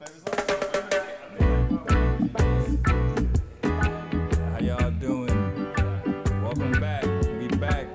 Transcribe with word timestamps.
How 0.00 0.06
y'all 4.60 4.90
doing? 4.92 5.74
Welcome 6.42 6.72
back. 6.80 7.04
We 7.38 7.48
back. 7.58 7.86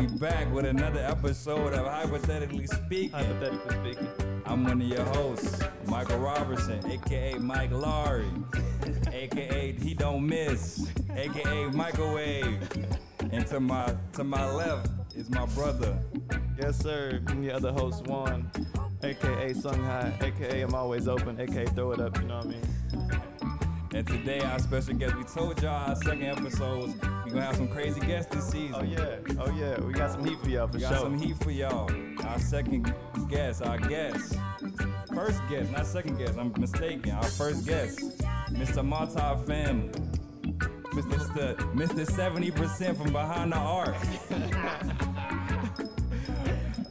we 0.00 0.06
back 0.18 0.52
with 0.52 0.64
another 0.64 0.98
episode 0.98 1.72
of 1.74 1.86
Hypothetically 1.86 2.66
Speaking. 2.66 3.10
Hypothetically 3.10 3.92
speaking. 3.92 4.08
I'm 4.44 4.64
one 4.64 4.82
of 4.82 4.88
your 4.88 5.04
hosts, 5.04 5.62
Michael 5.86 6.18
Robertson, 6.18 6.84
aka 6.90 7.34
Mike 7.38 7.70
Laurie, 7.70 8.26
aka 9.12 9.72
He 9.72 9.94
Don't 9.94 10.26
Miss, 10.26 10.90
aka 11.14 11.66
Microwave. 11.66 12.68
And 13.30 13.46
to 13.46 13.60
my 13.60 13.94
to 14.14 14.24
my 14.24 14.52
left 14.52 14.90
is 15.14 15.30
my 15.30 15.46
brother. 15.46 15.96
Yes, 16.60 16.76
sir. 16.78 17.20
I'm 17.28 17.44
your 17.44 17.54
other 17.54 17.70
host, 17.70 18.04
Juan, 18.08 18.50
aka 19.02 19.54
Sung 19.54 19.82
High, 19.82 20.12
aka 20.20 20.62
I'm 20.62 20.74
always 20.74 21.08
open, 21.08 21.40
aka 21.40 21.66
throw 21.66 21.92
it 21.92 22.00
up, 22.00 22.16
you 22.20 22.26
know 22.26 22.36
what 22.38 22.46
I 22.46 22.48
mean? 22.48 22.62
And 23.94 24.06
today 24.06 24.40
our 24.40 24.58
special 24.58 24.94
guest, 24.94 25.16
we 25.16 25.24
told 25.24 25.62
y'all 25.62 25.88
our 25.88 25.96
second 25.96 26.24
episodes, 26.24 26.94
we 27.24 27.30
gonna 27.30 27.42
have 27.42 27.56
some 27.56 27.68
crazy 27.68 28.00
guests 28.00 28.34
this 28.34 28.48
season. 28.48 28.74
Oh 28.74 28.82
yeah, 28.82 29.16
oh 29.40 29.50
yeah, 29.58 29.80
we 29.80 29.92
got 29.92 30.12
some 30.12 30.24
heat 30.24 30.38
for 30.40 30.48
y'all 30.48 30.68
for 30.68 30.76
We 30.76 30.80
got 30.82 31.00
some 31.00 31.18
heat 31.18 31.36
for 31.38 31.50
y'all. 31.50 31.90
Our 32.26 32.38
second 32.38 32.92
guest, 33.28 33.62
our 33.62 33.78
guest. 33.78 34.36
First 35.14 35.40
guest, 35.48 35.72
not 35.72 35.86
second 35.86 36.18
guest, 36.18 36.38
I'm 36.38 36.52
mistaken. 36.58 37.12
Our 37.12 37.24
first 37.24 37.66
guest, 37.66 38.00
Mr. 38.50 38.84
Multi 38.84 39.14
Fam. 39.46 39.90
Mr. 40.92 41.56
Mr. 41.74 42.04
70% 42.04 42.96
from 42.96 43.12
behind 43.12 43.52
the 43.52 43.56
arc. 43.56 43.94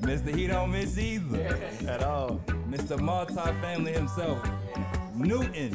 Mr. 0.07 0.33
He 0.33 0.47
don't 0.47 0.71
miss 0.71 0.97
either. 0.97 1.43
At 1.87 2.01
all. 2.03 2.41
Mr. 2.69 2.97
Multi 2.99 3.33
Family 3.35 3.91
himself, 3.91 4.41
Newton, 5.13 5.71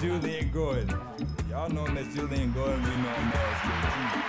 Jullien 0.00 0.52
Gordon. 0.52 0.88
Y'all 1.48 1.68
know 1.68 1.84
him 1.84 1.96
as 1.98 2.06
Jullien 2.08 2.52
Gordon, 2.54 2.82
we 2.82 2.90
know 2.90 3.12
him 3.14 3.32
as 3.34 3.58
JG. 3.58 4.22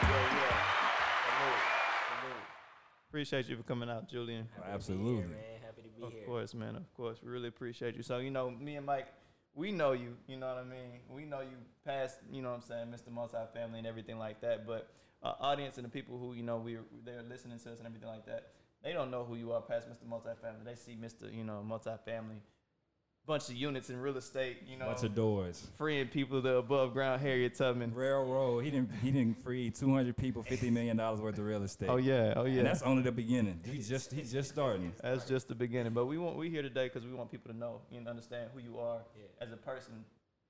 Appreciate 3.10 3.48
you 3.50 3.58
for 3.58 3.64
coming 3.64 3.90
out, 3.90 4.08
Jullien. 4.12 4.46
Absolutely. 4.72 5.24
man. 5.24 5.38
Happy 5.64 5.82
to 5.84 5.90
be 5.90 6.04
Of 6.04 6.14
here. 6.14 6.26
course, 6.26 6.54
man. 6.54 6.76
Of 6.76 6.92
course, 6.96 7.18
we 7.24 7.30
really 7.30 7.48
appreciate 7.48 7.96
you. 7.96 8.04
So 8.04 8.18
you 8.20 8.30
know, 8.32 8.50
me 8.52 8.76
and 8.76 8.86
Mike, 8.86 9.08
we 9.56 9.72
know 9.72 9.94
you. 9.94 10.16
You 10.28 10.38
know 10.38 10.48
what 10.48 10.58
I 10.58 10.64
mean. 10.64 11.00
We 11.10 11.26
know 11.26 11.42
you 11.42 11.58
past. 11.86 12.20
You 12.32 12.42
know 12.42 12.50
what 12.50 12.56
I'm 12.56 12.62
saying, 12.62 12.88
Mr. 12.88 13.12
Multi 13.12 13.38
Family 13.54 13.78
and 13.80 13.88
everything 13.88 14.18
like 14.18 14.42
that. 14.42 14.66
But 14.68 14.90
uh, 15.22 15.34
audience 15.40 15.78
and 15.78 15.86
the 15.86 15.90
people 15.90 16.18
who 16.20 16.34
you 16.34 16.42
know 16.44 16.58
we 16.58 16.78
they're 17.06 17.22
listening 17.22 17.60
to 17.60 17.72
us 17.72 17.78
and 17.78 17.88
everything 17.88 18.10
like 18.10 18.26
that. 18.26 18.50
They 18.84 18.92
don't 18.94 19.10
know 19.12 19.24
who 19.24 19.36
you 19.36 19.52
are 19.54 19.62
past 19.62 19.88
Mr. 19.90 20.08
Multi 20.08 20.30
Family. 20.42 20.60
They 20.66 20.76
see 20.76 20.98
Mr. 21.02 21.34
You 21.34 21.44
know 21.44 21.64
Multi 21.64 21.92
Family, 22.06 22.36
bunch 23.26 23.48
of 23.48 23.56
units 23.56 23.90
in 23.90 23.98
real 23.98 24.18
estate. 24.18 24.58
You 24.68 24.78
know, 24.78 24.88
Bunch 24.88 25.04
of 25.04 25.16
doors. 25.16 25.66
freeing 25.78 26.08
people 26.10 26.42
the 26.42 26.56
above 26.58 26.92
ground 26.92 27.22
Harriet 27.22 27.56
Tubman. 27.56 27.94
Railroad. 27.94 28.60
He 28.66 28.72
didn't. 28.72 28.92
He 29.02 29.12
didn't 29.12 29.42
free 29.42 29.70
200 29.72 30.18
people, 30.18 30.44
50 30.44 30.70
million 30.70 30.98
dollars 30.98 31.22
worth 31.22 31.38
of 31.38 31.46
real 31.46 31.64
estate. 31.64 31.88
Oh 31.90 31.96
yeah, 31.96 32.34
oh 32.36 32.44
yeah. 32.44 32.58
And 32.60 32.68
that's 32.68 32.82
only 32.82 33.04
the 33.04 33.12
beginning. 33.14 33.62
He's 33.66 33.88
just. 33.88 34.12
He's 34.12 34.32
just 34.34 34.50
starting. 34.50 34.92
That's 35.02 35.26
just 35.28 35.48
the 35.48 35.56
beginning. 35.56 35.94
But 35.94 36.08
we 36.08 36.18
want 36.18 36.36
we 36.36 36.50
here 36.50 36.62
today 36.62 36.88
because 36.88 37.06
we 37.08 37.14
want 37.14 37.32
people 37.32 37.54
to 37.54 37.58
know 37.58 37.80
and 37.96 38.08
understand 38.08 38.50
who 38.54 38.60
you 38.60 38.80
are 38.80 39.00
Yeah. 39.18 39.46
as 39.46 39.54
a 39.54 39.58
person, 39.58 40.04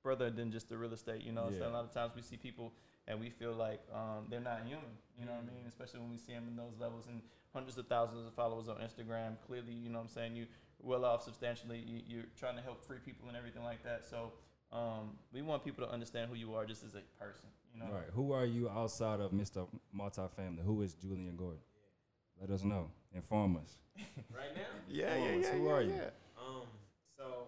rather 0.03 0.31
than 0.31 0.51
just 0.51 0.69
the 0.69 0.77
real 0.77 0.93
estate. 0.93 1.21
You 1.21 1.33
know, 1.33 1.51
so 1.55 1.67
a 1.67 1.69
lot 1.69 1.83
of 1.83 1.93
times 1.93 2.13
we 2.15 2.23
see 2.23 2.37
people 2.37 2.73
and 3.07 3.19
we 3.19 3.29
feel 3.29 3.53
like 3.53 3.81
um, 3.93 4.25
they're 4.29 4.39
not 4.39 4.61
human. 4.65 4.85
You 5.19 5.25
know 5.25 5.33
what 5.33 5.43
I 5.43 5.53
mean? 5.53 5.65
Especially 5.67 5.99
when 5.99 6.09
we 6.11 6.17
see 6.17 6.33
them 6.33 6.45
in 6.47 6.55
those 6.55 6.73
levels 6.79 7.05
and 7.07 7.21
hundreds 7.53 7.77
of 7.77 7.87
thousands 7.87 8.25
of 8.25 8.33
followers 8.33 8.67
on 8.67 8.77
Instagram. 8.77 9.35
Clearly, 9.45 9.73
you 9.73 9.89
know 9.89 9.99
what 9.99 10.05
I'm 10.05 10.09
saying. 10.09 10.35
You 10.35 10.45
well 10.81 11.05
off 11.05 11.23
substantially. 11.23 11.83
You, 11.85 12.01
you're 12.07 12.25
trying 12.39 12.55
to 12.55 12.61
help 12.61 12.83
free 12.85 12.97
people 13.05 13.27
and 13.27 13.37
everything 13.37 13.63
like 13.63 13.83
that. 13.83 14.05
So 14.09 14.31
um, 14.71 15.11
we 15.31 15.41
want 15.41 15.63
people 15.63 15.85
to 15.85 15.91
understand 15.91 16.29
who 16.29 16.35
you 16.35 16.53
are 16.55 16.65
just 16.65 16.83
as 16.83 16.95
a 16.95 17.01
person. 17.23 17.49
You 17.73 17.79
know. 17.81 17.91
Right. 17.93 18.09
Who 18.13 18.31
are 18.33 18.45
you 18.45 18.69
outside 18.69 19.19
of 19.19 19.31
Mr. 19.31 19.67
Multifamily? 19.97 20.63
Who 20.65 20.81
is 20.81 20.95
Jullien 20.95 21.35
Gordon? 21.35 21.59
Let 22.39 22.49
us 22.51 22.63
know. 22.63 22.89
Inform 23.13 23.57
us. 23.57 23.77
Right 24.33 24.55
now, 24.55 24.61
Yeah, 24.89 25.15
yeah, 25.15 25.35
yeah. 25.35 25.51
who 25.53 25.65
yeah, 25.65 25.71
are 25.71 25.81
you? 25.83 25.93
yeah. 25.93 26.09
um, 26.41 26.65
so 27.15 27.45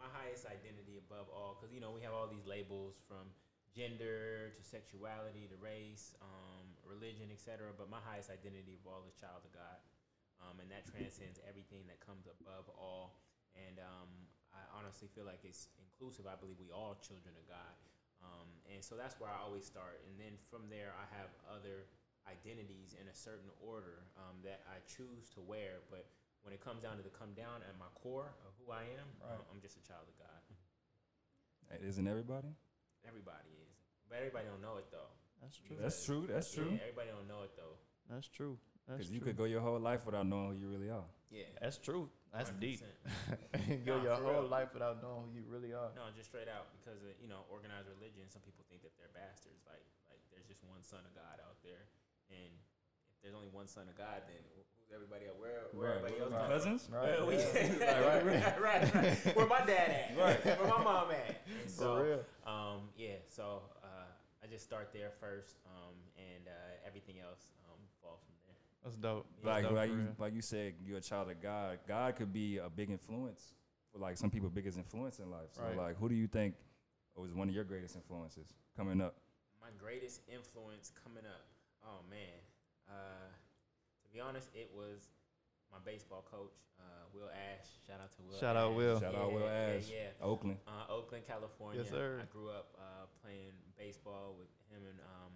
my 0.00 0.06
highest 0.12 0.46
identity 0.46 0.96
above 0.96 1.26
all, 1.28 1.56
because 1.60 1.74
you 1.74 1.80
know 1.80 1.90
we 1.94 2.00
have 2.00 2.12
all 2.14 2.26
these 2.26 2.46
labels 2.48 2.94
from 3.06 3.28
gender 3.74 4.54
to 4.54 4.62
sexuality 4.62 5.50
to 5.50 5.56
race, 5.58 6.14
um, 6.22 6.64
religion, 6.86 7.28
etc. 7.34 7.74
But 7.74 7.90
my 7.90 7.98
highest 8.00 8.30
identity 8.30 8.78
of 8.78 8.86
all 8.86 9.02
is 9.04 9.18
child 9.18 9.42
of 9.42 9.50
God, 9.50 9.80
um, 10.40 10.62
and 10.62 10.70
that 10.70 10.86
transcends 10.86 11.42
everything 11.44 11.82
that 11.90 11.98
comes 11.98 12.30
above 12.30 12.70
all. 12.78 13.18
And 13.58 13.82
um, 13.82 14.10
I 14.54 14.62
honestly 14.78 15.10
feel 15.10 15.26
like 15.26 15.42
it's 15.42 15.68
inclusive. 15.82 16.30
I 16.30 16.38
believe 16.38 16.62
we 16.62 16.70
all 16.70 16.94
children 17.02 17.34
of 17.34 17.44
God, 17.50 17.74
um, 18.22 18.48
and 18.70 18.78
so 18.82 18.94
that's 18.94 19.18
where 19.18 19.28
I 19.30 19.42
always 19.42 19.66
start. 19.66 20.02
And 20.06 20.14
then 20.16 20.38
from 20.50 20.70
there, 20.70 20.94
I 20.94 21.06
have 21.18 21.34
other 21.50 21.90
identities 22.30 22.96
in 22.96 23.04
a 23.10 23.14
certain 23.14 23.50
order 23.60 24.06
um, 24.16 24.40
that 24.46 24.64
I 24.70 24.80
choose 24.88 25.28
to 25.36 25.44
wear, 25.44 25.84
but 25.90 26.06
when 26.40 26.54
it 26.54 26.60
comes 26.62 26.80
down 26.82 26.96
to 26.96 27.04
the 27.04 27.12
come 27.12 27.32
down 27.36 27.60
at 27.68 27.76
my 27.76 27.88
core 28.00 28.32
of 28.46 28.52
who 28.60 28.72
I 28.72 28.84
am, 28.96 29.08
Right. 29.20 29.36
I'm 29.52 29.60
just 29.60 29.76
a 29.76 29.84
child 29.84 30.08
of 30.08 30.16
God. 30.16 30.40
Isn't 31.84 32.06
everybody? 32.06 32.48
Everybody 33.06 33.50
is, 33.62 33.74
but 34.08 34.18
everybody 34.18 34.46
don't 34.48 34.62
know 34.62 34.76
it 34.78 34.86
though. 34.90 35.10
That's 35.42 35.56
true. 35.60 35.76
That's 35.80 35.98
true. 36.04 36.24
That's 36.28 36.50
true. 36.54 36.70
Yeah, 36.72 36.88
everybody 36.88 37.08
don't 37.12 37.28
know 37.28 37.42
it 37.44 37.52
though. 37.56 37.76
That's 38.10 38.28
true. 38.28 38.56
Because 38.88 39.08
you 39.12 39.20
could 39.20 39.36
go 39.36 39.44
your 39.44 39.60
whole 39.60 39.80
life 39.80 40.04
without 40.04 40.26
knowing 40.28 40.56
who 40.56 40.60
you 40.60 40.68
really 40.68 40.90
are. 40.92 41.08
Yeah, 41.32 41.48
That's 41.60 41.78
true. 41.80 42.08
That's 42.32 42.50
deep. 42.60 42.82
100%. 43.56 43.86
Go 43.86 43.96
Nah, 43.96 44.02
your 44.02 44.16
whole 44.18 44.42
real. 44.44 44.50
life 44.50 44.70
without 44.74 45.00
knowing 45.02 45.30
who 45.30 45.38
you 45.38 45.44
really 45.48 45.72
are. 45.72 45.88
No, 45.96 46.02
just 46.14 46.28
straight 46.28 46.50
out 46.50 46.68
because 46.78 46.98
of, 47.02 47.14
you 47.22 47.28
know 47.30 47.46
organized 47.48 47.86
religion. 47.96 48.26
Some 48.28 48.42
people 48.42 48.66
think 48.68 48.82
that 48.82 48.92
they're 48.98 49.10
bastards. 49.14 49.62
Like 49.66 49.82
like 50.10 50.20
there's 50.34 50.46
just 50.46 50.62
one 50.66 50.82
son 50.82 51.00
of 51.06 51.14
God 51.14 51.38
out 51.46 51.58
there, 51.62 51.86
and 52.30 52.50
if 52.50 53.18
there's 53.22 53.34
only 53.38 53.48
one 53.54 53.66
son 53.70 53.86
of 53.86 53.94
God, 53.96 54.26
then 54.26 54.42
who's 54.58 54.90
everybody 54.90 55.26
else? 55.30 55.38
Where 55.38 55.70
where 55.74 56.02
everybody 56.02 56.18
else? 56.18 56.30
come 56.30 56.38
from? 56.38 56.50
Cousins? 56.50 56.82
Right. 56.90 57.18
Well, 57.22 57.34
yeah. 57.34 57.98
right, 58.10 58.22
right, 58.26 58.58
right, 58.58 58.82
right. 58.94 59.36
Where 59.38 59.46
my 59.46 59.62
dad 59.62 59.88
at? 59.94 60.06
Right. 60.18 60.38
Where 60.58 60.70
my 60.74 60.82
mom 60.82 61.10
at? 61.14 61.38
And 61.46 61.70
For 61.70 61.86
so, 61.86 62.02
real. 62.02 62.20
Um, 62.46 62.88
yeah. 62.96 63.16
So 63.26 63.62
uh, 63.82 64.06
I 64.42 64.46
just 64.46 64.64
start 64.64 64.90
there 64.92 65.10
first, 65.20 65.56
um, 65.66 65.94
and 66.16 66.46
uh, 66.48 66.86
everything 66.86 67.16
else 67.20 67.52
um, 67.70 67.78
falls 68.02 68.20
from 68.24 68.34
there. 68.46 68.56
That's 68.82 68.96
dope. 68.96 69.26
That's 69.42 69.46
Like 69.46 69.62
dope 69.64 69.72
like 69.72 69.90
you, 69.90 69.96
real. 69.96 70.14
like 70.18 70.34
you 70.34 70.42
said, 70.42 70.74
you're 70.84 70.98
a 70.98 71.00
child 71.02 71.30
of 71.30 71.40
God. 71.42 71.78
God 71.88 72.16
could 72.16 72.32
be 72.32 72.58
a 72.58 72.68
big 72.68 72.90
influence 72.90 73.54
for 73.92 73.98
like 73.98 74.16
some 74.16 74.30
people, 74.30 74.48
biggest 74.50 74.76
influence 74.78 75.18
in 75.18 75.30
life. 75.30 75.48
So 75.52 75.62
Right. 75.62 75.76
like, 75.76 75.98
who 75.98 76.08
do 76.08 76.14
you 76.14 76.26
think 76.26 76.54
was 77.16 77.32
one 77.32 77.48
of 77.48 77.54
your 77.54 77.64
greatest 77.64 77.96
influences 77.96 78.52
coming 78.76 79.00
up? 79.00 79.14
My 79.60 79.68
greatest 79.78 80.20
influence 80.28 80.92
coming 81.02 81.24
up. 81.24 81.46
Oh 81.84 82.00
man. 82.10 82.40
Uh, 82.88 83.28
to 84.04 84.10
be 84.12 84.20
honest, 84.20 84.48
it 84.54 84.70
was 84.74 85.08
my 85.74 85.82
baseball 85.82 86.22
coach, 86.30 86.54
uh, 86.78 87.10
Will 87.10 87.30
Ash. 87.34 87.66
Shout 87.82 87.98
out 87.98 88.14
to 88.14 88.22
Will. 88.22 88.38
Shout 88.38 88.54
out 88.54 88.70
Ash. 88.70 88.78
Will. 88.78 88.98
Shout 89.02 89.14
out 89.18 89.32
Will 89.34 89.50
Ash, 89.50 89.90
Yeah, 89.90 90.14
yeah. 90.14 90.22
Oakland. 90.22 90.58
Uh, 90.70 90.86
Oakland, 90.86 91.26
California. 91.26 91.82
Yes, 91.82 91.90
sir. 91.90 92.22
I 92.22 92.26
grew 92.30 92.48
up 92.54 92.70
uh, 92.78 93.10
playing 93.18 93.54
baseball 93.74 94.38
with 94.38 94.50
him 94.70 94.86
and 94.86 94.98
um, 95.02 95.34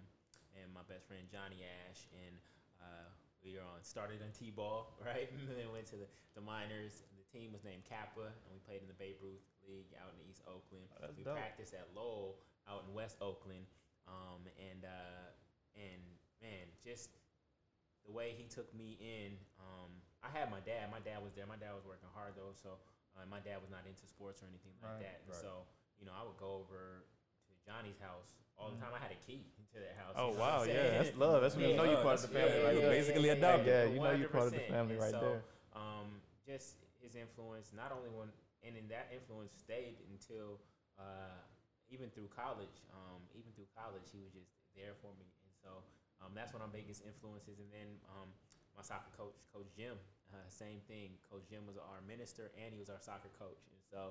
and 0.55 0.71
my 0.71 0.83
best 0.87 1.07
friend 1.11 1.27
Johnny 1.27 1.67
Ash, 1.67 2.07
and 2.15 2.35
uh, 2.79 3.07
we 3.43 3.59
were 3.59 3.63
on 3.67 3.83
started 3.83 4.23
on 4.23 4.31
T-ball, 4.31 4.95
right, 5.05 5.27
and 5.27 5.55
then 5.59 5.67
went 5.75 5.87
to 5.91 5.99
the, 5.99 6.07
the 6.35 6.41
minors. 6.43 7.03
The 7.19 7.27
team 7.27 7.51
was 7.51 7.63
named 7.67 7.83
Kappa, 7.83 8.31
and 8.31 8.49
we 8.55 8.59
played 8.63 8.79
in 8.81 8.87
the 8.87 8.97
Babe 8.97 9.19
Ruth 9.19 9.43
League 9.67 9.91
out 9.99 10.15
in 10.15 10.19
East 10.27 10.41
Oakland. 10.47 10.87
Oh, 10.95 11.03
that's 11.03 11.15
we 11.19 11.23
dope. 11.27 11.35
practiced 11.35 11.75
at 11.75 11.91
Lowell 11.91 12.39
out 12.67 12.87
in 12.87 12.95
West 12.95 13.19
Oakland, 13.21 13.67
um, 14.07 14.47
and 14.55 14.83
uh, 14.87 15.27
and 15.75 16.01
man, 16.41 16.67
just 16.83 17.11
the 18.07 18.11
way 18.11 18.33
he 18.35 18.47
took 18.47 18.67
me 18.73 18.97
in. 18.99 19.35
Um, 19.59 19.91
I 20.19 20.29
had 20.31 20.51
my 20.51 20.59
dad. 20.63 20.91
My 20.91 20.99
dad 20.99 21.23
was 21.23 21.31
there. 21.35 21.47
My 21.47 21.59
dad 21.59 21.71
was 21.75 21.87
working 21.87 22.11
hard 22.11 22.35
though, 22.35 22.51
so 22.51 22.75
uh, 23.15 23.23
my 23.31 23.39
dad 23.39 23.63
was 23.63 23.71
not 23.71 23.87
into 23.87 24.03
sports 24.03 24.43
or 24.43 24.51
anything 24.51 24.75
like 24.83 24.99
Right, 24.99 25.05
that. 25.07 25.17
And 25.23 25.31
right. 25.31 25.43
so 25.43 25.63
you 25.99 26.07
know, 26.07 26.15
I 26.15 26.23
would 26.23 26.39
go 26.39 26.63
over 26.63 27.03
to 27.03 27.53
Johnny's 27.63 27.99
house 27.99 28.39
all 28.59 28.71
the 28.71 28.79
time. 28.79 28.91
I 28.91 28.99
had 28.99 29.11
a 29.15 29.19
key 29.23 29.47
to 29.71 29.79
their 29.79 29.95
house. 29.95 30.15
Oh 30.19 30.35
wow, 30.35 30.63
yeah, 30.67 30.99
that's 30.99 31.15
love. 31.15 31.39
That's 31.39 31.55
when 31.55 31.71
you 31.71 31.79
know 31.79 31.87
you're 31.87 32.03
part 32.03 32.19
of 32.19 32.27
the 32.27 32.33
family 32.35 32.59
yeah, 32.59 32.67
right 32.67 32.75
you're 32.75 32.91
basically 32.91 33.31
yeah, 33.31 33.39
adopted. 33.39 33.71
Yeah, 33.71 33.83
you 33.87 33.99
know 33.99 34.11
you're 34.15 34.31
part 34.31 34.51
of 34.51 34.55
the 34.55 34.67
family 34.67 34.95
right 34.99 35.15
so, 35.15 35.23
there. 35.23 35.41
Um, 35.71 36.19
just 36.43 36.75
his 36.99 37.15
influence, 37.15 37.71
not 37.71 37.95
only 37.95 38.11
when, 38.11 38.27
and 38.67 38.75
in 38.75 38.91
that 38.91 39.07
influence 39.15 39.55
stayed 39.55 40.03
until 40.11 40.59
uh, 40.99 41.39
even 41.87 42.11
through 42.11 42.27
college. 42.35 42.83
Um, 42.91 43.23
even 43.31 43.55
through 43.55 43.71
college, 43.71 44.03
he 44.11 44.19
was 44.19 44.35
just 44.35 44.51
there 44.75 44.95
for 44.99 45.15
me, 45.15 45.27
and 45.47 45.53
so 45.55 45.71
um, 46.19 46.35
that's 46.35 46.51
one 46.51 46.59
of 46.59 46.67
my 46.71 46.75
biggest 46.75 47.07
influences. 47.07 47.59
And 47.63 47.69
then 47.71 47.89
um, 48.11 48.29
my 48.79 48.87
soccer 48.87 49.11
coach, 49.19 49.35
Coach 49.51 49.67
Jim, 49.75 49.99
uh, 50.31 50.47
same 50.47 50.79
thing. 50.87 51.19
Coach 51.27 51.43
Jim 51.51 51.67
was 51.67 51.75
our 51.75 51.99
minister, 52.07 52.47
and 52.55 52.71
he 52.71 52.79
was 52.79 52.87
our 52.87 53.03
soccer 53.03 53.27
coach. 53.35 53.59
And 53.91 54.01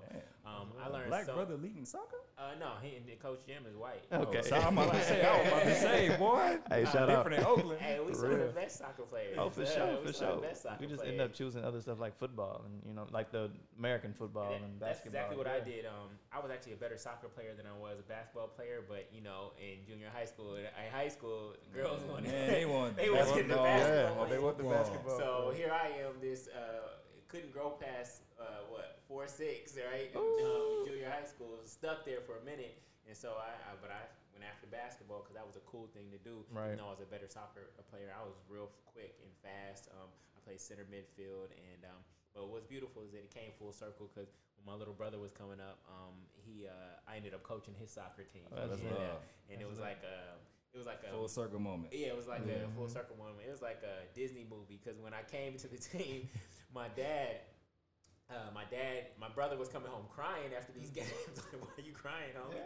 so 0.42 0.48
um, 0.48 0.68
I 0.82 0.88
learned 0.88 1.08
Black 1.08 1.24
so, 1.26 1.34
brother 1.34 1.56
leading 1.56 1.84
soccer? 1.84 2.16
Uh, 2.38 2.50
no, 2.58 2.72
he, 2.82 2.96
and 2.96 3.20
Coach 3.20 3.40
Jim 3.46 3.64
is 3.68 3.76
white. 3.76 4.04
Okay. 4.12 4.38
Oh, 4.38 4.42
so 4.42 4.56
I'm 4.56 4.76
about 4.78 4.92
to 4.94 5.02
say, 5.04 5.22
I 5.24 5.38
was 5.38 5.48
about 5.48 5.62
to 5.64 5.74
say, 5.74 6.16
boy. 6.18 6.56
Hey, 6.70 6.84
shout 6.84 7.10
out. 7.10 7.24
different 7.24 7.40
in 7.40 7.44
Oakland. 7.46 7.80
Hey, 7.80 7.98
we 8.00 8.12
For 8.12 8.18
some 8.18 8.30
of 8.32 8.38
the 8.38 8.44
best 8.46 8.78
soccer 8.78 9.02
players. 9.02 9.36
Oh, 9.38 9.50
for 9.50 9.66
sure, 9.66 9.98
we 10.00 10.06
for 10.06 10.12
sure. 10.18 10.36
the 10.36 10.42
best 10.42 10.62
soccer 10.62 10.76
We 10.80 10.86
just 10.86 11.00
players. 11.00 11.12
end 11.12 11.20
up 11.20 11.32
choosing 11.34 11.64
other 11.64 11.80
stuff 11.80 12.00
like 12.00 12.16
football 12.18 12.62
and 12.64 12.82
you 12.86 12.94
know, 12.94 13.06
like 13.12 13.30
the 13.30 13.50
American 13.78 14.14
football 14.14 14.52
And 14.54 14.64
and, 14.64 14.80
that- 14.80 14.80
that's 14.80 15.00
basketball. 15.00 15.20
exactly 15.20 15.36
what 15.36 15.46
I 15.46 15.60
did. 15.60 15.86
Um, 15.86 16.08
I 16.32 16.40
was 16.40 16.50
actually 16.50 16.72
a 16.72 16.76
better 16.76 16.96
soccer 16.96 17.28
player 17.28 17.54
than 17.56 17.66
I 17.66 17.76
was 17.78 17.98
a 17.98 18.02
basketball 18.08 18.48
player. 18.48 18.82
But 18.88 19.08
you 19.12 19.20
know, 19.22 19.52
in 19.60 19.84
junior 19.86 20.08
high 20.14 20.24
school, 20.26 20.54
in 20.56 20.62
in 20.64 20.90
high 20.92 21.08
school, 21.08 21.54
girls 21.74 22.00
Man, 22.02 22.10
wanted. 22.10 22.50
they 22.50 22.64
want 22.66 22.96
they 23.00 23.10
was 23.10 23.28
getting 23.32 23.48
the 23.48 23.54
basketball. 23.56 24.26
basketball. 24.26 24.26
Yeah, 24.26 24.32
they 24.34 24.38
want 24.38 24.58
the 24.58 24.64
basketball. 24.64 25.18
So 25.18 25.52
here 25.56 25.70
I 25.72 25.88
am, 26.02 26.14
this 26.20 26.48
uh, 26.48 26.88
couldn't 27.28 27.52
grow 27.52 27.76
past 27.76 28.24
uh, 28.40 28.64
what 28.72 29.00
four 29.06 29.28
six, 29.28 29.76
right? 29.76 30.08
Um, 30.16 30.84
junior 30.88 31.08
high 31.08 31.26
school, 31.28 31.60
stuck 31.64 32.04
there 32.04 32.20
for 32.24 32.40
a 32.40 32.44
minute, 32.44 32.80
and 33.06 33.16
so 33.16 33.36
I, 33.36 33.52
I 33.68 33.76
but 33.80 33.90
I 33.92 34.00
went 34.32 34.44
after 34.48 34.66
basketball 34.68 35.20
because 35.24 35.36
that 35.36 35.46
was 35.46 35.56
a 35.60 35.64
cool 35.68 35.88
thing 35.92 36.08
to 36.12 36.20
do. 36.24 36.44
Right. 36.50 36.72
Even 36.72 36.78
though 36.80 36.88
I 36.88 36.94
was 36.96 37.04
a 37.04 37.10
better 37.10 37.28
soccer 37.28 37.68
player, 37.92 38.08
I 38.16 38.24
was 38.24 38.36
real 38.48 38.70
quick 38.88 39.16
and 39.20 39.30
fast. 39.44 39.88
Um, 39.92 40.08
I 40.36 40.38
played 40.44 40.60
center 40.60 40.86
midfield, 40.88 41.52
and 41.52 41.84
um, 41.84 42.00
but 42.34 42.48
what's 42.48 42.64
beautiful 42.66 43.02
is 43.04 43.12
that 43.12 43.24
it 43.26 43.32
came 43.34 43.52
full 43.60 43.72
circle 43.76 44.08
because 44.08 44.32
when 44.56 44.64
my 44.72 44.76
little 44.78 44.94
brother 44.96 45.18
was 45.20 45.32
coming 45.36 45.60
up, 45.60 45.78
um, 45.92 46.16
he 46.32 46.64
uh, 46.64 46.96
I 47.04 47.16
ended 47.20 47.34
up 47.36 47.42
coaching 47.44 47.74
his 47.76 47.90
soccer 47.92 48.24
team, 48.24 48.48
Oh, 48.56 48.64
that's 48.68 48.80
and, 48.80 48.88
uh, 48.88 49.20
love. 49.20 49.20
and 49.52 49.60
it 49.60 49.68
was 49.68 49.78
like 49.78 50.00
a 50.06 50.40
it 50.72 50.76
was 50.76 50.86
like 50.86 51.00
a 51.04 51.12
Full 51.12 51.28
circle 51.28 51.58
moment. 51.60 51.92
yeah, 51.92 52.08
it 52.08 52.16
was 52.16 52.28
like 52.28 52.42
Yeah. 52.46 52.68
a 52.68 52.72
full 52.76 52.88
circle 52.88 53.16
moment. 53.16 53.44
It 53.46 53.50
was 53.50 53.62
like 53.62 53.80
a 53.84 54.04
Disney 54.16 54.44
movie 54.48 54.78
because 54.82 55.00
when 55.00 55.12
I 55.12 55.22
came 55.28 55.56
to 55.60 55.66
the 55.68 55.78
team, 55.92 56.28
my 56.74 56.88
dad, 56.88 57.40
uh, 58.30 58.50
my 58.54 58.64
dad, 58.70 59.06
my 59.20 59.28
brother 59.28 59.56
was 59.56 59.68
coming 59.68 59.90
home 59.90 60.04
crying 60.14 60.50
after 60.56 60.72
these 60.72 60.90
games. 61.00 61.08
like, 61.36 61.60
why 61.62 61.68
are 61.78 61.86
you 61.86 61.92
crying, 61.92 62.32
homie? 62.36 62.60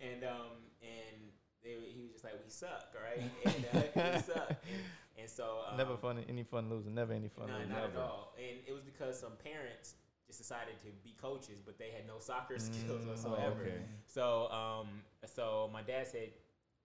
And 0.00 0.24
um 0.24 0.56
and 0.80 1.30
they, 1.62 1.76
he 1.94 2.00
was 2.02 2.10
just 2.12 2.24
like, 2.24 2.34
we 2.42 2.50
suck, 2.50 2.92
all 2.96 3.02
right? 3.02 3.22
And 3.54 3.64
uh, 3.72 4.12
we 4.12 4.18
suck. 4.20 4.50
And, 4.50 4.82
and 5.20 5.30
so 5.30 5.60
um, 5.70 5.76
Never 5.76 5.96
fun, 5.96 6.24
any 6.28 6.42
fun 6.42 6.68
losing. 6.68 6.94
Never 6.94 7.12
any 7.12 7.28
fun 7.28 7.46
Nah, 7.48 7.58
losing. 7.58 7.70
not 7.70 7.84
at 7.84 7.96
all. 7.96 8.34
And 8.36 8.58
it 8.66 8.72
was 8.72 8.82
because 8.82 9.20
some 9.20 9.32
parents 9.44 9.94
just 10.26 10.38
decided 10.40 10.78
to 10.80 10.86
be 11.04 11.14
coaches, 11.20 11.60
but 11.64 11.78
they 11.78 11.90
had 11.90 12.06
no 12.06 12.18
soccer 12.18 12.58
skills 12.58 13.04
Mm, 13.04 13.08
whatsoever. 13.08 13.60
okay. 13.62 13.82
So, 14.06 14.50
um, 14.50 14.88
so 15.26 15.70
my 15.72 15.82
dad 15.82 16.06
said, 16.08 16.30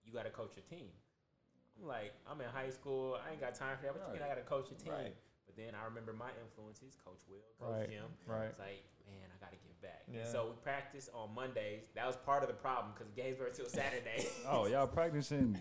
"You 0.04 0.12
got 0.12 0.24
to 0.24 0.30
coach 0.30 0.52
your 0.56 0.64
team." 0.68 0.88
I'm 1.80 1.86
like, 1.88 2.12
I'm 2.30 2.40
in 2.40 2.48
high 2.48 2.70
school. 2.70 3.16
I 3.24 3.30
ain't 3.32 3.40
got 3.40 3.54
time 3.54 3.76
for 3.78 3.84
that. 3.86 3.94
But 3.94 4.06
you 4.08 4.14
mean 4.14 4.22
I 4.22 4.28
got 4.28 4.36
to 4.36 4.42
coach 4.42 4.70
a 4.70 4.74
team? 4.74 4.92
Right. 4.92 5.14
Then 5.58 5.74
I 5.74 5.84
remember 5.84 6.14
my 6.14 6.30
influences: 6.38 6.94
Coach 7.04 7.18
Will, 7.28 7.42
Coach 7.58 7.82
Right. 7.82 7.90
Jim. 7.90 8.06
Right. 8.26 8.46
It's 8.46 8.58
like, 8.62 8.86
man, 9.10 9.26
I 9.26 9.36
got 9.42 9.50
to 9.50 9.58
give 9.58 9.74
back. 9.82 10.06
Yeah. 10.06 10.20
And 10.22 10.28
so 10.30 10.54
we 10.54 10.62
practiced 10.62 11.10
on 11.12 11.34
Mondays. 11.34 11.90
That 11.98 12.06
was 12.06 12.14
part 12.16 12.42
of 12.46 12.48
the 12.48 12.54
problem 12.54 12.94
because 12.94 13.10
games 13.10 13.40
were 13.40 13.46
until 13.46 13.66
Saturday. 13.66 14.26
Oh, 14.48 14.66
y'all 14.66 14.86
practicing 15.00 15.58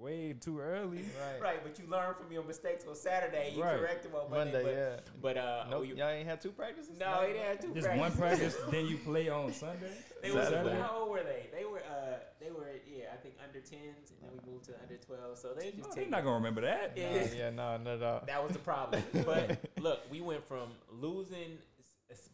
way 0.00 0.32
too 0.40 0.58
early. 0.60 1.04
Right. 1.20 1.40
right. 1.42 1.60
But 1.62 1.78
you 1.78 1.84
learn 1.90 2.14
from 2.14 2.32
your 2.32 2.42
mistakes 2.44 2.84
on 2.88 2.94
Saturday. 2.94 3.52
You 3.54 3.62
Right. 3.62 3.78
correct 3.78 4.02
them 4.04 4.14
on 4.14 4.30
Monday. 4.30 4.52
Monday, 4.52 4.62
but, 4.64 4.74
yeah. 4.74 5.12
But 5.20 5.36
uh, 5.36 5.64
Nope, 5.70 5.86
you- 5.86 5.96
y'all 5.96 6.08
ain't 6.08 6.26
had 6.28 6.40
two 6.40 6.50
practices. 6.50 6.98
no, 6.98 7.20
he 7.26 7.32
didn't 7.34 7.46
have 7.46 7.60
two 7.60 7.74
Just 7.74 7.86
practices. 7.86 8.18
one 8.18 8.28
practice, 8.28 8.56
then 8.70 8.86
you 8.86 8.96
play 8.98 9.28
on 9.28 9.52
Sunday. 9.52 9.92
They 10.22 10.30
was, 10.30 10.48
Saturday. 10.48 10.76
how 10.80 10.98
old 11.00 11.10
were 11.10 11.22
they? 11.22 11.46
They 11.56 11.64
were 11.64 11.78
uh 11.80 12.18
they 12.40 12.50
were 12.50 12.68
yeah 12.86 13.06
I 13.12 13.16
think 13.16 13.34
under 13.46 13.60
tens 13.60 14.10
and 14.10 14.18
then 14.22 14.30
we 14.44 14.52
moved 14.52 14.64
to 14.66 14.72
under 14.82 14.96
twelve 14.96 15.36
so 15.38 15.54
they 15.58 15.70
just 15.72 15.78
No, 15.78 15.84
take 15.94 15.94
they're 15.94 16.10
not 16.10 16.24
gonna 16.24 16.36
remember 16.36 16.60
that. 16.62 16.92
Yeah. 16.96 17.10
Nah, 17.10 17.26
yeah, 17.36 17.50
no, 17.50 17.76
not 17.78 17.86
at 17.96 18.02
all. 18.02 18.22
that 18.26 18.42
was 18.42 18.52
the 18.52 18.58
problem. 18.58 19.02
But 19.24 19.58
look, 19.80 20.00
we 20.10 20.20
went 20.20 20.46
from 20.46 20.68
losing 20.90 21.58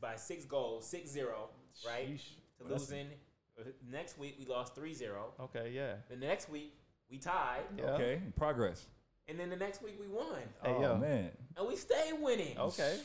by 0.00 0.16
six 0.16 0.44
goals, 0.46 0.90
6-0, 0.92 1.26
right, 1.86 2.08
Sheesh. 2.08 2.20
to 2.58 2.64
Well, 2.64 2.72
losing. 2.78 3.08
uh, 3.58 3.64
Next 3.90 4.18
week 4.18 4.36
we 4.38 4.46
lost 4.46 4.74
3-0. 4.74 5.10
Okay, 5.40 5.70
yeah. 5.74 5.96
The 6.08 6.16
next 6.16 6.48
week 6.48 6.72
we 7.10 7.18
tied, 7.18 7.62
Yeah. 7.78 7.84
Okay, 7.92 8.20
progress. 8.36 8.86
and 9.28 9.38
then 9.38 9.50
the 9.50 9.56
next 9.56 9.82
week 9.82 9.96
we 10.00 10.08
won, 10.08 10.40
Hey, 10.62 10.74
oh 10.76 10.80
yo. 10.82 10.96
man, 10.98 11.30
and 11.56 11.66
we 11.68 11.76
stayed 11.76 12.14
winning. 12.20 12.58
Okay. 12.58 12.98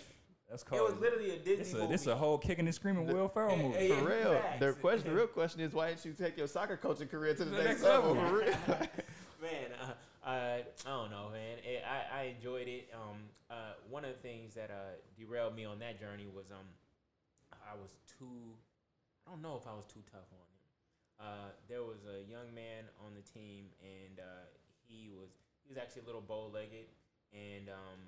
that's 0.50 0.64
cool. 0.64 0.78
It 0.80 0.84
was 0.84 1.00
literally 1.00 1.32
a 1.32 1.38
Disney 1.38 1.56
This 1.58 1.74
a, 1.74 1.78
movie. 1.78 1.88
this 1.92 2.02
is 2.02 2.08
a 2.08 2.16
whole 2.16 2.38
kicking 2.38 2.66
and 2.66 2.76
screaming 2.76 3.06
The- 3.06 3.14
Will 3.14 3.30
Ferrell 3.30 3.56
movie. 3.58 3.78
hey, 3.78 3.90
For 3.90 4.04
real. 4.06 4.42
The 4.60 4.74
question, 4.74 5.10
the 5.10 5.16
real 5.16 5.28
question 5.40 5.62
is, 5.62 5.74
why 5.74 5.90
didn't 5.90 6.06
you 6.06 6.14
take 6.14 6.38
your 6.38 6.48
soccer 6.48 6.78
coaching 6.78 7.08
career 7.08 7.34
to 7.36 7.46
the, 7.46 7.52
The 7.52 7.58
next, 7.58 7.68
next 7.68 7.84
level? 7.84 8.14
level. 8.16 8.30
For 8.30 8.38
real. 8.40 8.56
man, 9.42 9.72
uh, 9.82 10.28
uh, 10.28 10.30
I 10.30 10.64
don't 10.86 11.10
know, 11.10 11.30
man. 11.32 11.58
It, 11.64 11.84
I, 11.88 12.20
I 12.20 12.24
enjoyed 12.36 12.68
it. 12.68 12.90
Um, 12.94 13.18
uh, 13.50 13.74
one 13.90 14.04
of 14.06 14.12
the 14.12 14.20
things 14.22 14.54
that 14.56 14.70
uh, 14.70 14.98
derailed 15.18 15.56
me 15.56 15.66
on 15.66 15.80
that 15.80 16.00
journey 16.00 16.28
was 16.34 16.52
um, 16.52 16.68
I 17.54 17.74
was 17.82 17.92
too. 18.20 18.54
I 19.28 19.32
don't 19.32 19.42
know 19.42 19.56
if 19.60 19.68
I 19.68 19.74
was 19.74 19.86
too 19.86 20.02
tough 20.12 20.28
on 20.34 20.38
him. 20.46 20.51
Uh, 21.22 21.54
there 21.70 21.84
was 21.84 22.02
a 22.10 22.26
young 22.26 22.50
man 22.56 22.90
on 23.06 23.14
the 23.14 23.22
team, 23.22 23.66
and 23.80 24.18
uh, 24.20 24.50
he 24.90 25.10
was 25.14 25.30
he 25.62 25.70
was 25.70 25.78
actually 25.78 26.02
a 26.02 26.06
little 26.10 26.22
bow 26.26 26.50
legged, 26.52 26.90
and 27.32 27.70
um, 27.70 28.02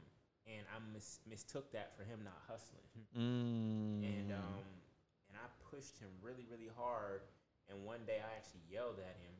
and 0.49 0.65
I 0.73 0.81
mis- 0.91 1.19
mistook 1.29 1.71
that 1.73 1.95
for 1.95 2.03
him 2.03 2.19
not 2.25 2.41
hustling 2.49 2.81
Mm. 3.15 4.01
and 4.01 4.31
um, 4.33 4.65
and 5.29 5.37
I 5.37 5.45
pushed 5.69 5.99
him 5.99 6.09
really, 6.21 6.45
really 6.49 6.69
hard. 6.75 7.21
And 7.69 7.85
one 7.85 7.99
day 8.05 8.17
I 8.19 8.35
actually 8.35 8.65
yelled 8.69 8.97
at 8.97 9.15
him, 9.21 9.35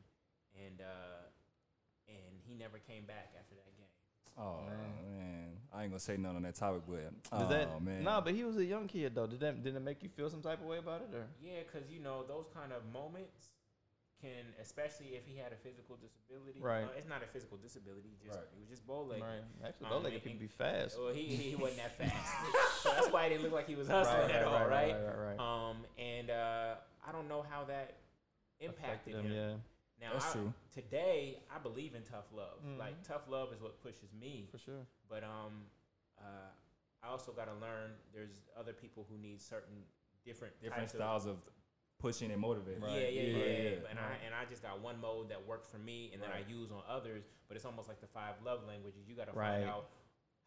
and 0.64 0.80
uh, 0.80 1.26
and 2.08 2.38
he 2.46 2.54
never 2.54 2.78
came 2.78 3.04
back 3.04 3.34
after 3.38 3.54
that 3.56 3.74
game. 3.76 3.90
Oh 4.38 4.62
Man. 4.66 5.18
man. 5.18 5.50
I 5.74 5.82
ain't 5.82 5.90
gonna 5.90 5.98
say 6.00 6.16
nothing 6.16 6.36
on 6.36 6.42
that 6.42 6.54
topic, 6.54 6.82
but 6.88 7.10
Does 7.30 7.46
oh 7.46 7.48
that, 7.48 7.82
man, 7.82 8.04
Nah, 8.04 8.20
but 8.20 8.34
he 8.34 8.44
was 8.44 8.56
a 8.56 8.64
young 8.64 8.86
kid 8.86 9.14
though. 9.14 9.26
Did 9.26 9.40
that 9.40 9.62
did 9.64 9.74
it 9.74 9.80
make 9.82 10.02
you 10.02 10.08
feel 10.08 10.30
some 10.30 10.42
type 10.42 10.60
of 10.60 10.66
way 10.66 10.78
about 10.78 11.02
it 11.02 11.14
or? 11.14 11.26
Yeah, 11.42 11.60
because 11.66 11.90
you 11.90 11.98
know 12.00 12.22
those 12.26 12.46
kind 12.54 12.72
of 12.72 12.82
moments 12.92 13.50
can, 14.24 14.44
especially 14.60 15.08
if 15.20 15.26
he 15.26 15.36
had 15.36 15.52
a 15.52 15.56
physical 15.56 15.96
disability. 16.00 16.60
Right. 16.60 16.84
Uh, 16.84 16.96
it's 16.98 17.08
not 17.08 17.22
a 17.22 17.26
physical 17.26 17.58
disability. 17.58 18.16
Just 18.24 18.38
Right. 18.38 18.48
it 18.54 18.58
was 18.60 18.68
just 18.68 18.86
bow 18.86 19.02
legged. 19.02 19.22
Right. 19.24 19.44
Actually, 19.64 19.86
Um, 19.86 19.92
bow 19.92 19.98
legged 19.98 20.14
and- 20.14 20.22
people 20.24 20.40
be 20.40 20.46
fast. 20.48 20.98
Well, 20.98 21.12
he, 21.12 21.24
he 21.36 21.54
wasn't 21.60 21.78
that 21.84 21.92
fast, 21.98 22.82
so 22.82 22.88
that's 22.90 23.10
why 23.12 23.24
he 23.24 23.28
didn't 23.30 23.44
look 23.44 23.52
like 23.52 23.68
he 23.68 23.74
was 23.76 23.88
hustling 23.88 24.30
at 24.30 24.44
all, 24.44 24.66
right? 24.66 24.92
right, 24.92 25.04
right, 25.04 25.36
right. 25.36 25.38
Um, 25.38 25.84
and 25.98 26.30
uh, 26.30 26.74
I 27.06 27.12
don't 27.12 27.28
know 27.28 27.42
how 27.42 27.64
that 27.64 27.96
impacted 28.60 29.14
Affected 29.14 29.30
him. 29.30 29.32
Yeah, 29.32 29.54
Now, 30.00 30.12
That's 30.14 30.26
I, 30.26 30.32
true. 30.32 30.52
today 30.72 31.38
I 31.54 31.58
believe 31.58 31.94
in 31.94 32.02
tough 32.02 32.32
love. 32.32 32.58
Mhm. 32.64 32.78
Like 32.78 33.02
tough 33.02 33.28
love 33.28 33.52
is 33.52 33.60
what 33.60 33.82
pushes 33.82 34.12
me. 34.18 34.48
for 34.50 34.58
sure. 34.58 34.86
But 35.08 35.22
um, 35.24 35.66
uh, 36.18 36.48
I 37.02 37.08
also 37.08 37.32
got 37.32 37.46
to 37.46 37.54
learn 37.60 37.90
there's 38.14 38.40
other 38.58 38.72
people 38.72 39.06
who 39.10 39.18
need 39.18 39.40
certain 39.42 39.84
different 40.24 40.54
different 40.62 40.84
types 40.88 40.94
styles 40.94 41.26
of 41.26 41.36
pushing 41.98 42.30
and 42.30 42.40
motivating. 42.40 42.82
Of, 42.82 42.90
yeah, 42.90 43.08
yeah, 43.08 43.22
yeah, 43.22 43.46
yeah, 43.46 43.70
But- 43.82 43.90
And 43.90 43.98
I 43.98 44.16
and 44.26 44.34
I 44.34 44.44
just 44.44 44.62
got 44.62 44.80
one 44.80 45.00
mode 45.00 45.28
that 45.30 45.46
works 45.46 45.68
for 45.68 45.78
me, 45.78 46.10
and 46.12 46.22
then 46.22 46.30
I 46.30 46.40
use 46.48 46.70
on 46.70 46.82
others. 46.88 47.24
But 47.48 47.56
it's 47.56 47.64
almost 47.66 47.88
like 47.88 48.00
the 48.00 48.06
five 48.06 48.34
love 48.44 48.64
languages. 48.66 49.08
You 49.08 49.14
got 49.16 49.26
to 49.28 49.32
Right. 49.32 49.60
find 49.60 49.70
out 49.70 49.90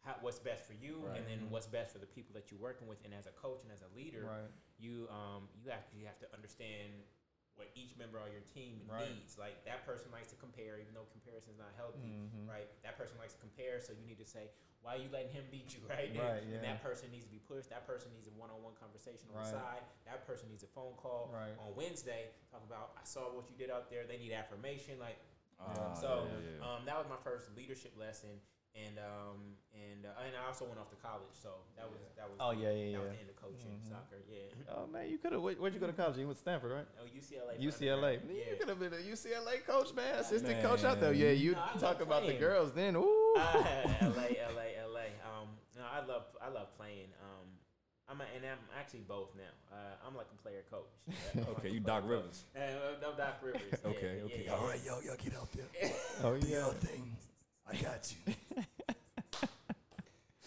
how, 0.02 0.16
what's 0.20 0.38
best 0.38 0.64
for 0.66 0.74
you, 0.74 1.00
Right. 1.06 1.18
and 1.18 1.26
then 1.26 1.40
Mhm. 1.40 1.50
what's 1.50 1.66
best 1.66 1.92
for 1.92 1.98
the 1.98 2.06
people 2.06 2.32
that 2.34 2.50
you're 2.50 2.60
working 2.60 2.86
with. 2.86 3.04
And 3.04 3.12
as 3.14 3.26
a 3.26 3.32
coach 3.32 3.62
and 3.64 3.72
as 3.72 3.82
a 3.82 3.88
leader, 3.88 4.24
Right. 4.24 4.50
you 4.78 5.08
um 5.10 5.48
you 5.54 5.70
actually 5.70 6.04
have 6.04 6.18
to 6.20 6.32
understand 6.34 6.92
what 7.58 7.68
each 7.74 7.92
member 7.98 8.18
of 8.22 8.30
your 8.30 8.46
team 8.54 8.80
Right. 8.86 9.10
needs. 9.10 9.36
Like 9.36 9.64
that 9.66 9.84
person 9.84 10.10
likes 10.14 10.30
to 10.30 10.38
compare, 10.38 10.78
even 10.78 10.94
though 10.94 11.04
comparison 11.10 11.50
is 11.52 11.58
not 11.58 11.74
healthy, 11.76 12.06
Mhm. 12.06 12.46
right? 12.48 12.70
That 12.86 12.96
person 12.96 13.18
likes 13.18 13.34
to 13.34 13.40
compare, 13.42 13.80
so 13.82 13.92
you 13.92 14.06
need 14.06 14.18
to 14.18 14.24
say, 14.26 14.48
why 14.80 14.94
are 14.94 14.98
you 15.02 15.10
letting 15.10 15.30
him 15.34 15.44
beat 15.50 15.74
you, 15.74 15.82
right? 15.90 16.08
And- 16.10 16.18
Right, 16.18 16.42
And 16.42 16.52
yeah. 16.52 16.60
that 16.62 16.82
person 16.82 17.10
needs 17.10 17.26
to 17.26 17.30
be 17.34 17.40
pushed. 17.40 17.68
That 17.70 17.84
person 17.86 18.14
needs 18.14 18.28
a 18.28 18.34
one-on-one 18.38 18.74
conversation 18.78 19.28
on 19.34 19.42
the 19.42 19.50
side. 19.50 19.82
That 20.06 20.24
person 20.24 20.48
needs 20.48 20.62
a 20.62 20.68
phone 20.70 20.94
call 20.94 21.28
Right. 21.34 21.58
on 21.58 21.74
Wednesday. 21.74 22.30
Talk 22.50 22.62
about 22.62 22.94
I 22.96 23.02
saw 23.04 23.34
what 23.34 23.50
you 23.50 23.56
did 23.58 23.70
out 23.70 23.90
there. 23.90 24.06
They 24.06 24.18
need 24.18 24.32
affirmation. 24.32 24.98
Like 25.00 25.18
Ah, 25.60 25.92
so, 25.94 26.28
yeah, 26.30 26.50
yeah. 26.62 26.74
um, 26.76 26.84
that 26.84 26.96
was 26.96 27.08
my 27.08 27.16
first 27.16 27.50
leadership 27.56 27.96
lesson. 27.98 28.40
And 28.86 28.98
um 28.98 29.38
and 29.74 30.06
uh, 30.06 30.22
and 30.26 30.34
I 30.36 30.46
also 30.48 30.64
went 30.66 30.78
off 30.78 30.90
to 30.90 30.96
college, 31.02 31.34
so 31.42 31.50
that 31.76 31.86
was 31.90 31.98
that 32.16 32.26
was 32.30 32.36
Oh, 32.38 32.50
yeah, 32.52 32.70
yeah, 32.70 32.98
that 32.98 33.02
was 33.02 33.10
yeah. 33.10 33.14
the 33.14 33.20
end 33.22 33.30
of 33.30 33.36
coaching 33.42 33.74
Mhm. 33.82 33.88
soccer. 33.90 34.20
Yeah. 34.28 34.74
Oh 34.74 34.86
man, 34.86 35.08
you 35.08 35.18
could 35.18 35.32
have. 35.32 35.42
Where'd 35.42 35.74
you 35.74 35.80
go 35.80 35.86
to 35.86 35.92
college? 35.92 36.16
You 36.18 36.26
went 36.26 36.36
to 36.38 36.42
Stanford, 36.42 36.72
right? 36.72 36.86
Oh, 37.00 37.06
UCLA. 37.10 37.56
for 37.56 37.62
UCLA. 37.62 38.20
undergrad. 38.20 38.46
You 38.50 38.56
could 38.58 38.68
have 38.68 38.78
been 38.80 38.92
a 38.94 39.02
UCLA 39.02 39.64
coach, 39.66 39.94
man. 39.94 40.14
Assistant 40.16 40.62
coach 40.62 40.84
out 40.84 41.00
there. 41.00 41.12
Yeah, 41.12 41.30
you 41.30 41.52
No, 41.52 41.80
talk 41.80 42.00
about 42.00 42.26
the 42.26 42.34
girls 42.34 42.72
then. 42.72 42.96
Ooh. 42.96 43.34
uh, 43.38 43.62
LA, 44.02 44.34
LA, 44.54 44.68
LA. 44.86 45.08
Um, 45.26 45.48
no, 45.76 45.84
I 45.90 46.04
love, 46.04 46.24
I 46.42 46.48
love 46.48 46.74
playing. 46.76 47.08
Um, 47.22 47.46
I'm 48.10 48.20
a, 48.20 48.24
and 48.34 48.44
I'm 48.44 48.58
actually 48.78 49.04
both 49.06 49.30
now. 49.36 49.52
Uh, 49.70 50.06
I'm 50.06 50.16
like 50.16 50.26
a 50.32 50.42
player 50.42 50.64
coach. 50.70 50.90
Uh, 51.08 51.50
Okay, 51.58 51.68
you 51.70 51.80
player 51.80 52.00
Doc 52.00 52.02
coach. 52.02 52.10
Rivers. 52.10 52.44
Uh, 52.56 52.60
no, 53.02 53.14
Doc 53.16 53.34
Rivers. 53.42 53.62
yeah, 53.70 53.90
Okay, 53.90 54.14
yeah, 54.18 54.24
okay. 54.24 54.42
yeah. 54.46 54.52
All 54.54 54.66
right, 54.66 54.80
yo, 54.84 55.00
yo, 55.00 55.14
get 55.16 55.34
out 55.36 55.48
there. 55.52 55.92
oh 56.24 56.36
Do 56.36 56.46
yeah. 56.48 56.58
your 56.64 56.74
thing. 56.74 57.16
I 57.70 57.76
got 57.76 58.14
you. 58.26 58.34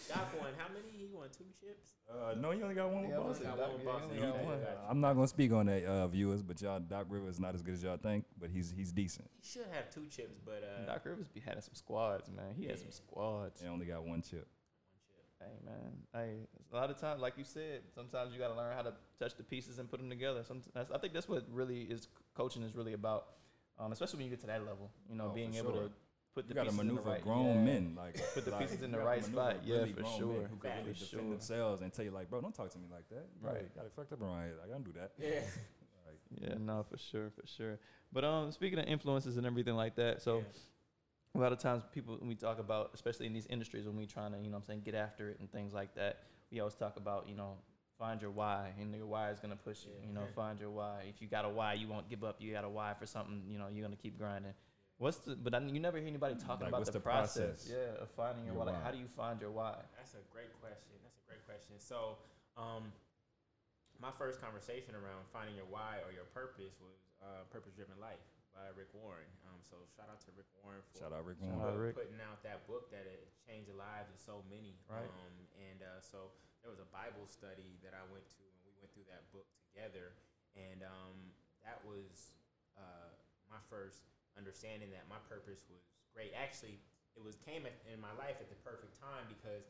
Doc 0.08 0.28
won 0.38 0.50
how 0.58 0.68
many? 0.68 0.90
He 0.98 1.06
won 1.06 1.28
two 1.36 1.44
chips. 1.60 1.92
Uh, 2.10 2.34
no, 2.38 2.50
you 2.50 2.62
only 2.62 2.74
got 2.74 2.90
one 2.90 3.02
with 3.02 3.10
Yeah, 3.12 3.20
I 3.20 3.22
Boston. 3.22 3.46
got 3.46 3.58
one 3.58 3.78
yeah, 3.78 3.84
Boston. 3.84 4.10
he 4.10 4.16
He- 4.16 4.22
only 4.22 4.32
got 4.32 4.40
Yeah, 4.42 4.46
one. 4.50 4.60
got 4.60 4.70
you. 4.70 4.76
I'm 4.90 5.00
not 5.00 5.14
gonna 5.14 5.28
speak 5.28 5.52
on 5.52 5.66
that, 5.66 5.84
uh, 5.84 6.08
viewers, 6.08 6.42
but 6.42 6.60
y'all 6.60 6.80
Doc 6.80 7.06
Rivers 7.08 7.40
not 7.40 7.54
as 7.54 7.62
good 7.62 7.74
as 7.74 7.82
y'all 7.82 7.96
think, 7.96 8.24
but 8.38 8.50
he's 8.50 8.70
he's 8.76 8.92
decent. 8.92 9.30
He 9.40 9.46
should 9.48 9.66
have 9.72 9.90
two 9.90 10.06
chips, 10.06 10.38
but 10.44 10.62
uh, 10.64 10.84
Doc 10.86 11.04
Rivers 11.06 11.28
be 11.28 11.40
having 11.40 11.62
some 11.62 11.74
squads, 11.74 12.30
man. 12.30 12.54
He 12.56 12.66
had 12.66 12.78
some 12.78 12.90
squads. 12.90 13.60
They 13.60 13.68
only 13.68 13.86
got 13.86 14.04
one 14.04 14.20
chip. 14.20 14.32
one 14.40 14.42
chip. 14.42 14.48
Hey 15.40 15.58
man, 15.64 15.92
hey, 16.12 16.46
a 16.72 16.76
lot 16.76 16.90
of 16.90 16.98
times, 17.00 17.20
like 17.22 17.38
you 17.38 17.44
said, 17.44 17.82
sometimes 17.94 18.32
you 18.34 18.38
got 18.40 18.48
to 18.48 18.54
learn 18.54 18.74
how 18.76 18.82
to 18.82 18.92
touch 19.18 19.36
the 19.36 19.42
pieces 19.44 19.78
and 19.78 19.88
put 19.90 19.98
them 20.00 20.10
together. 20.10 20.42
Sometimes 20.46 20.90
I 20.92 20.98
think 20.98 21.14
that's 21.14 21.28
what 21.28 21.44
really 21.50 21.82
is 21.82 22.08
coaching 22.34 22.62
is 22.62 22.74
really 22.74 22.92
about, 22.92 23.26
um, 23.78 23.92
especially 23.92 24.18
when 24.18 24.24
you 24.26 24.30
get 24.30 24.40
to 24.40 24.46
that 24.48 24.60
level. 24.66 24.90
You 25.08 25.14
know, 25.16 25.28
Oh, 25.30 25.34
being 25.34 25.52
for 25.52 25.58
able 25.58 25.72
sure. 25.72 25.82
to 25.84 25.90
put 26.34 26.48
the 26.48 26.54
You 26.54 26.60
pieces 26.62 26.78
in 26.80 26.86
the 26.86 26.92
maneuver 26.94 27.10
right 27.10 27.22
grown 27.22 27.46
yeah. 27.46 27.64
men, 27.64 27.94
like 27.96 28.20
Put 28.34 28.44
the 28.44 28.50
like, 28.50 28.60
pieces 28.60 28.82
in 28.82 28.90
the 28.92 28.98
right 28.98 29.20
maneuver 29.22 29.32
spot. 29.52 29.56
Yeah, 29.64 29.76
really 29.76 29.92
for 29.92 30.00
grown 30.02 30.10
men 30.12 30.18
sure. 30.20 30.48
Who 30.48 30.56
can 30.56 30.70
really 30.78 30.92
defend 30.92 31.08
sure. 31.10 31.20
themselves 31.30 31.82
and 31.82 31.92
tell 31.92 32.04
you 32.04 32.10
like, 32.10 32.30
bro, 32.30 32.40
don't 32.40 32.54
talk 32.54 32.70
to 32.70 32.78
me 32.78 32.86
like 32.90 33.08
that. 33.10 33.26
You 33.40 33.48
Right. 33.48 33.74
got 33.76 33.84
it 33.86 33.92
fucked 33.94 34.12
up 34.12 34.20
around 34.22 34.44
here. 34.44 34.54
Like, 34.60 34.70
I 34.70 34.72
don't 34.72 34.84
do 34.84 34.92
that. 35.00 35.12
Yeah. 35.18 35.40
Like, 36.04 36.48
Yeah, 36.50 36.54
no, 36.58 36.84
for 36.90 36.98
sure, 36.98 37.30
for 37.30 37.46
sure. 37.46 37.78
But 38.12 38.24
um, 38.24 38.50
speaking 38.52 38.78
of 38.78 38.86
influences 38.86 39.36
and 39.36 39.46
everything 39.46 39.76
like 39.76 39.94
that, 39.96 40.20
so 40.20 40.38
Yeah. 40.38 40.44
a 41.36 41.38
lot 41.40 41.52
of 41.52 41.58
times 41.58 41.84
people 41.92 42.16
when 42.18 42.28
we 42.28 42.34
talk 42.34 42.58
about, 42.58 42.90
especially 42.94 43.26
in 43.26 43.32
these 43.32 43.46
industries, 43.46 43.86
when 43.86 43.96
we 43.96 44.06
trying 44.06 44.32
to, 44.32 44.38
you 44.38 44.44
know, 44.44 44.50
what 44.52 44.56
I'm 44.58 44.62
saying, 44.64 44.82
get 44.84 44.94
after 44.94 45.30
it 45.30 45.38
and 45.40 45.50
things 45.52 45.72
like 45.72 45.94
that, 45.94 46.18
we 46.50 46.60
always 46.60 46.74
talk 46.74 46.96
about, 46.96 47.28
you 47.28 47.34
know, 47.36 47.56
find 47.98 48.20
your 48.20 48.30
why, 48.32 48.72
and 48.80 48.92
your 48.94 49.06
why 49.06 49.30
is 49.30 49.38
gonna 49.38 49.54
push 49.56 49.84
you. 49.84 49.92
You 50.06 50.12
know, 50.12 50.26
find 50.34 50.58
your 50.58 50.70
why. 50.70 51.04
If 51.08 51.22
you 51.22 51.28
got 51.28 51.44
a 51.44 51.48
why, 51.48 51.74
you 51.74 51.86
won't 51.88 52.08
give 52.10 52.24
up. 52.24 52.36
You 52.40 52.52
got 52.52 52.64
a 52.64 52.68
why 52.68 52.94
for 52.94 53.06
something, 53.06 53.44
you 53.48 53.58
know, 53.58 53.68
you're 53.72 53.84
gonna 53.84 53.96
keep 53.96 54.18
grinding. 54.18 54.52
What's 54.98 55.18
the? 55.24 55.34
But 55.34 55.54
I, 55.54 55.58
you 55.66 55.80
never 55.80 55.98
hear 55.98 56.06
anybody 56.08 56.36
talking 56.38 56.66
Like, 56.70 56.74
about 56.74 56.86
the, 56.86 56.92
the 56.94 57.00
process, 57.02 57.66
process? 57.66 57.74
yeah, 57.74 58.02
of 58.02 58.10
finding 58.14 58.44
your, 58.46 58.54
Your 58.54 58.62
why. 58.62 58.70
Like, 58.70 58.78
why. 58.80 58.84
how 58.86 58.92
do 58.94 59.00
you 59.02 59.10
find 59.10 59.40
your 59.42 59.50
why? 59.50 59.74
That's 59.98 60.14
a 60.14 60.22
great 60.30 60.52
question. 60.62 60.94
That's 61.02 61.18
a 61.18 61.26
great 61.26 61.42
question. 61.42 61.74
So, 61.82 62.22
um, 62.54 62.92
my 63.98 64.14
first 64.14 64.38
conversation 64.38 64.94
around 64.94 65.26
finding 65.34 65.58
your 65.58 65.66
why 65.66 66.02
or 66.06 66.14
your 66.14 66.26
purpose 66.30 66.78
was 66.78 66.94
uh, 67.22 67.42
Purpose 67.50 67.74
Driven 67.74 67.98
Life 67.98 68.22
by 68.54 68.68
Rick 68.78 68.92
Warren. 68.94 69.26
Um, 69.48 69.58
so 69.64 69.80
shout 69.96 70.06
out 70.12 70.20
to 70.26 70.30
Rick 70.38 70.50
Warren 70.62 70.82
for 70.92 71.02
shout 71.02 71.10
out 71.14 71.24
Rick 71.26 71.40
Shout 71.42 71.54
Warren. 71.56 71.72
out 71.72 71.78
Rick. 71.82 71.94
putting 71.98 72.20
out 72.22 72.38
that 72.46 72.66
book 72.70 72.92
that 72.94 73.06
it 73.08 73.26
changed 73.42 73.70
the 73.72 73.78
lives 73.78 74.06
of 74.12 74.18
so 74.22 74.42
many. 74.50 74.76
Right. 74.86 75.02
Um, 75.08 75.34
and 75.58 75.80
uh, 75.82 75.98
so 76.04 76.30
there 76.62 76.70
was 76.70 76.78
a 76.82 76.86
Bible 76.94 77.26
study 77.26 77.80
that 77.82 77.94
I 77.96 78.04
went 78.12 78.26
to, 78.38 78.42
and 78.46 78.58
we 78.62 78.70
went 78.78 78.90
through 78.94 79.08
that 79.10 79.24
book 79.34 79.48
together. 79.72 80.14
And 80.54 80.84
um, 80.84 81.16
that 81.64 81.80
was 81.86 82.36
uh, 82.76 83.10
my 83.48 83.58
first 83.72 84.04
understanding 84.38 84.90
that 84.92 85.04
my 85.08 85.20
purpose 85.28 85.64
was 85.68 85.82
great. 86.14 86.32
Actually, 86.36 86.80
it 87.16 87.22
was 87.24 87.36
came 87.44 87.64
at, 87.68 87.76
in 87.88 88.00
my 88.00 88.12
life 88.16 88.40
at 88.40 88.48
the 88.48 88.58
perfect 88.64 88.96
time 89.00 89.28
because 89.28 89.68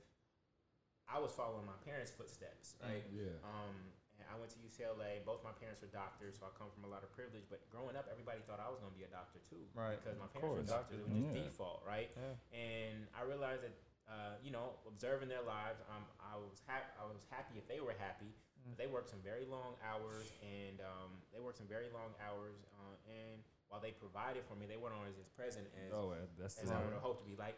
I 1.11 1.19
was 1.19 1.35
following 1.35 1.67
my 1.67 1.77
parents' 1.83 2.15
footsteps, 2.15 2.79
right? 2.81 3.03
Yeah. 3.11 3.35
Um, 3.43 3.75
and 4.23 4.25
I 4.31 4.39
went 4.39 4.55
to 4.55 4.61
UCLA. 4.63 5.19
Both 5.27 5.43
my 5.43 5.53
parents 5.59 5.83
were 5.83 5.91
doctors, 5.91 6.39
so 6.39 6.47
I 6.47 6.53
come 6.55 6.71
from 6.71 6.87
a 6.87 6.91
lot 6.93 7.03
of 7.03 7.11
privilege. 7.13 7.43
But 7.51 7.67
growing 7.75 7.99
up, 7.99 8.07
everybody 8.07 8.39
thought 8.47 8.63
I 8.63 8.71
was 8.71 8.79
going 8.79 8.95
to 8.95 8.99
be 8.99 9.05
a 9.05 9.11
doctor 9.13 9.43
too, 9.51 9.67
Right. 9.75 9.99
Because 9.99 10.15
my 10.17 10.31
parents 10.31 10.63
were 10.63 10.69
doctors. 10.69 11.03
It 11.03 11.11
was 11.11 11.19
just 11.19 11.35
Yeah. 11.35 11.43
default, 11.43 11.83
right? 11.83 12.09
Yeah. 12.15 12.39
And 12.55 12.97
I 13.19 13.27
realized 13.27 13.67
that, 13.67 13.75
uh, 14.07 14.35
you 14.47 14.55
know, 14.55 14.79
observing 14.87 15.27
their 15.29 15.43
lives, 15.43 15.83
um, 15.91 16.07
I 16.23 16.39
was 16.39 16.63
hap- 16.71 16.95
I 16.97 17.05
was 17.11 17.27
happy 17.35 17.59
if 17.59 17.67
they 17.67 17.83
were 17.83 17.99
happy. 17.99 18.31
But 18.63 18.79
they 18.79 18.87
worked 18.87 19.11
some 19.11 19.19
very 19.27 19.43
long 19.51 19.75
hours, 19.83 20.31
and 20.39 20.79
um, 20.87 21.19
they 21.35 21.43
worked 21.43 21.59
some 21.59 21.67
very 21.67 21.91
long 21.91 22.15
hours. 22.23 22.63
Uh, 22.79 22.95
and 23.11 23.43
while 23.73 23.81
they 23.81 23.97
provided 23.97 24.45
for 24.45 24.53
me, 24.53 24.69
they 24.69 24.77
weren't 24.77 24.93
always 25.01 25.17
as 25.17 25.25
present 25.33 25.65
as 25.81 25.89
Oh, 25.97 26.13
as 26.13 26.69
I 26.69 26.77
would 26.85 26.93
have 26.93 27.01
hoped 27.01 27.25
to 27.25 27.27
be. 27.27 27.33
Like, 27.41 27.57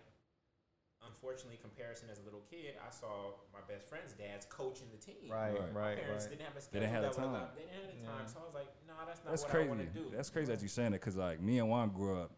unfortunately, 1.02 1.58
comparison 1.58 2.06
as 2.06 2.22
a 2.22 2.22
little 2.22 2.46
kid, 2.46 2.78
I 2.78 2.86
saw 2.94 3.34
my 3.50 3.58
best 3.66 3.90
friend's 3.90 4.14
dads 4.14 4.46
coaching 4.46 4.86
the 4.94 5.02
team. 5.02 5.26
Right, 5.26 5.50
Right. 5.50 5.58
right, 5.58 5.74
My 5.74 5.80
right. 5.90 5.98
parents 5.98 6.26
didn't 6.30 6.46
have 6.46 6.54
a 6.54 6.54
They 6.54 6.60
schedule 6.62 6.80
didn't 6.86 6.94
have 6.94 7.02
that 7.02 7.14
the 7.18 7.26
time. 7.26 7.48
They 7.58 7.62
didn't 7.66 7.74
have 7.74 7.90
the 7.98 8.06
time, 8.06 8.22
Yeah. 8.22 8.30
so 8.30 8.38
I 8.38 8.44
was 8.46 8.54
like, 8.54 8.70
no, 8.86 8.94
that's 9.02 9.24
not 9.26 9.30
That's 9.34 9.42
what 9.42 9.50
I 9.50 9.54
crazy. 9.58 9.68
want 9.74 9.80
to 9.82 9.86
do. 9.90 10.04
That's 10.14 10.30
crazy 10.30 10.52
that 10.54 10.62
you're 10.62 10.68
saying 10.70 10.94
it 10.94 11.02
because 11.02 11.16
like 11.18 11.42
me 11.42 11.58
and 11.58 11.66
Juan 11.68 11.90
grew 11.90 12.14
up 12.22 12.30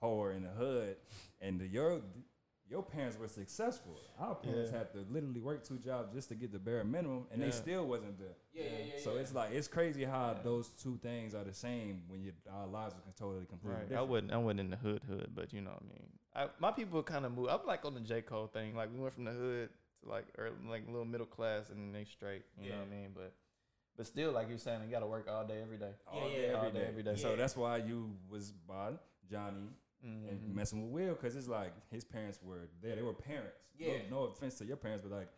poor 0.00 0.32
in 0.32 0.42
the 0.42 0.48
hood, 0.56 0.96
and 1.44 1.60
the, 1.60 1.68
your 1.68 2.00
your 2.70 2.82
parents 2.82 3.18
were 3.18 3.28
successful. 3.28 3.96
Our 4.18 4.34
parents 4.34 4.70
Yeah. 4.70 4.78
had 4.78 4.92
to 4.92 4.98
literally 5.10 5.40
work 5.40 5.64
two 5.64 5.78
jobs 5.78 6.12
just 6.12 6.28
to 6.28 6.34
get 6.34 6.52
the 6.52 6.58
bare 6.58 6.84
minimum, 6.84 7.26
and 7.30 7.40
Yeah. 7.40 7.46
they 7.46 7.52
still 7.52 7.86
wasn't 7.86 8.18
there. 8.18 8.36
Yeah, 8.52 8.64
yeah, 8.64 8.70
yeah. 8.94 8.98
So 8.98 9.14
yeah. 9.14 9.20
it's 9.20 9.34
like 9.34 9.52
it's 9.52 9.68
crazy 9.68 10.04
how 10.04 10.32
Yeah. 10.32 10.42
those 10.42 10.68
two 10.70 10.98
things 10.98 11.34
are 11.34 11.44
the 11.44 11.54
same 11.54 12.04
when 12.08 12.22
your 12.22 12.34
our 12.50 12.66
lives 12.66 12.94
are 12.94 13.12
totally 13.16 13.46
completely 13.46 13.74
Right. 13.76 13.84
I 13.84 13.88
different. 13.88 14.08
wouldn't. 14.10 14.32
I 14.32 14.36
wasn't 14.38 14.60
in 14.60 14.70
the 14.70 14.76
hood, 14.76 15.02
hood, 15.04 15.30
but 15.34 15.52
you 15.52 15.60
know 15.60 15.70
what 15.70 15.82
I 15.82 15.86
mean. 15.86 16.18
I, 16.34 16.48
my 16.58 16.70
people 16.72 17.02
kind 17.02 17.24
of 17.24 17.32
moved. 17.32 17.50
I'm 17.50 17.64
like 17.66 17.84
on 17.84 17.94
the 17.94 18.00
J 18.00 18.22
Cole 18.22 18.46
thing. 18.48 18.76
Like 18.76 18.92
we 18.92 19.00
went 19.00 19.14
from 19.14 19.24
the 19.24 19.32
hood 19.32 19.70
to 20.02 20.08
like 20.08 20.26
early, 20.36 20.54
like 20.68 20.82
a 20.86 20.90
little 20.90 21.06
middle 21.06 21.26
class, 21.26 21.70
and 21.70 21.78
then 21.78 21.92
they 21.92 22.04
straight. 22.04 22.44
You 22.60 22.70
know 22.70 22.76
what 22.78 22.86
I 22.86 22.90
mean? 22.90 23.10
But 23.14 23.32
but 23.96 24.06
still, 24.06 24.30
like 24.30 24.48
you're 24.48 24.58
saying, 24.58 24.82
you 24.84 24.90
got 24.90 25.00
to 25.00 25.06
work 25.06 25.26
all 25.28 25.44
day, 25.44 25.60
every 25.60 25.76
day. 25.78 25.90
Yeah, 26.12 26.20
all 26.20 26.28
yeah, 26.30 26.36
day, 26.36 26.50
all 26.52 26.56
every 26.66 26.70
day, 26.72 26.78
day, 26.80 26.86
every 26.88 27.02
day. 27.02 27.16
So 27.16 27.34
that's 27.34 27.56
why 27.56 27.78
you 27.78 28.16
was 28.28 28.52
by 28.52 28.92
Johnny 29.28 29.70
and 30.02 30.40
Mhm. 30.40 30.54
messing 30.54 30.82
with 30.82 30.92
Will 31.06 31.14
because 31.14 31.34
it's 31.36 31.48
like 31.48 31.72
his 31.90 32.04
parents 32.04 32.40
were 32.42 32.68
there. 32.80 32.94
They 32.96 33.02
were 33.02 33.14
parents. 33.14 33.58
Yeah. 33.76 34.02
No, 34.08 34.08
no 34.08 34.22
offense 34.32 34.56
to 34.58 34.64
your 34.64 34.76
parents, 34.76 35.02
but 35.02 35.10
like 35.12 35.28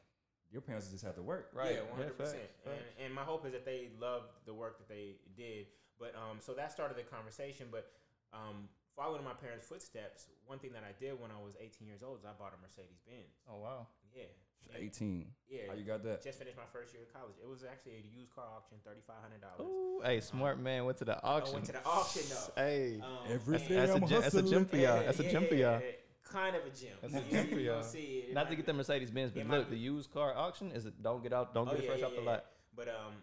your 0.51 0.61
parents 0.63 0.91
just 0.91 1.05
had 1.05 1.15
to 1.17 1.23
work. 1.23 1.51
Right. 1.55 1.77
Yeah, 1.77 1.83
one 1.83 1.97
hundred 1.97 2.19
percent. 2.19 2.43
facts, 2.43 2.67
And 2.67 2.75
facts. 2.75 2.95
and 2.99 3.15
my 3.15 3.23
hope 3.25 3.47
is 3.47 3.53
that 3.53 3.65
they 3.65 3.91
loved 3.99 4.33
the 4.47 4.55
work 4.55 4.79
that 4.79 4.89
they 4.89 5.17
did. 5.37 5.67
But 5.99 6.15
um, 6.17 6.41
so 6.41 6.55
that 6.55 6.73
started 6.73 6.97
the 6.97 7.03
conversation. 7.05 7.69
But 7.71 7.91
um, 8.33 8.69
following 8.97 9.25
my 9.25 9.35
parents' 9.35 9.67
footsteps, 9.67 10.29
one 10.47 10.59
thing 10.59 10.73
that 10.73 10.85
I 10.85 10.93
did 10.99 11.19
when 11.21 11.31
I 11.31 11.41
was 11.43 11.57
eighteen 11.61 11.87
years 11.87 12.03
old 12.03 12.19
is 12.19 12.25
I 12.25 12.33
bought 12.33 12.53
a 12.53 12.61
Mercedes 12.61 13.01
Benz. 13.07 13.39
Oh 13.49 13.59
wow. 13.59 13.87
Yeah. 14.15 14.25
Eighteen. 14.77 15.27
Yeah. 15.49 15.63
How 15.69 15.75
you 15.75 15.85
got 15.85 16.03
that? 16.05 16.23
Just 16.23 16.39
finished 16.39 16.57
my 16.57 16.63
first 16.73 16.95
year 16.95 17.03
of 17.03 17.13
college. 17.13 17.35
It 17.43 17.49
was 17.49 17.65
actually 17.65 17.93
a 17.95 18.19
used 18.19 18.33
car 18.35 18.45
auction, 18.57 18.79
thirty 18.85 19.01
five 19.07 19.17
hundred 19.21 19.41
dollars. 19.43 19.61
Ooh, 19.69 20.01
hey, 20.05 20.21
smart 20.21 20.61
man 20.61 20.85
went 20.85 20.99
to 20.99 21.05
the 21.05 21.17
I 21.25 21.29
auction. 21.39 21.55
went 21.55 21.67
to 21.67 21.73
the 21.73 21.85
auction 21.85 22.23
though. 22.31 22.53
Hey, 22.63 23.01
Um, 23.03 23.19
Every 23.29 23.57
and- 23.57 23.69
day 23.69 23.75
that's 23.75 23.91
a 23.91 23.95
I'm 23.97 24.07
gym, 24.09 24.21
that's 24.21 24.35
a 24.35 24.43
gym 24.43 24.65
for 24.67 24.77
y'all. 24.77 25.03
That's 25.05 25.19
a 25.21 25.25
gym 25.31 25.47
for 25.47 25.55
y'all. 25.57 25.83
Kind 26.23 26.55
of 26.55 26.63
a 26.65 26.71
gym. 26.71 26.95
That's 27.03 27.15
a 27.15 27.21
gym 27.29 27.47
for 27.49 27.59
you 27.59 27.67
don't 27.67 27.75
y'all. 27.77 27.83
see 27.83 28.23
it. 28.25 28.29
It 28.31 28.35
Not 28.35 28.49
to 28.49 28.55
get 28.57 28.65
the 28.65 28.73
Mercedes 28.73 29.11
Benz, 29.11 29.33
but 29.33 29.47
look, 29.49 29.69
be- 29.69 29.75
the 29.77 29.81
used 29.83 30.13
car 30.13 30.33
auction 30.37 30.71
is 30.71 30.87
it? 30.87 31.03
Don't 31.03 31.21
get 31.23 31.33
out. 31.33 31.53
Don't 31.53 31.67
Oh, 31.67 31.73
get 31.73 31.81
it 31.81 31.85
yeah, 31.85 31.91
fresh 31.91 32.01
yeah, 32.01 32.07
off 32.07 32.15
the 32.15 32.23
yeah. 32.23 32.31
lot. 32.31 32.45
But 32.77 32.89
um, 32.89 33.15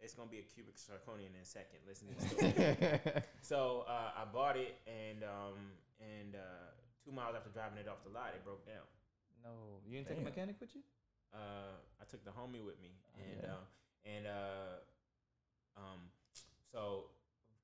it's 0.00 0.14
gonna 0.14 0.30
be 0.30 0.38
a 0.38 0.42
cubic 0.42 0.76
zirconian 0.76 1.34
in 1.36 1.42
a 1.42 1.44
second. 1.44 1.80
Listen 1.86 2.08
to 2.08 2.14
the 2.14 2.28
story. 3.04 3.22
so 3.42 3.84
uh, 3.86 4.12
I 4.16 4.24
bought 4.32 4.56
it, 4.56 4.76
and 4.88 5.22
um, 5.22 5.58
and 6.00 6.34
uh, 6.36 6.72
two 7.04 7.12
miles 7.12 7.36
after 7.36 7.50
driving 7.50 7.76
it 7.78 7.88
off 7.88 8.02
the 8.02 8.10
lot, 8.10 8.32
it 8.34 8.42
broke 8.42 8.64
down. 8.66 8.82
No, 9.44 9.50
you 9.86 9.92
didn't 9.96 10.08
take 10.08 10.16
a 10.18 10.20
Damn. 10.20 10.30
mechanic 10.32 10.56
with 10.60 10.74
you? 10.74 10.82
Uh, 11.32 11.76
I 12.00 12.04
took 12.08 12.24
the 12.24 12.30
homie 12.30 12.64
with 12.64 12.80
me, 12.80 12.94
Oh, 13.14 13.20
and 13.20 13.40
yeah. 13.42 13.52
um, 13.52 13.64
and 14.06 14.24
uh, 14.26 14.74
um, 15.76 16.00
so 16.72 17.10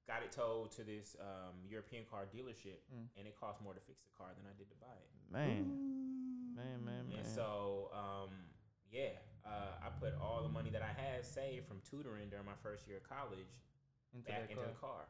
got 0.06 0.22
it 0.22 0.32
towed 0.32 0.72
to 0.72 0.82
this 0.82 1.14
um, 1.20 1.54
European 1.68 2.04
car 2.10 2.26
dealership, 2.34 2.82
Mm. 2.92 3.06
and 3.16 3.26
it 3.28 3.34
cost 3.38 3.60
more 3.62 3.74
to 3.74 3.80
fix 3.80 4.02
the 4.02 4.10
car 4.18 4.28
than 4.36 4.44
I 4.46 4.54
did 4.58 4.68
to 4.70 4.76
buy 4.82 4.92
it. 4.98 5.10
Man, 5.30 6.54
man, 6.56 6.84
man, 6.84 7.08
man. 7.08 7.18
And 7.18 7.26
so, 7.26 7.90
um, 7.94 8.30
yeah, 8.90 9.14
uh, 9.46 9.78
I 9.86 9.88
put 10.00 10.14
all 10.20 10.42
the 10.42 10.48
money 10.48 10.70
that 10.70 10.82
I 10.82 10.90
had 11.00 11.24
saved 11.24 11.66
from 11.68 11.78
tutoring 11.88 12.28
during 12.28 12.44
my 12.44 12.58
first 12.62 12.88
year 12.88 12.98
of 12.98 13.08
college 13.08 13.54
into 14.12 14.26
back 14.28 14.50
into 14.50 14.56
car. 14.56 14.66
the 14.66 14.78
car. 14.80 15.02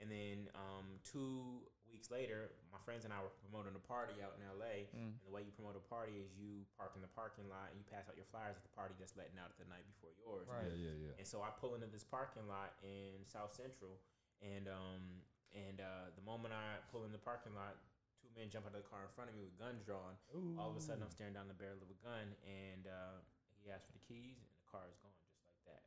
And 0.00 0.10
then 0.10 0.38
um, 0.54 1.00
two 1.10 1.62
weeks 1.94 2.10
later, 2.10 2.50
my 2.74 2.82
friends 2.82 3.06
and 3.06 3.14
I 3.14 3.22
were 3.22 3.30
promoting 3.46 3.78
a 3.78 3.84
party 3.86 4.18
out 4.18 4.34
in 4.34 4.42
LA. 4.42 4.90
Mm. 4.90 5.14
And 5.14 5.24
the 5.24 5.30
way 5.30 5.46
you 5.46 5.54
promote 5.54 5.78
a 5.78 5.86
party 5.86 6.18
is 6.18 6.34
you 6.34 6.66
park 6.74 6.98
in 6.98 7.02
the 7.06 7.14
parking 7.14 7.46
lot 7.46 7.70
and 7.70 7.78
you 7.78 7.86
pass 7.86 8.10
out 8.10 8.18
your 8.18 8.26
flyers 8.34 8.58
at 8.58 8.66
the 8.66 8.74
party 8.74 8.98
that's 8.98 9.14
letting 9.14 9.38
out 9.38 9.54
the 9.56 9.64
night 9.70 9.86
before 9.94 10.10
yours. 10.18 10.50
Right. 10.50 10.66
Yeah, 10.74 10.90
yeah, 10.90 10.96
yeah. 11.08 11.20
And 11.22 11.26
so 11.26 11.46
I 11.46 11.54
pull 11.54 11.78
into 11.78 11.86
this 11.86 12.02
parking 12.02 12.50
lot 12.50 12.74
in 12.82 13.22
South 13.22 13.54
Central, 13.54 14.02
and 14.42 14.66
um, 14.66 15.22
and 15.54 15.78
uh, 15.78 16.10
the 16.18 16.26
moment 16.26 16.50
I 16.50 16.82
pull 16.90 17.06
in 17.06 17.14
the 17.14 17.22
parking 17.22 17.54
lot, 17.54 17.78
two 18.18 18.28
men 18.34 18.50
jump 18.50 18.66
out 18.66 18.74
of 18.74 18.82
the 18.82 18.90
car 18.90 19.06
in 19.06 19.12
front 19.14 19.30
of 19.30 19.38
me 19.38 19.46
with 19.46 19.54
guns 19.54 19.86
drawn. 19.86 20.18
All 20.58 20.74
of 20.74 20.76
a 20.76 20.82
sudden, 20.82 21.06
I'm 21.06 21.14
staring 21.14 21.38
down 21.38 21.46
the 21.46 21.54
barrel 21.54 21.78
of 21.78 21.86
a 21.86 21.98
gun, 22.02 22.34
and 22.42 22.90
uh, 22.90 23.22
he 23.62 23.70
asked 23.70 23.86
for 23.86 23.94
the 23.94 24.02
keys, 24.02 24.42
and 24.42 24.50
the 24.50 24.66
car 24.66 24.90
is 24.90 24.98
gone 24.98 25.14
just 25.30 25.46
like 25.46 25.62
that. 25.70 25.86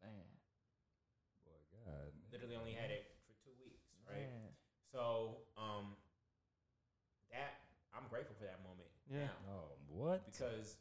Man, 0.00 0.26
Boy, 1.44 1.60
God. 1.84 2.10
Literally 2.32 2.56
only 2.56 2.72
had 2.72 2.88
it 2.88 3.12
for 3.28 3.36
two 3.44 3.54
weeks, 3.60 3.84
right? 4.08 4.24
man. 4.24 4.50
So 4.92 5.40
um, 5.56 5.96
that 7.32 7.64
I'm 7.96 8.04
grateful 8.12 8.36
for 8.36 8.44
that 8.44 8.60
moment. 8.60 8.88
Yeah. 9.08 9.32
now 9.48 9.48
Oh, 9.48 9.72
what? 9.88 10.24
because 10.28 10.76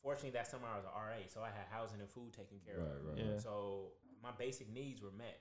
fortunately 0.00 0.32
that 0.36 0.48
summer 0.48 0.64
I 0.68 0.76
was 0.80 0.88
an 0.88 0.96
RA, 0.96 1.20
so 1.28 1.44
I 1.44 1.52
had 1.52 1.68
housing 1.68 2.00
and 2.00 2.08
food 2.08 2.32
taken 2.32 2.56
care 2.64 2.80
Right, 2.80 2.96
of. 2.96 3.04
right, 3.12 3.18
Yeah. 3.20 3.36
So 3.38 3.92
my 4.24 4.32
basic 4.36 4.68
needs 4.72 5.00
were 5.04 5.12
met, 5.12 5.40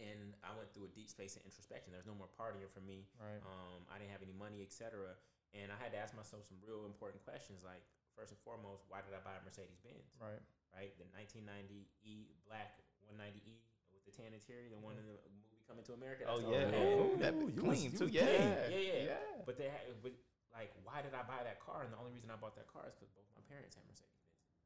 and 0.00 0.36
I 0.44 0.52
went 0.56 0.72
through 0.72 0.88
a 0.88 0.92
deep 0.92 1.08
space 1.08 1.36
of 1.36 1.44
introspection. 1.48 1.92
There's 1.92 2.08
no 2.08 2.16
more 2.16 2.28
partying 2.36 2.68
for 2.72 2.80
me. 2.84 3.08
Right. 3.16 3.40
Um, 3.44 3.84
I 3.92 3.96
didn't 4.00 4.12
have 4.12 4.24
any 4.24 4.36
money, 4.36 4.60
etc. 4.64 5.16
And 5.56 5.72
I 5.72 5.76
had 5.80 5.92
to 5.96 5.98
ask 6.00 6.12
myself 6.16 6.44
some 6.48 6.58
real 6.64 6.84
important 6.88 7.22
questions, 7.24 7.60
like 7.64 7.84
first 8.16 8.32
and 8.32 8.40
foremost, 8.44 8.84
why 8.92 9.00
did 9.04 9.12
I 9.16 9.20
buy 9.24 9.36
a 9.36 9.42
Mercedes 9.44 9.80
Benz? 9.84 10.12
Right. 10.20 10.40
Right, 10.74 10.90
the 10.98 11.06
1990 11.14 11.86
E 12.02 12.34
black 12.50 12.82
190E 13.06 13.62
with 13.94 14.02
the 14.02 14.10
tan 14.10 14.34
interior, 14.34 14.66
the 14.66 14.80
one 14.82 14.98
in 14.98 15.06
the 15.06 15.14
movie 15.30 15.43
Coming 15.68 15.84
to 15.88 15.92
America. 15.96 16.24
Oh 16.28 16.36
That's 16.38 16.44
the 16.44 16.52
yeah. 16.52 16.64
one 16.64 16.74
I 16.74 16.84
Oh, 16.84 17.16
that 17.24 17.34
you 17.34 17.46
bit 17.48 17.64
was- 17.64 17.78
clean 17.80 17.82
you 17.92 17.98
too. 17.98 18.04
was 18.04 18.12
Yeah. 18.14 18.24
clean. 18.68 18.84
Yeah, 18.84 19.16
yeah. 19.16 19.42
But 19.48 19.56
they, 19.56 19.68
had, 19.72 19.80
but 20.04 20.12
like, 20.52 20.72
why 20.84 21.00
did 21.00 21.14
I 21.16 21.22
buy 21.24 21.40
that 21.42 21.58
car? 21.60 21.82
And 21.84 21.92
the 21.92 21.96
only 21.98 22.12
reason 22.12 22.28
I 22.30 22.36
bought 22.36 22.54
that 22.56 22.68
car 22.68 22.84
is 22.88 22.94
because 22.94 23.08
both 23.16 23.26
my 23.34 23.42
parents 23.48 23.74
had 23.74 23.84
Mercedes 23.88 24.12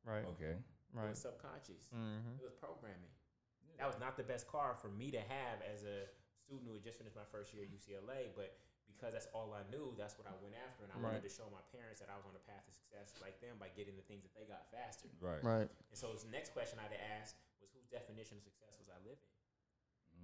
Right. 0.05 0.27
Okay. 0.37 0.59
It 0.59 0.63
Right. 0.97 1.11
was 1.11 1.21
subconscious. 1.21 1.87
Mm-hmm. 1.95 2.41
It 2.41 2.45
was 2.45 2.55
programming. 2.57 3.13
That 3.79 3.87
was 3.87 3.99
not 4.03 4.17
the 4.19 4.25
best 4.27 4.49
car 4.51 4.75
for 4.75 4.89
me 4.91 5.11
to 5.15 5.21
have 5.23 5.63
as 5.63 5.85
a 5.87 6.09
student 6.43 6.67
who 6.67 6.75
had 6.75 6.83
just 6.83 6.99
finished 6.99 7.15
my 7.15 7.27
first 7.31 7.55
year 7.55 7.63
at 7.63 7.71
UCLA. 7.71 8.35
But 8.35 8.59
because 8.91 9.15
that's 9.15 9.31
all 9.31 9.55
I 9.55 9.63
knew. 9.71 9.95
That's 9.95 10.19
what 10.19 10.27
I 10.27 10.35
went 10.43 10.57
after, 10.59 10.83
and 10.83 10.91
I 10.91 10.97
Right. 10.99 11.15
wanted 11.15 11.23
to 11.23 11.31
show 11.31 11.47
my 11.55 11.63
parents 11.71 12.01
that 12.03 12.11
I 12.11 12.17
was 12.19 12.27
on 12.27 12.35
a 12.35 12.43
path 12.51 12.67
to 12.67 12.73
success 12.75 13.15
like 13.23 13.39
them 13.39 13.55
by 13.63 13.69
getting 13.79 13.95
the 13.95 14.03
things 14.03 14.25
that 14.27 14.35
they 14.35 14.43
got 14.51 14.67
faster. 14.75 15.07
Right. 15.23 15.39
Right. 15.45 15.69
And 15.71 15.95
so 15.95 16.11
the 16.19 16.27
next 16.35 16.51
question 16.51 16.81
I'd 16.83 16.91
ask 17.21 17.37
was, 17.63 17.71
whose 17.71 17.87
definition 17.87 18.39
of 18.39 18.43
success 18.43 18.75
was 18.81 18.89
I 18.91 18.99
living? 19.07 19.23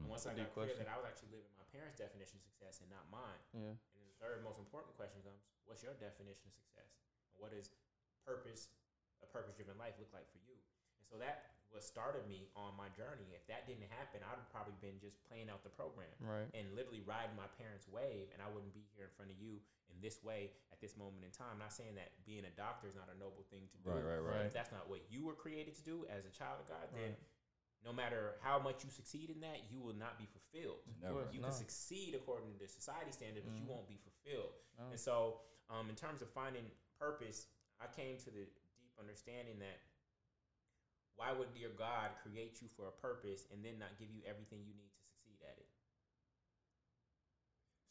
Mm. 0.00 0.10
Once 0.10 0.26
I 0.26 0.34
That's 0.34 0.40
a 0.40 0.44
got 0.50 0.54
clear 0.54 0.66
question. 0.74 0.84
that 0.86 0.90
I 0.92 0.96
was 0.98 1.06
actually 1.06 1.30
living 1.38 1.52
my 1.54 1.66
parents' 1.70 1.98
definition 1.98 2.38
of 2.38 2.44
success 2.44 2.82
and 2.82 2.90
not 2.90 3.06
mine, 3.10 3.42
Yeah. 3.54 3.74
and 3.78 3.96
then 3.98 4.06
the 4.10 4.18
third 4.18 4.42
most 4.42 4.58
important 4.58 4.94
question 4.98 5.22
comes: 5.22 5.38
What's 5.66 5.82
your 5.86 5.94
definition 5.94 6.50
of 6.50 6.54
success? 6.58 6.90
And 7.34 7.38
what 7.40 7.50
does 7.54 7.70
purpose, 8.26 8.68
a 9.22 9.26
purpose-driven 9.30 9.78
life, 9.78 9.94
look 10.02 10.12
like 10.12 10.26
for 10.34 10.38
you? 10.44 10.54
And 10.98 11.06
so 11.06 11.16
that 11.22 11.54
what 11.74 11.82
started 11.82 12.22
me 12.30 12.46
on 12.54 12.70
my 12.78 12.86
journey. 12.94 13.26
If 13.34 13.42
that 13.50 13.66
didn't 13.66 13.90
happen, 13.90 14.22
I'd 14.22 14.38
have 14.38 14.46
probably 14.54 14.78
been 14.78 15.02
just 15.02 15.18
playing 15.26 15.50
out 15.50 15.66
the 15.66 15.74
program 15.74 16.06
Right. 16.22 16.46
and 16.54 16.70
literally 16.78 17.02
riding 17.02 17.34
my 17.34 17.50
parents' 17.58 17.88
wave, 17.90 18.30
and 18.30 18.38
I 18.38 18.46
wouldn't 18.46 18.70
be 18.72 18.86
here 18.94 19.10
in 19.10 19.10
front 19.18 19.32
of 19.34 19.38
you 19.42 19.58
in 19.90 19.98
this 20.00 20.22
way 20.22 20.54
at 20.70 20.78
this 20.78 20.94
moment 20.96 21.24
in 21.26 21.32
time. 21.34 21.58
Not 21.58 21.72
saying 21.74 21.96
that 21.98 22.14
being 22.24 22.44
a 22.46 22.50
doctor 22.54 22.86
is 22.86 22.94
not 22.94 23.10
a 23.10 23.18
noble 23.18 23.42
thing 23.50 23.66
to 23.74 23.76
do, 23.82 23.90
Right, 23.90 24.04
right, 24.06 24.22
right. 24.22 24.46
if 24.46 24.52
that's 24.54 24.70
not 24.70 24.86
what 24.88 25.02
you 25.10 25.24
were 25.26 25.34
created 25.34 25.74
to 25.74 25.82
do 25.82 26.06
as 26.06 26.22
a 26.26 26.30
child 26.30 26.60
of 26.62 26.68
God, 26.70 26.86
then 26.94 27.18
Right. 27.18 27.18
No 27.84 27.92
matter 27.92 28.36
how 28.40 28.58
much 28.58 28.82
you 28.84 28.90
succeed 28.90 29.28
in 29.30 29.40
that, 29.40 29.70
you 29.70 29.80
will 29.80 29.94
not 29.94 30.18
be 30.18 30.26
fulfilled. 30.26 30.80
Never. 31.00 31.28
You 31.32 31.40
No. 31.40 31.48
can 31.48 31.52
succeed 31.56 32.14
according 32.14 32.52
to 32.52 32.58
the 32.58 32.66
society 32.68 33.12
standards, 33.12 33.44
but 33.46 33.54
you 33.54 33.62
Mhm. 33.64 33.68
won't 33.68 33.88
be 33.88 33.98
fulfilled. 33.98 34.54
No. 34.78 34.88
And 34.90 34.98
so, 34.98 35.40
um, 35.68 35.90
in 35.90 35.96
terms 35.96 36.22
of 36.22 36.30
finding 36.32 36.70
purpose, 36.98 37.46
I 37.80 37.86
came 37.88 38.16
to 38.18 38.30
the 38.30 38.46
deep 38.78 38.98
understanding 38.98 39.58
that 39.58 39.80
why 41.16 41.30
would 41.32 41.54
your 41.56 41.72
God 41.74 42.16
create 42.22 42.60
you 42.62 42.68
for 42.68 42.88
a 42.88 42.92
purpose 42.92 43.46
and 43.50 43.64
then 43.64 43.78
not 43.78 43.98
give 43.98 44.10
you 44.10 44.22
everything 44.24 44.64
you 44.64 44.74
need 44.74 44.92
to 44.94 45.00
succeed 45.04 45.42
at 45.42 45.58
it? 45.58 45.68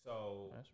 So, 0.03 0.49
That's 0.53 0.73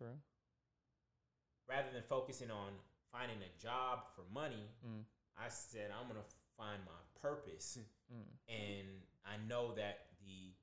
rather 1.66 1.90
than 1.92 2.02
focusing 2.04 2.50
on 2.50 2.72
finding 3.12 3.42
a 3.42 3.48
job 3.58 4.08
for 4.14 4.24
money, 4.24 4.68
Mm. 4.84 5.04
I 5.36 5.48
said 5.48 5.90
I'm 5.90 6.08
gonna 6.08 6.24
find 6.56 6.84
my 6.84 7.02
purpose, 7.14 7.78
Mm. 8.12 8.38
and 8.48 9.06
I 9.24 9.36
know 9.48 9.74
that 9.76 10.16
the 10.24 10.54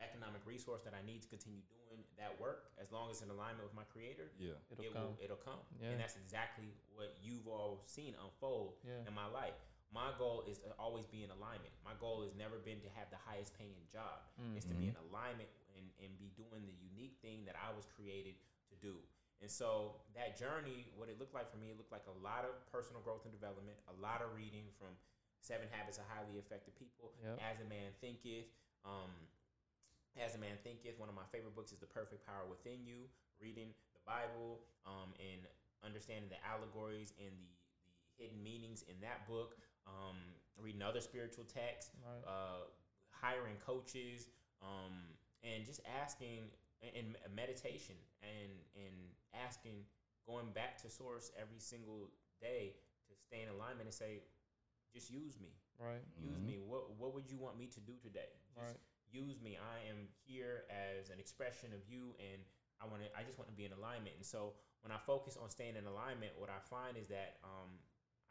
economic 0.00 0.44
resource 0.44 0.82
that 0.84 0.92
I 0.92 1.00
need 1.04 1.22
to 1.24 1.28
continue 1.28 1.64
doing 1.72 2.04
that 2.20 2.36
work, 2.36 2.72
as 2.76 2.92
long 2.92 3.08
as 3.08 3.18
it's 3.20 3.24
in 3.24 3.30
alignment 3.32 3.64
with 3.64 3.74
my 3.74 3.84
Creator, 3.88 4.32
Yeah. 4.36 4.60
It'll 4.70 4.84
it 4.84 4.92
come. 4.92 5.02
will 5.02 5.16
it'll 5.20 5.40
come. 5.40 5.60
Yeah. 5.80 5.96
And 5.96 6.00
that's 6.00 6.16
exactly 6.16 6.68
what 6.92 7.16
you've 7.22 7.48
all 7.48 7.84
seen 7.86 8.14
unfold 8.20 8.76
Yeah. 8.84 9.08
in 9.08 9.14
my 9.14 9.26
life. 9.26 9.56
My 9.94 10.12
goal 10.18 10.42
is 10.44 10.58
to 10.60 10.74
always 10.76 11.06
be 11.06 11.22
in 11.22 11.30
alignment. 11.30 11.72
My 11.84 11.94
goal 11.96 12.22
has 12.26 12.34
never 12.34 12.58
been 12.58 12.82
to 12.82 12.90
have 12.98 13.08
the 13.08 13.16
highest 13.16 13.54
paying 13.56 13.86
job. 13.88 14.20
It's 14.56 14.66
to 14.66 14.74
be 14.74 14.90
mm-hmm. 14.90 14.98
in 14.98 15.08
alignment 15.08 15.48
and, 15.78 15.86
and 16.02 16.10
be 16.18 16.34
doing 16.36 16.66
the 16.66 16.74
unique 16.74 17.16
thing 17.22 17.46
that 17.46 17.54
I 17.56 17.72
was 17.72 17.86
created 17.86 18.34
to 18.68 18.74
do. 18.82 18.98
And 19.40 19.50
so 19.50 20.00
that 20.16 20.36
journey, 20.36 20.88
what 20.96 21.08
it 21.08 21.20
looked 21.20 21.36
like 21.36 21.48
for 21.52 21.56
me, 21.60 21.68
it 21.70 21.76
looked 21.76 21.92
like 21.92 22.08
a 22.08 22.18
lot 22.24 22.48
of 22.48 22.56
personal 22.72 23.00
growth 23.04 23.24
and 23.24 23.32
development, 23.32 23.76
a 23.86 23.96
lot 24.00 24.24
of 24.24 24.32
reading 24.34 24.72
from 24.80 24.96
Seven 25.46 25.70
Habits 25.70 25.98
of 26.02 26.04
Highly 26.10 26.42
Effective 26.42 26.74
People, 26.74 27.14
Yep. 27.22 27.38
As 27.38 27.62
a 27.62 27.66
Man 27.70 27.94
Thinketh, 28.02 28.50
um, 28.84 29.14
As 30.18 30.34
a 30.34 30.38
Man 30.42 30.58
Thinketh. 30.66 30.98
One 30.98 31.08
of 31.08 31.14
my 31.14 31.22
favorite 31.30 31.54
books 31.54 31.70
is 31.70 31.78
The 31.78 31.86
Perfect 31.86 32.26
Power 32.26 32.42
Within 32.50 32.82
You. 32.82 33.06
Reading 33.38 33.70
the 33.94 34.02
Bible 34.02 34.58
um, 34.88 35.14
and 35.22 35.46
understanding 35.86 36.26
the 36.32 36.40
allegories 36.42 37.12
and 37.22 37.30
the, 37.78 37.92
the 37.94 38.24
hidden 38.26 38.42
meanings 38.42 38.82
in 38.90 38.98
that 39.06 39.28
book. 39.30 39.54
Um, 39.86 40.18
reading 40.58 40.82
other 40.82 41.00
spiritual 41.00 41.44
texts, 41.46 41.92
Right. 42.02 42.24
uh, 42.26 42.66
hiring 43.14 43.54
coaches, 43.62 44.26
um, 44.58 45.14
and 45.46 45.62
just 45.64 45.78
asking 45.86 46.50
and, 46.82 47.14
and 47.22 47.34
meditation 47.36 47.94
and 48.18 48.50
and 48.74 48.96
asking, 49.36 49.84
going 50.26 50.50
back 50.50 50.80
to 50.82 50.90
source 50.90 51.30
every 51.38 51.60
single 51.60 52.10
day 52.40 52.74
to 53.06 53.14
stay 53.22 53.42
in 53.46 53.48
alignment 53.54 53.86
and 53.86 53.94
say, 53.94 54.24
just 54.96 55.10
use 55.12 55.36
me, 55.38 55.52
Right. 55.78 56.00
use 56.16 56.40
Mhm. 56.40 56.46
me. 56.46 56.56
What 56.58 56.96
what 56.96 57.12
would 57.14 57.28
you 57.30 57.36
want 57.36 57.58
me 57.58 57.66
to 57.76 57.80
do 57.80 57.94
today? 58.00 58.32
Just 58.54 58.72
Right. 58.72 58.80
use 59.12 59.40
me. 59.40 59.56
I 59.56 59.80
am 59.92 60.08
here 60.24 60.64
as 60.70 61.10
an 61.10 61.20
expression 61.20 61.72
of 61.76 61.84
you, 61.86 62.16
and 62.18 62.40
I 62.80 62.86
want 62.86 63.02
to. 63.04 63.08
I 63.18 63.22
just 63.28 63.36
want 63.38 63.48
to 63.52 63.56
be 63.56 63.64
in 63.68 63.72
alignment. 63.72 64.16
And 64.16 64.24
so 64.24 64.54
when 64.82 64.92
I 64.92 64.98
focus 64.98 65.36
on 65.36 65.50
staying 65.50 65.76
in 65.76 65.86
alignment, 65.86 66.32
what 66.38 66.48
I 66.48 66.60
find 66.60 66.96
is 66.96 67.08
that 67.08 67.38
um, 67.44 67.70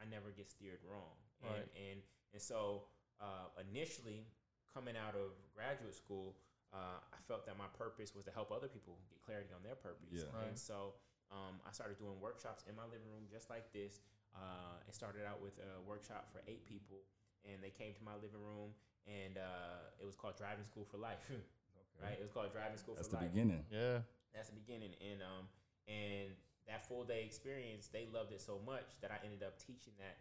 I 0.02 0.06
never 0.06 0.32
get 0.32 0.50
steered 0.50 0.82
wrong. 0.84 1.16
And 1.42 1.52
Right. 1.52 1.70
and 1.78 2.00
and 2.34 2.42
so 2.42 2.88
uh, 3.22 3.48
initially 3.70 4.26
coming 4.74 4.98
out 4.98 5.16
of 5.16 5.32
graduate 5.54 5.96
school, 5.96 6.36
uh, 6.74 7.00
I 7.14 7.20
felt 7.28 7.46
that 7.46 7.58
my 7.58 7.68
purpose 7.78 8.14
was 8.16 8.26
to 8.26 8.32
help 8.32 8.52
other 8.52 8.68
people 8.68 8.98
get 9.10 9.22
clarity 9.22 9.54
on 9.54 9.62
their 9.64 9.76
purpose. 9.76 10.12
Yeah. 10.12 10.34
Right. 10.34 10.48
And 10.50 10.58
so 10.60 10.96
um, 11.32 11.62
I 11.66 11.72
started 11.72 11.98
doing 11.98 12.20
workshops 12.20 12.64
in 12.68 12.76
my 12.76 12.84
living 12.84 13.08
room 13.14 13.26
just 13.32 13.50
like 13.50 13.72
this. 13.72 14.02
Uh, 14.36 14.84
it 14.88 14.94
started 14.94 15.24
out 15.24 15.40
with 15.42 15.56
a 15.64 15.80
workshop 15.88 16.28
for 16.32 16.44
eight 16.48 16.68
people, 16.68 17.00
and 17.48 17.64
they 17.64 17.72
came 17.72 17.96
to 17.96 18.04
my 18.04 18.14
living 18.20 18.44
room, 18.44 18.76
and 19.08 19.40
uh, 19.40 19.96
it 20.00 20.06
was 20.06 20.16
called 20.16 20.36
Driving 20.38 20.66
School 20.66 20.86
for 20.86 20.98
Life. 20.98 21.24
Right? 21.96 22.20
It 22.20 22.28
was 22.28 22.36
called 22.36 22.52
Driving 22.52 22.76
School 22.76 23.00
That's 23.00 23.08
for 23.08 23.24
the 23.24 23.32
beginning. 23.32 23.64
Yeah. 23.72 24.04
That's 24.36 24.52
the 24.52 24.60
beginning, 24.60 24.92
and 25.00 25.24
um, 25.24 25.48
and 25.88 26.36
that 26.68 26.84
full 26.84 27.08
day 27.08 27.24
experience, 27.24 27.88
they 27.88 28.12
loved 28.12 28.36
it 28.36 28.44
so 28.44 28.60
much 28.68 29.00
that 29.00 29.16
I 29.16 29.24
ended 29.24 29.48
up 29.48 29.56
teaching 29.64 29.96
that 30.04 30.20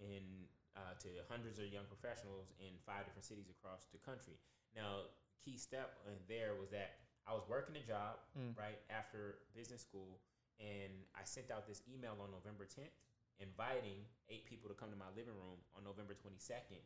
in 0.00 0.48
uh, 0.72 0.96
to 1.04 1.08
hundreds 1.28 1.60
of 1.60 1.68
young 1.68 1.84
professionals 1.84 2.48
in 2.56 2.72
five 2.88 3.04
different 3.04 3.28
cities 3.28 3.52
across 3.52 3.84
the 3.92 4.00
country. 4.00 4.40
Now, 4.72 5.12
key 5.44 5.60
step 5.60 6.00
in 6.08 6.16
there 6.32 6.56
was 6.56 6.72
that 6.72 6.96
I 7.28 7.36
was 7.36 7.44
working 7.44 7.76
a 7.76 7.84
job 7.84 8.16
Mm. 8.32 8.56
right 8.56 8.80
after 8.88 9.44
business 9.52 9.84
school, 9.84 10.16
and 10.56 10.96
I 11.12 11.28
sent 11.28 11.52
out 11.52 11.68
this 11.68 11.84
email 11.92 12.16
on 12.24 12.32
November 12.32 12.64
10th, 12.64 12.96
inviting 13.42 14.06
eight 14.30 14.46
people 14.46 14.70
to 14.70 14.76
come 14.78 14.88
to 14.94 14.96
my 14.96 15.10
living 15.18 15.34
room 15.34 15.58
on 15.76 15.82
November 15.84 16.14
22nd 16.14 16.80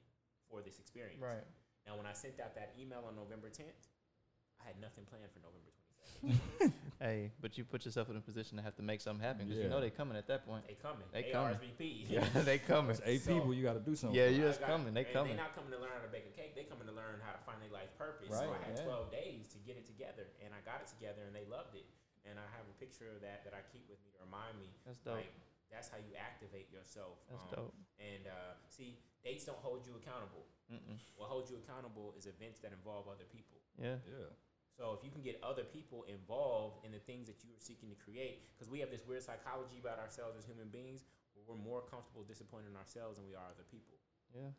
for 0.48 0.62
this 0.64 0.80
experience. 0.80 1.20
Right. 1.22 1.44
Now, 1.86 1.96
when 1.96 2.06
I 2.08 2.12
sent 2.16 2.40
out 2.40 2.56
that 2.56 2.74
email 2.80 3.04
on 3.06 3.14
November 3.14 3.46
10th, 3.52 3.86
I 4.58 4.66
had 4.66 4.80
nothing 4.80 5.04
planned 5.06 5.30
for 5.30 5.38
November 5.44 5.70
22nd. 6.24 6.72
Hey, 6.96 7.30
but 7.44 7.58
you 7.60 7.62
put 7.68 7.84
yourself 7.84 8.08
in 8.08 8.16
a 8.16 8.24
position 8.24 8.56
to 8.56 8.64
have 8.64 8.72
to 8.80 8.82
make 8.82 9.04
something 9.04 9.20
happen 9.20 9.44
because 9.44 9.60
you 9.60 9.68
know 9.68 9.84
they're 9.84 9.92
coming 9.92 10.16
at 10.16 10.26
that 10.32 10.48
point. 10.48 10.64
They 10.64 10.78
coming. 10.80 11.04
They 11.12 11.28
They, 11.28 11.34
coming. 11.36 11.60
RSVP. 11.60 12.08
Yeah, 12.08 12.24
they 12.40 12.56
coming. 12.72 12.96
It's 12.96 13.04
eight 13.04 13.20
So- 13.22 13.36
people. 13.36 13.52
You 13.52 13.62
got 13.68 13.76
to 13.76 13.84
do 13.84 13.92
something. 13.94 14.16
Yeah, 14.16 14.32
you 14.32 14.48
I 14.48 14.48
just 14.48 14.64
coming. 14.64 14.96
They 14.96 15.04
and 15.04 15.12
coming. 15.12 15.36
They 15.36 15.42
not 15.44 15.52
coming 15.52 15.70
to 15.76 15.78
learn 15.78 15.92
how 15.92 16.00
to 16.00 16.08
bake 16.10 16.24
a 16.24 16.34
cake. 16.34 16.56
They 16.56 16.64
coming 16.64 16.88
to 16.88 16.96
learn 16.96 17.20
how 17.20 17.36
to 17.36 17.42
find 17.44 17.60
their 17.60 17.70
life 17.74 17.92
purpose. 18.00 18.32
so 18.32 18.48
I 18.48 18.56
had 18.64 18.80
yeah. 18.80 18.88
12 18.88 19.12
days 19.12 19.44
to 19.52 19.58
get 19.68 19.76
it 19.76 19.84
together, 19.84 20.24
and 20.40 20.56
I 20.56 20.64
got 20.64 20.80
it 20.80 20.88
together, 20.88 21.20
and 21.28 21.36
they 21.36 21.44
loved 21.52 21.76
it. 21.76 21.84
And 22.24 22.40
I 22.40 22.46
have 22.56 22.64
a 22.66 22.74
picture 22.80 23.06
of 23.12 23.20
that 23.22 23.44
that 23.46 23.52
I 23.54 23.62
keep 23.70 23.84
with 23.86 24.00
me 24.02 24.10
to 24.16 24.24
remind 24.24 24.56
me. 24.58 24.72
That's 24.88 24.98
dope. 25.04 25.20
Like 25.20 25.30
that's 25.70 25.88
how 25.88 25.98
you 25.98 26.14
activate 26.16 26.70
yourself. 26.72 27.18
That's 27.28 27.42
Um, 27.42 27.50
dope. 27.70 27.74
And 27.98 28.26
uh, 28.26 28.54
see, 28.68 28.98
dates 29.24 29.44
don't 29.44 29.58
hold 29.58 29.86
you 29.86 29.94
accountable. 29.96 30.46
Mm-mm. 30.72 30.98
What 31.16 31.28
holds 31.28 31.50
you 31.50 31.56
accountable 31.58 32.14
is 32.18 32.26
events 32.26 32.60
that 32.60 32.72
involve 32.72 33.08
other 33.08 33.24
people. 33.24 33.58
Yeah. 33.78 33.98
Yeah. 34.06 34.30
So 34.76 34.92
if 34.92 35.02
you 35.04 35.10
can 35.10 35.22
get 35.22 35.40
other 35.42 35.64
people 35.64 36.04
involved 36.04 36.84
in 36.84 36.92
the 36.92 36.98
things 37.00 37.26
that 37.28 37.42
you 37.44 37.50
are 37.56 37.60
seeking 37.62 37.88
to 37.88 37.96
create, 37.96 38.44
because 38.54 38.68
we 38.70 38.78
have 38.80 38.90
this 38.90 39.06
weird 39.06 39.22
psychology 39.22 39.78
about 39.80 39.98
ourselves 39.98 40.36
as 40.36 40.44
human 40.44 40.68
beings, 40.68 41.04
where 41.34 41.44
we're 41.48 41.62
more 41.62 41.80
comfortable 41.82 42.22
disappointing 42.24 42.76
ourselves 42.76 43.16
than 43.16 43.26
we 43.26 43.34
are 43.34 43.48
other 43.50 43.64
people. 43.70 43.96
Yeah. 44.34 44.52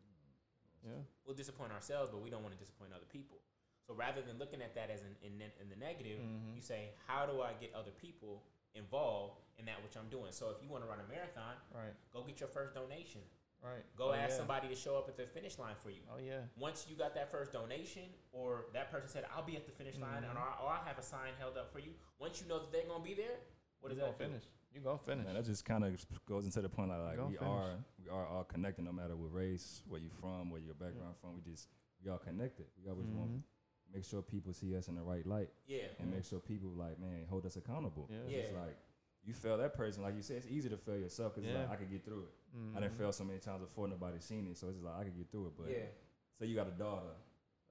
Yeah. 0.84 1.02
We'll 1.26 1.36
disappoint 1.36 1.72
ourselves, 1.72 2.10
but 2.12 2.22
we 2.22 2.30
don't 2.30 2.42
want 2.44 2.54
to 2.56 2.60
disappoint 2.60 2.94
other 2.94 3.06
people. 3.10 3.38
So 3.86 3.94
rather 3.94 4.22
than 4.22 4.38
looking 4.38 4.62
at 4.62 4.76
that 4.76 4.90
as 4.90 5.02
in, 5.02 5.14
in, 5.22 5.34
in 5.62 5.70
the 5.70 5.76
negative, 5.76 6.20
Mhm. 6.20 6.56
you 6.56 6.62
say, 6.62 6.92
how 7.08 7.26
do 7.26 7.42
I 7.42 7.54
get 7.54 7.74
other 7.74 7.92
people 7.92 8.44
involved 8.78 9.42
in 9.58 9.66
that 9.66 9.82
which 9.84 9.98
I'm 9.98 10.08
doing? 10.10 10.32
So 10.32 10.50
if 10.52 10.62
you 10.64 10.70
want 10.70 10.84
to 10.84 10.90
run 10.90 11.00
a 11.00 11.08
marathon, 11.10 11.56
Right. 11.74 11.94
go 12.14 12.24
get 12.24 12.40
your 12.40 12.50
first 12.50 12.74
donation. 12.74 13.22
Right. 13.62 13.84
Go 13.96 14.10
Oh, 14.10 14.14
ask 14.14 14.32
yeah. 14.32 14.38
somebody 14.38 14.68
to 14.70 14.76
show 14.76 14.98
up 14.98 15.10
at 15.10 15.18
the 15.18 15.26
finish 15.26 15.58
line 15.58 15.76
for 15.76 15.90
you. 15.90 16.02
Oh 16.14 16.20
yeah. 16.20 16.42
Once 16.56 16.86
you 16.88 16.96
got 16.96 17.16
that 17.16 17.32
first 17.32 17.52
donation, 17.52 18.04
or 18.32 18.68
that 18.74 18.92
person 18.92 19.10
said, 19.10 19.26
"I'll 19.36 19.42
be 19.44 19.58
at 19.58 19.66
the 19.66 19.72
finish 19.72 19.98
line," 19.98 20.22
Mhm. 20.24 20.30
and 20.30 20.38
or, 20.38 20.48
or 20.62 20.70
I'll 20.70 20.84
have 20.86 21.00
a 21.00 21.02
sign 21.02 21.34
held 21.40 21.58
up 21.58 21.72
for 21.72 21.80
you. 21.80 21.94
Once 22.20 22.40
you 22.40 22.48
know 22.48 22.60
that 22.60 22.72
they're 22.72 22.86
gonna 22.86 23.04
be 23.04 23.16
there, 23.16 23.40
what 23.80 23.90
does 23.90 23.98
you 23.98 24.02
gonna 24.02 24.12
that 24.14 24.20
do? 24.20 24.26
finish? 24.30 24.44
You 24.72 24.82
gonna 24.82 25.00
finish? 25.00 25.26
Man, 25.26 25.34
that 25.34 25.44
just 25.46 25.66
kind 25.66 25.84
of 25.84 26.06
goes 26.28 26.46
into 26.46 26.62
the 26.62 26.70
point 26.70 26.90
like, 26.90 27.00
like 27.18 27.28
we 27.30 27.36
finish. 27.36 27.42
are 27.52 27.84
we 27.98 28.10
are 28.10 28.28
all 28.28 28.44
connected 28.44 28.86
no 28.86 28.92
matter 28.92 29.16
what 29.16 29.34
race, 29.34 29.82
where 29.88 30.00
you're 30.00 30.12
from, 30.22 30.52
where 30.52 30.62
your 30.62 30.76
background 30.76 31.16
from. 31.20 31.34
We 31.34 31.42
just 31.42 31.68
we 32.04 32.12
all 32.12 32.20
connected. 32.20 32.68
We 32.78 32.88
always 32.92 33.08
want 33.08 33.32
Mhm. 33.32 33.42
to 33.42 33.44
make 33.94 34.04
sure 34.04 34.22
people 34.22 34.54
see 34.54 34.76
us 34.76 34.88
in 34.88 34.96
the 34.96 35.02
right 35.02 35.26
light 35.26 35.50
Yeah, 35.68 35.84
and 36.00 36.12
make 36.12 36.24
sure 36.26 36.40
people 36.40 36.70
like 36.72 37.00
man 37.00 37.26
hold 37.30 37.46
us 37.46 37.56
accountable. 37.56 38.10
Yeah. 38.12 38.38
It's 38.40 38.52
like 38.54 38.78
you 39.24 39.34
fail 39.34 39.58
that 39.58 39.74
person, 39.74 40.04
like 40.04 40.16
you 40.16 40.22
said, 40.22 40.38
it's 40.38 40.48
easy 40.48 40.70
to 40.70 40.78
fail 40.78 40.98
yourself 40.98 41.36
because 41.36 41.50
Yeah. 41.50 41.60
like 41.60 41.70
I 41.72 41.76
could 41.76 41.90
get 41.92 42.06
through 42.06 42.24
it. 42.24 42.34
I 42.54 42.58
Mhm. 42.58 42.82
didn't 42.82 42.94
fail 42.98 43.12
so 43.12 43.24
many 43.24 43.40
times 43.40 43.62
before 43.62 43.88
nobody 43.88 44.20
seen 44.20 44.48
it, 44.48 44.58
so 44.58 44.68
it's 44.68 44.78
just 44.78 44.86
like 44.86 44.96
I 44.96 45.04
could 45.04 45.18
get 45.18 45.30
through 45.32 45.48
it. 45.48 45.54
But 45.58 45.70
yeah, 45.70 45.86
say 46.40 46.46
you 46.46 46.56
got 46.56 46.68
a 46.68 46.72
daughter, 46.72 47.12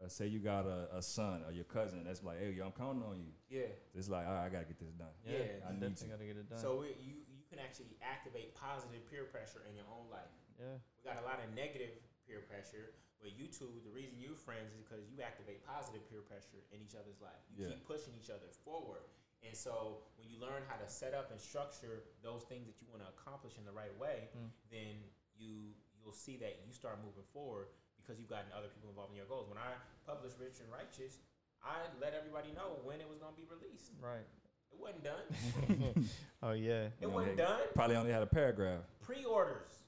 uh, 0.05 0.09
say 0.09 0.27
you 0.27 0.39
got 0.41 0.67
a, 0.67 0.97
a 0.97 1.01
son 1.03 1.43
or 1.47 1.53
your 1.53 1.65
cousin, 1.65 2.05
that's 2.05 2.23
like, 2.23 2.39
hey, 2.39 2.53
yo, 2.53 2.67
I'm 2.67 2.73
counting 2.73 3.03
on 3.03 3.19
you. 3.19 3.33
yeah. 3.49 3.73
It's 3.95 4.09
like, 4.11 4.27
all 4.27 4.35
right, 4.35 4.45
I 4.47 4.49
gotta 4.51 4.67
get 4.67 4.79
this 4.79 4.93
done. 4.93 5.09
Yeah. 5.25 5.33
Yeah, 5.33 5.43
I 5.69 5.73
need 5.73 5.81
definitely 5.81 6.07
to. 6.09 6.13
gotta 6.13 6.25
get 6.27 6.37
it 6.37 6.49
done. 6.51 6.59
So 6.59 6.81
we, 6.81 6.89
you 7.01 7.15
you 7.33 7.43
can 7.49 7.59
actually 7.59 7.97
activate 8.03 8.55
positive 8.55 9.09
peer 9.09 9.25
pressure 9.25 9.63
in 9.71 9.75
your 9.77 9.87
own 9.89 10.11
life. 10.11 10.29
yeah. 10.59 10.77
We 10.99 11.05
got 11.09 11.23
a 11.23 11.25
lot 11.25 11.39
of 11.41 11.55
negative 11.55 11.95
peer 12.27 12.43
pressure, 12.45 12.93
but 13.23 13.33
you 13.39 13.47
two, 13.47 13.71
the 13.87 13.91
reason 13.95 14.19
you're 14.21 14.37
friends 14.37 14.75
is 14.75 14.83
because 14.83 15.07
you 15.09 15.23
activate 15.23 15.65
positive 15.65 16.03
peer 16.11 16.21
pressure 16.27 16.61
in 16.75 16.83
each 16.83 16.95
other's 16.99 17.21
life. 17.23 17.39
You 17.55 17.65
Yeah. 17.65 17.71
keep 17.79 17.87
pushing 17.87 18.13
each 18.19 18.29
other 18.31 18.51
forward. 18.67 19.07
And 19.43 19.55
so 19.57 20.03
when 20.19 20.29
you 20.29 20.39
learn 20.43 20.63
how 20.67 20.77
to 20.77 20.89
set 20.89 21.15
up 21.15 21.31
and 21.31 21.41
structure 21.41 22.03
those 22.23 22.43
things 22.45 22.67
that 22.67 22.77
you 22.83 22.89
want 22.91 23.03
to 23.03 23.09
accomplish 23.15 23.57
in 23.59 23.65
the 23.65 23.73
right 23.73 23.95
way, 23.97 24.29
Mm. 24.37 24.51
then 24.71 24.95
you 25.39 25.75
you'll 26.03 26.13
see 26.15 26.37
that 26.37 26.63
you 26.65 26.73
start 26.73 27.03
moving 27.03 27.25
forward 27.33 27.67
because 27.97 28.17
you've 28.21 28.29
gotten 28.31 28.47
other 28.53 28.69
people 28.69 28.89
involved 28.89 29.11
in 29.11 29.17
your 29.17 29.27
goals. 29.27 29.49
When 29.49 29.59
I 29.59 29.75
published 30.05 30.39
Rich 30.39 30.61
and 30.61 30.71
Righteous, 30.71 31.19
I 31.65 31.83
let 31.99 32.15
everybody 32.15 32.53
know 32.53 32.79
when 32.85 33.01
it 33.01 33.09
was 33.09 33.19
going 33.19 33.35
to 33.35 33.41
be 33.41 33.47
released. 33.49 33.91
Right. 34.01 34.25
It 34.71 34.79
wasn't 34.79 35.03
done. 35.03 36.09
oh 36.45 36.53
yeah. 36.53 36.85
It 36.87 36.93
You 37.01 37.09
wasn't 37.11 37.31
only- 37.33 37.43
done. 37.43 37.61
Probably 37.75 37.97
only 37.97 38.13
had 38.13 38.23
a 38.23 38.27
paragraph. 38.27 38.85
Pre-orders, 39.01 39.83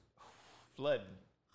Flooding. 0.75 1.05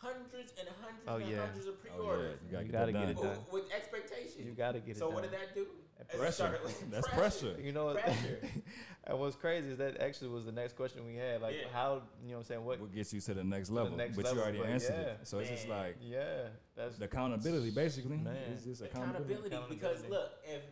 Hundreds 0.05 0.53
and 0.61 0.69
hundreds 0.81 1.09
Oh, 1.09 1.17
and 1.17 1.29
yeah. 1.31 1.41
hundreds 1.47 1.67
of 1.67 1.75
Oh, 1.75 1.81
yeah. 1.85 1.91
pre-orders. 1.97 2.39
You 2.45 2.53
gotta 2.53 2.65
You 2.67 2.71
get 2.71 2.79
gotta 2.79 2.93
that 2.93 2.99
get 3.01 3.09
it 3.11 3.17
done. 3.17 3.25
done. 3.25 3.39
Oh, 3.49 3.53
with 3.55 3.65
expectation. 3.73 4.45
You 4.47 4.53
gotta 4.53 4.81
get 4.81 4.97
it 4.97 4.99
so 4.99 5.07
done. 5.07 5.15
what 5.15 5.23
did 5.25 5.33
that 5.33 5.55
do? 5.55 5.67
That 5.99 6.09
Pressure. 6.19 6.59
That's 6.91 7.09
pressure. 7.09 7.57
You 7.63 7.73
know 7.73 7.87
what? 7.87 8.03
Pressure. 8.03 8.39
and 9.05 9.19
what's 9.19 9.37
crazy 9.37 9.69
is 9.71 9.79
that 9.79 10.01
actually 10.01 10.29
was 10.29 10.45
the 10.45 10.53
next 10.53 10.75
question 10.77 11.07
we 11.07 11.15
had. 11.17 11.41
Like 11.41 11.55
Yeah. 11.55 11.69
how 11.73 12.03
you 12.23 12.31
know 12.31 12.35
what 12.35 12.39
I'm 12.41 12.45
saying 12.45 12.65
what 12.65 12.81
What 12.81 12.95
gets 12.95 13.13
you 13.15 13.21
to 13.21 13.35
the 13.35 13.45
next 13.45 13.69
the 13.69 13.75
level? 13.75 13.97
next 13.97 14.17
but 14.17 14.25
level, 14.27 14.39
you 14.39 14.43
already 14.43 14.59
but 14.59 14.69
answered 14.69 14.95
yeah. 14.99 15.07
it. 15.13 15.19
So 15.25 15.39
it's 15.39 15.51
just 15.51 15.69
like 15.69 15.97
yeah 16.01 16.49
that's 16.77 16.97
the 16.99 17.05
accountability, 17.07 17.71
basically. 17.71 18.17
Man. 18.19 18.37
It's 18.53 18.65
just 18.65 18.83
accountability. 18.83 19.47
accountability, 19.47 19.75
because 19.77 20.05
look, 20.09 20.33
if 20.45 20.63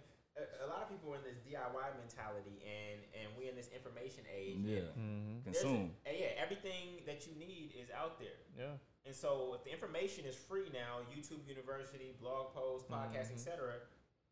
a, 0.43 0.65
a 0.65 0.69
lot 0.69 0.83
of 0.85 0.89
people 0.91 1.13
are 1.15 1.19
in 1.23 1.25
this 1.25 1.39
DIY 1.47 1.87
mentality 1.99 2.57
and 2.67 2.99
and 3.19 3.27
we 3.39 3.49
in 3.49 3.57
this 3.57 3.71
information 3.71 4.25
age. 4.29 4.59
Yeah. 4.61 4.91
and 4.95 4.95
hmm 4.97 5.39
there's 5.45 5.63
a- 5.63 5.69
Consume. 5.69 5.91
yeah, 6.07 6.35
everything 6.45 6.87
that 7.07 7.27
you 7.27 7.33
need 7.39 7.73
is 7.79 7.89
out 7.95 8.19
there. 8.19 8.41
yeah 8.59 8.77
And 9.07 9.15
so 9.15 9.55
if 9.57 9.63
the 9.67 9.73
information 9.73 10.23
is 10.31 10.37
free 10.37 10.69
now, 10.73 11.03
YouTube 11.15 11.43
University, 11.47 12.15
blog 12.23 12.55
posts, 12.55 12.87
podcasts, 12.91 13.31
Mhm. 13.33 13.39
etc., 13.39 13.81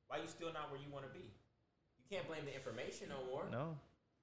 why 0.06 0.18
are 0.18 0.22
you 0.26 0.30
still 0.38 0.52
not 0.52 0.70
where 0.70 0.80
you 0.84 0.90
want 0.90 1.04
to 1.06 1.12
be? 1.20 1.26
You 2.00 2.06
can't 2.10 2.26
blame 2.30 2.44
the 2.50 2.54
information 2.60 3.08
no 3.16 3.20
more. 3.30 3.44
no 3.50 3.78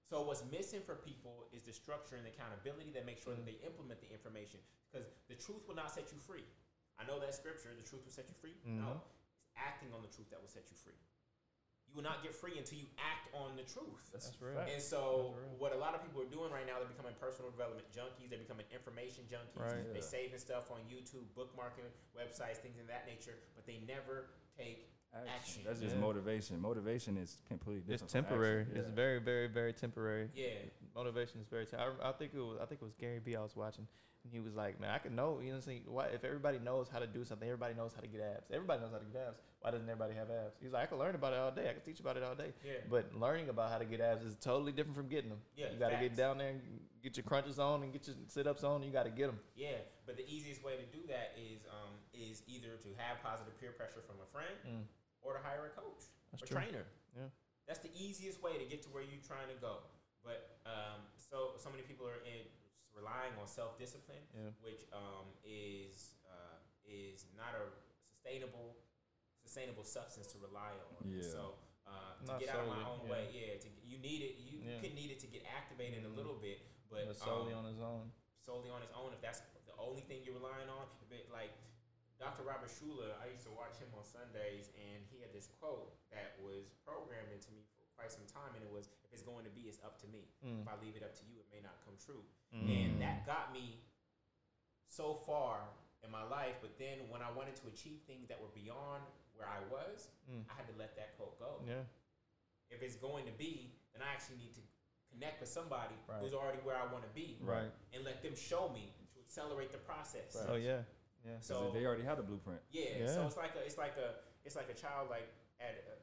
So 0.10 0.16
what's 0.28 0.44
missing 0.58 0.82
for 0.88 0.96
people 0.96 1.36
is 1.56 1.62
the 1.68 1.74
structure 1.76 2.16
and 2.20 2.24
the 2.28 2.32
accountability 2.36 2.92
that 2.96 3.04
makes 3.10 3.22
sure 3.24 3.36
that 3.36 3.44
Mm. 3.44 3.52
they 3.52 3.60
implement 3.70 4.00
the 4.06 4.12
information. 4.18 4.60
Because 4.88 5.08
the 5.32 5.36
truth 5.36 5.64
will 5.68 5.76
not 5.84 5.92
set 5.92 6.06
you 6.14 6.20
free. 6.30 6.48
I 7.00 7.04
know 7.10 7.20
that 7.20 7.34
scripture, 7.36 7.72
the 7.76 7.84
truth 7.90 8.04
will 8.06 8.16
set 8.20 8.28
you 8.32 8.36
free. 8.44 8.56
No, 8.64 8.88
Mhm. 8.88 9.02
it's 9.44 9.52
acting 9.70 9.92
on 9.96 10.02
the 10.02 10.08
truth 10.16 10.30
that 10.32 10.40
will 10.42 10.48
set 10.58 10.66
you 10.72 10.78
free. 10.86 10.98
You 11.90 11.96
will 11.96 12.04
not 12.04 12.22
get 12.22 12.36
free 12.36 12.58
until 12.60 12.78
you 12.78 12.86
act 13.00 13.32
on 13.34 13.56
the 13.56 13.64
truth. 13.64 14.12
That's 14.12 14.32
real. 14.40 14.60
And 14.60 14.82
so, 14.82 15.34
what 15.58 15.74
a 15.74 15.80
lot 15.80 15.96
of 15.96 16.04
people 16.04 16.22
are 16.22 16.30
doing 16.30 16.52
right 16.52 16.68
now, 16.68 16.78
they're 16.78 16.92
becoming 16.92 17.16
personal 17.18 17.50
development 17.50 17.88
junkies. 17.96 18.30
They're 18.30 18.44
becoming 18.44 18.68
information 18.70 19.24
junkies. 19.26 19.58
Right. 19.58 19.88
They 19.94 20.04
Yeah. 20.04 20.16
saving 20.20 20.40
stuff 20.40 20.70
on 20.70 20.84
YouTube, 20.92 21.26
bookmarking 21.34 21.88
websites, 22.14 22.58
things 22.62 22.78
of 22.78 22.88
that 22.88 23.08
nature, 23.08 23.40
but 23.56 23.66
they 23.66 23.80
never 23.88 24.30
take. 24.56 24.92
Action. 25.26 25.34
Action. 25.40 25.62
That's 25.66 25.80
just 25.80 25.96
Yeah. 25.96 26.02
motivation. 26.02 26.60
Motivation 26.62 27.18
is 27.18 27.42
completely 27.48 27.82
different. 27.82 28.04
it's 28.04 28.14
temporary 28.14 28.62
action. 28.62 28.78
it's 28.78 28.90
very 28.90 29.20
very 29.20 29.48
very 29.48 29.74
temporary 29.74 30.30
Yeah, 30.36 30.48
motivation 30.96 31.42
is 31.42 31.48
very 31.48 31.66
tem- 31.66 31.80
I, 31.80 32.10
I 32.10 32.12
think 32.14 32.34
it 32.34 32.40
was 32.40 32.58
I 32.62 32.66
think 32.66 32.82
it 32.82 32.86
was 32.86 32.94
Gary 32.96 33.20
Vee 33.20 33.36
I 33.36 33.42
was 33.42 33.56
watching 33.56 33.88
and 34.24 34.34
he 34.34 34.40
was 34.40 34.56
like 34.56 34.80
man 34.80 34.90
I 34.92 34.98
could 34.98 35.14
know 35.14 35.40
you 35.40 35.46
know 35.48 35.52
what 35.52 35.56
I'm 35.58 35.62
saying 35.62 35.84
why 35.88 36.06
if 36.08 36.24
everybody 36.24 36.60
knows 36.60 36.90
how 36.90 37.00
to 37.00 37.08
do 37.08 37.24
something 37.24 37.48
everybody 37.48 37.74
knows 37.76 37.94
how 37.94 38.02
to 38.02 38.08
get 38.08 38.22
abs 38.22 38.50
everybody 38.52 38.82
knows 38.82 38.92
how 38.92 38.98
to 39.00 39.06
get 39.06 39.22
abs 39.28 39.40
why 39.62 39.72
doesn't 39.72 39.88
everybody 39.90 40.14
have 40.16 40.30
abs 40.30 40.56
he's 40.62 40.72
like 40.74 40.84
I 40.84 40.86
can 40.88 40.98
learn 40.98 41.16
about 41.16 41.34
it 41.34 41.40
all 41.40 41.52
day 41.52 41.70
I 41.70 41.74
can 41.74 41.82
teach 41.82 42.00
about 42.00 42.18
it 42.18 42.24
all 42.24 42.36
day 42.36 42.52
yeah. 42.66 42.74
But 42.90 43.14
learning 43.16 43.50
about 43.50 43.72
how 43.72 43.78
to 43.78 43.86
get 43.86 44.02
abs 44.02 44.24
is 44.26 44.36
totally 44.36 44.72
different 44.72 44.96
from 44.96 45.08
getting 45.08 45.30
them. 45.30 45.40
Yeah, 45.56 45.72
you 45.72 45.78
got 45.80 45.90
to 45.92 45.98
get 45.98 46.16
down 46.16 46.38
there 46.40 46.50
and 46.50 46.62
get 47.04 47.16
your 47.16 47.24
crunches 47.24 47.60
on 47.60 47.84
and 47.84 47.94
get 47.94 48.08
your 48.08 48.16
sit 48.28 48.48
ups 48.48 48.64
on. 48.64 48.82
You 48.84 48.92
got 48.92 49.04
to 49.04 49.10
get 49.12 49.28
them. 49.28 49.40
Yeah, 49.56 49.78
but 50.06 50.18
the 50.18 50.26
easiest 50.28 50.64
way 50.64 50.76
to 50.78 50.86
do 50.98 51.06
that 51.08 51.36
is 51.38 51.62
um, 51.70 51.94
is 52.14 52.42
either 52.48 52.76
to 52.84 52.90
have 52.98 53.22
positive 53.24 53.58
peer 53.60 53.72
pressure 53.72 54.02
from 54.06 54.16
a 54.22 54.28
friend 54.34 54.86
or 55.28 55.36
to 55.36 55.44
hire 55.44 55.68
a 55.68 55.74
coach 55.76 56.08
That's 56.32 56.44
or 56.44 56.48
true. 56.48 56.56
trainer. 56.56 56.88
Yeah. 57.12 57.28
That's 57.68 57.84
the 57.84 57.92
easiest 57.92 58.40
way 58.40 58.56
to 58.56 58.64
get 58.64 58.80
to 58.88 58.90
where 58.96 59.04
you're 59.04 59.20
trying 59.28 59.52
to 59.52 59.60
go. 59.60 59.84
But 60.24 60.56
um, 60.64 61.04
so 61.20 61.60
so 61.60 61.68
many 61.68 61.84
people 61.84 62.08
are 62.08 62.24
in 62.24 62.48
relying 62.96 63.36
on 63.36 63.44
self 63.48 63.76
discipline, 63.76 64.24
Yeah. 64.32 64.56
which 64.64 64.88
um, 64.96 65.28
is 65.44 66.16
uh, 66.24 66.64
is 66.88 67.28
not 67.36 67.52
a 67.60 67.68
sustainable 68.08 68.80
sustainable 69.44 69.84
substance 69.84 70.28
to 70.32 70.40
rely 70.40 70.72
on. 70.96 71.04
Yeah. 71.12 71.24
So 71.28 71.60
uh, 71.88 72.20
to 72.24 72.32
Not 72.36 72.40
get 72.40 72.52
out 72.56 72.64
of 72.64 72.72
my 72.72 72.84
own 72.88 73.04
yeah. 73.08 73.12
way, 73.12 73.24
yeah, 73.32 73.56
to, 73.64 73.68
you 73.84 74.00
need 74.00 74.20
it. 74.24 74.36
You, 74.44 74.60
Yeah. 74.64 74.80
could 74.84 74.92
need 74.96 75.08
it 75.12 75.20
to 75.24 75.28
get 75.32 75.44
activated 75.48 76.04
a 76.04 76.12
Mhm. 76.12 76.20
little 76.20 76.36
bit, 76.36 76.60
but 76.92 77.08
But 77.08 77.16
solely 77.16 77.54
um, 77.56 77.64
on 77.64 77.72
his 77.72 77.80
own. 77.80 78.12
solely 78.44 78.68
on 78.70 78.82
his 78.84 78.92
own, 78.92 79.14
if 79.16 79.22
that's 79.24 79.40
the 79.68 79.76
only 79.80 80.02
thing 80.04 80.24
you're 80.24 80.36
relying 80.36 80.68
on, 80.68 80.84
like 81.32 81.52
Dr. 82.18 82.42
Robert 82.44 82.70
Schuller, 82.74 83.14
I 83.22 83.30
used 83.30 83.46
to 83.46 83.54
watch 83.54 83.78
him 83.78 83.94
on 83.94 84.02
Sundays, 84.02 84.74
and 84.74 85.06
he 85.14 85.22
had 85.22 85.30
this 85.30 85.54
quote 85.62 85.94
that 86.10 86.34
was 86.42 86.74
programmed 86.82 87.30
into 87.30 87.54
me 87.54 87.62
for 87.78 87.86
quite 87.94 88.10
some 88.10 88.26
time, 88.26 88.58
and 88.58 88.66
it 88.66 88.72
was, 88.74 88.90
"If 89.06 89.14
it's 89.14 89.22
going 89.22 89.46
to 89.46 89.54
be, 89.54 89.70
it's 89.70 89.78
up 89.86 90.02
to 90.02 90.08
me. 90.10 90.34
Mm. 90.42 90.62
If 90.66 90.68
I 90.68 90.76
leave 90.82 90.98
it 90.98 91.04
up 91.06 91.14
to 91.22 91.26
you, 91.30 91.38
it 91.38 91.46
may 91.54 91.62
not 91.62 91.78
come 91.86 91.94
true." 92.02 92.26
Mm. 92.54 92.66
And 92.66 93.02
that 93.02 93.26
got 93.30 93.54
me 93.54 93.86
so 94.90 95.14
far 95.14 95.70
in 96.02 96.10
my 96.10 96.24
life. 96.24 96.58
But 96.62 96.78
then 96.78 97.08
when 97.10 97.22
I 97.22 97.30
wanted 97.32 97.56
to 97.58 97.68
achieve 97.68 98.02
things 98.08 98.28
that 98.30 98.42
were 98.42 98.50
beyond 98.54 99.04
where 99.34 99.48
I 99.48 99.62
was, 99.70 100.10
Mm. 100.30 100.50
I 100.50 100.54
had 100.56 100.66
to 100.68 100.76
let 100.78 100.96
that 100.96 101.16
quote 101.18 101.38
go. 101.38 101.62
Yeah. 101.68 101.84
If 102.70 102.82
it's 102.82 102.96
going 102.96 103.26
to 103.28 103.32
be, 103.34 103.78
then 103.94 104.02
I 104.02 104.12
actually 104.12 104.38
need 104.38 104.56
to 104.56 104.62
connect 105.12 105.40
with 105.40 105.50
somebody 105.50 105.96
Right. 106.08 106.20
who's 106.22 106.34
already 106.34 106.60
where 106.64 106.76
I 106.76 106.86
want 106.92 107.04
to 107.04 107.10
be 107.12 107.38
Right. 107.42 107.72
and 107.94 108.04
let 108.04 108.22
them 108.24 108.36
show 108.36 108.70
me 108.70 108.94
to 109.14 109.20
accelerate 109.20 109.72
the 109.72 109.78
process. 109.78 110.36
Oh 110.48 110.56
yeah. 110.56 110.84
Yeah. 111.26 111.40
So 111.42 111.72
they 111.74 111.86
already 111.86 112.04
have 112.04 112.18
the 112.18 112.24
blueprint. 112.24 112.62
yeah, 112.72 113.00
Yeah. 113.00 113.08
so 113.14 113.26
it's 113.26 113.38
like 113.38 113.56
a 113.56 113.64
it's 113.66 113.78
like 113.78 113.98
a 113.98 114.16
it's 114.46 114.56
like 114.56 114.70
a 114.70 114.74
child 114.78 115.10
like 115.10 115.28
at 115.60 115.84
uh, 115.88 115.98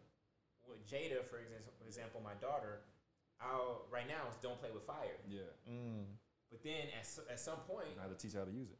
with 0.69 0.85
Jada 0.87 1.25
for 1.25 1.39
example, 1.87 2.21
my 2.23 2.35
daughter. 2.41 2.81
I'll 3.41 3.87
right 3.91 4.07
now 4.09 4.29
is 4.31 4.37
don't 4.41 4.59
play 4.61 4.71
with 4.73 4.85
fire, 4.87 5.19
Yeah. 5.29 5.51
Mm. 5.69 6.07
but 6.51 6.63
then 6.63 6.89
at 6.99 7.05
at 7.31 7.41
some 7.41 7.59
point 7.67 7.93
I 7.99 8.03
had 8.09 8.13
to 8.13 8.17
teach 8.17 8.33
her 8.35 8.41
how 8.41 8.45
to 8.47 8.53
use 8.55 8.71
it. 8.71 8.79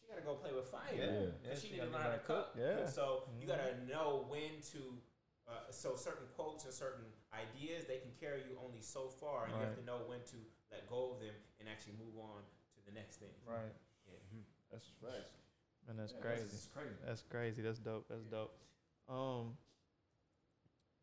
she 0.00 0.06
gotta 0.08 0.22
go 0.22 0.34
play 0.34 0.52
with 0.54 0.68
fire. 0.68 0.94
Yeah. 0.94 1.04
Yeah. 1.04 1.20
yeah. 1.42 1.50
Cause 1.50 1.60
she, 1.62 1.70
need 1.74 1.80
to 1.82 1.90
gotta 1.90 1.92
learn 1.92 2.02
how 2.02 2.12
to 2.12 2.24
cook. 2.24 2.46
Yeah. 2.56 2.86
So 2.86 3.28
you 3.38 3.44
Mhm. 3.46 3.50
gotta 3.50 3.70
know 3.86 4.24
when 4.28 4.60
to. 4.72 5.02
Uh, 5.46 5.70
so 5.70 5.94
certain 5.94 6.26
quotes 6.34 6.64
and 6.66 6.74
certain 6.74 7.06
ideas 7.30 7.86
they 7.86 7.98
can 8.02 8.10
carry 8.18 8.42
you 8.50 8.58
only 8.58 8.82
so 8.82 9.06
far, 9.06 9.46
and 9.46 9.54
you 9.54 9.62
have 9.62 9.78
to 9.78 9.84
know 9.86 10.02
when 10.10 10.18
to 10.26 10.34
let 10.74 10.82
go 10.90 11.14
of 11.14 11.20
them 11.22 11.34
and 11.60 11.68
actually 11.70 11.94
move 11.94 12.18
on 12.18 12.42
to 12.74 12.82
the 12.82 12.90
next 12.90 13.22
thing. 13.22 13.30
Right. 13.46 13.70
Yeah. 14.10 14.18
That's 14.72 14.90
facts. 14.98 15.30
And 15.88 15.98
that's 15.98 16.12
Yeah, 16.12 16.20
crazy. 16.20 16.42
That's 16.50 16.66
crazy. 16.74 16.94
That's 17.06 17.22
crazy. 17.30 17.62
That's 17.62 17.78
dope. 17.78 18.06
That's 18.08 18.24
dope. 18.24 18.52
Um. 19.08 19.56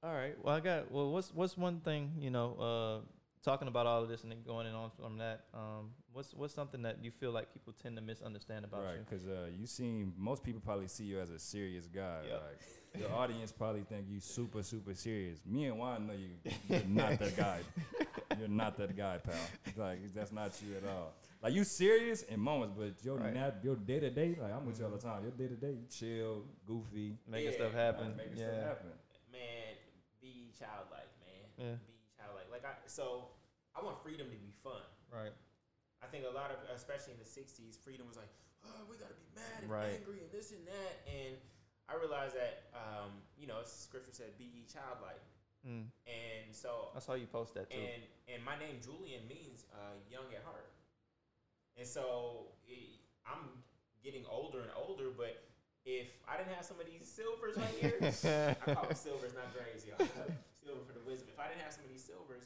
All 0.04 0.14
right. 0.14 0.36
Well, 0.44 0.56
I 0.56 0.60
got. 0.60 0.92
Well, 0.92 1.12
what's 1.12 1.34
what's 1.34 1.58
one 1.58 1.80
thing 1.80 2.12
you 2.20 2.30
know? 2.30 2.56
Uh, 2.60 3.06
talking 3.44 3.68
about 3.68 3.86
all 3.86 4.02
of 4.02 4.08
this 4.10 4.24
and 4.24 4.32
then 4.32 4.40
going 4.46 4.68
in 4.68 4.74
on 4.74 4.90
from 5.00 5.18
that. 5.18 5.46
Um, 5.54 5.92
what's 6.12 6.34
what's 6.34 6.54
something 6.54 6.82
that 6.84 6.98
you 7.04 7.12
feel 7.12 7.32
like 7.32 7.54
people 7.54 7.74
tend 7.82 7.96
to 7.98 8.02
misunderstand 8.02 8.66
about 8.66 8.84
Right, 8.84 8.96
you? 8.96 9.06
because 9.10 9.26
uh, 9.28 9.48
you 9.58 9.66
seem 9.66 10.14
most 10.18 10.44
people 10.44 10.62
probably 10.64 10.88
see 10.88 11.06
you 11.06 11.20
as 11.20 11.30
a 11.30 11.40
serious 11.40 11.88
guy. 11.88 12.20
Yep. 12.28 12.44
Like 12.94 13.02
your 13.02 13.12
audience 13.18 13.52
probably 13.54 13.82
think 13.84 14.06
you 14.10 14.20
super 14.20 14.64
super 14.64 14.94
serious. 14.94 15.40
Me 15.46 15.66
and 15.66 15.80
Juan 15.80 16.08
know 16.08 16.14
you. 16.14 16.52
You're 16.70 16.82
not 16.88 17.20
that 17.20 17.38
guy. 17.38 17.60
You're 18.38 18.48
not 18.50 18.78
that 18.78 18.96
guy, 18.98 19.18
pal. 19.20 19.34
It's 19.66 19.78
like 19.78 20.00
that's 20.14 20.32
not 20.34 20.52
you 20.68 20.76
at 20.76 20.90
all. 20.90 21.14
Like 21.44 21.54
you 21.54 21.64
serious 21.66 22.24
in 22.24 22.40
moments, 22.40 22.74
but 22.78 23.04
your 23.04 23.18
Right. 23.18 23.34
nat- 23.34 23.60
your 23.64 23.76
day 23.76 24.00
to 24.00 24.10
day, 24.10 24.36
like 24.40 24.54
I'm 24.54 24.66
with 24.66 24.80
you 24.80 24.86
all 24.86 24.92
the 24.92 24.98
time. 24.98 25.24
Your 25.24 25.34
day 25.34 25.48
to 25.50 25.56
day, 25.56 25.78
chill, 25.90 26.46
goofy, 26.66 27.18
Making 27.28 27.52
Yeah. 27.52 27.58
stuff 27.58 27.74
happen. 27.74 28.08
like, 28.08 28.16
making 28.18 28.38
yeah. 28.38 28.48
stuff 28.48 28.64
happen. 28.64 28.92
man, 29.30 29.76
be 30.22 30.54
childlike, 30.58 31.10
man. 31.20 31.46
Yeah. 31.58 31.76
Be 31.86 31.94
childlike. 32.18 32.50
Like 32.50 32.64
I, 32.64 32.76
so 32.88 33.28
I 33.76 33.84
want 33.84 34.02
freedom 34.02 34.30
to 34.32 34.38
be 34.38 34.52
fun. 34.64 34.82
Right. 35.12 35.34
I 36.02 36.08
think 36.08 36.24
a 36.26 36.30
lot 36.30 36.50
of, 36.52 36.58
especially 36.76 37.14
in 37.14 37.20
the 37.20 37.26
'60s, 37.26 37.76
freedom 37.78 38.08
was 38.08 38.16
like, 38.16 38.30
oh, 38.64 38.86
we 38.90 38.96
gotta 38.98 39.16
be 39.16 39.28
mad 39.36 39.64
and 39.64 39.70
Right. 39.72 40.00
angry 40.00 40.22
and 40.22 40.32
this 40.32 40.52
and 40.54 40.66
that. 40.66 41.04
And 41.08 41.36
I 41.90 41.96
realized 41.96 42.36
that, 42.38 42.72
um, 42.74 43.22
you 43.38 43.48
know, 43.48 43.62
scripture 43.64 44.14
said, 44.14 44.38
"Be 44.38 44.46
ye 44.46 44.66
childlike," 44.66 45.20
Mm. 45.68 45.92
and 46.08 46.56
so 46.56 46.92
I 46.96 47.00
saw 47.00 47.14
you 47.16 47.28
post 47.28 47.54
that 47.56 47.70
too. 47.70 47.78
and 47.78 48.04
and 48.30 48.44
my 48.46 48.58
name 48.58 48.80
Jullien 48.80 49.28
means 49.28 49.66
uh, 49.74 49.96
young 50.10 50.34
at 50.34 50.44
heart. 50.44 50.70
And 51.78 51.88
so 51.88 52.48
it, 52.68 53.02
I'm 53.26 53.64
getting 54.04 54.26
older 54.30 54.62
and 54.62 54.70
older, 54.76 55.10
but 55.16 55.44
if 55.86 56.08
I 56.28 56.38
didn't 56.38 56.54
have 56.54 56.66
some 56.66 56.80
of 56.80 56.86
these 56.86 57.08
silvers 57.08 57.58
right 57.58 57.76
here, 57.80 57.98
I 58.68 58.74
call 58.74 58.86
them 58.86 58.96
silvers, 58.96 59.34
not 59.34 59.54
grays, 59.54 59.86
y'all. 59.88 60.08
Silver 60.64 60.82
for 60.86 60.94
the 60.94 61.04
wisdom. 61.06 61.28
If 61.34 61.40
I 61.40 61.48
didn't 61.48 61.62
have 61.62 61.74
some 61.74 61.84
of 61.84 61.90
these 61.92 62.04
silvers, 62.04 62.44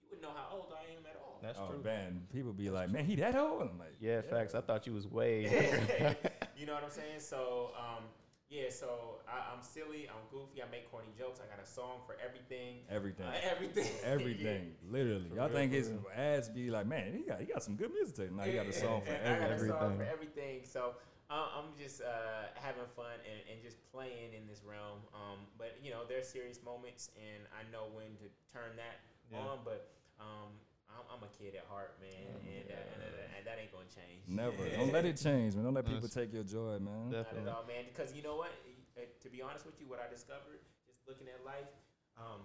you 0.00 0.08
wouldn't 0.08 0.22
know 0.22 0.34
how 0.34 0.56
old 0.56 0.72
I 0.72 0.96
am 0.96 1.04
at 1.04 1.16
all. 1.20 1.38
That's 1.42 1.58
oh 1.60 1.68
true. 1.68 1.82
man, 1.84 2.22
people 2.32 2.52
be 2.52 2.70
like, 2.70 2.90
man, 2.90 3.04
he 3.04 3.14
that 3.16 3.36
old? 3.36 3.62
I'm 3.62 3.78
like, 3.78 3.96
Yeah, 4.00 4.22
facts. 4.22 4.54
I 4.54 4.60
thought 4.60 4.86
you 4.86 4.94
was 4.94 5.06
way. 5.06 5.44
you 6.56 6.66
know 6.66 6.74
what 6.74 6.84
I'm 6.84 6.90
saying? 6.90 7.20
So, 7.20 7.72
um, 7.76 8.04
yeah, 8.50 8.70
so 8.70 9.20
I, 9.28 9.52
I'm 9.52 9.62
silly, 9.62 10.08
I'm 10.08 10.24
goofy, 10.30 10.62
I 10.62 10.70
make 10.70 10.90
corny 10.90 11.08
jokes. 11.18 11.40
I 11.44 11.46
got 11.54 11.62
a 11.62 11.68
song 11.68 12.00
for 12.06 12.16
everything. 12.24 12.80
everything. 12.88 13.26
Uh, 13.26 13.34
everything. 13.44 13.86
Everything, 14.04 14.72
literally. 14.90 15.28
For 15.28 15.36
Y'all 15.36 15.48
real, 15.48 15.56
think 15.56 15.72
for 15.72 15.76
his 15.76 15.88
real. 15.90 16.06
ads 16.16 16.48
be 16.48 16.70
like, 16.70 16.86
man, 16.86 17.12
he 17.12 17.22
got 17.28 17.40
he 17.40 17.46
got 17.46 17.62
some 17.62 17.76
good 17.76 17.92
music. 17.92 18.28
To 18.30 18.34
now 18.34 18.44
he 18.44 18.52
got 18.52 18.66
a 18.66 18.72
song 18.72 19.02
for 19.06 19.12
I 19.12 19.16
got 19.38 19.50
a 19.50 19.52
everything. 19.52 19.68
song 19.68 19.96
for 19.96 20.02
Everything. 20.02 20.08
everything. 20.12 20.60
So 20.64 20.94
uh, 21.30 21.60
I'm 21.60 21.76
just 21.76 22.00
uh, 22.00 22.48
having 22.54 22.88
fun 22.96 23.20
and, 23.28 23.40
and 23.52 23.62
just 23.62 23.76
playing 23.92 24.32
in 24.32 24.46
this 24.48 24.62
realm. 24.64 25.04
Um, 25.12 25.44
but 25.58 25.76
you 25.84 25.90
know, 25.90 26.08
there's 26.08 26.26
serious 26.28 26.60
moments, 26.64 27.10
and 27.20 27.44
I 27.52 27.68
know 27.70 27.92
when 27.92 28.16
to 28.24 28.28
turn 28.52 28.76
that 28.80 29.04
Yeah. 29.30 29.44
on, 29.44 29.58
but 29.62 29.92
um, 30.18 30.56
I'm, 30.90 31.04
I'm 31.12 31.22
a 31.22 31.30
kid 31.36 31.54
at 31.54 31.64
heart, 31.68 31.96
man, 32.00 32.10
and, 32.42 32.66
uh, 32.68 32.74
and, 32.74 33.00
uh, 33.04 33.36
and 33.38 33.42
that 33.46 33.56
ain't 33.60 33.72
gonna 33.72 33.88
change. 33.92 34.24
Never. 34.26 34.64
Don't 34.76 34.92
let 34.92 35.04
it 35.04 35.16
change, 35.20 35.54
man. 35.54 35.64
Don't 35.64 35.74
let 35.74 35.86
people 35.86 36.08
take 36.08 36.32
your 36.32 36.44
joy, 36.44 36.78
man. 36.80 37.10
Not 37.12 37.24
Definitely. 37.28 37.50
at 37.50 37.54
all, 37.56 37.64
man. 37.68 37.84
Because 37.92 38.14
you 38.16 38.22
know 38.22 38.36
what? 38.36 38.50
Uh, 38.96 39.02
To 39.22 39.28
be 39.28 39.42
honest 39.42 39.64
with 39.66 39.78
you, 39.80 39.86
what 39.86 40.00
I 40.00 40.08
discovered 40.10 40.58
just 40.88 40.98
looking 41.06 41.28
at 41.28 41.44
life, 41.44 41.68
um, 42.16 42.42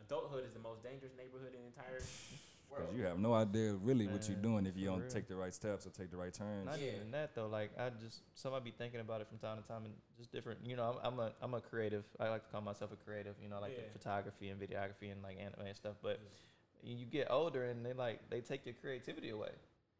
adulthood 0.00 0.44
is 0.44 0.52
the 0.54 0.58
most 0.60 0.82
dangerous 0.82 1.12
neighborhood 1.16 1.52
in 1.54 1.60
the 1.60 1.66
entire 1.68 2.00
world. 2.70 2.88
Because 2.90 2.96
you 2.96 3.04
have 3.04 3.18
no 3.20 3.34
idea 3.34 3.74
really 3.74 4.06
what 4.08 4.26
you're 4.26 4.36
doing 4.40 4.66
if 4.66 4.76
you 4.76 4.86
don't 4.86 5.00
real. 5.06 5.08
take 5.08 5.28
the 5.28 5.36
right 5.36 5.54
steps 5.54 5.86
or 5.86 5.90
take 5.90 6.10
the 6.10 6.16
right 6.16 6.32
turns. 6.34 6.66
Not 6.66 6.80
Yeah. 6.80 6.96
even 6.96 7.10
that 7.12 7.34
though. 7.36 7.46
Like 7.46 7.70
I 7.78 7.90
just 7.90 8.22
somebody 8.34 8.64
be 8.70 8.74
thinking 8.76 9.00
about 9.00 9.20
it 9.20 9.28
from 9.28 9.38
time 9.38 9.60
to 9.62 9.66
time 9.68 9.84
and 9.84 9.94
just 10.18 10.32
different. 10.32 10.60
You 10.66 10.76
know, 10.76 10.98
I'm, 11.04 11.12
I'm 11.12 11.18
a 11.20 11.32
I'm 11.40 11.54
a 11.54 11.60
creative. 11.60 12.04
I 12.18 12.28
like 12.28 12.42
to 12.44 12.50
call 12.50 12.60
myself 12.62 12.90
a 12.92 12.96
creative. 12.96 13.36
You 13.40 13.48
know, 13.48 13.60
like 13.60 13.72
Yeah. 13.76 13.84
photography 13.92 14.48
and 14.48 14.60
videography 14.60 15.12
and 15.12 15.22
like 15.22 15.36
anime 15.38 15.66
and 15.66 15.76
stuff. 15.76 15.94
But 16.02 16.18
you 16.92 17.06
get 17.06 17.28
older 17.30 17.64
and 17.64 17.84
they 17.84 17.92
like 17.92 18.28
they 18.30 18.40
take 18.40 18.64
your 18.66 18.74
creativity 18.74 19.30
away. 19.30 19.50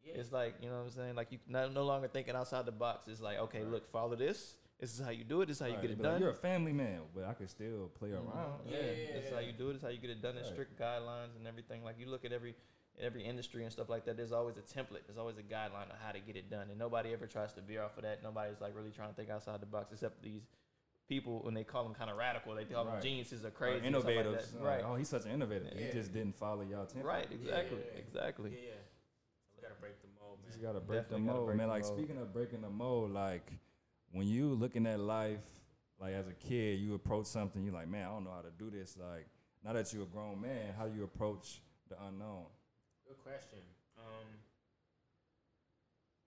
yeah. 0.03 0.13
It's 0.15 0.31
like 0.31 0.55
you 0.61 0.69
know 0.69 0.77
what 0.77 0.83
I'm 0.85 0.91
saying. 0.91 1.15
Like 1.15 1.31
you 1.31 1.39
not 1.47 1.73
no 1.73 1.83
longer 1.83 2.07
thinking 2.07 2.35
outside 2.35 2.65
the 2.65 2.71
box. 2.71 3.07
It's 3.07 3.21
like 3.21 3.37
okay, 3.39 3.61
Right. 3.61 3.71
look, 3.71 3.91
follow 3.91 4.15
this. 4.15 4.55
This 4.79 4.93
is 4.93 5.03
how 5.03 5.09
you 5.09 5.23
do 5.23 5.41
it. 5.41 5.47
This 5.47 5.57
is 5.57 5.61
how 5.61 5.67
you 5.67 5.81
get 5.81 5.89
it 5.89 5.97
be 5.97 6.03
like, 6.03 6.13
done. 6.13 6.21
You're 6.21 6.29
a 6.29 6.35
family 6.35 6.71
man, 6.71 7.01
but 7.15 7.23
I 7.25 7.33
can 7.33 7.47
still 7.47 7.89
play 7.99 8.09
Mhm. 8.09 8.31
around. 8.31 8.61
Yeah, 8.67 8.77
Yeah. 8.77 9.13
this 9.17 9.25
is 9.25 9.31
how 9.33 9.39
you 9.39 9.51
do 9.51 9.69
it. 9.69 9.73
This 9.73 9.77
is 9.77 9.83
how 9.83 9.89
you 9.89 9.97
get 9.97 10.11
it 10.11 10.21
done. 10.21 10.35
There's 10.35 10.45
Right. 10.47 10.53
strict 10.53 10.79
guidelines 10.79 11.35
and 11.35 11.47
everything. 11.47 11.83
Like 11.83 11.97
you 11.99 12.05
look 12.07 12.25
at 12.25 12.31
every 12.31 12.55
every 12.99 13.23
industry 13.23 13.61
and 13.63 13.71
stuff 13.71 13.89
like 13.89 14.05
that. 14.05 14.17
There's 14.17 14.31
always 14.31 14.57
a 14.57 14.61
template. 14.63 15.05
There's 15.05 15.19
always 15.19 15.37
a 15.37 15.43
guideline 15.43 15.91
on 15.91 15.97
how 16.01 16.11
to 16.11 16.19
get 16.19 16.35
it 16.35 16.49
done, 16.49 16.71
and 16.71 16.79
nobody 16.79 17.13
ever 17.13 17.27
tries 17.27 17.53
to 17.53 17.61
veer 17.61 17.83
off 17.83 17.95
of 17.97 18.01
that. 18.01 18.23
Nobody's 18.23 18.59
like 18.59 18.75
really 18.75 18.89
trying 18.89 19.09
to 19.09 19.15
think 19.15 19.29
outside 19.29 19.59
the 19.61 19.67
box, 19.67 19.91
except 19.91 20.23
these 20.23 20.47
people 21.07 21.39
when 21.43 21.53
they 21.53 21.63
call 21.63 21.83
them 21.83 21.93
kind 21.93 22.09
of 22.09 22.17
radical. 22.17 22.53
They 22.55 22.65
call 22.65 22.83
them 22.85 22.95
Right. 22.95 23.01
geniuses 23.03 23.43
or 23.45 23.47
Or 23.47 23.51
crazy, 23.51 23.87
or 23.87 23.89
stuff 23.91 24.05
like 24.05 24.15
innovators. 24.15 24.51
that. 24.51 24.61
Like, 24.63 24.67
right? 24.77 24.83
oh, 24.85 24.95
he's 24.95 25.09
such 25.09 25.25
an 25.25 25.31
innovator. 25.31 25.69
Yeah. 25.73 25.85
He 25.87 25.91
just 25.91 26.11
didn't 26.13 26.35
follow 26.35 26.61
y'all 26.63 26.85
template. 26.85 27.03
Right, 27.03 27.31
exactly, 27.31 27.79
Yeah. 27.79 27.97
exactly. 27.99 28.49
Yeah, 28.51 28.69
yeah. 28.69 28.73
So 28.75 29.55
we 29.57 29.61
gotta 29.61 29.79
break 29.79 30.01
the 30.01 30.07
mold, 30.19 30.39
man. 30.41 30.47
Just 30.51 30.61
gotta 30.61 30.79
break 30.79 31.01
Definitely 31.03 31.25
the 31.27 31.31
mold, 31.33 31.45
break 31.47 31.57
man. 31.57 31.67
the 31.67 31.73
Like 31.73 31.83
mold. 31.83 31.97
speaking 31.97 32.17
of 32.17 32.33
breaking 32.33 32.61
the 32.61 32.69
mold, 32.69 33.11
like 33.11 33.51
when 34.11 34.27
you 34.27 34.49
looking 34.53 34.85
at 34.85 34.99
life, 34.99 35.39
like 35.99 36.13
as 36.13 36.27
a 36.27 36.33
kid, 36.33 36.79
you 36.79 36.93
approach 36.93 37.25
something, 37.25 37.63
you're 37.63 37.73
like, 37.73 37.87
man, 37.87 38.05
I 38.07 38.11
don't 38.11 38.23
know 38.23 38.31
how 38.31 38.41
to 38.41 38.51
do 38.51 38.69
this. 38.69 38.97
Like 38.97 39.27
now 39.63 39.73
that 39.73 39.91
you're 39.93 40.03
a 40.03 40.05
grown 40.05 40.41
man, 40.41 40.73
how 40.77 40.87
do 40.87 40.95
you 40.95 41.03
approach 41.03 41.61
the 41.89 41.95
unknown? 42.03 42.45
Good 43.07 43.17
question. 43.23 43.59
Um, 43.97 44.27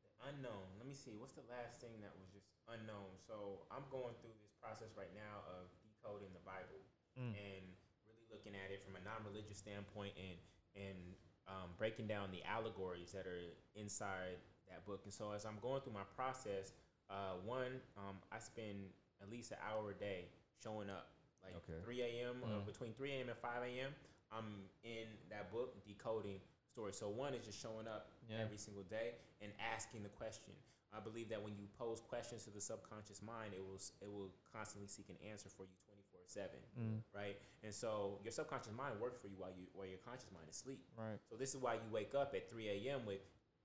the 0.03 0.11
unknown. 0.33 0.64
Let 0.79 0.87
me 0.88 0.95
see. 0.95 1.12
What's 1.21 1.35
the 1.35 1.45
last 1.53 1.81
thing 1.81 2.01
that 2.01 2.12
was 2.19 2.29
just 2.33 2.49
unknown? 2.69 3.12
So 3.29 3.64
I'm 3.71 3.85
going 3.90 4.14
through 4.21 4.33
this 4.33 4.39
process 4.61 4.92
right 4.96 5.12
now 5.16 5.42
of 5.49 5.68
decoding 5.83 6.31
the 6.37 6.44
Bible 6.44 6.81
Mm. 7.18 7.35
and 7.35 7.64
really 8.07 8.23
looking 8.31 8.55
at 8.55 8.70
it 8.70 8.85
from 8.85 8.94
a 8.94 9.01
non-religious 9.03 9.59
standpoint 9.59 10.14
and 10.16 10.38
and 10.79 10.96
um, 11.49 11.75
breaking 11.77 12.07
down 12.07 12.31
the 12.31 12.44
allegories 12.44 13.11
that 13.11 13.27
are 13.27 13.42
inside 13.75 14.38
that 14.68 14.87
book. 14.87 15.01
And 15.03 15.12
so 15.12 15.33
as 15.33 15.44
I'm 15.44 15.59
going 15.61 15.81
through 15.83 15.94
my 15.94 16.07
process, 16.14 16.70
uh, 17.11 17.35
one, 17.44 17.81
um, 17.99 18.23
I 18.31 18.38
spend 18.38 18.94
at 19.20 19.29
least 19.29 19.51
an 19.51 19.59
hour 19.66 19.90
a 19.90 19.94
day 19.94 20.29
showing 20.62 20.88
up, 20.88 21.11
like 21.42 21.57
Okay. 21.57 21.81
3 21.83 22.03
a.m. 22.03 22.44
or 22.44 22.61
Mm. 22.62 22.66
between 22.66 22.94
3 22.94 23.11
a.m. 23.11 23.29
and 23.31 23.38
5 23.38 23.62
a.m. 23.64 23.92
I'm 24.31 24.70
in 24.85 25.09
that 25.29 25.51
book 25.51 25.75
decoding 25.85 26.40
stories. 26.70 26.94
So 26.96 27.09
one 27.09 27.35
is 27.35 27.44
just 27.44 27.59
showing 27.59 27.88
up 27.88 28.12
Yeah. 28.29 28.38
every 28.44 28.59
single 28.59 28.85
day 28.85 29.16
and 29.40 29.53
asking 29.59 30.05
the 30.05 30.09
question. 30.11 30.55
I 30.92 30.98
believe 31.00 31.29
that 31.31 31.40
when 31.42 31.55
you 31.57 31.66
pose 31.79 32.00
questions 32.00 32.44
to 32.44 32.50
the 32.50 32.61
subconscious 32.61 33.22
mind, 33.22 33.55
it 33.55 33.62
will 33.62 33.79
it 34.03 34.11
will 34.11 34.31
constantly 34.53 34.88
seek 34.88 35.09
an 35.09 35.16
answer 35.31 35.48
for 35.48 35.62
you 35.64 35.76
24 35.87 36.20
seven, 36.26 36.61
Mm. 36.79 37.03
right? 37.14 37.37
And 37.62 37.74
so 37.74 38.18
your 38.22 38.33
subconscious 38.33 38.72
mind 38.72 39.00
works 39.00 39.18
for 39.18 39.29
you 39.29 39.37
while 39.38 39.50
you 39.50 39.66
while 39.72 39.87
your 39.87 39.98
conscious 39.98 40.31
mind 40.33 40.46
is 40.48 40.57
asleep. 40.57 40.83
Right. 40.96 41.18
So 41.31 41.37
this 41.37 41.55
is 41.55 41.61
why 41.61 41.74
you 41.74 41.88
wake 41.90 42.14
up 42.14 42.35
at 42.35 42.50
3 42.50 42.68
a.m. 42.68 43.07
with 43.07 43.20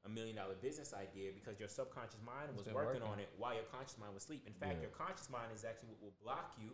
a 0.05 0.09
million 0.09 0.35
dollar 0.35 0.53
business 0.61 0.93
idea 0.93 1.31
because 1.33 1.59
your 1.59 1.67
subconscious 1.69 2.21
mind 2.25 2.55
was 2.55 2.67
working, 2.67 3.01
working. 3.01 3.01
on 3.01 3.19
it 3.19 3.29
while 3.37 3.53
your 3.55 3.65
conscious 3.73 3.97
mind 3.97 4.13
was 4.13 4.23
asleep. 4.23 4.45
In 4.45 4.53
fact, 4.53 4.75
Yeah. 4.75 4.81
your 4.89 4.91
conscious 4.91 5.29
mind 5.29 5.51
is 5.53 5.65
actually 5.65 5.89
what 5.89 6.01
will 6.01 6.17
block 6.21 6.53
you 6.61 6.69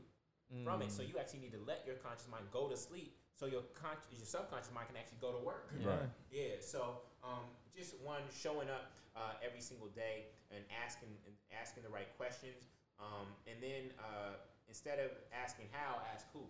from 0.64 0.82
it. 0.82 0.92
So 0.92 1.02
Mm. 1.04 1.10
you 1.10 1.18
actually 1.20 1.40
need 1.40 1.54
to 1.54 1.64
let 1.66 1.86
your 1.86 1.96
conscious 1.96 2.28
mind 2.28 2.46
go 2.52 2.68
to 2.68 2.76
sleep 2.78 3.16
so 3.36 3.46
your 3.48 3.64
con- 3.74 3.98
your 4.12 4.26
subconscious 4.26 4.72
mind 4.74 4.88
can 4.88 4.98
actually 4.98 5.18
go 5.22 5.32
to 5.32 5.40
work. 5.44 5.72
Right. 5.82 6.10
Yeah. 6.32 6.60
So 6.60 7.02
um, 7.24 7.46
just 7.76 7.98
one 8.00 8.22
showing 8.32 8.70
up 8.70 8.92
uh, 9.16 9.34
every 9.44 9.62
single 9.62 9.88
day 9.90 10.26
and 10.52 10.64
asking 10.86 11.10
and 11.26 11.36
asking 11.62 11.84
the 11.84 11.90
right 11.90 12.10
questions, 12.18 12.68
um, 13.00 13.28
and 13.48 13.62
then 13.64 13.92
uh, 14.00 14.36
instead 14.68 15.00
of 15.00 15.12
asking 15.34 15.68
how, 15.72 16.02
ask 16.14 16.28
who. 16.34 16.44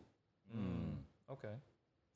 Mm. 0.55 0.97
Okay. 1.29 1.55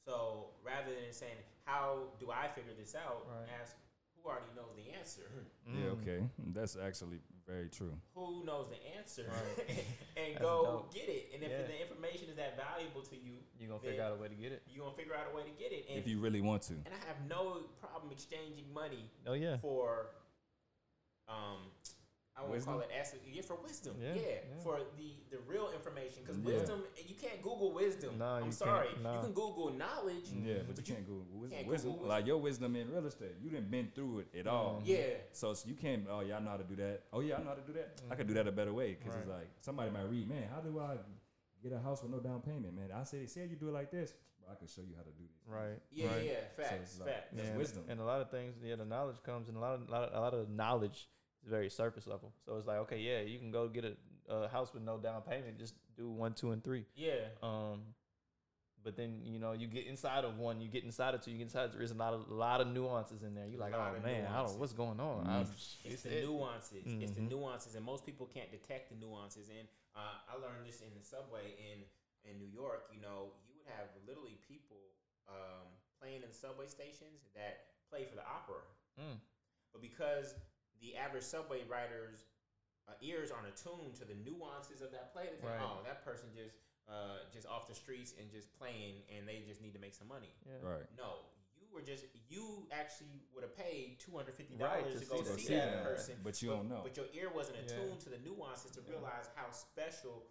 So 0.06 0.50
rather 0.64 0.94
than 0.94 1.12
saying 1.14 1.38
how 1.66 2.10
do 2.20 2.30
I 2.32 2.48
figure 2.50 2.74
this 2.78 2.96
out, 2.96 3.26
Right. 3.30 3.50
ask 3.62 3.76
who 4.22 4.30
already 4.30 4.46
knows 4.56 4.76
the 4.76 4.92
answer. 4.92 5.30
Yeah, 5.68 5.74
Mm. 5.90 6.02
okay. 6.02 6.30
That's 6.54 6.76
actually 6.76 7.22
very 7.48 7.70
true. 7.70 7.94
Who 8.16 8.44
knows 8.44 8.68
the 8.70 8.98
answer, 8.98 9.30
Right. 9.30 9.84
and 10.18 10.40
go 10.40 10.64
dope. 10.66 10.94
get 10.94 11.08
it. 11.10 11.30
And 11.34 11.44
if 11.44 11.50
Yeah. 11.52 11.64
the 11.64 11.82
information 11.82 12.30
is 12.30 12.36
that 12.38 12.58
valuable 12.58 13.02
to 13.04 13.16
you, 13.16 13.34
you're 13.60 13.70
gonna 13.70 13.80
figure 13.82 14.04
out 14.04 14.14
a 14.14 14.16
way 14.16 14.28
to 14.30 14.36
get 14.36 14.52
it? 14.52 14.64
you're 14.68 14.84
gonna 14.86 14.98
figure 14.98 15.14
out 15.16 15.28
a 15.32 15.36
way 15.36 15.44
to 15.44 15.52
get 15.52 15.72
it. 15.72 15.86
And 15.90 16.00
If 16.00 16.08
you 16.08 16.20
really 16.20 16.42
want 16.42 16.64
to. 16.64 16.74
and 16.74 16.90
I 16.94 17.06
have 17.08 17.18
no 17.28 17.64
problem 17.80 18.12
exchanging 18.12 18.72
money 18.74 19.10
Oh 19.28 19.34
yeah. 19.34 19.58
for 19.58 20.08
um 21.28 21.72
I 22.38 22.42
won't 22.42 22.52
Wisdom? 22.52 22.74
call 22.74 22.82
it 22.82 22.90
asset 23.00 23.20
yeah 23.32 23.42
for 23.42 23.56
wisdom 23.64 23.96
Yeah, 23.98 24.14
yeah, 24.14 24.22
yeah. 24.22 24.62
for 24.64 24.80
the 24.98 25.10
the 25.32 25.38
real 25.48 25.70
information 25.74 26.24
because 26.24 26.38
Yeah. 26.40 26.46
wisdom 26.60 26.84
you 27.08 27.16
can't 27.16 27.42
Google 27.42 27.72
wisdom 27.74 28.18
No, 28.18 28.26
I'm 28.26 28.46
you 28.48 28.52
sorry 28.52 28.88
can't, 28.90 29.04
no. 29.04 29.14
you 29.16 29.20
can 29.22 29.34
Google 29.34 29.70
knowledge 29.72 30.28
Yeah, 30.34 30.56
but 30.68 30.68
you 30.68 30.74
But 30.76 30.88
you 30.90 30.96
can't 30.96 31.08
go 31.08 31.26
with 31.32 31.52
can't 31.52 31.68
wisdom. 31.68 31.92
Google 31.94 32.08
Like 32.08 32.26
your 32.28 32.38
wisdom 32.38 32.76
in 32.76 32.92
real 32.92 33.06
estate, 33.06 33.36
you 33.42 33.50
didn't 33.50 33.72
been 33.72 33.90
through 33.96 34.20
it 34.20 34.36
at 34.40 34.48
all. 34.48 34.82
Mhm. 34.82 34.88
yeah 34.88 35.16
So 35.32 35.52
it's- 35.52 35.66
you 35.66 35.76
can't. 35.76 36.08
Oh 36.10 36.20
yeah, 36.20 36.38
I 36.38 36.40
know 36.42 36.50
how 36.52 36.58
to 36.58 36.64
do 36.66 36.76
that. 36.76 37.04
Oh 37.14 37.22
yeah, 37.22 37.38
I 37.38 37.40
know 37.44 37.50
how 37.50 37.56
to 37.56 37.62
do 37.62 37.74
that. 37.74 38.02
I 38.12 38.16
could 38.16 38.28
do 38.28 38.34
that 38.34 38.48
a 38.48 38.52
better 38.52 38.74
way 38.74 38.96
because 38.96 39.16
it's 39.16 39.28
like 39.30 39.48
somebody 39.62 39.90
might 39.92 40.10
read, 40.10 40.28
man, 40.28 40.50
how 40.50 40.60
do 40.60 40.78
I 40.80 40.98
get 41.64 41.72
a 41.72 41.80
house 41.80 42.04
with 42.04 42.12
no 42.12 42.20
down 42.20 42.42
payment, 42.42 42.74
man? 42.76 42.92
I 42.92 43.04
said 43.06 43.22
they 43.22 43.28
said 43.28 43.50
you 43.50 43.56
do 43.56 43.70
it 43.70 43.74
like 43.74 43.92
this, 43.92 44.14
I 44.52 44.56
can 44.56 44.68
show 44.68 44.82
you 44.82 44.96
how 44.96 45.04
to 45.04 45.10
do 45.12 45.24
this. 45.24 45.42
Right. 45.48 45.80
yeah 45.92 46.12
right. 46.14 46.24
yeah 46.26 46.48
facts 46.58 46.74
it's 46.92 47.00
like- 47.00 47.10
facts 47.10 47.30
That's 47.34 47.48
Yeah, 47.48 47.56
wisdom. 47.58 47.86
And 47.88 48.00
a 48.02 48.04
lot 48.04 48.20
of 48.22 48.30
things, 48.30 48.62
yeah, 48.62 48.76
the 48.76 48.86
knowledge 48.86 49.24
comes, 49.24 49.48
and 49.48 49.56
a 49.58 49.60
lot 49.62 49.74
of, 49.76 49.90
lot 49.90 50.04
of 50.04 50.14
a 50.14 50.20
lot 50.20 50.34
of 50.34 50.50
knowledge 50.50 50.98
is 50.98 51.08
very 51.46 51.70
surface 51.70 52.08
level. 52.08 52.34
So 52.46 52.58
it's 52.58 52.68
like, 52.68 52.78
okay, 52.80 53.00
yeah, 53.00 53.22
you 53.22 53.40
can 53.40 53.52
go 53.52 53.68
get 53.68 53.86
a, 53.86 54.34
a 54.34 54.48
house 54.50 54.74
with 54.74 54.84
no 54.84 54.98
down 54.98 55.22
payment, 55.22 55.58
just 55.60 55.76
do 55.98 56.10
one, 56.10 56.34
two, 56.34 56.52
and 56.52 56.64
three. 56.64 56.86
yeah 56.96 57.30
Um, 57.44 57.82
but 58.84 58.96
then 58.96 59.22
you 59.26 59.40
know 59.40 59.54
you 59.54 59.66
get 59.66 59.88
inside 59.88 60.24
of 60.26 60.38
one, 60.38 60.62
you 60.62 60.70
get 60.70 60.84
inside 60.84 61.16
of 61.16 61.22
two, 61.22 61.32
you 61.32 61.38
get 61.38 61.46
inside. 61.46 61.72
There's 61.74 61.90
a 61.92 61.96
lot 61.96 62.14
of 62.14 62.30
lot 62.30 62.62
of 62.62 62.68
nuances 62.68 63.24
in 63.24 63.34
there. 63.34 63.48
You're 63.48 63.60
like, 63.60 63.74
oh 63.74 63.98
of 63.98 64.04
man, 64.04 64.28
I 64.30 64.38
don't 64.44 64.54
know 64.54 64.60
what's 64.60 64.74
going 64.74 65.00
on. 65.00 65.26
Mhm. 65.26 65.42
It's, 65.42 65.78
it's 65.84 66.02
the 66.04 66.20
it. 66.20 66.26
nuances 66.26 66.86
it's 66.86 67.14
the 67.14 67.22
nuances 67.22 67.74
and 67.74 67.84
most 67.84 68.06
people 68.06 68.28
can't 68.28 68.52
detect 68.52 68.90
the 68.94 68.96
nuances 69.04 69.50
and 69.50 69.68
uh, 69.96 70.22
I 70.30 70.38
learned 70.38 70.68
this 70.68 70.82
in 70.82 70.94
the 70.94 71.04
subway 71.04 71.58
in 71.58 71.82
in 72.30 72.38
New 72.38 72.50
York 72.54 72.86
you 72.94 73.02
know 73.02 73.34
you 73.50 73.58
would 73.58 73.66
have 73.74 73.90
literally 74.06 74.38
people 74.48 74.78
um, 75.28 75.66
playing 76.00 76.22
in 76.22 76.32
subway 76.32 76.68
stations 76.68 77.26
that 77.34 77.74
play 77.90 78.06
for 78.06 78.16
the 78.16 78.26
opera 78.26 78.62
Mm. 79.02 79.20
But 79.74 79.82
because 79.82 80.36
the 80.82 80.96
average 80.98 81.24
subway 81.24 81.64
rider's 81.70 82.26
uh, 82.88 82.94
ears 83.02 83.32
aren't 83.32 83.48
attuned 83.50 83.96
to 83.96 84.06
the 84.06 84.14
nuances 84.24 84.82
of 84.82 84.92
that 84.92 85.12
play, 85.12 85.24
they 85.26 85.38
think, 85.42 85.50
Right. 85.50 85.62
oh, 85.62 85.82
that 85.86 86.06
person 86.06 86.30
just 86.36 86.56
uh, 86.88 87.18
just 87.34 87.48
off 87.48 87.68
the 87.68 87.74
streets 87.74 88.14
and 88.22 88.30
just 88.30 88.54
playing, 88.60 89.02
and 89.10 89.28
they 89.28 89.42
just 89.48 89.60
need 89.62 89.74
to 89.74 89.80
make 89.82 89.96
some 89.96 90.08
money. 90.08 90.30
Yeah. 90.46 90.62
Right. 90.62 90.86
No, 90.96 91.26
you 91.58 91.66
were 91.74 91.82
just 91.82 92.06
you 92.30 92.68
actually 92.72 93.26
would 93.34 93.42
have 93.44 93.58
paid 93.58 93.98
two 93.98 94.14
hundred 94.16 94.36
fifty 94.36 94.54
Right, 94.56 94.86
dollars 94.86 95.02
to 95.02 95.06
to 95.06 95.06
go 95.10 95.24
see 95.36 95.46
see, 95.50 95.54
that. 95.56 95.82
that 95.82 95.84
person, 95.84 96.16
But 96.24 96.40
you 96.44 96.50
don't 96.54 96.70
know. 96.70 96.82
But 96.84 96.96
your 96.96 97.08
ear 97.18 97.32
wasn't 97.34 97.58
Yeah. 97.58 97.74
attuned 97.74 98.00
to 98.02 98.10
the 98.10 98.20
nuances 98.20 98.70
to 98.78 98.82
Yeah. 98.86 98.92
realize 99.02 99.30
how 99.34 99.50
special 99.50 100.30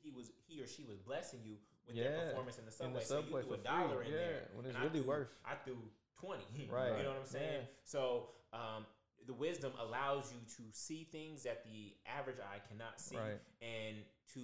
he 0.00 0.12
was, 0.12 0.30
he 0.46 0.62
or 0.62 0.68
she 0.68 0.84
was 0.84 0.98
blessing 1.02 1.40
you 1.42 1.58
with 1.88 1.96
Yeah. 1.96 2.10
their 2.14 2.26
performance 2.30 2.58
in 2.58 2.66
the 2.66 2.70
In 2.70 2.76
subway. 2.78 3.02
so 3.02 3.18
you 3.18 3.42
threw 3.42 3.54
a 3.54 3.58
dollar 3.58 3.96
free, 3.96 4.06
in 4.06 4.12
yeah, 4.12 4.18
there 4.18 4.48
when 4.54 4.66
it's 4.66 4.76
and 4.76 4.84
I 4.84 4.86
really 4.86 5.00
threw- 5.00 5.08
worth. 5.08 5.34
I 5.44 5.54
threw 5.56 5.78
twenty. 6.20 6.68
Right. 6.70 6.96
You 6.98 7.02
know 7.02 7.10
what 7.18 7.18
I'm 7.18 7.26
saying? 7.26 7.62
Yeah. 7.66 7.74
So 7.82 8.30
um, 8.52 8.86
the 9.26 9.34
wisdom 9.34 9.72
allows 9.80 10.32
you 10.32 10.38
to 10.56 10.62
see 10.72 11.04
things 11.10 11.42
that 11.44 11.64
the 11.64 11.94
average 12.06 12.38
eye 12.38 12.60
cannot 12.68 13.00
see, 13.00 13.16
Right. 13.16 13.40
and 13.60 13.96
to 14.34 14.40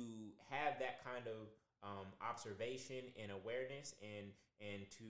have 0.51 0.79
that 0.81 1.05
kind 1.05 1.27
of 1.27 1.49
um, 1.83 2.07
observation 2.21 3.05
and 3.21 3.33
awareness, 3.33 3.95
and 4.03 4.27
and 4.61 4.89
to 4.99 5.05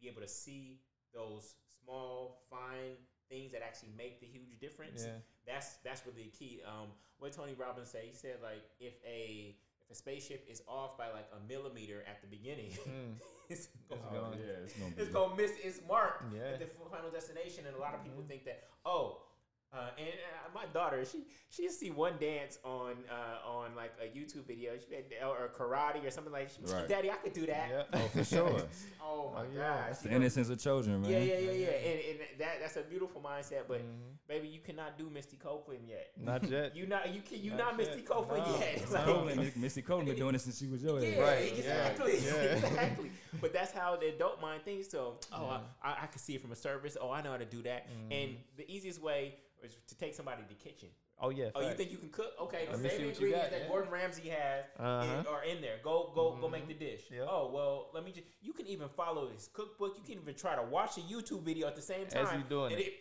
be 0.00 0.08
able 0.08 0.22
to 0.22 0.28
see 0.28 0.80
those 1.12 1.54
small, 1.84 2.42
fine 2.50 2.96
things 3.28 3.52
that 3.52 3.62
actually 3.62 3.90
make 3.96 4.20
the 4.20 4.26
huge 4.26 4.58
difference. 4.60 5.04
Yeah. 5.04 5.12
That's 5.46 5.74
that's 5.84 6.06
really 6.06 6.24
the 6.24 6.30
key. 6.36 6.60
Um, 6.66 6.88
what 7.18 7.32
Tony 7.32 7.54
Robbins 7.54 7.90
said, 7.90 8.02
he 8.04 8.14
said 8.14 8.36
like 8.42 8.62
if 8.80 8.94
a 9.06 9.56
a 9.90 9.94
spaceship 9.94 10.46
is 10.50 10.62
off 10.68 10.96
by 10.98 11.08
like 11.10 11.28
a 11.32 11.48
millimeter 11.48 12.04
at 12.08 12.20
the 12.20 12.26
beginning, 12.28 12.70
Mm. 12.88 13.14
it's 13.48 13.68
gonna, 13.88 14.00
going- 14.12 14.38
yeah, 14.38 14.64
it's 14.64 14.74
gonna 14.74 14.92
it's 14.96 15.10
gonna 15.10 15.34
miss 15.36 15.52
its 15.62 15.80
mark 15.88 16.24
Yeah. 16.34 16.52
at 16.54 16.60
the 16.60 16.66
final 16.90 17.10
destination. 17.10 17.64
And 17.66 17.74
a 17.76 17.80
lot 17.80 17.94
of 17.94 18.02
people 18.04 18.22
Mhm. 18.22 18.28
think 18.28 18.44
that 18.44 18.64
oh. 18.84 19.22
Uh, 19.70 19.90
and 19.98 20.08
uh, 20.08 20.48
my 20.54 20.64
daughter, 20.72 21.04
she 21.04 21.24
she 21.50 21.68
see 21.68 21.90
one 21.90 22.14
dance 22.18 22.58
on 22.64 22.92
uh, 23.10 23.46
on 23.46 23.58
on 23.68 23.74
like 23.76 23.92
a 24.00 24.06
YouTube 24.06 24.46
video 24.46 24.72
she 24.78 24.94
or 25.22 25.50
karate 25.54 26.06
or 26.06 26.10
something 26.10 26.32
like, 26.32 26.48
that. 26.64 26.72
Right. 26.72 26.88
Daddy, 26.88 27.10
I 27.10 27.16
could 27.16 27.32
do 27.34 27.44
that. 27.46 27.68
Yeah. 27.70 27.82
Oh, 27.92 28.08
for 28.08 28.24
sure. 28.34 28.62
Oh 29.02 29.32
my 29.34 29.40
Oh, 29.42 29.44
yeah. 29.54 29.86
gosh. 29.88 29.98
The 29.98 30.10
innocence 30.12 30.48
of 30.48 30.58
children, 30.58 31.02
man. 31.02 31.10
Yeah, 31.10 31.18
yeah, 31.18 31.38
yeah, 31.38 31.50
yeah. 31.52 31.66
And, 31.90 32.00
and 32.10 32.18
that 32.38 32.60
that's 32.60 32.76
a 32.76 32.82
beautiful 32.82 33.20
mindset, 33.20 33.62
but 33.68 33.80
Mhm. 33.80 34.16
baby, 34.28 34.48
you 34.48 34.60
cannot 34.60 34.96
do 34.96 35.10
Misty 35.10 35.36
Copeland 35.36 35.82
yet. 35.86 36.12
Not 36.16 36.48
yet. 36.48 36.74
You 36.76 36.86
not 36.86 37.12
you 37.12 37.20
can 37.20 37.42
you 37.42 37.50
Not 37.50 37.58
not, 37.58 37.76
Misty 37.76 37.96
yet. 37.96 38.06
Copeland 38.06 38.46
No. 38.46 38.58
yet. 38.58 38.74
Missy 38.80 38.94
Like, 38.94 39.04
Copeland, 39.04 39.56
Missy 39.56 39.82
Copeland 39.82 40.08
been 40.08 40.16
doing 40.18 40.32
this 40.32 40.44
since 40.44 40.58
she 40.58 40.66
was 40.66 40.82
your 40.82 40.98
age. 41.00 41.14
yeah, 41.16 41.22
Right, 41.22 41.52
exactly, 41.58 42.18
yeah. 42.24 42.32
exactly. 42.32 43.10
But 43.40 43.52
that's 43.52 43.72
how 43.72 43.96
the 43.96 44.08
adult 44.14 44.40
mind 44.40 44.62
thinks. 44.64 44.88
So, 44.88 45.18
oh, 45.32 45.42
Yeah. 45.46 45.58
I, 45.82 46.04
I 46.04 46.06
can 46.06 46.18
see 46.18 46.34
it 46.36 46.40
from 46.40 46.52
a 46.52 46.56
service. 46.56 46.96
Oh, 47.00 47.10
I 47.10 47.20
know 47.22 47.32
how 47.32 47.36
to 47.36 47.44
do 47.44 47.62
that. 47.62 47.86
And 48.10 48.36
the 48.56 48.64
easiest 48.70 49.02
way 49.02 49.34
is 49.64 49.76
to 49.88 49.96
take 49.96 50.14
somebody 50.14 50.42
to 50.42 50.48
the 50.48 50.54
kitchen. 50.54 50.88
Oh 51.20 51.30
yeah. 51.30 51.50
Oh, 51.54 51.60
you 51.66 51.74
think 51.74 51.90
you 51.90 51.98
can 51.98 52.10
cook? 52.10 52.32
Okay, 52.42 52.66
the 52.66 52.72
Let 52.72 52.80
me 52.80 52.88
see 52.90 52.96
same 52.96 53.06
what 53.06 53.14
ingredients 53.14 53.42
got, 53.44 53.50
that 53.50 53.60
yeah. 53.62 53.68
Gordon 53.68 53.90
Ramsay 53.90 54.28
has 54.28 54.64
Uh-huh. 54.78 55.18
in- 55.20 55.26
are 55.26 55.44
in 55.44 55.60
there. 55.60 55.78
Go, 55.82 56.12
go, 56.14 56.36
go 56.40 56.48
make 56.48 56.68
the 56.68 56.74
dish. 56.74 57.02
Yep. 57.10 57.26
Oh 57.28 57.50
well, 57.52 57.90
let 57.92 58.04
me 58.04 58.12
just. 58.12 58.26
You 58.40 58.52
can 58.52 58.66
even 58.68 58.88
follow 58.88 59.28
his 59.28 59.48
cookbook. 59.52 59.96
You 59.96 60.04
can 60.04 60.22
even 60.22 60.34
try 60.34 60.54
to 60.54 60.62
watch 60.62 60.96
a 60.96 61.00
YouTube 61.00 61.42
video 61.42 61.66
at 61.66 61.74
the 61.74 61.82
same 61.82 62.06
time. 62.06 62.26
As 62.26 62.32
you 62.34 62.44
doing 62.48 62.72
and 62.72 62.80
it. 62.82 62.92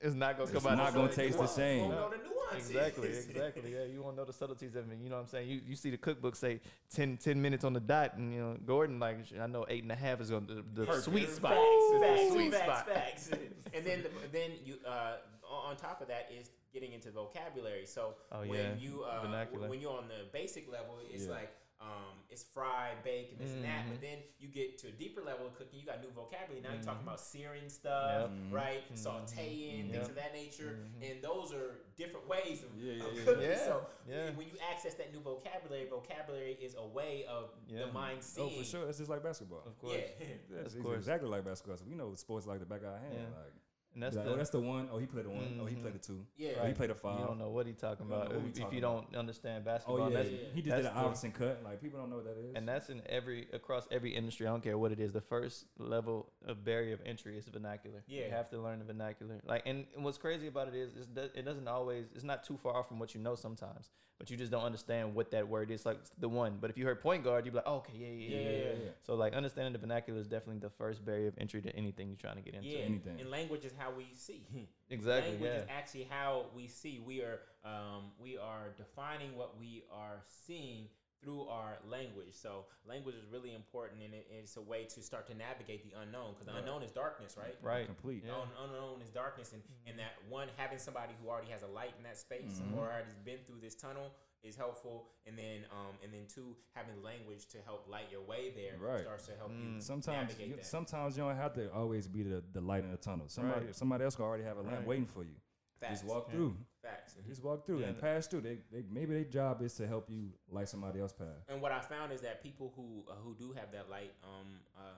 It's 0.00 0.14
not 0.14 0.38
gonna 0.38 0.48
It's 0.48 0.62
come 0.62 0.70
out. 0.72 0.78
not 0.78 0.94
gonna 0.94 1.12
taste 1.12 1.34
You 1.34 1.42
the 1.42 1.48
same. 1.48 1.88
No. 1.90 1.96
won't 1.96 2.12
know 2.12 2.18
the 2.18 2.22
nuances. 2.22 2.70
Exactly, 2.70 3.08
exactly. 3.08 3.74
Yeah, 3.74 3.82
you 3.92 4.00
won't 4.00 4.16
know 4.16 4.24
the 4.24 4.32
subtleties 4.32 4.76
of 4.76 4.90
it. 4.92 4.98
You 5.02 5.08
know 5.10 5.16
what 5.16 5.22
I'm 5.22 5.26
saying? 5.26 5.48
You 5.48 5.60
you 5.66 5.74
see 5.74 5.90
the 5.90 5.96
cookbook 5.98 6.36
say 6.36 6.60
10, 6.94 7.16
10 7.16 7.42
minutes 7.42 7.64
on 7.64 7.72
the 7.72 7.80
dot, 7.80 8.14
and 8.16 8.32
you 8.32 8.38
know 8.40 8.56
Gordon 8.64 9.00
like 9.00 9.18
I 9.40 9.48
know 9.48 9.66
eight 9.68 9.82
and 9.82 9.90
a 9.90 9.96
half 9.96 10.20
is 10.20 10.30
on 10.30 10.46
the, 10.46 10.64
the 10.72 10.86
Perfect. 10.86 11.04
sweet 11.04 11.28
spot. 11.30 11.50
Facts, 11.54 11.90
the 11.92 11.98
facts, 12.00 12.32
sweet 12.32 12.52
facts, 12.54 12.64
spot. 12.64 12.88
facts. 12.94 13.30
and 13.74 13.84
then 13.84 14.04
the, 14.04 14.10
then 14.30 14.52
you 14.64 14.76
uh, 14.86 15.16
on 15.50 15.70
on 15.70 15.76
top 15.76 16.00
of 16.00 16.08
that 16.08 16.30
is 16.32 16.50
getting 16.72 16.92
into 16.92 17.10
vocabulary. 17.10 17.86
So 17.86 18.14
Oh, 18.32 18.40
when 18.40 18.50
yeah. 18.54 18.74
you 18.78 19.04
uh, 19.04 19.22
Vernacular. 19.22 19.68
when 19.68 19.80
you're 19.80 19.96
on 19.96 20.08
the 20.08 20.24
basic 20.32 20.70
level, 20.70 20.98
it's 21.10 21.24
Yeah. 21.26 21.32
like 21.32 21.50
um, 21.80 22.18
it's 22.28 22.42
fried, 22.42 23.04
bake, 23.04 23.30
and 23.30 23.38
this 23.40 23.52
and 23.54 23.62
that. 23.64 23.84
But 23.88 24.00
then 24.00 24.18
you 24.40 24.48
get 24.48 24.78
to 24.78 24.88
a 24.88 24.90
deeper 24.90 25.22
level 25.22 25.46
of 25.46 25.54
cooking. 25.54 25.78
You 25.78 25.86
got 25.86 26.00
new 26.02 26.10
vocabulary. 26.10 26.60
Now 26.60 26.72
you're 26.72 26.82
talking 26.82 27.02
Mhm. 27.02 27.06
about 27.06 27.20
searing 27.20 27.68
stuff, 27.68 28.22
Yep. 28.22 28.30
Mhm. 28.30 28.52
right? 28.52 28.82
Mhm. 28.92 28.98
Sauteing, 28.98 29.84
Yep. 29.84 29.92
things 29.94 30.08
of 30.08 30.14
that 30.16 30.32
nature. 30.32 30.76
And 31.00 31.22
those 31.22 31.52
are 31.52 31.76
different 31.94 32.26
ways 32.26 32.64
of, 32.64 32.74
Yeah, 32.76 32.94
yeah, 32.94 33.04
of 33.04 33.24
cooking. 33.24 33.42
Yeah, 33.44 33.64
So 33.64 33.86
yeah. 34.08 34.30
when 34.34 34.48
you 34.48 34.54
access 34.58 34.94
that 34.94 35.12
new 35.12 35.20
vocabulary, 35.20 35.86
vocabulary 35.86 36.54
is 36.54 36.74
a 36.74 36.84
way 36.84 37.24
of 37.26 37.54
Yeah. 37.68 37.86
the 37.86 37.92
mind 37.92 38.24
seeing. 38.24 38.48
Oh, 38.54 38.58
for 38.58 38.64
sure. 38.64 38.88
It's 38.88 38.98
just 38.98 39.08
like 39.08 39.22
basketball. 39.22 39.62
Of 39.64 39.78
course. 39.78 39.94
Yeah. 39.94 40.08
Yeah, 40.50 40.56
it's 40.64 40.74
Of 40.74 40.82
course. 40.82 40.96
exactly 40.96 41.28
like 41.28 41.44
basketball. 41.44 41.76
So 41.76 41.84
we 41.88 41.94
know 41.94 42.12
sports 42.16 42.44
like 42.44 42.58
the 42.58 42.66
back 42.66 42.80
of 42.80 42.88
our 42.88 42.98
hand. 42.98 43.14
Yeah. 43.14 43.38
Like, 43.38 43.52
And 43.98 44.04
that's 44.04 44.14
like, 44.14 44.26
the 44.26 44.32
oh, 44.32 44.36
that's 44.36 44.50
the 44.50 44.60
one. 44.60 44.88
Oh, 44.92 44.98
he 44.98 45.06
played 45.06 45.24
the 45.24 45.30
one. 45.30 45.58
Oh, 45.60 45.66
he 45.66 45.74
played 45.74 45.92
mm-hmm. 45.92 46.14
the 46.14 46.20
two. 46.20 46.24
Yeah. 46.36 46.50
Oh, 46.50 46.60
he 46.60 46.66
Right. 46.68 46.76
played 46.76 46.90
the 46.90 46.94
you 46.94 47.00
five. 47.00 47.26
don't 47.26 47.36
know 47.40 47.50
what 47.50 47.66
he's 47.66 47.78
talking 47.78 48.06
You 48.06 48.14
about 48.14 48.30
know 48.30 48.38
what 48.38 48.46
if 48.46 48.54
talking 48.54 48.74
you 48.76 48.80
don't 48.80 49.16
understand 49.16 49.64
basketball. 49.64 50.02
Oh 50.02 50.04
And 50.04 50.12
yeah, 50.12 50.22
that's- 50.22 50.40
he 50.54 50.62
just 50.62 50.76
did 50.76 50.84
that's 50.84 50.86
an 50.86 50.94
the- 50.94 51.00
Iverson 51.08 51.32
cut. 51.32 51.60
Like 51.64 51.80
people 51.82 51.98
don't 51.98 52.08
know 52.08 52.16
what 52.16 52.26
that 52.26 52.38
is. 52.38 52.54
And 52.54 52.68
that's 52.68 52.90
in 52.90 53.02
every 53.08 53.48
across 53.52 53.88
every 53.90 54.14
industry. 54.14 54.46
I 54.46 54.50
don't 54.50 54.62
care 54.62 54.78
what 54.78 54.92
it 54.92 55.00
is. 55.00 55.12
The 55.12 55.20
first 55.20 55.66
level 55.78 56.30
of 56.46 56.64
barrier 56.64 56.94
of 56.94 57.00
entry 57.04 57.36
is 57.36 57.48
vernacular. 57.48 58.04
Yeah, 58.06 58.26
you 58.26 58.30
have 58.30 58.48
to 58.50 58.60
learn 58.60 58.78
the 58.78 58.84
vernacular. 58.84 59.40
Like, 59.44 59.64
and, 59.66 59.84
and 59.96 60.04
what's 60.04 60.18
crazy 60.18 60.46
about 60.46 60.68
it 60.68 60.76
is, 60.76 60.94
is 60.94 61.08
it 61.16 61.44
doesn't 61.44 61.66
always. 61.66 62.06
It's 62.14 62.22
not 62.22 62.44
too 62.44 62.56
far 62.56 62.76
off 62.76 62.86
from 62.86 63.00
what 63.00 63.16
you 63.16 63.20
know 63.20 63.34
sometimes, 63.34 63.90
but 64.18 64.30
you 64.30 64.36
just 64.36 64.50
don't 64.50 64.64
understand 64.64 65.14
what 65.14 65.30
that 65.30 65.48
word 65.48 65.70
is. 65.70 65.84
Like 65.84 65.98
the 66.18 66.28
one, 66.28 66.58
but 66.60 66.70
if 66.70 66.78
you 66.78 66.84
heard 66.84 67.00
point 67.00 67.24
guard, 67.24 67.44
you'd 67.44 67.52
be 67.52 67.56
like, 67.56 67.66
oh, 67.66 67.76
okay, 67.76 67.92
yeah, 67.96 68.06
yeah, 68.06 68.12
yeah, 68.12 68.36
Yeah, 68.36 68.50
yeah. 68.50 68.64
yeah, 68.84 68.90
So 69.02 69.14
like 69.14 69.32
understanding 69.32 69.72
the 69.72 69.78
vernacular 69.78 70.20
is 70.20 70.26
definitely 70.26 70.60
the 70.60 70.70
first 70.70 71.04
barrier 71.04 71.28
of 71.28 71.34
entry 71.38 71.62
to 71.62 71.74
anything 71.76 72.08
you're 72.08 72.16
trying 72.16 72.36
to 72.36 72.42
get 72.42 72.54
into. 72.54 72.68
Yeah, 72.68 72.80
anything. 72.80 73.20
And 73.20 73.30
language 73.30 73.64
is 73.64 73.72
how 73.78 73.87
we 73.96 74.06
see. 74.14 74.46
Exactly. 74.90 75.32
language 75.32 75.50
Yeah. 75.52 75.58
is 75.60 75.66
actually 75.68 76.04
how 76.10 76.46
we 76.54 76.66
see. 76.68 76.98
We 77.04 77.22
are 77.22 77.40
um, 77.64 78.12
we 78.18 78.38
are 78.38 78.70
defining 78.76 79.36
what 79.36 79.58
we 79.58 79.84
are 79.92 80.22
seeing 80.46 80.88
through 81.20 81.48
our 81.48 81.78
language. 81.84 82.30
So 82.32 82.64
language 82.86 83.16
is 83.16 83.24
really 83.32 83.52
important, 83.52 84.02
and 84.04 84.14
it, 84.14 84.26
it's 84.30 84.56
a 84.56 84.60
way 84.62 84.84
to 84.84 85.02
start 85.02 85.26
to 85.26 85.34
navigate 85.34 85.82
the 85.82 85.98
unknown 86.00 86.32
because 86.34 86.46
the 86.46 86.52
Right. 86.52 86.60
unknown 86.60 86.84
is 86.84 86.92
darkness, 86.92 87.36
right? 87.36 87.56
Right. 87.60 87.86
complete. 87.86 88.22
Yeah. 88.24 88.34
Un- 88.36 88.48
unknown 88.70 89.02
is 89.02 89.10
darkness, 89.10 89.52
and, 89.52 89.62
and 89.86 89.98
that 89.98 90.12
one 90.28 90.48
having 90.56 90.78
somebody 90.78 91.14
who 91.20 91.28
already 91.28 91.50
has 91.50 91.62
a 91.62 91.66
light 91.66 91.92
in 91.98 92.04
that 92.04 92.16
space 92.18 92.60
Mhm. 92.62 92.76
or 92.78 92.84
already 92.84 93.10
been 93.24 93.40
through 93.46 93.58
this 93.60 93.74
tunnel 93.74 94.12
is 94.42 94.56
helpful, 94.56 95.08
and 95.26 95.36
then 95.36 95.64
um, 95.72 95.96
and 96.02 96.12
then 96.12 96.22
two 96.32 96.56
having 96.74 97.02
language 97.02 97.46
to 97.48 97.58
help 97.64 97.86
light 97.88 98.06
your 98.10 98.22
way 98.22 98.52
there 98.54 98.78
Right. 98.78 99.00
starts 99.02 99.26
to 99.26 99.32
help 99.36 99.50
you 99.50 99.64
Mm. 99.78 99.82
Sometimes, 99.82 100.28
navigate 100.30 100.48
you, 100.48 100.56
that. 100.56 100.66
sometimes 100.66 101.16
you 101.16 101.24
don't 101.24 101.36
have 101.36 101.52
to 101.54 101.72
always 101.72 102.06
be 102.06 102.22
the, 102.22 102.42
the 102.52 102.60
light 102.60 102.84
in 102.84 102.90
the 102.90 102.96
tunnel. 102.96 103.28
Somebody, 103.28 103.66
Right. 103.66 103.74
somebody 103.74 104.04
else 104.04 104.14
can 104.16 104.24
already 104.24 104.44
have 104.44 104.56
a 104.58 104.62
lamp 104.62 104.78
Right. 104.78 104.86
waiting 104.86 105.06
for 105.06 105.24
you. 105.24 105.34
Facts. 105.80 106.00
Just 106.00 106.04
walk 106.06 106.26
Yeah. 106.28 106.34
through. 106.34 106.56
Facts. 106.82 107.14
Just 107.26 107.42
walk 107.42 107.66
through 107.66 107.80
Yeah. 107.80 107.86
and 107.88 108.00
pass 108.00 108.26
through. 108.26 108.40
They, 108.42 108.58
they 108.70 108.82
maybe 108.90 109.14
their 109.14 109.24
job 109.24 109.62
is 109.62 109.74
to 109.74 109.86
help 109.86 110.08
you 110.10 110.32
light 110.48 110.68
somebody 110.68 111.00
else 111.00 111.12
path. 111.12 111.44
And 111.48 111.60
what 111.62 111.72
I 111.72 111.80
found 111.80 112.12
is 112.12 112.20
that 112.22 112.42
people 112.42 112.72
who 112.76 113.04
uh, 113.10 113.14
who 113.16 113.34
do 113.34 113.52
have 113.52 113.70
that 113.72 113.88
light, 113.90 114.12
um, 114.22 114.60
uh, 114.76 114.94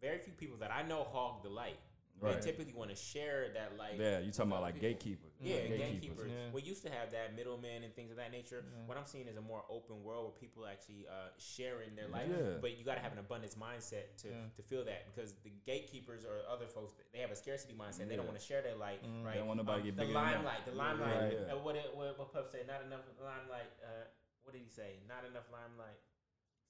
very 0.00 0.18
few 0.18 0.32
people 0.32 0.56
that 0.58 0.70
I 0.70 0.82
know 0.82 1.04
hog 1.04 1.42
the 1.42 1.48
light. 1.50 1.78
Right. 2.20 2.40
They 2.40 2.50
typically 2.50 2.74
want 2.74 2.90
to 2.90 2.96
share 2.96 3.48
that 3.54 3.76
light. 3.78 3.94
Yeah, 3.98 4.18
you 4.18 4.32
talking 4.32 4.50
about 4.52 4.62
like 4.62 4.74
people. 4.74 4.88
gatekeepers. 4.88 5.32
Yeah, 5.40 5.56
Mhm. 5.56 5.78
gatekeepers. 5.78 6.30
Yeah. 6.32 6.50
We 6.52 6.62
used 6.62 6.82
to 6.82 6.90
have 6.90 7.12
that 7.12 7.34
middleman 7.36 7.84
and 7.84 7.94
things 7.94 8.10
of 8.10 8.16
that 8.16 8.32
nature. 8.32 8.64
Yeah. 8.66 8.86
What 8.86 8.98
I'm 8.98 9.06
seeing 9.06 9.28
is 9.28 9.36
a 9.36 9.40
more 9.40 9.64
open 9.70 10.02
world 10.02 10.24
where 10.24 10.32
people 10.34 10.66
actually 10.66 11.06
uh, 11.06 11.30
sharing 11.38 11.94
their 11.94 12.08
light. 12.08 12.28
Yeah. 12.28 12.58
But 12.60 12.76
you 12.78 12.84
got 12.84 12.94
to 12.96 13.00
have 13.00 13.12
an 13.12 13.18
abundance 13.18 13.54
mindset 13.54 14.16
to, 14.22 14.28
Yeah. 14.28 14.48
to 14.56 14.62
feel 14.62 14.84
that 14.84 15.06
because 15.14 15.34
the 15.44 15.50
gatekeepers 15.64 16.24
or 16.24 16.42
other 16.50 16.66
folks 16.66 16.94
they 17.12 17.18
have 17.20 17.30
a 17.30 17.36
scarcity 17.36 17.74
mindset. 17.74 18.08
They 18.08 18.16
don't 18.16 18.26
want 18.26 18.38
to 18.38 18.44
share 18.44 18.62
their 18.62 18.74
light. 18.74 19.02
Mm. 19.04 19.24
Right. 19.24 19.32
They 19.34 19.38
don't 19.38 19.48
want 19.48 19.58
nobody 19.58 19.82
to 19.82 19.86
get 19.88 19.96
the 19.96 20.02
bigger 20.02 20.14
than 20.14 20.22
limelight. 20.24 20.64
The 20.66 20.72
limelight. 20.72 21.16
Right. 21.22 21.32
yeah. 21.46 21.52
Uh, 21.54 21.58
what 21.58 21.76
it, 21.76 21.94
what 21.94 22.18
what 22.18 22.32
Puff 22.32 22.50
said? 22.50 22.66
Not 22.66 22.82
enough 22.82 23.02
limelight. 23.22 23.70
Uh, 23.82 24.04
what 24.42 24.52
did 24.54 24.62
he 24.62 24.68
say? 24.68 24.98
Not 25.06 25.24
enough 25.24 25.44
limelight. 25.52 25.98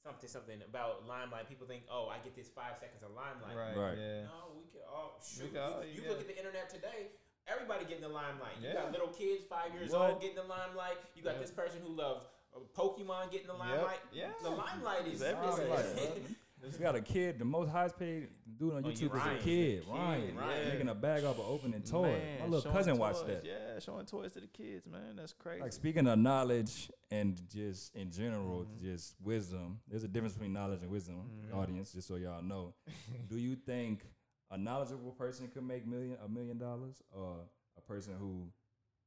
Something 0.05 0.29
something 0.31 0.61
about 0.63 1.07
limelight. 1.09 1.49
People 1.49 1.67
think, 1.67 1.83
oh, 1.91 2.09
I 2.09 2.19
get 2.23 2.35
this 2.37 2.49
five 2.49 2.79
seconds 2.79 3.03
of 3.03 3.11
limelight. 3.13 3.57
Right. 3.57 3.77
Right. 3.77 3.99
Yeah. 3.99 4.23
No, 4.31 4.55
we 4.57 4.71
can 4.71 4.81
all 4.89 5.19
shoot. 5.21 5.53
can 5.53 5.61
all- 5.61 5.85
you 5.85 5.93
you 5.99 6.03
yeah. 6.05 6.09
look 6.11 6.21
at 6.21 6.29
the 6.29 6.39
internet 6.39 6.71
today. 6.71 7.11
Everybody 7.49 7.85
getting 7.85 8.03
the 8.03 8.09
limelight. 8.09 8.57
You 8.61 8.69
Yeah. 8.69 8.75
got 8.75 8.93
little 8.93 9.09
kids, 9.09 9.45
five 9.49 9.75
years 9.75 9.91
What? 9.91 10.11
old, 10.11 10.21
getting 10.21 10.37
the 10.37 10.45
limelight. 10.45 10.99
You 11.17 11.23
got 11.23 11.35
Yeah. 11.35 11.41
this 11.43 11.51
person 11.51 11.81
who 11.83 11.89
loves 11.95 12.27
uh, 12.55 12.61
Pokemon 12.77 13.31
getting 13.31 13.47
the 13.49 13.55
limelight. 13.55 14.01
Yeah. 14.13 14.31
The 14.43 14.51
limelight 14.51 15.07
is 15.07 15.21
It's 15.21 15.23
everywhere. 15.23 15.79
everywhere. 15.79 16.15
We 16.63 16.69
got 16.79 16.97
a 16.97 17.01
kid, 17.03 17.39
the 17.39 17.45
most 17.45 17.69
highest 17.71 17.99
paid 17.99 18.29
dude 18.59 18.73
on 18.75 18.85
Oh, 18.85 18.89
YouTube 18.89 19.03
is 19.07 19.11
Ryan. 19.13 19.37
a 19.37 19.43
kid. 19.43 19.85
Kid, 19.85 19.89
Ryan, 19.89 20.35
yeah. 20.35 20.69
making 20.73 20.89
a 20.89 20.95
bag 20.95 21.25
off 21.25 21.39
an 21.39 21.45
opening 21.47 21.83
toy. 21.83 22.13
Man, 22.13 22.41
My 22.41 22.47
little 22.47 22.73
cousin 22.73 22.97
watched 22.99 23.21
toys. 23.21 23.27
that. 23.29 23.45
Yeah, 23.45 23.58
showing 23.81 24.07
toys 24.07 24.33
to 24.33 24.41
the 24.41 24.47
kids, 24.47 24.87
man. 24.87 25.17
That's 25.17 25.33
crazy. 25.33 25.61
Like 25.63 25.73
speaking 25.73 26.07
of 26.07 26.19
knowledge 26.19 26.91
and 27.11 27.41
just 27.49 27.95
in 27.95 28.11
general, 28.11 28.65
Mhm. 28.67 28.81
just 28.81 29.17
wisdom. 29.21 29.81
There's 29.89 30.05
a 30.05 30.09
difference 30.09 30.35
between 30.35 30.53
knowledge 30.53 30.83
and 30.83 30.91
wisdom. 30.91 31.31
Mhm. 31.51 31.55
Audience, 31.55 31.93
just 31.93 32.09
so 32.09 32.17
y'all 32.17 32.43
know. 32.43 32.75
Do 33.29 33.39
you 33.39 33.57
think 33.57 34.07
a 34.51 34.59
knowledgeable 34.59 35.13
person 35.13 35.49
could 35.49 35.65
make 35.65 35.87
million 35.87 36.19
a 36.23 36.29
million 36.29 36.59
dollars, 36.59 37.03
or 37.11 37.49
a 37.77 37.81
person 37.81 38.15
who 38.19 38.51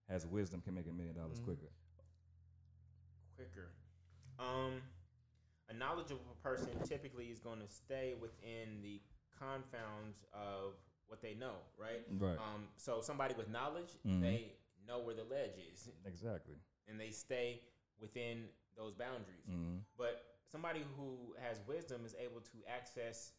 has 0.08 0.26
wisdom 0.26 0.62
can 0.62 0.74
make 0.74 0.88
a 0.88 0.92
million 0.94 1.16
dollars 1.16 1.40
Mhm. 1.40 1.46
quicker? 1.46 1.72
quicker. 3.36 3.72
Um, 4.40 4.82
a 5.70 5.74
knowledgeable 5.74 6.36
person 6.44 6.70
typically 6.84 7.26
is 7.28 7.40
going 7.40 7.60
to 7.60 7.68
stay 7.68 8.14
within 8.20 8.82
the 8.82 9.02
confounds 9.38 10.24
of 10.34 10.74
what 11.08 11.22
they 11.22 11.34
know, 11.34 11.56
right? 11.78 12.06
Right. 12.20 12.38
Um, 12.38 12.68
so 12.78 13.02
somebody 13.02 13.34
with 13.36 13.50
knowledge, 13.50 13.98
Mhm. 14.06 14.22
they 14.22 14.56
know 14.92 15.00
where 15.06 15.16
the 15.16 15.28
ledge 15.38 15.56
is, 15.72 15.80
exactly. 16.06 16.56
and 16.88 17.00
they 17.00 17.12
stay 17.12 17.62
within 18.04 18.38
those 18.76 18.94
boundaries. 18.94 19.46
hmm 19.48 19.78
But 19.98 20.14
somebody 20.52 20.84
who 20.98 21.10
has 21.46 21.56
wisdom 21.68 22.00
is 22.06 22.16
able 22.26 22.42
to 22.54 22.58
access 22.78 23.32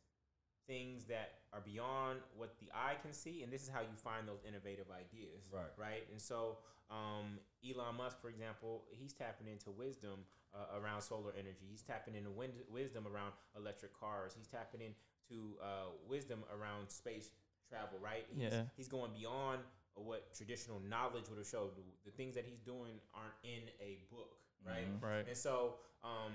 things 0.66 1.04
that 1.14 1.28
are 1.52 1.60
beyond 1.60 2.20
what 2.40 2.50
the 2.60 2.68
eye 2.86 2.96
can 3.02 3.12
see, 3.12 3.42
and 3.42 3.52
this 3.52 3.62
is 3.62 3.68
how 3.68 3.80
you 3.80 3.96
find 3.96 4.22
those 4.28 4.42
innovative 4.46 4.86
ideas. 5.04 5.42
Right. 5.52 5.72
Right. 5.76 6.04
And 6.12 6.20
so, 6.20 6.58
um, 6.90 7.26
Elon 7.68 7.96
Musk, 7.96 8.16
for 8.22 8.28
example, 8.28 8.84
he's 8.90 9.12
tapping 9.12 9.48
into 9.48 9.70
wisdom 9.70 10.18
uh, 10.54 10.78
around 10.80 11.02
solar 11.02 11.32
energy. 11.38 11.66
He's 11.70 11.82
tapping 11.82 12.14
into 12.14 12.30
win- 12.30 12.62
wisdom 12.70 13.04
around 13.12 13.32
electric 13.56 13.92
cars. 13.98 14.32
He's 14.36 14.46
tapping 14.46 14.80
into 14.80 15.40
uh, 15.62 15.90
wisdom 16.08 16.44
around 16.56 16.88
space 16.90 17.30
travel. 17.68 17.98
Right. 18.00 18.24
He's, 18.32 18.52
Yeah. 18.52 18.62
He's 18.76 18.88
going 18.88 19.10
beyond 19.18 19.60
what 19.94 20.34
traditional 20.34 20.80
knowledge 20.88 21.28
would 21.28 21.38
have 21.38 21.46
showed. 21.46 21.76
The, 21.76 21.82
the 22.04 22.10
things 22.10 22.34
that 22.34 22.44
he's 22.44 22.60
doing 22.60 23.00
aren't 23.14 23.34
in 23.44 23.68
a 23.80 23.98
book. 24.10 24.36
Right. 24.66 24.86
Mhm. 24.88 25.02
right. 25.02 25.26
And 25.28 25.36
so, 25.36 25.76
um, 26.04 26.32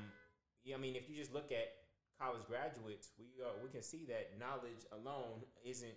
yeah, 0.63 0.75
I 0.75 0.79
mean, 0.79 0.95
if 0.95 1.09
you 1.09 1.15
just 1.15 1.33
look 1.33 1.51
at 1.51 1.73
college 2.19 2.45
graduates, 2.47 3.11
we 3.17 3.25
uh, 3.43 3.49
we 3.63 3.69
can 3.69 3.81
see 3.81 4.05
that 4.09 4.37
knowledge 4.39 4.83
alone 4.91 5.41
isn't 5.63 5.93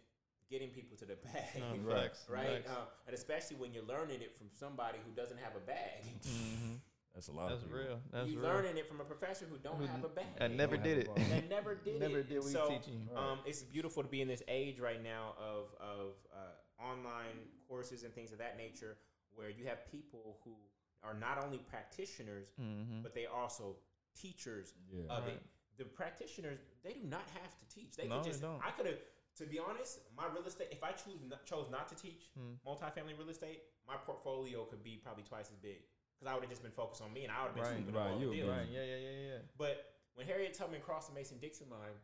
getting 0.51 0.71
people 0.71 0.97
to 0.97 1.05
the 1.05 1.15
bag, 1.25 1.59
No, 1.59 1.93
facts, 1.95 2.27
right? 2.29 2.63
facts. 2.65 2.71
Uh, 2.71 2.85
and 3.07 3.15
especially 3.15 3.57
when 3.57 3.73
you're 3.73 3.85
learning 3.85 4.21
it 4.23 4.37
from 4.37 4.49
somebody 4.53 4.99
who 5.05 5.13
doesn't 5.13 5.39
have 5.39 5.55
a 5.57 5.61
bag. 5.61 6.05
hmm 6.25 6.75
That's 7.15 7.27
a 7.27 7.33
lot. 7.33 7.49
That's 7.51 7.65
of 7.65 7.73
real. 7.73 7.99
That's 8.13 8.31
you're 8.31 8.41
real. 8.41 8.51
learning 8.53 8.77
it 8.79 8.87
from 8.87 9.01
a 9.01 9.05
professor 9.05 9.45
who 9.51 9.59
don't 9.59 9.75
Who 9.79 9.87
have 9.87 10.05
a 10.05 10.07
n- 10.07 10.15
bag. 10.15 10.27
and 10.39 10.57
never 10.57 10.77
Don't 10.77 10.85
did 10.85 10.99
it. 10.99 11.05
a 11.07 11.09
bar. 11.09 11.17
That 11.29 11.51
never 11.51 11.75
did 11.85 11.99
Never 11.99 12.19
it. 12.21 12.29
did 12.29 12.37
And 12.37 12.45
what 12.45 12.53
so, 12.53 12.69
we 12.69 12.77
teaching. 12.79 13.09
um, 13.17 13.39
it's 13.45 13.63
beautiful 13.65 14.05
to 14.05 14.09
be 14.09 14.21
in 14.23 14.29
this 14.29 14.45
age 14.47 14.79
right 14.79 15.03
now 15.03 15.35
of 15.37 15.75
of 15.81 16.13
uh, 16.33 16.53
online 16.83 17.39
courses 17.69 18.03
and 18.05 18.15
things 18.15 18.33
of 18.33 18.39
that 18.39 18.57
nature, 18.57 18.97
where 19.35 19.51
you 19.51 19.65
have 19.67 19.91
people 19.91 20.39
who 20.45 20.55
are 21.03 21.15
not 21.15 21.43
only 21.45 21.59
practitioners, 21.59 22.49
Mm-hmm. 22.61 23.03
but 23.03 23.15
they 23.15 23.27
are 23.27 23.43
also 23.43 23.77
teachers 24.15 24.75
Yeah. 24.91 25.05
of 25.09 25.25
Right. 25.25 25.35
it. 25.35 25.43
The 25.77 25.85
practitioners, 25.85 26.59
they 26.83 26.93
do 26.95 27.01
not 27.05 27.27
have 27.41 27.57
to 27.59 27.69
teach. 27.69 27.97
They 27.97 28.07
No, 28.07 28.17
could 28.17 28.25
they 28.25 28.29
just. 28.31 28.43
don't. 28.43 28.61
I 28.65 28.71
could 28.73 28.87
have. 28.87 28.99
To 29.37 29.47
be 29.47 29.59
honest, 29.59 30.01
my 30.15 30.27
real 30.27 30.45
estate. 30.45 30.69
If 30.71 30.83
I 30.83 30.93
choose 30.93 31.23
not, 31.23 31.47
chose 31.47 31.71
not 31.71 31.89
to 31.89 31.95
teach 31.95 32.29
Mm. 32.39 32.59
multifamily 32.67 33.17
real 33.17 33.31
estate, 33.31 33.63
my 33.87 33.97
portfolio 33.97 34.65
could 34.67 34.83
be 34.83 34.99
probably 34.99 35.23
twice 35.23 35.51
as 35.51 35.57
big 35.57 35.83
because 36.19 36.27
I 36.31 36.35
would 36.35 36.43
have 36.43 36.51
just 36.51 36.63
been 36.63 36.73
focused 36.73 37.01
on 37.01 37.13
me 37.15 37.23
and 37.25 37.33
I 37.33 37.43
would 37.45 37.47
have 37.49 37.55
been 37.55 37.65
Right. 37.65 37.77
swooping 37.77 37.95
Right, 37.95 38.07
up 38.09 38.13
all 38.13 38.21
you 38.21 38.29
the 38.31 38.35
deals. 38.37 38.49
Right. 38.51 38.69
Yeah. 38.69 38.85
Yeah. 38.85 38.97
Yeah. 38.97 39.29
Yeah. 39.29 39.39
But 39.57 39.95
when 40.15 40.27
Harriet 40.27 40.53
Tubman 40.53 40.83
crossed 40.83 41.09
the 41.09 41.15
Mason 41.15 41.39
Dixon 41.39 41.71
line, 41.71 41.97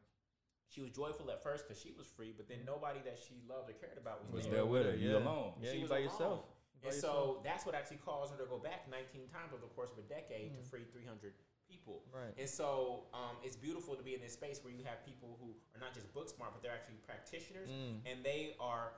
she 0.68 0.80
was 0.82 0.90
joyful 0.90 1.30
at 1.30 1.42
first 1.42 1.66
because 1.66 1.80
she 1.82 1.92
was 1.96 2.06
free, 2.08 2.32
but 2.36 2.48
then 2.48 2.58
nobody 2.66 3.00
that 3.04 3.18
she 3.18 3.40
loved 3.48 3.70
or 3.70 3.74
cared 3.74 3.98
about 3.98 4.24
was, 4.26 4.32
Was 4.32 4.44
there. 4.46 4.54
there 4.54 4.66
with 4.66 4.86
her. 4.86 4.96
You 4.96 5.10
Yeah. 5.12 5.18
alone. 5.18 5.54
Yeah. 5.60 5.72
She 5.72 5.78
was 5.80 5.90
by 5.90 5.98
alone. 5.98 6.10
yourself. 6.10 6.38
You 6.74 6.80
by 6.82 6.88
And 6.88 6.94
yourself. 6.96 7.36
so 7.36 7.40
that's 7.44 7.64
what 7.66 7.74
actually 7.74 7.98
caused 7.98 8.32
her 8.32 8.38
to 8.44 8.46
go 8.50 8.58
back 8.58 8.88
19 8.90 9.28
times 9.28 9.52
over 9.52 9.62
the 9.62 9.72
course 9.74 9.90
of 9.92 9.98
a 9.98 10.02
decade 10.02 10.54
to 10.56 10.60
Mhm. 10.62 10.66
free 10.66 10.84
300 10.84 11.34
people. 11.68 12.02
Right. 12.12 12.34
And 12.36 12.48
so 12.48 13.06
um, 13.14 13.36
it's 13.42 13.56
beautiful 13.56 13.96
to 13.96 14.02
be 14.02 14.14
in 14.14 14.20
this 14.20 14.34
space 14.34 14.62
where 14.62 14.72
you 14.72 14.84
have 14.84 15.04
people 15.04 15.36
who 15.40 15.54
are 15.74 15.80
not 15.80 15.94
just 15.94 16.12
book 16.12 16.28
smart, 16.28 16.52
but 16.52 16.62
they're 16.62 16.74
actually 16.74 16.98
practitioners, 16.98 17.70
Mm. 17.70 18.02
and 18.06 18.24
they 18.24 18.54
are 18.60 18.92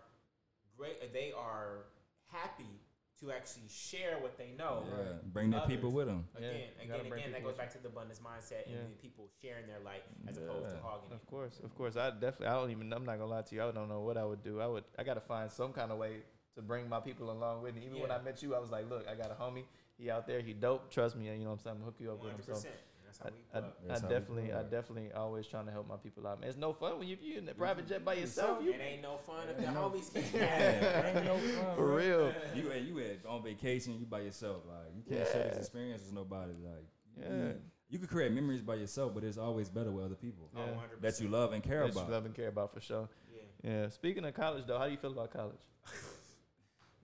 great. 0.77 1.13
They 1.13 1.33
are 1.33 1.87
happy 2.27 2.81
to 3.21 3.33
actually 3.33 3.69
share 3.69 4.19
what 4.21 4.39
they 4.39 4.53
know. 4.57 4.85
Yeah. 4.87 5.05
Bring 5.33 5.51
their 5.51 5.61
people 5.63 5.91
with 5.91 6.07
them. 6.07 6.25
Again, 6.37 6.53
you 6.55 6.95
again, 6.95 7.13
again, 7.13 7.33
that 7.33 7.43
goes 7.43 7.57
back 7.57 7.71
to 7.73 7.79
the 7.79 7.89
abundance 7.89 8.21
mindset 8.21 8.67
Yeah. 8.67 8.79
and 8.79 8.93
the 8.93 8.97
people 8.97 9.29
sharing 9.43 9.67
their 9.67 9.81
light 9.85 10.03
as 10.29 10.39
opposed 10.39 10.71
to 10.71 10.81
hogging. 10.83 11.13
Of 11.13 11.27
course, 11.27 11.61
of 11.65 11.75
course. 11.77 11.97
I 11.97 12.11
definitely. 12.11 12.47
I 12.47 12.55
don't 12.55 12.71
even. 12.71 12.93
I'm 12.93 13.05
not 13.05 13.19
gonna 13.19 13.31
lie 13.31 13.43
to 13.43 13.55
you. 13.55 13.63
I 13.63 13.71
don't 13.73 13.89
know 13.89 14.01
what 14.01 14.17
I 14.17 14.25
would 14.25 14.43
do. 14.43 14.61
I 14.61 14.67
would. 14.67 14.85
I 14.99 15.03
gotta 15.03 15.21
find 15.21 15.51
some 15.51 15.73
kind 15.73 15.91
of 15.91 15.99
way 15.99 16.19
to 16.55 16.63
bring 16.63 16.89
my 16.89 17.01
people 17.01 17.31
along 17.31 17.63
with 17.63 17.75
me. 17.75 17.83
Even 17.87 18.01
when 18.01 18.11
I 18.11 18.21
met 18.21 18.43
you, 18.43 18.55
I 18.55 18.59
was 18.59 18.71
like, 18.71 18.89
look, 18.89 19.07
I 19.09 19.15
got 19.15 19.31
a 19.31 19.35
homie. 19.35 19.65
He 19.97 20.11
out 20.11 20.27
there. 20.27 20.41
He 20.41 20.53
dope. 20.53 20.91
Trust 20.91 21.17
me. 21.17 21.27
You 21.27 21.33
know 21.39 21.45
what 21.47 21.53
I'm 21.53 21.59
saying? 21.59 21.77
I'm 21.77 21.81
gonna 21.81 21.87
hook 21.87 21.97
you 21.99 22.13
up 22.13 22.19
One 22.21 22.37
with 22.37 22.49
him. 22.49 22.55
So. 22.55 22.69
Percent. 23.09 23.33
That's 23.53 23.53
how 23.53 23.59
I, 23.59 23.61
we 23.61 23.67
I, 23.67 23.71
plug. 23.71 23.73
I 23.83 23.89
That's 23.89 24.01
how 24.03 24.09
we 24.09 24.15
definitely, 24.15 24.53
I 24.53 24.63
definitely 24.63 25.13
always 25.13 25.47
trying 25.47 25.67
to 25.67 25.73
help 25.73 25.89
my 25.89 25.97
people 25.97 26.27
out. 26.27 26.41
Man, 26.41 26.49
it's 26.49 26.59
no 26.59 26.73
fun 26.73 26.99
when 26.99 27.09
you 27.09 27.17
you 27.21 27.39
in 27.39 27.47
the 27.47 27.55
private 27.55 27.89
jet 27.89 28.05
by 28.05 28.15
yourself. 28.15 28.63
You 28.63 28.73
It 28.73 28.81
ain't 28.81 29.03
no 29.03 29.17
fun 29.27 29.49
if 29.49 29.57
the 29.57 29.65
Ain't 29.65 29.75
no- 29.75 29.91
homies 29.91 30.13
can 30.13 30.23
Yeah, 30.33 31.07
ain't 31.17 31.25
no 31.25 31.37
fun, 31.39 31.77
for 31.77 31.95
real. 31.97 32.33
You 32.55 32.71
at 32.71 32.83
you 32.83 32.99
at 33.01 33.27
on 33.27 33.43
vacation, 33.43 33.99
you 33.99 34.07
by 34.07 34.21
yourself. 34.21 34.63
Like 34.69 34.95
you 34.97 35.03
can't 35.17 35.29
share 35.29 35.49
this 35.49 35.59
experience 35.59 36.03
with 36.05 36.15
nobody. 36.15 36.53
Like 36.63 36.85
Yeah. 37.21 37.29
you, 37.29 37.55
you 37.91 37.99
could 37.99 38.11
create 38.11 38.33
memories 38.33 38.61
by 38.63 38.75
yourself, 38.77 39.15
but 39.15 39.25
it's 39.25 39.39
always 39.39 39.69
better 39.71 39.91
with 39.91 40.05
other 40.05 40.15
people 40.15 40.51
Oh, 40.57 40.61
Yeah. 40.61 40.75
that 41.01 41.21
you 41.21 41.29
love 41.29 41.53
and 41.55 41.63
care 41.63 41.81
That 41.81 41.95
you 41.95 42.01
about. 42.01 42.11
love 42.11 42.27
and 42.27 42.35
care 42.35 42.49
about 42.49 42.73
for 42.75 42.81
sure. 42.81 43.09
Yeah. 43.35 43.71
Yeah. 43.71 43.89
Speaking 43.89 44.25
of 44.25 44.35
college 44.35 44.65
though, 44.67 44.79
how 44.79 44.85
do 44.87 44.93
you 44.93 44.99
feel 44.99 45.13
about 45.13 45.33
college? 45.33 45.61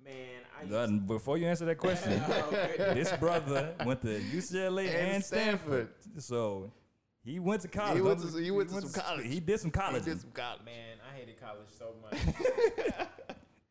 Man, 0.05 0.15
I 0.57 0.63
used 0.63 0.73
Nothing- 0.73 1.01
Before 1.01 1.39
you 1.39 1.47
answer 1.47 1.65
that 1.65 1.79
question, 1.79 2.23
Oh, 2.29 2.51
this 2.95 3.11
brother 3.13 3.75
went 3.85 4.03
to 4.03 4.09
UCLA 4.21 4.89
and, 4.95 5.25
Stanford. 5.25 5.89
So 6.19 6.71
he 7.25 7.39
went 7.41 7.63
to 7.63 7.69
college. 7.69 7.97
He 7.97 8.03
went 8.03 8.21
Don't- 8.21 8.33
to- 8.33 8.39
he 8.43 8.51
went 8.51 8.69
to 8.71 8.81
some 8.83 9.03
college. 9.03 9.27
He 9.27 9.41
did 9.41 9.61
some 9.61 9.71
college. 9.71 10.05
college. 10.05 10.65
Man, 10.65 10.99
I 11.11 11.17
hated 11.17 11.41
college 11.41 11.69
so 11.79 11.95
much. 12.03 12.19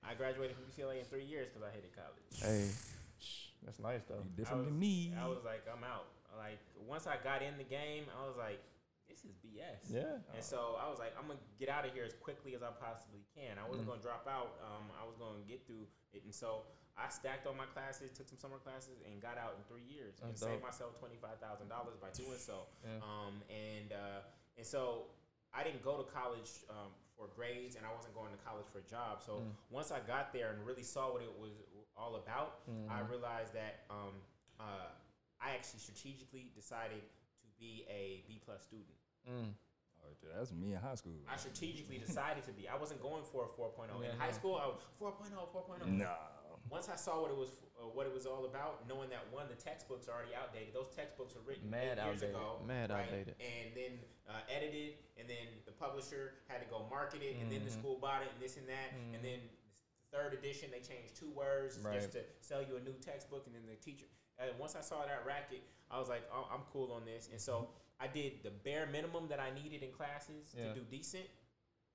I 0.04 0.16
graduated 0.16 0.56
from 0.56 0.66
UCLA 0.66 1.00
in 1.00 1.06
three 1.06 1.26
years 1.26 1.48
because 1.50 1.68
I 1.68 1.74
hated 1.74 1.92
college. 1.96 2.22
Hey, 2.42 2.70
that's 3.64 3.80
nice 3.80 4.02
though. 4.08 4.16
You 4.24 4.32
different 4.36 4.64
I 4.64 4.66
than 4.66 4.80
me. 4.80 5.14
I 5.20 5.28
was 5.28 5.40
like, 5.46 5.64
I'm 5.72 5.84
out. 5.84 6.06
Like 6.38 6.60
once 6.88 7.08
I 7.08 7.16
got 7.24 7.42
in 7.42 7.58
the 7.58 7.64
game, 7.64 8.06
I 8.22 8.26
was 8.28 8.36
like, 8.38 8.60
this 9.24 9.32
is 9.32 9.38
BS. 9.40 9.88
Yeah. 9.90 10.20
And 10.36 10.44
so 10.44 10.76
I 10.80 10.90
was 10.92 11.00
like, 11.00 11.16
I'm 11.18 11.28
gonna 11.28 11.40
get 11.60 11.70
out 11.70 11.86
of 11.88 11.94
here 11.94 12.04
as 12.04 12.14
quickly 12.14 12.56
as 12.56 12.62
I 12.64 12.72
possibly 12.76 13.24
can. 13.36 13.58
I 13.58 13.64
wasn't 13.68 13.88
Mm. 13.88 13.96
gonna 13.96 14.02
drop 14.04 14.28
out. 14.28 14.60
Um, 14.62 14.92
I 15.00 15.06
was 15.08 15.16
gonna 15.16 15.42
get 15.48 15.66
through 15.66 15.88
it, 16.12 16.24
and 16.24 16.34
so 16.36 16.64
I 16.98 17.10
stacked 17.10 17.48
all 17.48 17.54
my 17.56 17.66
classes, 17.66 18.12
took 18.12 18.28
some 18.28 18.38
summer 18.38 18.60
classes, 18.60 19.02
and 19.08 19.22
got 19.22 19.38
out 19.38 19.56
in 19.58 19.64
three 19.64 19.82
years, 19.88 20.20
and 20.22 20.32
That's 20.32 20.42
saved 20.42 20.62
myself 20.62 21.00
twenty 21.00 21.16
five 21.18 21.40
thousand 21.40 21.70
dollars 21.70 21.98
by 21.98 22.10
doing 22.12 22.38
so. 22.38 22.68
Yeah. 22.84 23.00
Um, 23.02 23.42
and 23.50 23.94
uh, 23.94 24.22
and 24.58 24.66
so 24.68 25.08
I 25.54 25.64
didn't 25.64 25.84
go 25.84 25.98
to 26.02 26.04
college 26.12 26.52
um, 26.70 26.92
for 27.16 27.28
grades, 27.36 27.76
and 27.76 27.86
I 27.86 27.94
wasn't 27.94 28.14
going 28.16 28.32
to 28.32 28.38
college 28.44 28.66
for 28.72 28.80
a 28.80 28.88
job. 28.90 29.22
So 29.24 29.40
Mm. 29.40 29.56
once 29.70 29.92
I 29.92 30.00
got 30.02 30.34
there 30.34 30.52
and 30.52 30.66
really 30.66 30.84
saw 30.84 31.14
what 31.14 31.22
it 31.22 31.32
was 31.40 31.54
all 31.96 32.16
about, 32.16 32.62
I 32.90 33.02
Mhm. 33.02 33.10
realized 33.10 33.54
that 33.54 33.86
um, 33.90 34.22
uh, 34.60 34.90
I 35.40 35.52
actually 35.56 35.80
strategically 35.80 36.52
decided 36.56 37.02
to 37.42 37.48
be 37.60 37.86
a 37.90 38.24
B 38.28 38.40
plus 38.44 38.64
student. 38.64 38.96
Mm. 39.30 39.54
Oh, 40.04 40.10
dude, 40.22 40.32
that's 40.36 40.52
me 40.52 40.74
in 40.74 40.80
high 40.80 40.96
school. 40.96 41.14
I 41.32 41.38
strategically 41.38 41.98
decided 41.98 42.44
to 42.46 42.52
be. 42.52 42.68
I 42.68 42.76
wasn't 42.76 43.02
going 43.02 43.24
for 43.24 43.46
a 43.46 43.48
4.0. 43.48 43.88
Yeah, 44.04 44.12
in 44.12 44.20
high 44.20 44.32
school, 44.32 44.56
I 44.56 44.68
was 44.68 44.80
4.0, 45.00 45.32
4.0. 45.54 45.88
No. 45.88 46.12
Once 46.70 46.88
I 46.90 46.96
saw 46.96 47.22
what 47.22 47.30
it 47.32 47.38
was, 47.38 47.50
uh, 47.80 47.84
what 47.92 48.06
it 48.08 48.14
was 48.14 48.26
all 48.26 48.46
about, 48.46 48.88
knowing 48.88 49.10
that 49.10 49.24
one, 49.32 49.48
the 49.50 49.56
textbooks 49.56 50.08
are 50.08 50.16
already 50.16 50.34
outdated. 50.34 50.74
Those 50.74 50.90
textbooks 50.96 51.36
were 51.36 51.42
written 51.46 51.70
Mad 51.70 52.00
eight 52.00 52.04
years 52.08 52.24
outdated. 52.24 52.36
ago, 52.36 52.62
Mad 52.66 52.90
right? 52.90 53.04
outdated. 53.04 53.36
and 53.40 53.76
then 53.76 53.92
uh, 54.30 54.40
edited, 54.50 54.96
and 55.20 55.28
then 55.30 55.48
the 55.66 55.72
publisher 55.74 56.36
had 56.48 56.64
to 56.64 56.68
go 56.72 56.88
market 56.90 57.22
it, 57.22 57.36
and 57.42 57.52
then 57.52 57.64
the 57.66 57.70
Mhm. 57.70 57.80
school 57.80 57.98
bought 58.00 58.24
it, 58.24 58.30
and 58.32 58.42
this 58.42 58.56
and 58.56 58.68
that, 58.70 58.96
Mhm. 58.96 59.16
and 59.16 59.26
then 59.26 59.40
the 59.44 60.18
third 60.18 60.34
edition 60.34 60.72
they 60.72 60.80
changed 60.80 61.16
two 61.18 61.30
words 61.32 61.78
Right. 61.80 61.96
just 62.00 62.14
to 62.14 62.24
sell 62.40 62.62
you 62.64 62.78
a 62.78 62.80
new 62.80 62.94
textbook, 63.04 63.46
and 63.46 63.54
then 63.54 63.66
the 63.68 63.76
teacher. 63.76 64.08
And 64.40 64.58
once 64.58 64.76
I 64.78 64.82
saw 64.82 65.06
that 65.06 65.26
racket, 65.26 65.62
I 65.92 66.00
was 66.00 66.08
like, 66.08 66.24
oh, 66.32 66.48
I'm 66.50 66.64
cool 66.72 66.94
on 66.94 67.04
this, 67.04 67.28
and 67.28 67.40
so 67.40 67.70
I 68.00 68.08
did 68.08 68.44
the 68.44 68.52
bare 68.52 68.86
minimum 68.88 69.28
that 69.30 69.40
I 69.40 69.52
needed 69.54 69.84
in 69.84 69.92
classes 69.92 70.54
Yeah. 70.58 70.74
to 70.74 70.80
do 70.80 70.86
decent, 70.86 71.26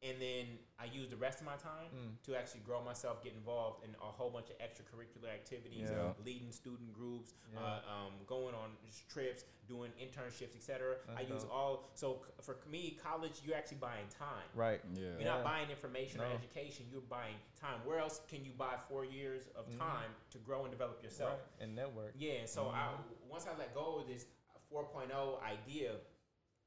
and 0.00 0.22
then 0.22 0.58
I 0.78 0.84
used 0.84 1.10
the 1.10 1.16
rest 1.16 1.40
of 1.40 1.46
my 1.46 1.56
time 1.56 1.90
Mm. 1.92 2.22
to 2.22 2.36
actually 2.36 2.60
grow 2.60 2.80
myself, 2.82 3.20
get 3.22 3.32
involved 3.34 3.84
in 3.84 3.94
a 3.96 3.98
whole 4.12 4.30
bunch 4.30 4.48
of 4.48 4.56
extracurricular 4.58 5.28
activities, 5.28 5.90
Yeah. 5.90 6.14
leading 6.24 6.52
student 6.52 6.92
groups, 6.92 7.34
Yeah. 7.52 7.58
uh, 7.60 7.82
um, 7.90 8.24
going 8.26 8.54
on 8.54 8.76
trips, 9.08 9.44
doing 9.66 9.92
internships, 10.00 10.54
etc. 10.54 10.98
I 11.16 11.22
use 11.22 11.42
dope. 11.42 11.52
all. 11.52 11.90
So 11.94 12.22
c- 12.24 12.32
for 12.42 12.56
me, 12.68 12.92
college, 12.92 13.42
you're 13.44 13.56
actually 13.56 13.78
buying 13.78 14.08
time. 14.08 14.48
Right. 14.54 14.80
Yeah. 14.94 15.00
You're 15.02 15.20
Yeah. 15.20 15.34
not 15.34 15.44
buying 15.44 15.68
information 15.68 16.20
or 16.20 16.26
education. 16.26 16.88
You're 16.90 17.00
buying 17.02 17.36
time. 17.56 17.84
Where 17.84 17.98
else 17.98 18.20
can 18.28 18.44
you 18.44 18.52
buy 18.52 18.78
four 18.88 19.04
years 19.04 19.48
of 19.48 19.66
Mhm. 19.68 19.78
time 19.78 20.14
to 20.30 20.38
grow 20.38 20.62
and 20.62 20.70
develop 20.70 21.02
yourself? 21.02 21.40
Right. 21.40 21.62
And 21.64 21.74
network. 21.74 22.14
Yeah, 22.16 22.34
and 22.34 22.48
so 22.48 22.68
I 22.68 22.86
Mm-hmm. 22.94 23.28
once 23.28 23.46
I 23.46 23.54
let 23.56 23.74
go 23.74 23.96
of 23.98 24.06
this 24.06 24.24
4.0 24.72 25.40
idea, 25.42 25.96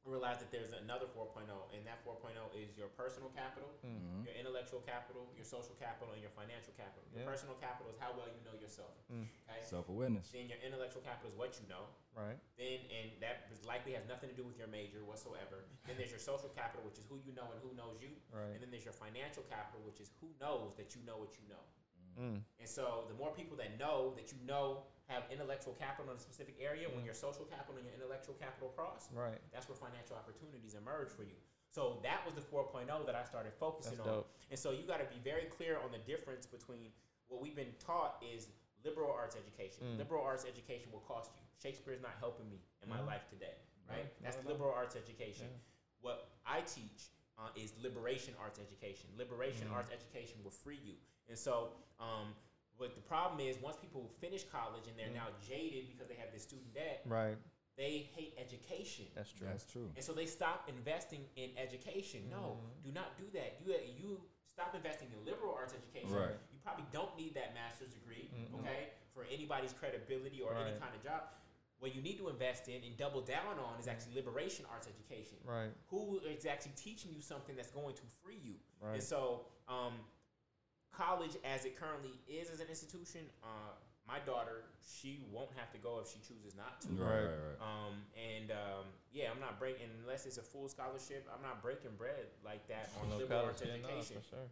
realize 0.03 0.41
that 0.41 0.49
there's 0.49 0.73
another 0.73 1.05
4.0, 1.13 1.45
and 1.77 1.85
that 1.85 2.01
4.0 2.01 2.33
is 2.57 2.73
your 2.73 2.89
personal 2.97 3.29
capital, 3.37 3.69
Mm. 3.85 4.01
Mhm. 4.01 4.25
your 4.25 4.33
intellectual 4.33 4.81
capital, 4.81 5.29
your 5.35 5.45
social 5.45 5.75
capital, 5.75 6.11
and 6.13 6.21
your 6.21 6.31
financial 6.31 6.73
capital. 6.73 7.05
Your 7.13 7.21
Yeah. 7.21 7.29
personal 7.29 7.53
capital 7.61 7.91
is 7.93 7.99
how 7.99 8.11
well 8.17 8.27
you 8.27 8.41
know 8.41 8.55
yourself. 8.57 8.97
Mm. 9.11 9.27
Okay. 9.47 9.63
Self 9.63 9.89
awareness. 9.89 10.31
Then 10.31 10.49
your 10.49 10.57
intellectual 10.59 11.03
capital 11.03 11.29
is 11.29 11.37
what 11.37 11.53
you 11.61 11.67
know. 11.67 11.85
Right. 12.15 12.39
Then 12.57 12.79
and 12.89 13.21
that 13.21 13.45
likely 13.63 13.93
has 13.93 14.05
nothing 14.07 14.29
to 14.29 14.35
do 14.35 14.43
with 14.43 14.57
your 14.57 14.67
major 14.67 15.05
whatsoever. 15.05 15.65
Then 15.85 15.97
there's 15.97 16.09
your 16.09 16.19
social 16.19 16.49
capital, 16.49 16.83
which 16.83 16.97
is 16.97 17.05
who 17.05 17.17
you 17.19 17.31
know 17.33 17.51
and 17.51 17.61
who 17.61 17.71
knows 17.73 18.01
you. 18.01 18.19
Right. 18.31 18.53
And 18.53 18.61
then 18.63 18.71
there's 18.71 18.83
your 18.85 18.93
financial 18.93 19.43
capital, 19.43 19.81
which 19.85 19.99
is 20.01 20.09
who 20.19 20.33
knows 20.39 20.73
that 20.77 20.95
you 20.95 21.03
know 21.03 21.17
what 21.17 21.37
you 21.39 21.47
know. 21.47 21.63
Mm. 22.17 22.43
And 22.59 22.67
so 22.67 23.05
the 23.07 23.13
more 23.13 23.33
people 23.35 23.55
that 23.57 23.77
know 23.77 24.13
that 24.15 24.31
you 24.33 24.39
know 24.39 24.83
have 25.11 25.23
intellectual 25.29 25.73
capital 25.75 26.09
in 26.11 26.17
a 26.17 26.19
specific 26.19 26.55
area, 26.59 26.87
when 26.89 27.01
Mm. 27.01 27.05
your 27.05 27.13
social 27.13 27.45
capital 27.45 27.75
and 27.77 27.85
your 27.85 27.93
intellectual 27.95 28.35
capital 28.35 28.69
cross, 28.69 29.11
Right. 29.11 29.39
that's 29.51 29.67
where 29.67 29.75
financial 29.75 30.15
opportunities 30.15 30.73
emerge 30.73 31.09
for 31.11 31.23
you. 31.23 31.35
So 31.69 31.99
that 32.03 32.25
was 32.25 32.33
the 32.35 32.41
4.0 32.41 33.03
that 33.05 33.15
I 33.15 33.23
started 33.23 33.53
focusing 33.53 33.97
That's 33.97 34.07
on. 34.07 34.15
dope. 34.15 34.29
And 34.49 34.59
so 34.59 34.71
you 34.71 34.83
got 34.83 34.97
to 34.97 35.05
be 35.05 35.19
very 35.19 35.45
clear 35.45 35.77
on 35.79 35.91
the 35.91 35.99
difference 35.99 36.45
between 36.45 36.93
what 37.27 37.41
we've 37.41 37.55
been 37.55 37.73
taught 37.79 38.21
is 38.23 38.49
liberal 38.83 39.11
arts 39.11 39.35
education. 39.35 39.83
Mm. 39.85 39.97
Liberal 39.97 40.23
arts 40.23 40.45
education 40.45 40.91
will 40.91 41.01
cost 41.01 41.31
you. 41.35 41.41
Shakespeare 41.61 41.93
is 41.93 42.01
not 42.01 42.15
helping 42.19 42.49
me 42.49 42.59
in 42.81 42.89
my 42.89 42.97
Mhm. 42.99 43.05
life 43.05 43.27
today, 43.29 43.55
right? 43.87 44.11
That's 44.21 44.37
no. 44.43 44.49
liberal 44.49 44.71
arts 44.73 44.95
education. 44.95 45.49
Yeah. 45.49 45.57
What 46.01 46.29
I 46.45 46.61
teach 46.61 47.09
uh, 47.37 47.49
is 47.55 47.75
liberation 47.77 48.35
arts 48.39 48.59
education. 48.59 49.09
Liberation 49.17 49.67
Mhm. 49.69 49.73
arts 49.73 49.89
education 49.91 50.43
will 50.43 50.51
free 50.51 50.77
you. 50.77 50.97
And 51.27 51.39
so, 51.39 51.73
um, 51.99 52.35
but 52.81 52.95
the 52.95 53.01
problem 53.01 53.39
is 53.39 53.61
once 53.61 53.77
people 53.77 54.09
finish 54.19 54.43
college 54.43 54.87
and 54.89 54.97
they're 54.97 55.13
Mm. 55.13 55.21
now 55.23 55.27
jaded 55.47 55.87
because 55.87 56.07
they 56.07 56.15
have 56.15 56.31
this 56.33 56.41
student 56.41 56.73
debt, 56.73 57.03
Right. 57.05 57.37
they 57.77 57.99
hate 58.17 58.33
education. 58.37 59.05
That's 59.13 59.31
true. 59.31 59.47
That's 59.47 59.65
true. 59.65 59.91
And 59.95 60.03
so 60.03 60.13
they 60.13 60.25
stop 60.25 60.67
investing 60.67 61.29
in 61.35 61.55
education. 61.57 62.27
No, 62.29 62.57
Mhm. 62.57 62.83
do 62.83 62.91
not 62.91 63.15
do 63.17 63.29
that. 63.37 63.61
You 63.61 63.73
you 64.01 64.29
stop 64.51 64.73
investing 64.75 65.09
in 65.11 65.23
liberal 65.23 65.53
arts 65.53 65.73
education. 65.73 66.11
Right. 66.13 66.35
You 66.51 66.59
probably 66.63 66.85
don't 66.91 67.15
need 67.15 67.33
that 67.35 67.53
master's 67.53 67.93
degree, 67.93 68.29
Mm-mm. 68.33 68.59
okay, 68.59 68.91
for 69.13 69.23
anybody's 69.25 69.73
credibility 69.73 70.41
or 70.41 70.53
any 70.55 70.77
kind 70.79 70.93
of 70.95 71.01
job. 71.03 71.29
What 71.79 71.95
you 71.95 72.01
need 72.01 72.17
to 72.17 72.29
invest 72.29 72.67
in 72.67 72.83
and 72.83 72.95
double 72.97 73.21
down 73.21 73.57
on 73.59 73.79
is 73.79 73.87
actually 73.87 74.13
liberation 74.15 74.65
arts 74.65 74.87
education. 74.87 75.37
Right. 75.43 75.71
Who 75.87 76.19
is 76.19 76.45
actually 76.45 76.73
teaching 76.73 77.11
you 77.13 77.21
something 77.21 77.55
that's 77.55 77.71
going 77.71 77.95
to 77.95 78.05
free 78.21 78.37
you? 78.37 78.59
Right. 78.79 78.95
And 78.95 79.03
so, 79.03 79.45
um, 79.67 79.93
college, 80.91 81.37
as 81.43 81.65
it 81.65 81.79
currently 81.79 82.11
is 82.27 82.49
as 82.49 82.59
an 82.59 82.67
institution, 82.67 83.21
uh, 83.43 83.73
my 84.07 84.19
daughter, 84.25 84.65
she 84.83 85.23
won't 85.31 85.51
have 85.55 85.71
to 85.71 85.77
go 85.77 85.99
if 86.03 86.09
she 86.11 86.19
chooses 86.19 86.57
not 86.57 86.81
to. 86.81 86.89
Right, 86.89 87.07
Right. 87.07 87.21
right, 87.21 87.31
right. 87.31 87.59
Um, 87.61 87.93
and 88.17 88.51
um, 88.51 88.85
yeah, 89.13 89.29
I'm 89.33 89.39
not 89.39 89.59
breaking 89.59 89.87
unless 90.03 90.25
it's 90.25 90.37
a 90.37 90.41
full 90.41 90.67
scholarship. 90.67 91.27
I'm 91.33 91.41
not 91.41 91.61
breaking 91.61 91.91
bread 91.97 92.27
like 92.43 92.67
that 92.67 92.89
on 93.01 93.09
No 93.09 93.17
liberal 93.17 93.45
arts 93.45 93.61
yeah, 93.63 93.77
no, 93.81 93.87
education. 93.87 94.17
for 94.21 94.27
sure. 94.35 94.47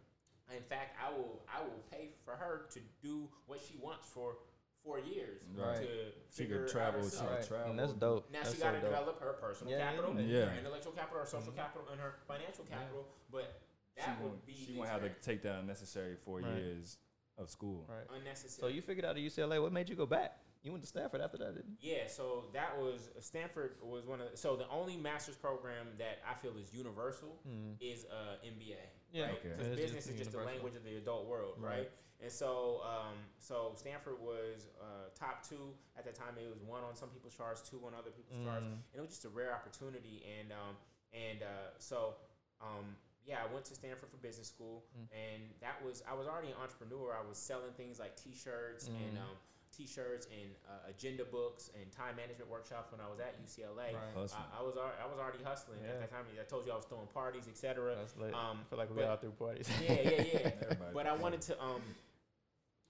In 0.56 0.62
fact, 0.64 0.96
I 0.98 1.10
will 1.14 1.42
I 1.46 1.60
will 1.62 1.82
pay 1.90 2.10
for 2.24 2.34
her 2.34 2.66
to 2.74 2.80
do 3.02 3.28
what 3.46 3.60
she 3.60 3.76
wants 3.82 4.06
for 4.08 4.34
four 4.82 4.98
years 4.98 5.42
Right. 5.54 5.76
to 5.76 5.88
She 6.32 6.42
figure 6.42 6.64
could 6.64 6.72
travel. 6.72 7.00
out 7.04 7.12
She 7.12 7.18
could 7.20 7.46
travel. 7.46 7.70
And 7.70 7.78
that's 7.78 7.92
dope. 7.92 8.30
Now 8.32 8.40
that's 8.42 8.54
she 8.54 8.62
got 8.62 8.72
to 8.72 8.80
so 8.80 8.86
develop 8.86 9.20
her 9.20 9.34
personal 9.34 9.70
Yeah, 9.72 9.78
yeah, 9.78 9.90
capital, 9.92 10.20
yeah. 10.20 10.44
her 10.46 10.58
intellectual 10.58 10.92
capital, 10.92 11.20
her 11.20 11.26
social 11.26 11.52
capital, 11.52 11.86
and 11.92 12.00
her 12.00 12.14
financial 12.26 12.64
capital. 12.64 13.06
But 13.30 13.60
She 14.04 14.10
would 14.22 14.30
won't, 14.30 14.46
be 14.46 14.54
she 14.66 14.72
won't 14.76 14.88
have 14.90 15.02
to 15.02 15.10
take 15.22 15.42
that 15.42 15.58
unnecessary 15.60 16.16
four 16.24 16.38
Right. 16.40 16.54
years 16.56 16.98
of 17.38 17.48
school. 17.50 17.86
Right. 17.88 18.18
Unnecessary. 18.18 18.60
So 18.70 18.74
you 18.74 18.82
figured 18.82 19.04
out 19.04 19.16
at 19.16 19.22
UCLA. 19.22 19.60
What 19.62 19.72
made 19.72 19.88
you 19.88 19.96
go 19.96 20.06
back? 20.06 20.38
You 20.62 20.72
went 20.72 20.82
to 20.82 20.88
Stanford 20.88 21.22
after 21.22 21.38
that, 21.38 21.54
didn't 21.54 21.70
you? 21.80 21.92
yeah, 21.96 22.06
so 22.06 22.44
that 22.52 22.76
was 22.78 23.08
Stanford 23.20 23.76
was 23.82 24.04
one 24.06 24.20
of 24.20 24.26
so 24.34 24.56
the 24.56 24.68
only 24.68 24.94
master's 24.96 25.36
program 25.36 25.86
that 25.96 26.18
I 26.28 26.34
feel 26.34 26.52
is 26.60 26.74
universal? 26.74 27.38
Mm. 27.48 27.76
is 27.80 28.04
uh, 28.10 28.44
MBA. 28.46 28.76
Yeah. 29.12 29.22
right? 29.24 29.32
Okay. 29.38 29.48
Because 29.56 29.68
business 29.76 30.04
just 30.04 30.10
is 30.10 30.18
just 30.18 30.32
the 30.32 30.38
language 30.44 30.76
of 30.76 30.84
the 30.84 30.96
adult 30.96 31.26
world, 31.26 31.54
right? 31.58 31.70
Right. 31.78 31.90
And 32.22 32.30
so, 32.30 32.82
um, 32.84 33.16
so 33.38 33.72
Stanford 33.74 34.20
was 34.20 34.68
uh, 34.78 35.08
top 35.18 35.48
two 35.48 35.72
at 35.96 36.04
the 36.04 36.12
time. 36.12 36.34
It 36.36 36.50
was 36.50 36.60
one 36.60 36.84
on 36.84 36.94
some 36.94 37.08
people's 37.08 37.34
charts, 37.34 37.62
two 37.62 37.80
on 37.86 37.94
other 37.94 38.10
people's 38.10 38.44
charts, 38.44 38.66
Mm. 38.66 38.72
and 38.92 38.96
it 38.96 39.00
was 39.00 39.08
just 39.08 39.24
a 39.24 39.30
rare 39.30 39.54
opportunity. 39.54 40.22
And 40.38 40.52
um, 40.52 40.76
and 41.14 41.42
uh, 41.42 41.72
so, 41.78 42.16
um, 42.60 42.84
yeah, 43.26 43.38
I 43.48 43.52
went 43.52 43.64
to 43.66 43.74
Stanford 43.74 44.08
for 44.10 44.16
business 44.18 44.48
school, 44.48 44.84
Mm. 44.98 45.08
and 45.12 45.42
that 45.60 45.82
was 45.84 46.02
I 46.10 46.14
was 46.14 46.26
already 46.26 46.48
an 46.48 46.58
entrepreneur. 46.60 47.14
I 47.16 47.26
was 47.26 47.38
selling 47.38 47.72
things 47.76 47.98
like 47.98 48.16
T-shirts 48.16 48.86
and 48.88 49.16
Mm. 49.18 49.20
um, 49.22 49.36
T-shirts 49.72 50.26
and 50.32 50.50
uh, 50.68 50.88
agenda 50.90 51.24
books 51.24 51.70
and 51.80 51.90
time 51.92 52.16
management 52.16 52.50
workshops 52.50 52.90
when 52.92 53.00
I 53.00 53.08
was 53.08 53.20
at 53.20 53.40
UCLA. 53.40 53.94
Right. 53.94 53.96
I, 54.16 54.58
I 54.58 54.62
was 54.62 54.76
I 54.76 55.06
was 55.06 55.18
already 55.18 55.42
hustling 55.44 55.78
Yeah. 55.82 55.90
at 55.90 56.00
that 56.00 56.10
time. 56.10 56.24
I 56.38 56.44
told 56.44 56.66
you 56.66 56.72
I 56.72 56.76
was 56.76 56.84
throwing 56.86 57.06
parties, 57.08 57.46
etc. 57.48 57.94
That's 57.96 58.16
lit. 58.16 58.34
Um, 58.34 58.60
I 58.60 58.64
feel 58.68 58.78
like 58.78 58.90
we 58.90 58.96
but- 58.96 59.04
all 59.08 59.16
through 59.16 59.32
parties. 59.32 59.68
Yeah, 59.80 59.92
yeah, 59.92 60.10
yeah. 60.10 60.50
Everybody 60.62 60.92
but 60.94 61.06
I 61.06 61.14
wanted 61.14 61.40
to 61.42 61.62
um, 61.62 61.82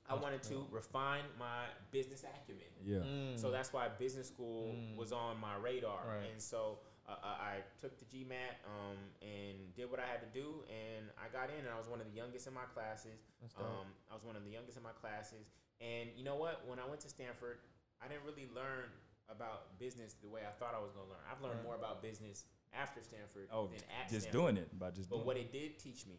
I 0.09 0.15
wanted 0.15 0.43
to 0.45 0.67
refine 0.73 1.23
my 1.39 1.67
business 1.93 2.25
acumen. 2.25 2.65
Yeah. 2.85 2.99
Mm. 2.99 3.39
So 3.39 3.51
that's 3.53 3.73
why 3.73 3.87
business 3.89 4.27
school 4.29 4.73
Mm. 4.75 4.97
was 4.97 5.13
on 5.13 5.39
my 5.39 5.55
radar, 5.57 6.01
Right. 6.05 6.31
and 6.33 6.41
so 6.43 6.79
uh, 7.11 7.27
I 7.27 7.35
I 7.51 7.55
took 7.83 7.99
the 7.99 8.07
GMAT 8.07 8.55
um, 8.67 8.99
and 9.23 9.75
did 9.75 9.91
what 9.91 9.99
I 9.99 10.07
had 10.07 10.23
to 10.23 10.31
do, 10.31 10.63
and 10.71 11.11
I 11.19 11.27
got 11.35 11.51
in, 11.51 11.59
and 11.67 11.73
I 11.73 11.79
was 11.79 11.89
one 11.91 11.99
of 12.01 12.07
the 12.07 12.15
youngest 12.15 12.47
in 12.47 12.55
my 12.55 12.67
classes. 12.71 13.19
Um, 13.59 13.91
I 14.11 14.15
was 14.15 14.23
one 14.25 14.37
of 14.37 14.45
the 14.47 14.51
youngest 14.55 14.77
in 14.79 14.85
my 14.87 14.95
classes, 14.95 15.51
and 15.83 16.09
you 16.17 16.23
know 16.25 16.37
what? 16.37 16.63
When 16.67 16.79
I 16.79 16.87
went 16.87 17.01
to 17.03 17.11
Stanford, 17.11 17.59
I 17.99 18.07
didn't 18.09 18.23
really 18.25 18.47
learn 18.55 18.87
about 19.29 19.79
business 19.79 20.15
the 20.23 20.29
way 20.29 20.43
I 20.47 20.51
thought 20.59 20.75
I 20.75 20.83
was 20.83 20.91
going 20.95 21.07
to 21.07 21.13
learn. 21.15 21.23
I've 21.31 21.39
learned 21.43 21.63
Right. 21.63 21.71
more 21.71 21.79
about 21.79 22.03
business 22.03 22.45
after 22.75 22.99
Stanford 23.03 23.47
Oh, 23.55 23.67
than 23.71 23.79
at 24.03 24.11
just 24.11 24.27
Stanford. 24.31 24.33
doing 24.35 24.57
it 24.59 24.69
by 24.79 24.91
just 24.91 25.11
But 25.11 25.23
what 25.27 25.37
it. 25.39 25.47
it 25.47 25.53
did 25.55 25.79
teach 25.79 26.07
me, 26.07 26.19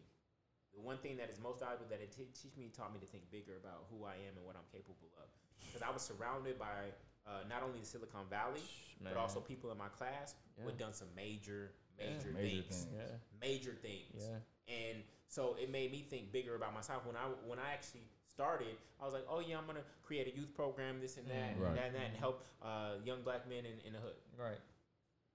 the 0.72 0.80
one 0.80 0.96
thing 1.04 1.16
that 1.20 1.28
is 1.28 1.36
most 1.40 1.60
valuable 1.60 1.84
that 1.92 2.00
it 2.00 2.12
t- 2.12 2.32
teach 2.32 2.56
me, 2.56 2.72
taught 2.72 2.92
me 2.92 3.00
to 3.00 3.06
think 3.12 3.28
bigger 3.30 3.56
about 3.60 3.84
who 3.92 4.04
I 4.08 4.16
am 4.24 4.32
and 4.36 4.44
what 4.48 4.56
I'm 4.56 4.64
capable 4.72 5.12
of. 5.20 5.28
Because 5.60 5.82
I 5.84 5.90
was 5.92 6.00
surrounded 6.00 6.56
by 6.58 6.88
uh, 7.26 7.42
not 7.48 7.62
only 7.62 7.80
the 7.80 7.86
Silicon 7.86 8.26
Valley, 8.28 8.62
but 9.02 9.16
also 9.16 9.40
people 9.40 9.70
in 9.72 9.78
my 9.78 9.88
class 9.88 10.34
who 10.56 10.64
had 10.66 10.74
Yeah. 10.78 10.86
done 10.86 10.92
some 10.94 11.08
major, 11.14 11.72
Yeah. 11.98 12.10
major, 12.10 12.30
Major 12.32 12.62
things, 12.62 12.84
things. 12.84 12.94
Yeah. 12.96 13.16
major 13.40 13.74
things. 13.74 14.28
Yeah. 14.28 14.38
And 14.74 15.04
so 15.28 15.54
it 15.54 15.70
made 15.70 15.90
me 15.90 16.02
think 16.02 16.30
bigger 16.32 16.54
about 16.54 16.72
myself. 16.74 17.04
When 17.06 17.16
I 17.16 17.26
when 17.46 17.58
I 17.58 17.72
actually 17.72 18.06
started, 18.26 18.76
I 19.00 19.04
was 19.04 19.12
like, 19.14 19.26
oh 19.28 19.40
yeah, 19.40 19.58
I'm 19.58 19.66
gonna 19.66 19.84
create 20.02 20.26
a 20.32 20.36
youth 20.36 20.54
program, 20.54 21.00
this 21.00 21.16
and 21.18 21.26
that, 21.28 21.56
Mm. 21.56 21.66
and 21.66 21.76
that 21.76 21.86
and 21.86 21.96
that, 21.96 22.06
and 22.10 22.16
help 22.16 22.42
uh, 22.62 22.94
young 23.04 23.22
black 23.22 23.46
men 23.48 23.66
in, 23.66 23.78
in 23.80 23.92
the 23.92 23.98
hood 24.00 24.16
Right. 24.36 24.60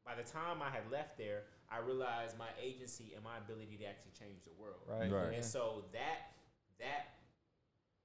by 0.05 0.15
the 0.15 0.23
time 0.23 0.61
I 0.61 0.69
had 0.69 0.89
left 0.91 1.17
there, 1.17 1.43
I 1.69 1.79
realized 1.79 2.37
my 2.37 2.49
agency 2.59 3.13
and 3.15 3.23
my 3.23 3.37
ability 3.37 3.77
to 3.77 3.85
actually 3.85 4.11
change 4.17 4.43
the 4.45 4.53
world. 4.53 4.81
Right. 4.87 5.11
Right. 5.11 5.33
And 5.33 5.43
so 5.45 5.85
that 5.93 6.31
that 6.79 7.13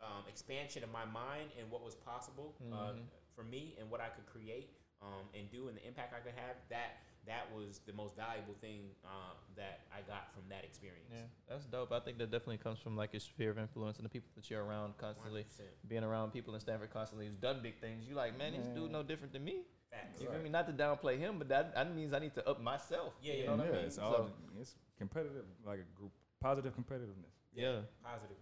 um, 0.01 0.25
expansion 0.29 0.83
of 0.83 0.91
my 0.91 1.05
mind 1.05 1.51
and 1.59 1.71
what 1.71 1.83
was 1.85 1.95
possible 1.95 2.57
uh, 2.73 2.93
Mhm. 2.93 3.07
For 3.35 3.45
me 3.45 3.75
and 3.79 3.91
what 3.91 4.01
I 4.01 4.09
could 4.09 4.27
create 4.27 4.71
um, 5.03 5.27
and 5.35 5.51
do 5.51 5.69
and 5.69 5.77
the 5.77 5.87
impact 5.87 6.15
I 6.15 6.21
could 6.21 6.37
have 6.37 6.57
that 6.71 7.03
that 7.27 7.47
was 7.55 7.81
the 7.87 7.93
most 7.93 8.17
valuable 8.17 8.55
thing 8.61 8.91
uh, 9.05 9.35
that 9.57 9.81
I 9.95 10.03
got 10.11 10.35
from 10.35 10.43
that 10.51 10.65
experience. 10.65 11.07
Yeah, 11.13 11.31
that's 11.49 11.67
dope. 11.67 11.93
I 11.93 12.01
think 12.01 12.19
that 12.19 12.31
definitely 12.33 12.59
comes 12.59 12.81
from 12.81 12.97
like 12.97 13.13
your 13.13 13.21
sphere 13.21 13.51
of 13.51 13.59
influence 13.59 13.99
and 13.99 14.05
the 14.05 14.09
people 14.09 14.31
that 14.35 14.51
you're 14.51 14.65
around 14.65 14.99
constantly. 14.99 15.43
100%. 15.43 15.63
Being 15.89 16.03
around 16.03 16.33
people 16.33 16.55
in 16.55 16.61
Stanford 16.61 16.93
constantly 16.93 17.27
who's 17.27 17.37
done 17.37 17.61
big 17.63 17.79
things. 17.81 18.07
You 18.09 18.17
like, 18.17 18.37
man, 18.37 18.55
this 18.59 18.67
dude 18.69 18.91
no 18.91 19.03
different 19.03 19.33
than 19.33 19.45
me. 19.45 19.63
Facts. 19.91 20.21
You 20.21 20.29
feel 20.31 20.41
me? 20.41 20.49
Not 20.49 20.67
to 20.67 20.73
downplay 20.73 21.19
him, 21.19 21.39
but 21.39 21.49
that, 21.49 21.75
that 21.75 21.95
means 21.95 22.13
I 22.13 22.19
need 22.19 22.35
to 22.35 22.49
up 22.49 22.61
myself. 22.61 23.13
Yeah, 23.23 23.35
you 23.35 23.41
yeah. 23.41 23.47
know 23.51 23.57
what 23.57 23.67
yeah, 23.67 23.73
I 23.73 23.77
mean? 23.77 23.85
it's 23.85 23.99
all 23.99 24.13
So, 24.13 24.31
it's 24.61 24.75
competitive, 24.99 25.45
like 25.67 25.81
a 25.81 25.99
group, 25.99 26.13
positive 26.41 26.73
competitiveness. 26.75 27.37
yeah. 27.55 27.85
Positive 28.03 28.35
competitor. 28.37 28.42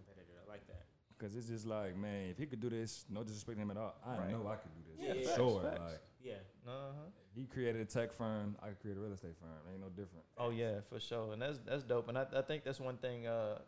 like 1.21 1.31
that. 1.31 1.35
Because 1.35 1.35
it's 1.37 1.47
just 1.49 1.67
like, 1.67 1.97
man, 1.97 2.29
if 2.29 2.37
he 2.37 2.45
could 2.45 2.59
do 2.59 2.69
this, 2.69 3.05
no 3.09 3.23
disrespect 3.23 3.57
to 3.57 3.61
him 3.61 3.71
at 3.71 3.77
all, 3.77 3.95
I 4.05 4.17
Right. 4.17 4.31
know 4.31 4.47
I 4.47 4.55
could 4.55 4.71
do 4.73 4.81
this. 4.91 4.99
Yeah, 5.07 5.13
for 5.13 5.21
facts, 5.27 5.35
sure. 5.37 5.61
facts. 5.63 5.79
Like 5.79 6.01
Yeah. 6.23 6.33
Uh-huh. 6.67 7.09
he 7.35 7.45
created 7.45 7.81
a 7.81 7.85
tech 7.85 8.13
firm, 8.13 8.55
I 8.61 8.67
could 8.69 8.79
create 8.81 8.97
a 8.97 8.99
real 8.99 9.13
estate 9.13 9.35
firm. 9.39 9.49
Ain't 9.71 9.81
no 9.81 9.89
different. 9.89 10.25
Oh 10.37 10.49
yeah, 10.51 10.81
for 10.89 10.99
sure, 10.99 11.33
and 11.33 11.41
that's 11.41 11.59
that's 11.59 11.83
dope. 11.83 12.07
And 12.09 12.17
I, 12.17 12.25
I 12.35 12.41
think 12.41 12.63
that's 12.63 12.79
one 12.79 12.97
thing. 12.97 13.27
Uh, 13.27 13.59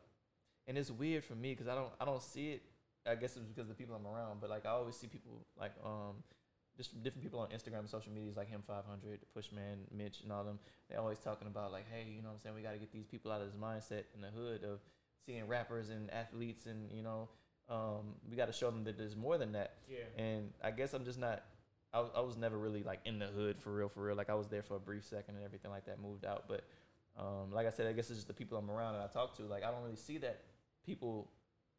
and 0.67 0.77
it's 0.77 0.91
weird 0.91 1.23
for 1.23 1.35
me 1.35 1.51
because 1.53 1.67
I 1.67 1.75
don't 1.75 1.91
I 1.99 2.05
don't 2.05 2.21
see 2.21 2.51
it. 2.53 2.63
I 3.05 3.15
guess 3.15 3.35
it's 3.35 3.45
because 3.45 3.63
of 3.63 3.69
the 3.69 3.75
people 3.75 3.95
I'm 3.95 4.05
around, 4.07 4.39
but 4.39 4.49
like 4.49 4.65
I 4.65 4.69
always 4.69 4.95
see 4.95 5.07
people 5.07 5.45
like 5.59 5.73
um, 5.83 6.23
just 6.77 6.91
from 6.91 7.01
different 7.01 7.23
people 7.23 7.39
on 7.39 7.49
Instagram 7.49 7.79
and 7.79 7.89
social 7.89 8.11
medias 8.13 8.37
like 8.37 8.47
him 8.49 8.61
500, 8.65 9.19
Pushman, 9.35 9.79
Mitch, 9.91 10.21
and 10.21 10.31
all 10.31 10.43
them. 10.45 10.59
They're 10.89 10.99
always 11.01 11.19
talking 11.19 11.47
about 11.47 11.71
like, 11.73 11.85
hey, 11.91 12.09
you 12.09 12.21
know 12.21 12.29
what 12.29 12.35
I'm 12.35 12.39
saying? 12.39 12.55
We 12.55 12.61
got 12.61 12.71
to 12.73 12.77
get 12.79 12.91
these 12.93 13.05
people 13.05 13.31
out 13.31 13.41
of 13.41 13.47
this 13.47 13.59
mindset 13.59 14.03
in 14.15 14.21
the 14.21 14.29
hood 14.29 14.63
of 14.63 14.79
seeing 15.25 15.47
rappers 15.47 15.89
and 15.89 16.09
athletes, 16.11 16.65
and 16.65 16.89
you 16.93 17.01
know, 17.03 17.27
um, 17.69 18.15
we 18.29 18.35
got 18.35 18.47
to 18.47 18.53
show 18.53 18.69
them 18.69 18.83
that 18.85 18.97
there's 18.97 19.15
more 19.15 19.37
than 19.37 19.53
that. 19.53 19.75
Yeah. 19.89 20.23
And 20.23 20.51
I 20.63 20.71
guess 20.71 20.93
I'm 20.93 21.05
just 21.05 21.19
not. 21.19 21.43
I, 21.93 21.99
was- 21.99 22.11
I 22.15 22.21
was 22.21 22.37
never 22.37 22.57
really 22.57 22.83
like 22.83 22.99
in 23.05 23.19
the 23.19 23.27
hood 23.27 23.59
for 23.61 23.71
real, 23.73 23.87
for 23.89 24.03
real. 24.03 24.15
Like 24.15 24.29
I 24.29 24.33
was 24.35 24.47
there 24.47 24.63
for 24.63 24.75
a 24.75 24.79
brief 24.79 25.05
second 25.05 25.35
and 25.35 25.45
everything 25.45 25.71
like 25.71 25.85
that. 25.85 26.01
Moved 26.01 26.25
out, 26.25 26.45
but 26.47 26.63
um, 27.17 27.51
like 27.51 27.67
I 27.67 27.69
said, 27.69 27.87
I 27.87 27.93
guess 27.93 28.09
it's 28.09 28.17
just 28.17 28.27
the 28.27 28.33
people 28.33 28.57
I'm 28.57 28.69
around 28.71 28.95
and 28.95 29.03
I 29.03 29.07
talk 29.07 29.37
to. 29.37 29.43
Like 29.43 29.63
I 29.63 29.69
don't 29.71 29.83
really 29.83 29.95
see 29.95 30.17
that 30.19 30.41
people, 30.85 31.29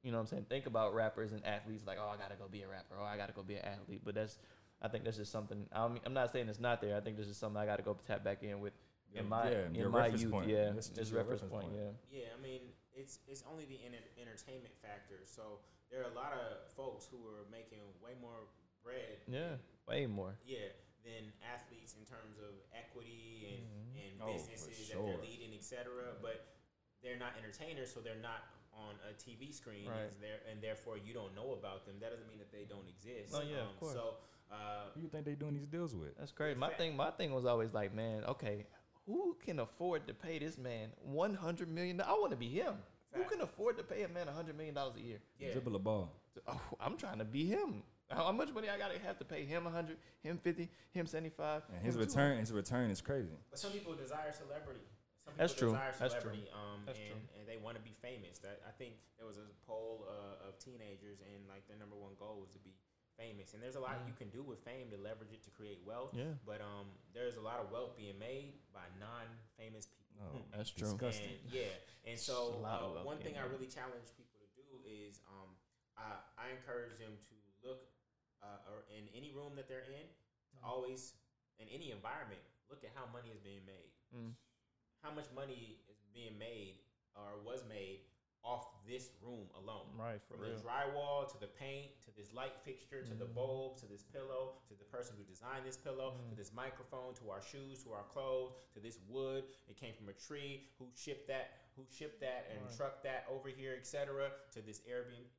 you 0.03 0.13
know, 0.13 0.19
what 0.19 0.23
I'm 0.23 0.27
saying, 0.29 0.47
think 0.49 0.67
about 0.67 0.95
rappers 0.95 1.33
and 1.33 1.45
athletes 1.45 1.83
like, 1.87 1.99
oh, 2.01 2.09
I 2.09 2.17
gotta 2.17 2.37
go 2.37 2.47
be 2.49 2.63
a 2.63 2.69
rapper, 2.69 2.95
or 2.99 3.05
I 3.05 3.17
gotta 3.17 3.33
go 3.33 3.43
be 3.43 3.57
an 3.57 3.65
athlete. 3.65 4.03
But 4.05 4.15
that's, 4.15 4.39
I 4.81 4.87
think 4.89 5.03
that's 5.05 5.17
just 5.17 5.33
something. 5.33 5.67
I 5.73 5.89
mean, 5.89 6.01
I'm 6.07 6.15
not 6.15 6.31
saying 6.33 6.49
it's 6.49 6.61
not 6.61 6.81
there. 6.81 6.97
I 6.97 7.01
think 7.01 7.17
this 7.17 7.27
is 7.27 7.37
something 7.37 7.61
I 7.61 7.67
gotta 7.67 7.83
go 7.83 7.97
tap 8.07 8.23
back 8.23 8.43
in 8.45 8.61
with 8.61 8.73
in 9.15 9.29
my 9.29 9.51
yeah, 9.51 9.67
in 9.67 9.75
your 9.75 9.89
my 9.91 10.07
youth. 10.07 10.31
point. 10.31 10.49
Yeah, 10.49 10.71
That's 10.73 10.89
it's 10.89 10.99
just 10.99 11.13
reference 11.13 11.43
reference 11.43 11.53
point. 11.53 11.75
point. 11.75 11.93
Yeah. 12.13 12.21
Yeah, 12.21 12.27
I 12.39 12.43
mean, 12.43 12.61
it's 12.95 13.19
it's 13.27 13.43
only 13.51 13.65
the 13.67 13.79
enter- 13.85 14.07
entertainment 14.21 14.75
factor. 14.83 15.21
So 15.27 15.61
there 15.91 16.01
are 16.01 16.11
a 16.11 16.15
lot 16.15 16.33
of 16.33 16.71
folks 16.75 17.07
who 17.11 17.19
are 17.27 17.45
making 17.51 17.83
way 18.03 18.13
more 18.21 18.47
bread. 18.83 19.21
Yeah, 19.29 19.57
way 19.89 20.07
more. 20.07 20.35
Yeah, 20.47 20.71
than 21.05 21.33
athletes 21.45 21.95
in 21.99 22.05
terms 22.07 22.39
of 22.39 22.55
equity 22.73 23.55
and, 23.55 23.63
Mhm. 23.67 24.01
and 24.01 24.13
Oh, 24.23 24.27
for 24.27 24.33
businesses 24.51 24.89
that 24.89 25.05
they're 25.05 25.19
leading, 25.19 25.55
etc. 25.55 26.17
But 26.23 26.47
they're 27.03 27.19
not 27.19 27.37
entertainers, 27.37 27.93
so 27.93 28.01
they're 28.01 28.17
not 28.23 28.43
on 28.73 28.99
a 29.09 29.13
TV 29.15 29.53
screen, 29.53 29.87
Right. 29.89 30.11
and, 30.11 30.21
there, 30.23 30.41
and 30.51 30.61
therefore 30.63 30.97
you 30.99 31.13
don't 31.15 31.35
know 31.35 31.53
about 31.53 31.85
them. 31.87 32.01
That 32.01 32.11
doesn't 32.11 32.27
mean 32.27 32.39
that 32.39 32.51
they 32.51 32.65
don't 32.65 32.89
exist. 32.89 33.33
Oh, 33.35 33.41
yeah, 33.43 33.59
of 33.63 33.69
Um, 33.69 33.77
course. 33.77 33.93
So 33.95 34.17
uh, 34.51 34.91
Who 34.95 35.01
you 35.01 35.09
think 35.09 35.25
they 35.25 35.35
doing 35.35 35.55
these 35.55 35.67
deals 35.69 35.95
with? 35.95 36.17
That's 36.17 36.33
crazy. 36.33 36.59
My 36.59 36.69
Fact. 36.69 36.79
thing, 36.79 36.97
my 36.97 37.11
thing 37.13 37.33
was 37.33 37.45
always 37.45 37.73
like, 37.73 37.93
man, 37.93 38.25
okay, 38.25 38.67
who 39.07 39.37
can 39.45 39.61
afford 39.61 40.07
to 40.09 40.15
pay 40.15 40.39
this 40.39 40.59
man 40.59 40.89
one 41.03 41.35
hundred 41.35 41.69
million? 41.69 42.01
I 42.01 42.13
want 42.13 42.31
to 42.31 42.37
be 42.37 42.49
him. 42.49 42.75
Who 43.13 43.25
can 43.25 43.41
afford 43.43 43.79
to 43.79 43.85
pay 43.85 44.03
a 44.03 44.09
man 44.09 44.27
hundred 44.27 44.57
million 44.57 44.75
dollars 44.75 44.97
a 44.97 45.01
year? 45.03 45.19
yeah, 45.39 45.53
Dribble 45.53 45.77
a 45.77 45.79
ball. 45.79 46.13
Oh, 46.49 46.61
I'm 46.81 46.97
trying 46.97 47.19
to 47.19 47.25
be 47.25 47.45
him. 47.47 47.83
How 48.11 48.31
much 48.33 48.53
money 48.53 48.69
I 48.69 48.77
gotta 48.77 48.99
have 48.99 49.19
to 49.19 49.25
pay 49.25 49.45
him 49.45 49.65
hundred, 49.65 49.97
him 50.23 50.39
fifty, 50.43 50.69
him 50.93 51.07
seventy 51.07 51.31
five? 51.31 51.63
And 51.75 51.85
his 51.85 51.97
return, 51.97 52.39
his 52.39 52.53
return 52.53 52.91
is 52.91 53.01
crazy. 53.01 53.39
But 53.51 53.59
some 53.59 53.71
people 53.71 53.95
desire 53.95 54.33
celebrity. 54.33 54.85
Some 55.25 55.33
people 55.33 55.41
That's 55.41 55.55
true. 55.55 55.71
desire 55.73 55.95
That's 55.99 56.15
true. 56.21 56.37
Um, 56.53 56.85
That's 56.85 56.99
and, 56.99 57.09
true. 57.09 57.23
and 57.39 57.49
they 57.49 57.57
want 57.57 57.77
to 57.77 57.83
be 57.83 57.95
famous. 58.03 58.39
That 58.45 58.61
I 58.69 58.73
think 58.77 59.01
there 59.17 59.27
was 59.27 59.39
a 59.39 59.47
poll 59.65 60.05
uh, 60.05 60.49
of 60.49 60.59
teenagers, 60.59 61.23
and 61.25 61.49
like 61.49 61.65
their 61.67 61.79
number 61.79 61.97
one 61.97 62.13
goal 62.19 62.37
was 62.43 62.51
to 62.53 62.59
be 62.61 62.74
famous. 63.17 63.55
And 63.55 63.63
there's 63.63 63.77
a 63.77 63.81
lot 63.81 63.97
Mm. 64.03 64.09
you 64.09 64.15
can 64.15 64.31
do 64.31 64.43
with 64.43 64.61
fame 64.65 64.91
to 64.91 64.97
leverage 64.99 65.33
it 65.33 65.43
to 65.45 65.51
create 65.51 65.81
wealth. 65.85 66.15
Yeah, 66.15 66.35
But 66.45 66.61
um, 66.61 66.91
there's 67.13 67.37
a 67.37 67.41
lot 67.41 67.61
of 67.61 67.71
wealth 67.71 67.97
being 67.97 68.19
made 68.19 68.61
by 68.73 68.87
non-famous 68.99 69.87
people. 69.87 70.03
Oh, 70.23 70.43
that's 70.57 70.71
true. 70.71 70.87
disgusting. 70.93 71.39
And 71.43 71.51
yeah, 71.53 71.75
and 72.07 72.19
so 72.19 72.55
a 72.55 72.63
lot 72.63 72.83
uh, 72.83 72.89
wealth 72.95 73.07
one 73.07 73.19
thing 73.19 73.37
I 73.37 73.43
really 73.51 73.67
challenge 73.67 74.15
people 74.17 74.39
to 74.39 74.49
do 74.55 74.67
is 74.87 75.21
um, 75.27 75.51
I, 75.99 76.23
I 76.39 76.51
encourage 76.55 76.99
them 76.99 77.19
to 77.31 77.35
look 77.67 77.91
uh, 78.43 78.71
or 78.71 78.85
in 78.93 79.09
any 79.17 79.33
room 79.33 79.57
that 79.57 79.69
they're 79.69 79.87
in, 79.89 80.07
to 80.53 80.57
Mm. 80.63 80.69
always 80.71 81.15
in 81.59 81.67
any 81.69 81.91
environment, 81.91 82.41
look 82.71 82.85
at 82.85 82.91
how 82.95 83.07
money 83.13 83.31
is 83.31 83.41
being 83.41 83.65
made. 83.67 83.91
Mm. 84.15 84.35
How 85.03 85.11
much 85.11 85.27
money 85.35 85.83
is 85.91 85.99
being 86.15 86.39
made 86.39 86.79
or 87.15 87.43
was 87.45 87.65
made 87.69 88.07
off 88.45 88.67
this 88.87 89.11
room 89.23 89.49
alone? 89.57 89.87
Right, 89.97 90.21
for 90.29 90.35
From 90.35 90.43
real. 90.45 90.57
the 90.57 90.63
drywall 90.63 91.31
to 91.33 91.39
the 91.41 91.47
paint 91.47 92.01
to 92.05 92.11
this 92.17 92.33
light 92.33 92.55
fixture 92.65 93.03
to 93.03 93.15
the 93.15 93.25
Mhm. 93.25 93.35
bulb 93.35 93.79
to 93.79 93.87
this 93.87 94.03
pillow 94.03 94.57
to 94.69 94.75
the 94.75 94.85
person 94.85 95.17
who 95.17 95.25
designed 95.25 95.65
this 95.67 95.77
pillow 95.79 96.19
to 96.29 96.35
Mm. 96.35 96.37
this 96.37 96.53
microphone 96.53 97.15
to 97.15 97.31
our 97.31 97.41
shoes 97.41 97.83
to 97.85 97.93
our 97.93 98.05
clothes 98.05 98.53
to 98.75 98.81
this 98.81 98.99
wood 99.09 99.45
it 99.69 99.77
came 99.77 99.95
from 99.95 100.09
a 100.09 100.13
tree 100.13 100.69
who 100.79 100.91
shipped 100.95 101.27
that 101.29 101.53
who 101.77 101.87
shipped 101.89 102.21
that 102.21 102.47
and 102.51 102.61
Right. 102.67 102.77
trucked 102.77 103.03
that 103.05 103.27
over 103.29 103.49
here 103.49 103.75
etc 103.75 104.31
to 104.53 104.61
this 104.61 104.81
Airbnb 104.83 105.31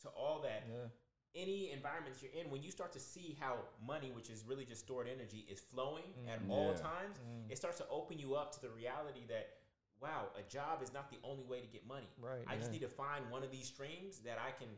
to 0.00 0.08
all 0.10 0.40
that 0.40 0.66
Yeah, 0.68 0.88
any 1.34 1.70
environments 1.70 2.22
you're 2.22 2.32
in, 2.32 2.50
when 2.50 2.62
you 2.62 2.70
start 2.70 2.92
to 2.92 3.00
see 3.00 3.32
how 3.40 3.66
money, 3.80 4.10
which 4.12 4.28
is 4.28 4.44
really 4.44 4.66
just 4.66 4.84
stored 4.84 5.08
energy, 5.08 5.40
is 5.48 5.60
flowing 5.60 6.28
at 6.28 6.40
all 6.50 6.72
Yeah. 6.72 6.76
times, 6.80 7.18
it 7.48 7.56
starts 7.56 7.78
to 7.78 7.88
open 7.88 8.18
you 8.18 8.34
up 8.34 8.52
to 8.52 8.60
the 8.60 8.68
reality 8.70 9.24
that 9.26 9.56
wow, 10.02 10.26
a 10.36 10.42
job 10.50 10.82
is 10.82 10.92
not 10.92 11.10
the 11.10 11.18
only 11.22 11.44
way 11.44 11.60
to 11.60 11.66
get 11.66 11.86
money. 11.86 12.10
Right, 12.20 12.44
I 12.46 12.56
just 12.56 12.72
need 12.72 12.82
to 12.82 12.88
find 12.88 13.22
one 13.30 13.42
of 13.42 13.50
these 13.50 13.66
streams 13.66 14.18
that 14.20 14.38
I 14.38 14.50
can 14.58 14.68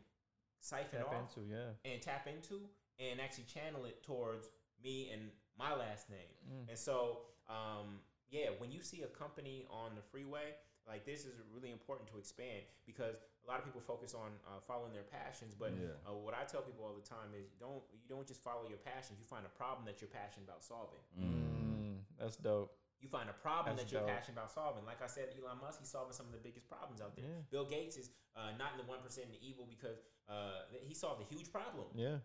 siphon 0.61 1.01
Tap 1.01 1.09
off 1.09 1.37
into, 1.37 1.49
yeah. 1.49 1.91
and 1.91 2.01
tap 2.03 2.27
into 2.27 2.61
and 2.99 3.21
actually 3.21 3.45
channel 3.45 3.85
it 3.87 4.03
towards 4.03 4.49
me 4.83 5.11
and 5.13 5.23
my 5.59 5.75
last 5.75 6.11
name. 6.11 6.33
Mm. 6.47 6.69
And 6.69 6.79
so, 6.79 7.21
um, 7.49 8.01
yeah, 8.31 8.49
when 8.59 8.71
you 8.71 8.83
see 8.83 9.03
a 9.03 9.07
company 9.07 9.67
on 9.71 9.95
the 9.97 10.03
freeway, 10.03 10.55
like 10.87 11.07
this 11.07 11.25
is 11.25 11.33
really 11.55 11.73
important 11.73 12.09
to 12.13 12.19
expand 12.19 12.63
because 12.87 13.17
a 13.45 13.49
lot 13.49 13.59
of 13.59 13.65
people 13.65 13.81
focus 13.81 14.15
on 14.15 14.31
uh, 14.47 14.61
following 14.61 14.93
their 14.93 15.05
passions. 15.09 15.55
But 15.55 15.73
Yeah. 15.73 15.97
uh, 16.07 16.15
what 16.15 16.35
I 16.35 16.45
tell 16.45 16.61
people 16.63 16.85
all 16.85 16.95
the 16.95 17.07
time 17.09 17.33
is 17.37 17.49
don't 17.59 17.83
you 17.93 18.05
don't 18.09 18.27
just 18.27 18.43
follow 18.43 18.69
your 18.69 18.79
passions. 18.79 19.19
You 19.19 19.25
find 19.25 19.47
a 19.47 19.55
problem 19.57 19.87
that 19.87 20.01
you're 20.01 20.13
passionate 20.13 20.45
about 20.49 20.63
solving. 20.63 21.01
Mm, 21.19 21.99
that's 22.19 22.37
dope. 22.37 22.77
You 23.05 23.11
find 23.13 23.29
a 23.29 23.37
problem 23.37 23.77
That's 23.77 23.85
that 23.85 23.93
you're 23.93 24.01
dope. 24.01 24.17
passionate 24.17 24.41
about 24.41 24.49
solving. 24.51 24.89
Like 24.89 25.05
I 25.05 25.07
said, 25.13 25.29
Elon 25.37 25.61
Musk, 25.61 25.77
he's 25.85 25.93
solving 25.93 26.17
some 26.17 26.25
of 26.25 26.33
the 26.33 26.41
biggest 26.41 26.65
problems 26.73 27.05
out 27.05 27.13
there. 27.15 27.29
Yeah. 27.29 27.45
Bill 27.53 27.69
Gates 27.69 28.01
is 28.01 28.09
uh, 28.33 28.57
not 28.57 28.73
in 28.73 28.79
the 28.81 28.89
one 28.89 29.05
percent 29.05 29.29
in 29.29 29.33
the 29.37 29.43
evil 29.45 29.69
because 29.69 30.01
uh, 30.25 30.65
he 30.89 30.95
solved 30.97 31.21
a 31.21 31.29
huge 31.29 31.53
problem. 31.53 31.85
Yeah. 31.93 32.25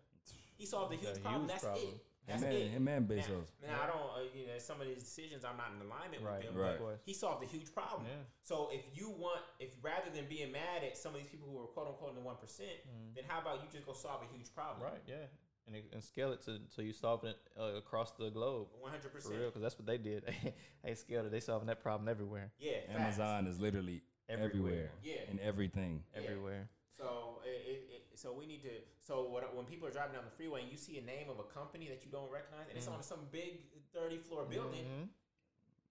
He 0.56 0.64
solved 0.64 0.92
a 0.92 0.96
It's 0.96 1.04
a 1.04 1.12
huge 1.12 1.20
problem. 1.20 1.44
huge 1.44 1.52
That's 1.52 1.68
problem. 1.68 1.84
it. 2.00 2.00
That's 2.24 2.40
Him 2.42 2.48
and, 2.48 2.56
it. 2.56 2.68
him 2.72 2.88
and 2.88 3.04
Now, 3.08 3.14
Bezos. 3.16 3.46
now, 3.60 3.76
I 3.82 3.86
don't, 3.92 4.08
uh, 4.16 4.28
you 4.32 4.46
know, 4.48 4.56
some 4.56 4.80
of 4.80 4.86
these 4.88 5.04
decisions 5.04 5.44
I'm 5.44 5.56
not 5.60 5.72
in 5.76 5.84
alignment 5.84 6.22
Right. 6.24 6.40
with 6.40 6.48
him, 6.48 6.56
Right. 6.56 6.80
Of 6.80 6.80
but 6.80 6.96
he 7.04 7.12
solved 7.12 7.44
a 7.44 7.48
huge 7.48 7.68
problem. 7.76 8.08
Yeah. 8.08 8.24
So 8.40 8.68
if 8.72 8.84
you 8.96 9.10
want, 9.12 9.40
if 9.60 9.76
rather 9.84 10.08
than 10.08 10.24
being 10.32 10.48
mad 10.52 10.80
at 10.84 10.96
some 10.96 11.12
of 11.12 11.20
these 11.20 11.28
people 11.28 11.48
who 11.48 11.60
are 11.60 11.68
quote 11.76 11.88
unquote 11.92 12.16
in 12.16 12.16
the 12.16 12.24
one 12.24 12.36
then 12.40 13.24
how 13.28 13.40
about 13.44 13.60
you 13.60 13.68
just 13.72 13.84
go 13.84 13.92
solve 13.92 14.20
a 14.24 14.28
huge 14.32 14.48
problem? 14.54 14.80
Mm. 14.80 14.92
Right. 14.96 15.02
Yeah. 15.04 15.28
And, 15.72 15.82
and 15.92 16.02
scale 16.02 16.32
it 16.32 16.42
to 16.46 16.58
so 16.68 16.82
you 16.82 16.92
solve 16.92 17.22
it 17.24 17.36
uh, 17.58 17.76
across 17.78 18.10
the 18.12 18.28
globe. 18.30 18.66
One 18.80 18.90
hundred 18.90 19.04
For 19.12 19.18
percent. 19.18 19.36
real, 19.36 19.46
because 19.50 19.62
that's 19.62 19.78
what 19.78 19.86
they 19.86 19.98
did. 19.98 20.24
they 20.84 20.94
scaled 20.94 21.26
it. 21.26 21.30
They 21.32 21.38
solving 21.40 21.68
that 21.68 21.80
problem 21.82 22.08
everywhere. 22.08 22.50
Yeah. 22.58 22.72
facts. 22.88 23.18
Amazon 23.18 23.46
is 23.46 23.60
literally 23.60 24.02
Everywhere. 24.28 24.50
everywhere, 24.50 24.90
Yeah. 25.04 25.30
and 25.30 25.38
everything. 25.40 26.02
Yeah. 26.14 26.22
Everywhere. 26.22 26.68
So 26.98 27.38
it, 27.44 27.70
it, 27.70 27.82
it, 27.94 28.18
so 28.18 28.32
we 28.32 28.46
need 28.46 28.62
to. 28.62 28.70
So 29.00 29.28
what, 29.30 29.54
when 29.56 29.64
people 29.64 29.86
are 29.88 29.92
driving 29.92 30.14
down 30.14 30.24
the 30.24 30.30
freeway 30.36 30.62
and 30.62 30.70
you 30.70 30.76
see 30.76 30.98
a 30.98 31.02
name 31.02 31.28
of 31.30 31.38
a 31.38 31.44
company 31.44 31.86
that 31.88 32.04
you 32.04 32.10
don't 32.10 32.30
recognize 32.32 32.66
and 32.68 32.76
it's 32.76 32.86
Mm. 32.88 32.94
on 32.94 33.02
some 33.02 33.20
big 33.30 33.60
thirty 33.94 34.18
floor 34.18 34.44
building, 34.50 34.84
Mhm. 34.84 35.08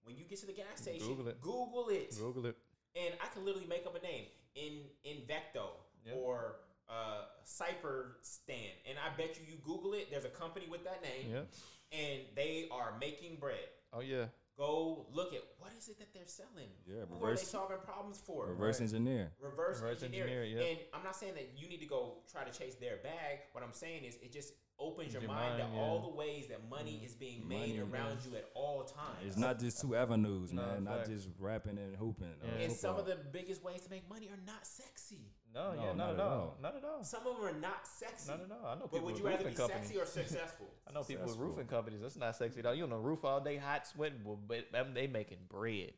when 0.04 0.16
you 0.16 0.24
get 0.24 0.38
to 0.40 0.46
the 0.46 0.52
gas 0.52 0.76
station, 0.76 1.06
Google 1.06 1.28
it. 1.28 1.40
Google 1.40 1.88
it. 1.88 2.14
Google 2.18 2.46
it. 2.46 2.56
and 2.96 3.14
I 3.22 3.28
can 3.32 3.44
literally 3.44 3.66
make 3.68 3.86
up 3.86 3.94
a 3.96 4.02
name 4.02 4.26
in 4.54 4.82
Invecto 5.06 5.72
Yeah. 6.04 6.14
or 6.14 6.56
uh, 6.90 7.24
Cyper 7.46 8.12
Stand, 8.22 8.74
and 8.88 8.98
I 8.98 9.14
bet 9.16 9.36
you 9.38 9.44
you 9.48 9.58
Google 9.64 9.94
it. 9.94 10.08
There's 10.10 10.24
a 10.24 10.28
company 10.30 10.66
with 10.70 10.84
that 10.84 11.02
name, 11.02 11.30
Yeah. 11.32 11.98
and 11.98 12.20
they 12.34 12.68
are 12.72 12.94
making 13.00 13.36
bread. 13.36 13.68
Oh 13.92 14.00
yeah. 14.00 14.26
Go 14.58 15.06
look 15.12 15.32
at 15.32 15.40
what 15.58 15.72
is 15.78 15.88
it 15.88 15.98
that 16.00 16.12
they're 16.12 16.26
selling. 16.26 16.68
Yeah, 16.86 17.06
Who 17.08 17.14
are 17.14 17.18
they 17.20 17.24
reverse- 17.28 17.48
solving 17.48 17.78
problems 17.78 18.18
for? 18.18 18.46
Reverse 18.48 18.80
engineer. 18.82 19.32
Reverse, 19.40 19.80
Reverse 19.80 20.02
engineering. 20.02 20.34
engineer, 20.34 20.62
yeah. 20.62 20.70
And 20.72 20.78
I'm 20.92 21.02
not 21.02 21.16
saying 21.16 21.32
that 21.34 21.52
you 21.56 21.66
need 21.66 21.80
to 21.80 21.86
go 21.86 22.18
try 22.30 22.44
to 22.44 22.52
chase 22.56 22.74
their 22.74 22.96
bag. 22.98 23.38
What 23.52 23.64
I'm 23.64 23.72
saying 23.72 24.04
is 24.04 24.16
it 24.16 24.32
just 24.32 24.52
opens 24.78 25.12
your, 25.14 25.22
Your 25.22 25.30
mind, 25.30 25.58
mind, 25.58 25.70
to 25.72 25.76
yeah. 25.76 25.82
all 25.82 26.00
the 26.00 26.14
ways 26.14 26.48
that 26.48 26.60
money 26.68 27.00
is 27.04 27.14
being 27.14 27.46
made 27.48 27.78
around 27.78 28.18
yeah. 28.24 28.30
you 28.32 28.36
at 28.36 28.50
all 28.54 28.82
times. 28.84 29.16
It's 29.26 29.36
not 29.38 29.58
just 29.58 29.80
two 29.80 29.94
avenues, 29.96 30.52
No, 30.52 30.62
man. 30.62 30.84
Not 30.84 31.06
just 31.06 31.28
rapping 31.38 31.78
and 31.78 31.96
hooping. 31.96 32.28
Yeah. 32.44 32.64
and 32.64 32.72
some 32.72 32.96
of 32.96 33.06
the 33.06 33.16
biggest 33.32 33.62
ways 33.64 33.80
to 33.82 33.90
make 33.90 34.08
money 34.10 34.28
are 34.28 34.40
not 34.46 34.66
sexy. 34.66 35.32
No, 35.52 35.72
No, 35.74 35.82
yeah, 35.82 35.86
not, 35.92 35.96
not 35.96 36.08
at 36.10 36.14
at 36.14 36.20
all. 36.20 36.30
all. 36.30 36.56
Not 36.62 36.76
at 36.76 36.84
all. 36.84 37.04
Some 37.04 37.26
of 37.26 37.36
them 37.36 37.44
are 37.46 37.60
not 37.60 37.86
sexy. 37.86 38.30
Not 38.30 38.40
at 38.40 38.50
all. 38.50 38.66
I 38.66 38.74
know 38.74 38.80
But 38.82 38.92
people 38.92 39.06
would 39.06 39.14
with 39.14 39.22
you 39.22 39.26
rather 39.28 39.38
roofing 39.44 39.52
be 39.52 39.56
companies. 39.56 39.86
sexy 39.88 40.00
or 40.00 40.06
successful? 40.24 40.66
I 40.88 40.92
know 40.92 41.02
people 41.02 41.26
with 41.26 41.36
roofing 41.38 41.66
companies. 41.66 42.00
That's 42.02 42.16
not 42.16 42.36
sexy 42.36 42.60
at 42.60 42.66
all. 42.66 42.74
You 42.74 42.84
on 42.84 42.90
the 42.90 42.96
roof 42.96 43.24
all 43.24 43.40
day, 43.40 43.56
hot 43.56 43.86
sweating, 43.86 44.20
but 44.46 44.66
um, 44.78 44.94
they 44.94 45.06
making 45.06 45.38
bread. 45.48 45.92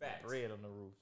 Facts. 0.00 0.26
Bread 0.26 0.50
on 0.50 0.62
the 0.62 0.68
roof. 0.68 0.92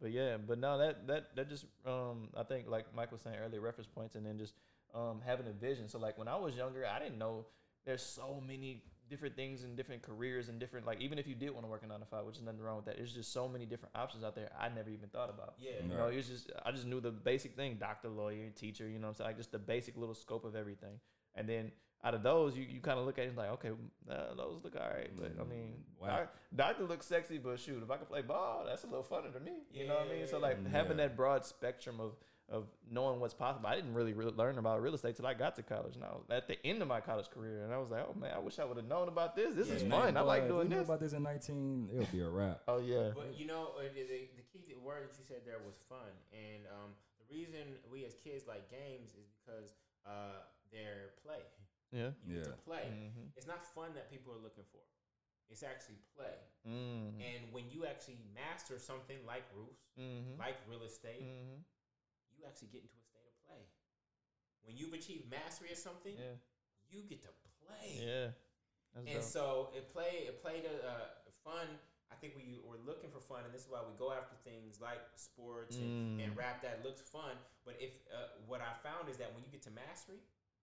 But 0.00 0.12
yeah, 0.12 0.36
but 0.36 0.58
no, 0.58 0.76
that 0.78 1.06
that 1.06 1.34
that 1.36 1.48
just 1.48 1.64
um 1.86 2.28
I 2.36 2.42
think 2.42 2.68
like 2.68 2.94
Mike 2.94 3.10
was 3.10 3.22
saying 3.22 3.36
earlier, 3.42 3.60
reference 3.62 3.88
points, 3.88 4.14
and 4.14 4.26
then 4.26 4.36
just 4.38 4.52
um 4.94 5.22
having 5.24 5.46
a 5.46 5.52
vision. 5.52 5.88
So 5.88 5.98
like 5.98 6.18
when 6.18 6.28
I 6.28 6.36
was 6.36 6.54
younger, 6.54 6.86
I 6.86 6.98
didn't 6.98 7.16
know 7.18 7.46
there's 7.86 8.02
so 8.02 8.42
many 8.46 8.82
different 9.08 9.36
things 9.36 9.62
and 9.64 9.76
different 9.76 10.02
careers 10.02 10.48
and 10.48 10.58
different 10.58 10.86
like 10.86 11.00
even 11.00 11.18
if 11.18 11.26
you 11.26 11.34
did 11.34 11.50
want 11.50 11.64
to 11.64 11.68
work 11.70 11.82
a 11.84 11.86
nine 11.86 12.00
to 12.00 12.06
five, 12.06 12.24
which 12.24 12.36
is 12.36 12.42
nothing 12.42 12.60
wrong 12.60 12.76
with 12.76 12.86
that. 12.86 12.96
There's 12.96 13.14
just 13.14 13.32
so 13.32 13.48
many 13.48 13.66
different 13.66 13.94
options 13.94 14.24
out 14.24 14.34
there 14.34 14.50
I 14.58 14.68
never 14.68 14.90
even 14.90 15.08
thought 15.08 15.30
about. 15.30 15.54
Yeah. 15.58 15.70
You 15.82 15.88
know, 15.96 16.08
it 16.08 16.16
was 16.16 16.26
just 16.28 16.50
I 16.64 16.72
just 16.72 16.86
knew 16.86 17.00
the 17.00 17.10
basic 17.12 17.54
thing: 17.56 17.76
doctor, 17.78 18.08
lawyer, 18.08 18.50
teacher. 18.54 18.88
You 18.88 18.98
know, 18.98 19.06
what 19.06 19.10
I'm 19.10 19.14
saying 19.14 19.28
like 19.28 19.36
just 19.36 19.52
the 19.52 19.58
basic 19.58 19.96
little 19.96 20.14
scope 20.14 20.44
of 20.44 20.54
everything. 20.56 21.00
And 21.34 21.48
then 21.48 21.72
out 22.04 22.14
of 22.14 22.22
those, 22.22 22.56
you, 22.56 22.64
you 22.64 22.80
kind 22.80 22.98
of 22.98 23.06
look 23.06 23.18
at 23.18 23.24
it 23.24 23.28
and 23.28 23.36
like, 23.36 23.50
okay, 23.50 23.70
uh, 24.10 24.34
those 24.36 24.60
look 24.62 24.76
all 24.76 24.88
right. 24.88 25.10
But 25.18 25.32
I 25.40 25.44
mean, 25.44 25.74
Wow. 26.00 26.08
doc- 26.08 26.34
doctor 26.54 26.84
looks 26.84 27.06
sexy, 27.06 27.38
but 27.38 27.58
shoot, 27.58 27.82
if 27.82 27.90
I 27.90 27.96
could 27.96 28.08
play 28.08 28.22
ball, 28.22 28.64
that's 28.66 28.84
a 28.84 28.86
little 28.86 29.02
funner 29.02 29.32
to 29.32 29.40
me. 29.40 29.52
You 29.72 29.86
know 29.88 29.94
what 29.94 30.06
I 30.12 30.16
mean? 30.18 30.26
So 30.26 30.38
like 30.38 30.58
Yeah. 30.62 30.70
having 30.70 30.98
that 30.98 31.16
broad 31.16 31.44
spectrum 31.44 32.00
of 32.00 32.12
of 32.48 32.64
knowing 32.90 33.18
what's 33.18 33.34
possible. 33.34 33.66
I 33.66 33.74
didn't 33.74 33.94
really, 33.94 34.12
really 34.12 34.30
learn 34.32 34.58
about 34.58 34.80
real 34.80 34.94
estate 34.94 35.16
till 35.16 35.26
I 35.26 35.34
got 35.34 35.56
to 35.56 35.62
college. 35.62 35.96
And 35.96 36.04
I 36.04 36.08
was 36.14 36.22
at 36.30 36.46
the 36.46 36.56
end 36.64 36.80
of 36.80 36.86
my 36.86 37.00
college 37.00 37.28
career, 37.28 37.64
and 37.64 37.74
I 37.74 37.78
was 37.78 37.90
like, 37.90 38.06
oh 38.08 38.14
man, 38.14 38.30
I 38.34 38.38
wish 38.38 38.58
I 38.60 38.64
would 38.64 38.76
have 38.76 38.86
known 38.86 39.08
about 39.08 39.34
this. 39.34 39.54
This 39.56 39.68
is 39.68 39.82
Yeah, 39.82 39.90
fun. 39.90 40.16
I 40.16 40.20
boy, 40.22 40.26
like 40.26 40.42
if 40.42 40.48
doing 40.48 40.68
we 40.68 40.74
knew 40.74 40.80
this. 40.80 40.88
about 40.88 41.00
this 41.00 41.12
in 41.12 41.22
19, 41.24 41.88
it 41.92 41.98
would 41.98 42.12
be 42.12 42.20
a 42.20 42.28
wrap. 42.28 42.60
Oh 42.68 42.78
yeah. 42.78 43.10
But 43.14 43.34
you 43.36 43.46
know, 43.46 43.74
uh, 43.78 43.82
the, 43.92 44.02
the, 44.06 44.20
the 44.38 44.46
key 44.52 44.62
the 44.68 44.78
word 44.78 45.02
that 45.10 45.18
you 45.18 45.24
said 45.26 45.42
there 45.44 45.58
was 45.66 45.74
fun, 45.88 46.12
and 46.32 46.62
um, 46.70 46.94
the 47.18 47.26
reason 47.34 47.82
we 47.90 48.04
as 48.04 48.14
kids 48.22 48.44
like 48.46 48.70
games 48.70 49.10
is 49.18 49.26
because 49.42 49.74
uh, 50.06 50.38
they're 50.70 51.18
play. 51.26 51.42
Yeah. 51.90 52.10
You 52.24 52.34
get 52.36 52.44
to 52.44 52.50
Yeah. 52.50 52.56
play. 52.64 52.84
Mhm. 52.94 53.34
It's 53.36 53.46
not 53.46 53.64
fun 53.74 53.90
that 53.94 54.10
people 54.10 54.32
are 54.32 54.42
looking 54.42 54.64
for. 54.70 54.82
It's 55.50 55.62
actually 55.62 55.98
play. 56.16 56.34
Mm-hmm. 56.66 57.22
And 57.22 57.52
when 57.54 57.70
you 57.70 57.86
actually 57.86 58.18
master 58.34 58.78
something 58.78 59.18
like 59.26 59.42
roofs, 59.54 59.82
Mm-hmm. 59.98 60.38
like 60.38 60.54
real 60.70 60.82
estate, 60.82 61.22
Mm-hmm. 61.22 61.62
You 62.38 62.44
actually 62.46 62.68
get 62.68 62.82
into 62.82 62.96
a 62.96 63.04
state 63.04 63.26
of 63.26 63.34
play. 63.46 63.64
When 64.62 64.76
you've 64.76 64.92
achieved 64.92 65.30
mastery 65.30 65.72
of 65.72 65.78
something, 65.78 66.14
Yeah. 66.16 66.36
you 66.90 67.02
get 67.02 67.22
to 67.22 67.28
play. 67.64 68.00
Yeah. 68.02 68.30
That's 68.94 69.06
And 69.06 69.20
dope. 69.20 69.22
so 69.22 69.70
it 69.74 69.92
play 69.92 70.26
it 70.28 70.40
played 70.42 70.64
a 70.64 70.76
uh, 70.86 71.08
fun. 71.44 71.66
I 72.10 72.14
think 72.14 72.34
we 72.36 72.60
were 72.64 72.78
looking 72.86 73.10
for 73.10 73.20
fun, 73.20 73.44
and 73.44 73.52
this 73.52 73.62
is 73.62 73.68
why 73.68 73.82
we 73.82 73.92
go 73.98 74.12
after 74.12 74.36
things 74.44 74.80
like 74.80 75.00
sports 75.16 75.76
and, 75.76 76.20
and 76.20 76.32
Mm. 76.32 76.36
rap 76.38 76.62
that 76.62 76.84
looks 76.84 77.02
fun. 77.02 77.36
But 77.64 77.76
if 77.80 77.92
uh, 78.14 78.28
what 78.46 78.60
I 78.60 78.72
found 78.82 79.08
is 79.08 79.16
that 79.18 79.34
when 79.34 79.42
you 79.42 79.50
get 79.50 79.62
to 79.62 79.70
mastery, 79.70 80.20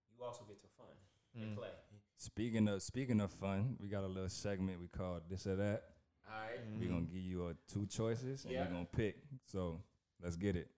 you 0.10 0.24
also 0.24 0.44
get 0.46 0.62
to 0.62 0.68
fun 0.70 0.96
and 1.36 1.52
Mm. 1.52 1.56
play. 1.58 1.72
Speaking 2.18 2.68
of 2.70 2.82
speaking 2.82 3.20
of 3.22 3.32
fun, 3.32 3.78
we 3.80 3.88
got 3.90 4.04
a 4.04 4.08
little 4.08 4.30
segment 4.30 4.80
we 4.80 4.88
call 4.88 5.20
this 5.30 5.46
or 5.46 5.56
that. 5.58 5.96
All 6.26 6.40
right? 6.40 6.60
We're 6.80 6.90
gonna 6.90 7.02
give 7.06 7.22
you 7.22 7.46
uh, 7.48 7.54
two 7.68 7.86
choices 7.88 8.46
and 8.46 8.54
Yeah. 8.54 8.64
you're 8.64 8.72
gonna 8.72 8.86
pick. 8.86 9.18
So 9.46 9.84
let's 10.22 10.38
get 10.38 10.56
it. 10.56 10.70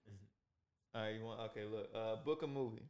All 0.96 1.02
right, 1.02 1.16
you 1.16 1.24
want 1.24 1.40
okay? 1.52 1.66
Look, 1.66 1.90
uh, 1.94 2.16
book 2.24 2.42
a 2.44 2.48
movie. 2.48 2.88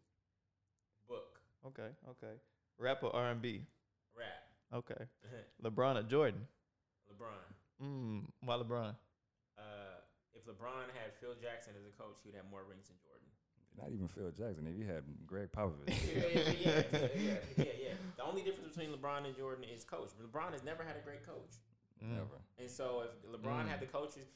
Book, 1.10 1.40
Okay, 1.68 1.90
okay. 2.10 2.34
Rap 2.78 3.02
or 3.04 3.16
R 3.16 3.32
and 3.32 3.42
B. 3.42 3.62
rap, 4.16 4.46
Okay. 4.74 5.06
LeBron 5.64 5.98
or 5.98 6.04
Jordan. 6.04 6.46
LeBron. 7.10 7.84
Mm, 7.84 8.26
why 8.42 8.56
LeBron? 8.56 8.96
Uh, 9.58 9.62
if 10.34 10.46
LeBron 10.46 10.86
had 10.94 11.14
Phil 11.20 11.34
Jackson 11.42 11.74
as 11.80 11.86
a 11.88 11.94
coach, 12.02 12.18
he'd 12.24 12.36
have 12.36 12.46
more 12.52 12.62
rings 12.70 12.88
than 12.88 12.98
Jordan. 13.02 13.26
Not 13.78 13.90
even 13.92 14.08
Phil 14.08 14.30
Jackson. 14.32 14.68
If 14.68 14.78
you 14.78 14.86
had 14.86 15.04
Gregg 15.26 15.50
Popovich, 15.52 15.90
yeah, 15.90 16.22
yeah, 16.22 16.40
yeah, 16.46 16.54
yeah, 16.62 17.10
yeah, 17.16 17.38
yeah, 17.58 17.64
yeah. 17.90 17.94
The 18.18 18.24
only 18.24 18.42
difference 18.44 18.70
between 18.76 18.94
LeBron 18.96 19.26
and 19.26 19.36
Jordan 19.36 19.66
is 19.66 19.84
coach. 19.84 20.12
LeBron 20.22 20.52
has 20.54 20.64
never 20.64 20.84
had 20.84 20.96
a 20.96 21.02
great 21.04 21.26
coach. 21.26 21.58
Mm. 22.04 22.12
never. 22.14 22.40
And 22.60 22.70
so 22.70 23.04
if 23.08 23.12
LeBron 23.28 23.66
Mm. 23.66 23.68
had 23.68 23.80
the 23.82 23.88
coaches, 23.88 24.28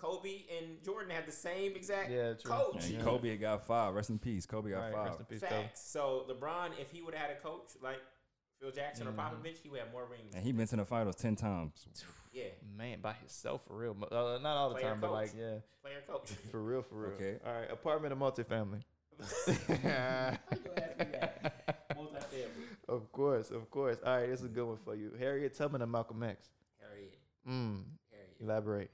Kobe 0.00 0.44
and 0.58 0.82
Jordan 0.82 1.10
had 1.10 1.26
the 1.26 1.32
same 1.32 1.76
exact 1.76 2.10
Yeah, 2.10 2.32
true. 2.34 2.50
coach. 2.50 2.84
And 2.86 2.94
Yeah. 2.94 3.02
Kobe 3.02 3.36
got 3.36 3.66
five. 3.66 3.94
Rest 3.94 4.08
in 4.10 4.18
peace. 4.18 4.46
Kobe 4.46 4.70
got 4.70 4.78
Right, 4.80 4.92
five. 4.94 5.06
rest 5.08 5.20
in 5.20 5.26
peace, 5.26 5.40
Kobe. 5.42 5.62
Facts. 5.62 5.80
So 5.82 6.26
LeBron, 6.28 6.78
if 6.78 6.90
he 6.90 7.02
would 7.02 7.14
have 7.14 7.28
had 7.28 7.36
a 7.36 7.40
coach 7.40 7.70
like 7.82 8.00
Phil 8.58 8.70
Jackson 8.70 9.06
Mhm. 9.06 9.10
or 9.10 9.16
Popovich, 9.16 9.58
he 9.58 9.68
would 9.68 9.80
have 9.80 9.90
more 9.92 10.06
rings. 10.06 10.34
And 10.34 10.42
he 10.44 10.52
been 10.52 10.66
to 10.68 10.76
the 10.76 10.84
finals 10.84 11.16
ten 11.16 11.36
times. 11.36 11.86
Yeah, 12.32 12.44
Man, 12.76 13.00
by 13.00 13.12
himself 13.14 13.64
for 13.66 13.76
real. 13.76 13.96
Uh, 14.10 14.38
not 14.40 14.56
all 14.56 14.68
the 14.70 14.76
Player 14.76 14.90
time, 14.90 15.00
but 15.00 15.10
like 15.12 15.32
yeah, 15.36 15.58
player 15.82 16.02
coach. 16.06 16.30
for 16.50 16.62
real, 16.62 16.82
for 16.82 16.94
real. 16.96 17.12
Okay. 17.14 17.38
All 17.44 17.52
right, 17.52 17.70
apartment 17.70 18.12
or 18.12 18.16
multifamily. 18.16 18.82
Multi-family. 21.96 22.66
of 22.88 23.10
course, 23.12 23.50
of 23.50 23.70
course. 23.70 23.98
All 24.04 24.16
right, 24.16 24.26
this 24.28 24.40
is 24.40 24.46
a 24.46 24.48
good 24.48 24.64
one 24.66 24.78
for 24.84 24.94
you. 24.94 25.12
Harriet 25.18 25.54
Tubman 25.56 25.82
or 25.82 25.86
Malcolm 25.86 26.22
X. 26.22 26.48
Harriet. 26.80 27.18
Mm, 27.48 27.84
Harriet. 28.10 28.36
elaborate. 28.40 28.90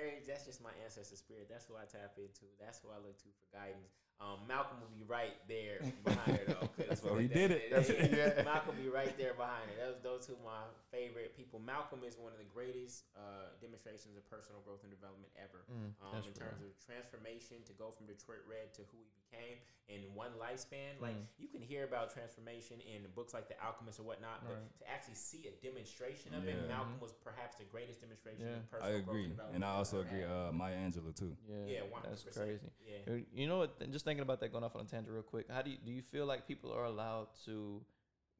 Harriet, 0.00 0.24
that's 0.24 0.48
just 0.48 0.64
my 0.64 0.72
ancestor 0.80 1.16
spirit. 1.16 1.52
That's 1.52 1.68
who 1.68 1.76
I 1.76 1.84
tap 1.84 2.16
into. 2.16 2.48
That's 2.56 2.80
who 2.80 2.88
I 2.88 2.96
look 2.96 3.20
to 3.20 3.28
for 3.36 3.48
guidance. 3.52 3.99
Um, 4.20 4.36
Malcolm 4.46 4.76
will 4.84 4.92
be 4.92 5.02
right 5.08 5.32
there 5.48 5.80
behind 6.04 6.36
her 6.36 6.44
though. 6.52 6.68
'cause 6.76 6.86
That's 6.88 7.02
why 7.02 7.12
we 7.16 7.26
that- 7.26 7.34
did 7.34 7.50
it. 7.52 7.70
that- 7.72 7.86
That's- 7.88 8.36
yeah. 8.36 8.42
Malcolm 8.52 8.76
be 8.76 8.88
right 8.92 9.16
there 9.16 9.32
behind 9.32 9.64
her. 9.72 9.76
Those 9.80 9.96
those 10.04 10.26
two 10.28 10.36
my 10.44 10.68
favorite 10.92 11.32
people. 11.36 11.58
Malcolm 11.58 12.04
is 12.04 12.18
one 12.20 12.32
of 12.32 12.38
the 12.38 12.44
greatest 12.52 13.04
uh, 13.16 13.48
demonstrations 13.64 14.16
of 14.20 14.28
personal 14.28 14.60
growth 14.60 14.84
and 14.84 14.92
development 14.92 15.32
ever. 15.40 15.64
Mm, 15.72 15.96
um, 16.04 16.12
that's 16.12 16.28
in 16.28 16.36
real. 16.36 16.52
terms 16.52 16.60
of 16.60 16.70
transformation 16.84 17.64
to 17.64 17.72
go 17.80 17.88
from 17.90 18.04
Detroit 18.06 18.44
Red 18.44 18.74
to 18.76 18.82
who 18.92 19.00
he 19.00 19.08
became 19.24 19.56
in 19.88 20.04
one 20.14 20.30
lifespan. 20.38 21.00
Like 21.00 21.16
Mm. 21.16 21.24
you 21.40 21.48
can 21.48 21.62
hear 21.64 21.84
about 21.88 22.12
transformation 22.12 22.78
in 22.84 23.08
books 23.16 23.32
like 23.32 23.48
The 23.48 23.56
Alchemist 23.64 23.98
or 23.98 24.04
whatnot, 24.04 24.44
but 24.44 24.54
Right. 24.60 24.78
to 24.78 24.90
actually 24.90 25.16
see 25.16 25.48
a 25.48 25.54
demonstration 25.64 26.34
of 26.36 26.44
Yeah. 26.44 26.60
it, 26.60 26.68
Malcolm 26.68 27.00
Mhm. 27.00 27.02
was 27.02 27.12
perhaps 27.24 27.56
the 27.56 27.64
greatest 27.64 28.00
demonstration 28.04 28.44
Yeah. 28.46 28.60
of 28.60 28.70
personal 28.70 28.92
I 28.92 29.00
growth 29.00 29.08
agree, 29.08 29.28
development 29.32 29.56
and 29.56 29.64
I 29.64 29.72
also 29.80 30.00
agree. 30.04 30.20
had. 30.20 30.30
Uh, 30.30 30.52
Maya 30.52 30.76
Angelou 30.76 31.16
too. 31.16 31.34
Yeah, 31.48 31.64
yeah, 31.64 31.80
that's 31.80 31.92
hundred 32.04 32.24
percent. 32.26 32.46
crazy. 32.46 32.70
Yeah. 32.86 33.24
You 33.32 33.46
know 33.48 33.58
what? 33.58 33.80
Just 33.90 34.04
thinking 34.10 34.22
about 34.22 34.40
that, 34.40 34.50
going 34.50 34.64
off 34.64 34.74
on 34.74 34.82
a 34.82 34.84
tangent 34.84 35.12
real 35.14 35.22
quick. 35.22 35.46
How 35.48 35.62
do 35.62 35.70
you 35.70 35.76
do 35.86 35.92
you 35.92 36.02
feel 36.02 36.26
like 36.26 36.48
people 36.48 36.72
are 36.72 36.84
allowed 36.84 37.28
to 37.46 37.80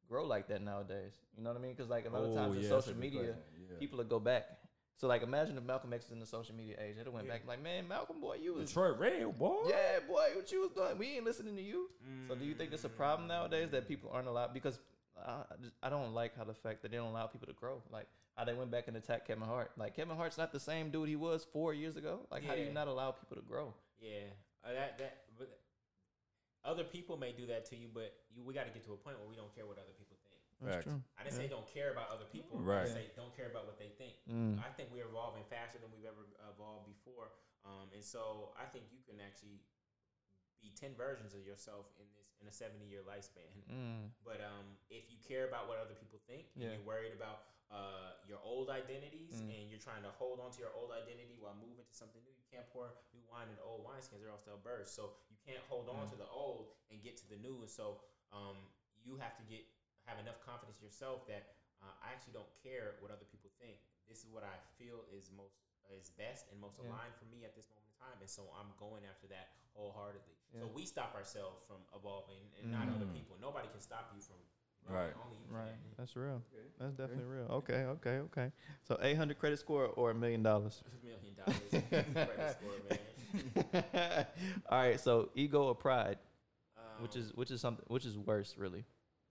grow 0.08 0.24
like 0.26 0.48
that 0.48 0.62
nowadays? 0.62 1.12
You 1.36 1.44
know 1.44 1.50
what 1.50 1.58
I 1.58 1.62
mean? 1.62 1.74
Because 1.76 1.88
like 1.88 2.06
a 2.06 2.10
lot 2.10 2.24
of 2.24 2.34
times 2.34 2.56
in 2.56 2.58
Oh, 2.58 2.62
yeah, 2.62 2.68
social 2.68 2.96
media. 2.96 3.22
Yeah. 3.22 3.78
people 3.78 3.98
will 3.98 4.04
go 4.16 4.18
back. 4.18 4.44
So 4.96 5.06
like, 5.06 5.22
imagine 5.22 5.56
if 5.56 5.62
Malcolm 5.64 5.92
X 5.92 6.06
was 6.06 6.12
in 6.12 6.18
the 6.20 6.26
social 6.26 6.54
media 6.54 6.76
age, 6.84 6.96
have 6.98 7.06
went 7.12 7.26
Yeah. 7.26 7.32
back 7.34 7.42
like, 7.46 7.62
man, 7.62 7.86
Malcolm, 7.88 8.20
boy, 8.20 8.36
you 8.42 8.54
was 8.54 8.68
Detroit 8.68 8.98
Red, 8.98 9.38
boy. 9.38 9.62
yeah, 9.68 10.00
boy, 10.06 10.26
what 10.34 10.50
you 10.52 10.60
was 10.62 10.72
doing? 10.72 10.98
We 10.98 11.06
ain't 11.16 11.24
listening 11.24 11.54
to 11.56 11.62
you. 11.62 11.88
So 12.28 12.34
do 12.34 12.44
you 12.44 12.54
think 12.54 12.72
it's 12.72 12.84
a 12.84 12.88
problem 12.90 13.28
nowadays 13.28 13.70
that 13.70 13.86
people 13.88 14.10
aren't 14.12 14.28
allowed? 14.28 14.52
Because 14.52 14.78
I, 15.16 15.30
I 15.52 15.56
just- 15.62 15.74
I 15.82 15.88
don't 15.88 16.12
like 16.12 16.36
how 16.36 16.44
the 16.44 16.54
fact 16.54 16.82
that 16.82 16.90
they 16.90 16.96
don't 16.98 17.10
allow 17.14 17.26
people 17.28 17.46
to 17.46 17.54
grow. 17.54 17.80
Like 17.90 18.08
how 18.36 18.44
they 18.44 18.52
went 18.54 18.70
back 18.70 18.88
and 18.88 18.96
attacked 18.96 19.26
Kevin 19.28 19.44
Hart. 19.44 19.70
Like 19.78 19.94
Kevin 19.96 20.16
Hart's 20.16 20.36
not 20.36 20.50
the 20.52 20.60
same 20.60 20.90
dude 20.90 21.08
he 21.08 21.16
was 21.16 21.44
four 21.52 21.72
years 21.72 21.96
ago. 21.96 22.26
Like 22.30 22.44
how 22.44 22.54
do 22.56 22.60
you 22.62 22.72
not 22.72 22.88
allow 22.88 23.12
people 23.12 23.36
to 23.36 23.42
grow? 23.42 23.72
Yeah, 24.00 24.28
uh, 24.64 24.72
that 24.74 24.98
that. 24.98 25.14
But 26.62 26.68
other 26.70 26.84
people 26.84 27.16
may 27.16 27.32
do 27.32 27.46
that 27.46 27.64
to 27.70 27.76
you, 27.76 27.88
but 27.92 28.12
you, 28.34 28.42
we 28.44 28.52
got 28.54 28.66
to 28.66 28.72
get 28.72 28.84
to 28.84 28.92
a 28.92 28.96
point 29.00 29.18
where 29.18 29.28
we 29.28 29.36
don't 29.36 29.52
care 29.54 29.64
what 29.66 29.78
other 29.78 29.94
people 29.96 30.16
think. 30.28 30.36
That's 30.60 30.84
true. 30.84 31.00
I 31.16 31.24
didn't 31.24 31.40
say 31.40 31.48
don't 31.48 31.64
care 31.72 31.88
about 31.92 32.12
other 32.12 32.28
people. 32.28 32.60
I 32.60 32.60
Right. 32.60 32.82
just 32.84 32.92
say 32.92 33.08
don't 33.16 33.32
care 33.32 33.48
about 33.48 33.64
what 33.64 33.78
they 33.80 33.88
think. 33.96 34.12
Mm. 34.28 34.60
I 34.60 34.68
think 34.76 34.92
we're 34.92 35.08
evolving 35.08 35.44
faster 35.48 35.80
than 35.80 35.88
we've 35.88 36.04
ever 36.04 36.28
evolved 36.52 36.84
before, 36.84 37.32
um, 37.64 37.88
and 37.96 38.04
so 38.04 38.52
I 38.60 38.68
think 38.68 38.84
you 38.92 39.00
can 39.08 39.16
actually 39.24 39.64
be 40.60 40.68
ten 40.76 40.92
versions 40.92 41.32
of 41.32 41.40
yourself 41.48 41.88
in 41.96 42.04
this 42.12 42.28
in 42.40 42.48
a 42.48 42.52
seventy 42.52 42.84
year 42.84 43.00
lifespan. 43.08 43.48
Mm. 43.72 44.12
But 44.20 44.44
um, 44.44 44.76
if 44.92 45.08
you 45.08 45.16
care 45.24 45.48
about 45.48 45.64
what 45.64 45.80
other 45.80 45.96
people 45.96 46.20
think, 46.28 46.44
Yeah. 46.52 46.68
and 46.68 46.76
you're 46.76 46.84
worried 46.84 47.16
about 47.16 47.48
uh, 47.72 48.18
your 48.28 48.42
old 48.44 48.68
identities, 48.68 49.40
Mm. 49.40 49.48
and 49.56 49.62
you're 49.70 49.80
trying 49.80 50.02
to 50.02 50.10
hold 50.20 50.40
on 50.44 50.50
to 50.52 50.58
your 50.60 50.74
old 50.76 50.90
identity 50.92 51.38
while 51.40 51.54
moving 51.56 51.86
to 51.88 51.94
something 51.96 52.20
new, 52.26 52.34
you 52.36 52.44
can't 52.50 52.68
pour 52.74 52.90
new 53.16 53.22
wine 53.32 53.48
into 53.48 53.62
old 53.62 53.86
wineskins, 53.86 54.20
or 54.26 54.28
else 54.28 54.42
they'll 54.44 54.58
burst. 54.60 54.92
So 54.98 55.14
you 55.29 55.29
can't 55.46 55.62
hold 55.68 55.88
on 55.88 56.06
Mm. 56.06 56.10
to 56.10 56.16
the 56.16 56.28
old 56.28 56.72
and 56.90 57.02
get 57.02 57.16
to 57.18 57.26
the 57.28 57.36
new. 57.36 57.60
And 57.60 57.70
so 57.70 58.00
um, 58.32 58.56
you 59.04 59.16
have 59.16 59.36
to 59.36 59.44
get 59.44 59.64
have 60.08 60.18
enough 60.18 60.40
confidence 60.40 60.80
in 60.80 60.84
yourself 60.88 61.26
that 61.28 61.54
uh, 61.84 61.92
I 62.02 62.12
actually 62.12 62.32
don't 62.32 62.50
care 62.64 62.96
what 63.00 63.10
other 63.12 63.28
people 63.30 63.50
think. 63.60 63.78
This 64.08 64.24
is 64.24 64.28
what 64.32 64.42
I 64.42 64.56
feel 64.80 65.04
is 65.12 65.30
most 65.36 65.54
is 65.92 66.10
best 66.10 66.46
and 66.50 66.58
most 66.60 66.78
Yeah. 66.78 66.86
aligned 66.88 67.14
for 67.18 67.26
me 67.26 67.44
at 67.44 67.54
this 67.54 67.66
moment 67.70 67.86
in 67.90 67.96
time, 67.98 68.18
and 68.20 68.30
so 68.30 68.46
I'm 68.58 68.70
going 68.78 69.02
after 69.04 69.26
that 69.28 69.50
wholeheartedly. 69.74 70.34
So 70.58 70.66
we 70.66 70.84
stop 70.86 71.14
ourselves 71.14 71.62
from 71.66 71.82
evolving, 71.94 72.42
and 72.58 72.70
not 72.70 72.88
other 72.88 73.06
Mm. 73.06 73.14
people. 73.14 73.36
Nobody 73.40 73.68
can 73.68 73.80
stop 73.80 74.10
you 74.14 74.20
from 74.22 74.38
growing. 74.86 75.12
Right. 75.12 75.14
Only 75.18 75.38
Right. 75.48 75.74
can. 75.74 75.94
That's 75.98 76.16
real. 76.16 76.42
That's 76.78 76.94
definitely 76.94 77.24
real. 77.26 77.46
Okay. 77.60 77.84
Okay. 77.98 78.18
Okay. 78.30 78.52
So 78.82 78.98
eight 79.02 79.16
hundred 79.16 79.38
credit 79.38 79.58
score 79.58 79.86
or 79.88 80.10
a 80.10 80.14
million 80.14 80.42
dollars. 80.42 80.82
Million 81.02 81.34
dollars 81.34 81.60
credit 82.26 82.56
score, 82.56 82.78
man. 82.88 82.98
All 84.70 84.78
right. 84.78 84.98
So 85.00 85.30
ego 85.34 85.64
or 85.64 85.74
pride, 85.74 86.18
Um, 86.76 87.02
which 87.02 87.16
is 87.16 87.32
which 87.34 87.50
is 87.50 87.60
something 87.60 87.84
which 87.88 88.04
is 88.04 88.16
worse 88.18 88.54
really. 88.58 88.84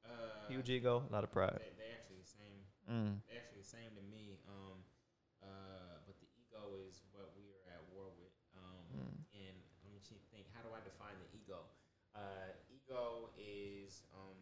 uh, 0.05 0.09
Huge 0.47 0.69
ego, 0.69 1.03
not 1.09 1.11
a 1.11 1.13
lot 1.19 1.23
of 1.25 1.31
pride. 1.31 1.59
They, 1.59 1.73
they 1.77 1.89
actually 1.93 2.19
the 2.21 2.31
same. 2.31 2.59
Mm. 2.89 3.21
They're 3.27 3.37
actually 3.39 3.61
the 3.61 3.69
same 3.69 3.91
to 3.95 4.03
me. 4.09 4.39
Um, 4.47 4.79
uh, 5.43 5.99
but 6.05 6.15
the 6.19 6.27
ego 6.39 6.75
is 6.87 7.01
what 7.13 7.31
we 7.37 7.45
are 7.53 7.61
at 7.75 7.83
war 7.93 8.09
with. 8.17 8.33
Um, 8.55 8.85
Mm. 8.89 9.15
and 9.45 9.55
let 9.85 9.91
me 9.93 9.99
think. 10.33 10.47
How 10.55 10.61
do 10.65 10.73
I 10.73 10.81
define 10.81 11.15
the 11.21 11.29
ego? 11.37 11.61
Uh, 12.15 12.49
ego 12.73 13.29
is 13.37 14.01
um, 14.15 14.39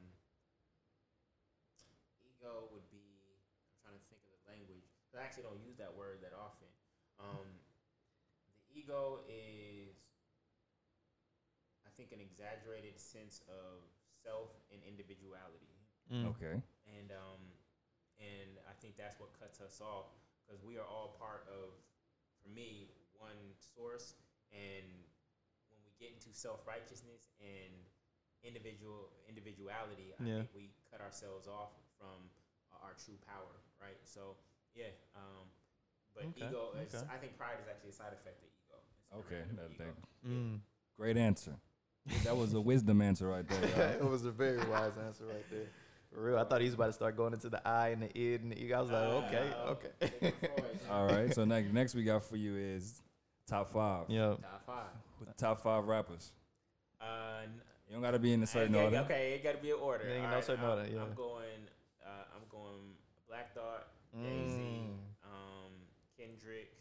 ego 2.23 2.69
would 2.71 2.87
be. 2.93 3.03
I'm 3.83 3.83
trying 3.87 3.99
to 3.99 4.07
think 4.11 4.21
of 4.27 4.31
the 4.39 4.43
language. 4.51 4.87
I 5.17 5.23
actually 5.25 5.49
don't 5.49 5.59
use 5.65 5.75
that 5.81 5.89
word 5.97 6.21
that 6.21 6.35
often. 6.35 6.69
Um, 7.17 7.56
ego 8.87 9.19
is, 9.27 9.99
I 11.85 11.89
think, 11.95 12.11
an 12.11 12.19
exaggerated 12.23 12.99
sense 12.99 13.41
of 13.47 13.83
self 14.23 14.51
and 14.71 14.81
individuality 14.87 15.75
Mm. 16.07 16.23
Okay. 16.31 16.63
and 16.87 17.11
um, 17.11 17.51
and 18.15 18.55
I 18.63 18.71
think 18.79 18.95
that's 18.95 19.19
what 19.19 19.35
cuts 19.35 19.59
us 19.59 19.83
off 19.83 20.07
because 20.47 20.63
we 20.63 20.79
are 20.79 20.87
all 20.87 21.19
part 21.19 21.43
of, 21.51 21.75
for 22.39 22.47
me, 22.47 22.95
one 23.19 23.51
source. 23.59 24.15
And 24.55 24.87
when 25.67 25.83
we 25.83 25.91
get 25.99 26.15
into 26.15 26.31
self 26.31 26.63
righteousness 26.63 27.27
and 27.43 27.75
individual 28.39 29.11
individuality, 29.27 30.15
I 30.15 30.23
Yeah. 30.23 30.39
think 30.39 30.47
we 30.55 30.71
cut 30.87 31.03
ourselves 31.03 31.43
off 31.43 31.75
from 31.99 32.31
uh, 32.71 32.79
our 32.87 32.95
true 32.95 33.19
power, 33.27 33.59
right? 33.83 33.99
So 34.07 34.39
yeah, 34.71 34.95
um, 35.11 35.51
but 36.15 36.23
Okay, 36.31 36.47
ego 36.47 36.71
is. 36.79 36.95
okay. 36.95 37.03
I 37.11 37.19
think 37.19 37.35
pride 37.35 37.59
is 37.59 37.67
actually 37.67 37.89
a 37.91 37.93
side 37.99 38.13
effect 38.15 38.39
of 38.39 38.47
ego. 38.47 38.47
It's 38.47 38.55
a 38.55 38.56
Okay. 39.15 39.41
derivative 39.55 39.55
That, 39.57 39.65
of 39.65 39.77
that, 39.77 39.83
ego. 39.83 39.93
Mm. 40.27 40.59
great 40.97 41.17
answer. 41.17 41.55
That 42.23 42.37
was 42.37 42.53
a 42.53 42.61
wisdom 42.61 43.01
answer 43.01 43.27
right 43.27 43.47
there. 43.47 43.89
it 44.01 44.05
was 44.07 44.25
a 44.25 44.31
very 44.31 44.57
wise 44.69 44.93
answer 45.05 45.25
right 45.25 45.45
there. 45.51 45.67
For 46.13 46.21
real, 46.23 46.37
I 46.37 46.45
thought 46.45 46.61
he 46.61 46.65
was 46.67 46.73
about 46.75 46.87
to 46.87 46.93
start 46.93 47.17
going 47.17 47.33
into 47.33 47.49
the 47.49 47.65
eye 47.67 47.89
and 47.89 48.01
the 48.01 48.17
id 48.17 48.41
and 48.41 48.51
the 48.51 48.57
ego. 48.63 48.77
I 48.77 48.81
was 48.81 48.91
like, 48.91 49.03
okay, 49.03 49.51
okay. 49.67 50.33
All 50.91 51.05
right. 51.05 51.33
So 51.33 51.43
next, 51.43 51.73
next 51.73 51.95
we 51.95 52.03
got 52.03 52.23
for 52.23 52.37
you 52.37 52.55
is 52.55 53.01
top 53.45 53.69
five. 53.73 54.05
Yeah. 54.07 54.35
Top 54.41 54.65
five. 54.65 55.35
Top 55.37 55.61
five 55.61 55.83
rappers. 55.85 56.31
Uh, 57.01 57.41
You 57.87 57.93
don't 57.93 58.01
gotta 58.01 58.19
be 58.19 58.31
in 58.33 58.41
a 58.41 58.47
certain 58.47 58.73
okay, 58.75 58.85
order. 58.85 58.97
Okay, 58.99 59.33
it 59.33 59.43
got 59.43 59.55
to 59.57 59.61
be 59.61 59.71
an 59.71 59.77
order. 59.81 60.05
Yeah, 60.07 60.17
no 60.21 60.27
Alright, 60.27 60.43
certain 60.45 60.63
I'm, 60.63 60.69
order, 60.71 60.87
yeah. 60.91 61.01
I'm 61.01 61.13
going. 61.13 61.61
Uh, 62.05 62.09
I'm 62.35 62.43
going. 62.49 62.95
Black 63.27 63.53
Thought, 63.53 63.87
Jay 64.15 64.47
Z, 64.47 64.55
Mm. 64.55 64.95
um, 65.25 65.71
Kendrick, 66.17 66.71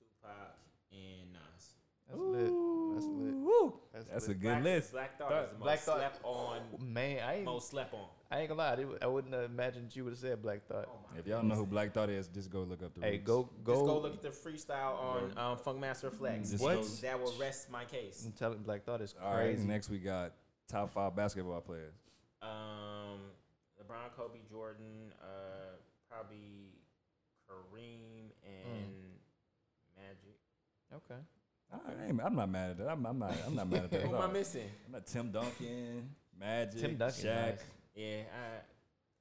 Tupac, 0.00 0.56
and 0.90 1.32
Nas. 1.32 1.74
That's 2.08 2.20
lit. 2.20 2.52
That's 2.94 3.06
lit. 3.06 3.34
Woo. 3.34 3.74
That's, 3.92 4.04
That's 4.06 4.28
a 4.28 4.34
good 4.34 4.42
Black, 4.42 4.64
list. 4.64 4.92
Black 4.92 5.18
Thought 5.18 5.30
Thought- 5.30 5.44
is 5.44 5.50
the 5.50 5.58
most 5.58 5.80
Thought- 5.82 5.98
slept 5.98 6.20
on. 6.24 6.60
Man, 6.80 7.18
I 7.22 7.34
ain't, 7.36 7.44
Most 7.44 7.70
slept 7.70 7.92
on. 7.94 8.06
I 8.30 8.40
ain't 8.40 8.48
gonna 8.48 8.58
lie. 8.58 8.72
I 8.72 8.76
didn't- 8.76 9.02
I 9.02 9.06
wouldn't 9.06 9.32
have 9.34 9.44
imagined 9.44 9.94
you 9.94 10.04
would 10.04 10.12
have 10.12 10.18
said 10.20 10.42
Black 10.42 10.66
Thought. 10.66 10.86
Oh 10.88 10.98
my 11.12 11.18
If 11.18 11.26
y'all 11.26 11.42
know 11.42 11.54
who 11.54 11.66
Black 11.66 11.92
Thought 11.92 12.10
is, 12.10 12.28
just 12.28 12.50
go 12.50 12.60
look 12.62 12.82
up 12.82 12.94
the 12.94 13.00
hey, 13.02 13.12
roots. 13.12 13.24
go 13.24 13.48
go. 13.64 13.72
Just 13.74 13.84
go 13.86 13.98
look 14.00 14.14
at 14.14 14.22
the 14.22 14.28
freestyle 14.30 14.98
on 14.98 15.22
um, 15.38 15.58
Funkmaster 15.58 16.12
Flex. 16.12 16.50
Just 16.50 16.62
What? 16.62 16.76
go- 16.76 16.82
That 16.84 17.20
will 17.20 17.32
rest 17.38 17.70
my 17.70 17.84
case. 17.84 18.24
I'm 18.24 18.32
telling 18.32 18.58
Black 18.58 18.84
Thought 18.84 19.00
is 19.02 19.14
All 19.22 19.32
right. 19.34 19.54
crazy. 19.54 19.66
Next 19.66 19.88
we 19.90 19.98
got 19.98 20.32
top 20.66 20.90
five 20.92 21.14
basketball 21.16 21.60
players. 21.60 21.94
Um, 22.42 23.20
LeBron, 23.80 24.12
Kobe, 24.16 24.38
Jordan, 24.50 25.12
uh, 25.22 25.76
probably 26.10 26.72
Kareem 27.48 28.30
and 28.44 29.18
Magic. 29.96 30.36
Okay. 30.92 31.20
I 31.72 32.06
ain't, 32.08 32.20
I'm 32.22 32.34
not 32.34 32.48
mad 32.48 32.70
at 32.70 32.78
that. 32.78 32.88
I'm, 32.88 33.04
I'm 33.04 33.18
not. 33.18 33.34
I'm 33.46 33.54
not 33.54 33.68
mad 33.68 33.84
at 33.84 33.90
that. 33.90 34.02
Who 34.06 34.14
am 34.16 34.22
I 34.22 34.32
missing? 34.32 34.68
I'm 34.86 34.92
not 34.92 35.06
Tim 35.06 35.30
Duncan, 35.30 36.08
Magic, 36.38 36.80
Tim 36.80 36.96
Duncan, 36.96 37.24
Shaq. 37.24 37.46
nice. 37.50 37.58
Yeah, 37.94 38.06
I, 38.06 38.60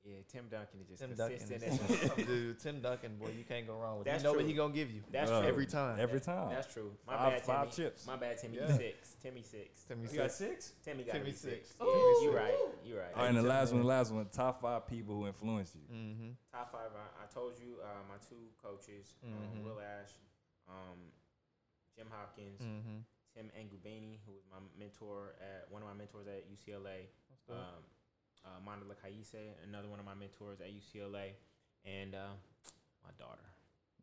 yeah. 0.06 0.16
Tim 0.32 0.46
Duncan 0.50 0.80
is 0.80 0.88
just 0.88 1.02
Tim 1.02 1.14
Duncan, 1.16 1.38
consistent. 1.40 2.20
is- 2.20 2.26
dude. 2.28 2.60
Tim 2.60 2.80
Duncan, 2.80 3.18
boy, 3.18 3.32
you 3.38 3.44
can't 3.44 3.68
go 3.68 3.76
wrong 3.78 3.98
with. 3.98 4.06
That's 4.08 4.24
you 4.24 4.30
know 4.30 4.32
what 4.34 4.40
true. 4.40 4.48
he 4.48 4.54
gonna 4.54 4.74
give 4.74 4.90
you. 4.92 5.02
That's 5.12 5.30
Uh, 5.30 5.40
true. 5.42 5.50
Every 5.50 5.66
time. 5.66 5.98
Every 6.00 6.22
time. 6.22 6.50
That's 6.52 6.72
true. 6.74 6.92
My 7.06 7.18
Five- 7.18 7.32
bad, 7.34 7.42
five 7.44 7.76
chips. 7.76 8.08
My 8.08 8.16
bad, 8.16 8.38
Timmy. 8.38 8.58
Yeah. 8.58 8.78
Six. 8.78 9.16
Timmy 9.22 9.42
six. 9.44 9.84
Timmy 9.84 10.04
You 10.04 10.08
said- 10.08 10.18
got 10.18 10.32
six. 10.32 10.74
Timmy 10.86 11.04
got 11.04 11.12
Timmy 11.16 11.32
six. 11.32 11.42
six. 11.42 11.76
Ooh. 11.82 11.86
Yeah, 12.22 12.30
you 12.30 12.36
right. 12.38 12.54
You 12.86 12.98
right. 12.98 13.08
All 13.16 13.22
right, 13.24 13.28
and 13.30 13.38
the 13.38 13.42
last 13.42 13.74
one, 13.74 13.82
the 13.82 13.88
last 13.88 14.14
one. 14.14 14.26
Top 14.32 14.62
five 14.62 14.88
people 14.88 15.16
who 15.16 15.28
influenced 15.28 15.76
you. 15.76 15.82
Mm-hmm. 15.94 16.30
Top 16.54 16.72
five. 16.72 16.92
I, 16.96 17.24
I 17.24 17.34
told 17.34 17.60
you 17.60 17.76
uh, 17.84 17.88
my 18.08 18.16
two 18.30 18.38
coaches, 18.64 19.16
Mhm. 19.26 19.58
um, 19.58 19.64
Will 19.66 19.82
Ash, 19.82 20.12
um, 20.70 20.98
Jim 21.98 22.08
Hopkins, 22.12 22.62
Mm-hmm. 22.62 23.02
Tim 23.36 23.50
Angubani, 23.58 24.18
who 24.26 24.34
was 24.34 24.46
my 24.50 24.58
mentor 24.80 25.36
at 25.42 25.66
one 25.72 25.82
of 25.82 25.88
my 25.88 25.94
mentors 25.94 26.26
at 26.28 26.46
UCLA. 26.50 27.10
Um, 27.50 27.58
uh, 28.46 28.60
Mandela 28.66 28.96
Kaise, 28.98 29.54
another 29.68 29.88
one 29.90 30.00
of 30.00 30.06
my 30.06 30.14
mentors 30.16 30.60
at 30.62 30.68
UCLA, 30.74 31.32
and 31.86 32.16
uh, 32.16 32.34
my 33.04 33.10
daughter. 33.20 33.46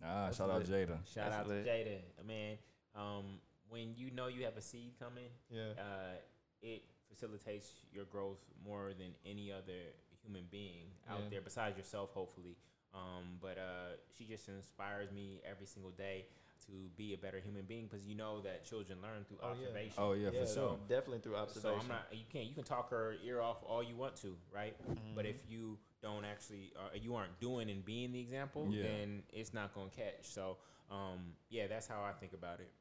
Ah, 0.05 0.27
That's 0.27 0.37
shout 0.39 0.51
out 0.51 0.69
lit. 0.69 0.89
Jada. 0.89 0.99
Shout 1.13 1.31
That's 1.31 1.35
out 1.37 1.49
lit. 1.49 1.65
to 1.65 1.71
Jada, 1.71 2.27
man. 2.27 2.59
Um, 2.95 3.25
when 3.69 3.95
you 3.97 4.11
know 4.11 4.29
you 4.29 4.45
have 4.45 4.57
a 4.57 4.61
seed 4.63 4.93
coming, 5.01 5.31
yeah. 5.51 5.73
uh, 5.79 6.15
it 6.63 6.85
facilitates 7.09 7.69
your 7.93 8.05
growth 8.05 8.41
more 8.65 8.93
than 8.97 9.15
any 9.27 9.51
other 9.51 9.93
human 10.23 10.45
being 10.51 10.89
out 11.11 11.21
Yeah. 11.25 11.29
there 11.31 11.41
besides 11.41 11.77
yourself, 11.77 12.11
hopefully. 12.15 12.57
Um, 12.95 13.39
but 13.41 13.59
uh, 13.59 13.97
she 14.17 14.25
just 14.25 14.49
inspires 14.49 15.11
me 15.11 15.41
every 15.49 15.67
single 15.67 15.91
day 15.91 16.27
to 16.67 16.73
be 16.97 17.15
a 17.15 17.19
better 17.19 17.39
human 17.41 17.65
being 17.67 17.87
because 17.91 18.07
you 18.07 18.15
know 18.15 18.41
that 18.43 18.65
children 18.65 18.99
learn 19.03 19.25
through 19.25 19.39
Oh, 19.43 19.49
yeah. 19.49 19.53
observation. 19.53 19.95
Oh 19.99 20.13
yeah, 20.13 20.31
for 20.31 20.47
sure. 20.47 20.79
Definitely 20.89 21.19
through 21.21 21.37
observation. 21.37 21.79
So. 21.79 21.83
I'm 21.83 21.89
not. 21.89 22.07
You 22.13 22.25
can't. 22.33 22.47
You 22.47 22.55
can 22.55 22.65
talk 22.65 22.91
her 22.91 23.15
ear 23.25 23.41
off 23.41 23.59
all 23.67 23.83
you 23.83 23.97
want 23.97 24.17
to, 24.23 24.37
right? 24.53 24.75
But 25.15 25.25
Mhm. 25.27 25.31
if 25.31 25.37
you 25.49 25.79
don't 26.01 26.25
actually, 26.25 26.73
uh, 26.77 26.95
you 26.95 27.15
aren't 27.15 27.39
doing 27.41 27.71
and 27.71 27.85
being 27.85 28.13
the 28.13 28.21
example, 28.21 28.69
Yeah. 28.71 28.83
then 28.83 29.23
it's 29.33 29.53
not 29.55 29.75
gonna 29.75 29.91
catch. 29.91 30.25
So, 30.27 30.59
um, 30.91 31.35
yeah, 31.49 31.67
that's 31.67 31.87
how 31.87 32.03
I 32.03 32.13
think 32.13 32.33
about 32.33 32.61
it. 32.61 32.73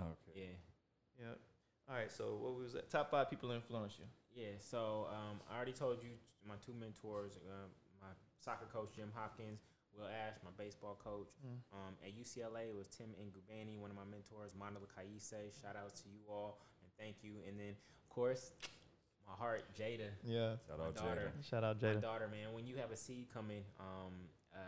Okay. 0.00 0.32
Yeah, 0.34 1.26
Yeah. 1.26 1.34
All 1.88 1.94
right. 1.96 2.10
So 2.10 2.36
what 2.36 2.54
was 2.54 2.72
that? 2.74 2.88
Top 2.90 3.10
five 3.10 3.28
people 3.30 3.50
influence 3.50 3.98
you. 3.98 4.06
yeah. 4.32 4.52
So 4.60 5.06
um, 5.10 5.40
I 5.50 5.56
already 5.56 5.72
told 5.72 6.02
you 6.02 6.10
my 6.46 6.54
two 6.64 6.72
mentors, 6.72 7.36
uh, 7.36 7.66
my 8.00 8.08
soccer 8.38 8.66
coach 8.66 8.90
Jim 8.94 9.10
Hopkins, 9.14 9.60
Will 9.96 10.06
Ash, 10.06 10.36
my 10.44 10.50
baseball 10.56 10.98
coach. 11.02 11.28
Um, 11.72 11.94
at 12.04 12.12
UCLA, 12.16 12.68
it 12.70 12.76
was 12.76 12.86
Tim 12.88 13.08
Ngubani, 13.20 13.78
one 13.78 13.90
of 13.90 13.96
my 13.96 14.04
mentors, 14.10 14.52
Manila 14.58 14.86
Kaise. 14.96 15.60
Shout 15.60 15.76
out 15.76 15.94
to 15.96 16.08
you 16.08 16.20
all 16.28 16.58
and 16.82 16.90
thank 16.98 17.16
you. 17.22 17.32
And 17.48 17.58
then, 17.58 17.70
of 17.76 18.08
course, 18.08 18.52
my 19.26 19.34
heart, 19.34 19.64
Jada, 19.78 20.10
Yeah. 20.24 20.56
Shout 20.66 20.78
my 20.78 20.86
out 20.86 20.96
daughter. 20.96 21.32
Jada. 21.38 21.48
Shout 21.50 21.64
out 21.64 21.78
Jada. 21.78 21.82
My 21.82 22.00
Jada. 22.00 22.02
daughter, 22.02 22.28
man, 22.28 22.52
when 22.54 22.66
you 22.66 22.76
have 22.76 22.90
a 22.90 22.96
seed 22.96 23.26
coming, 23.32 23.62
um, 23.78 24.12
uh, 24.54 24.58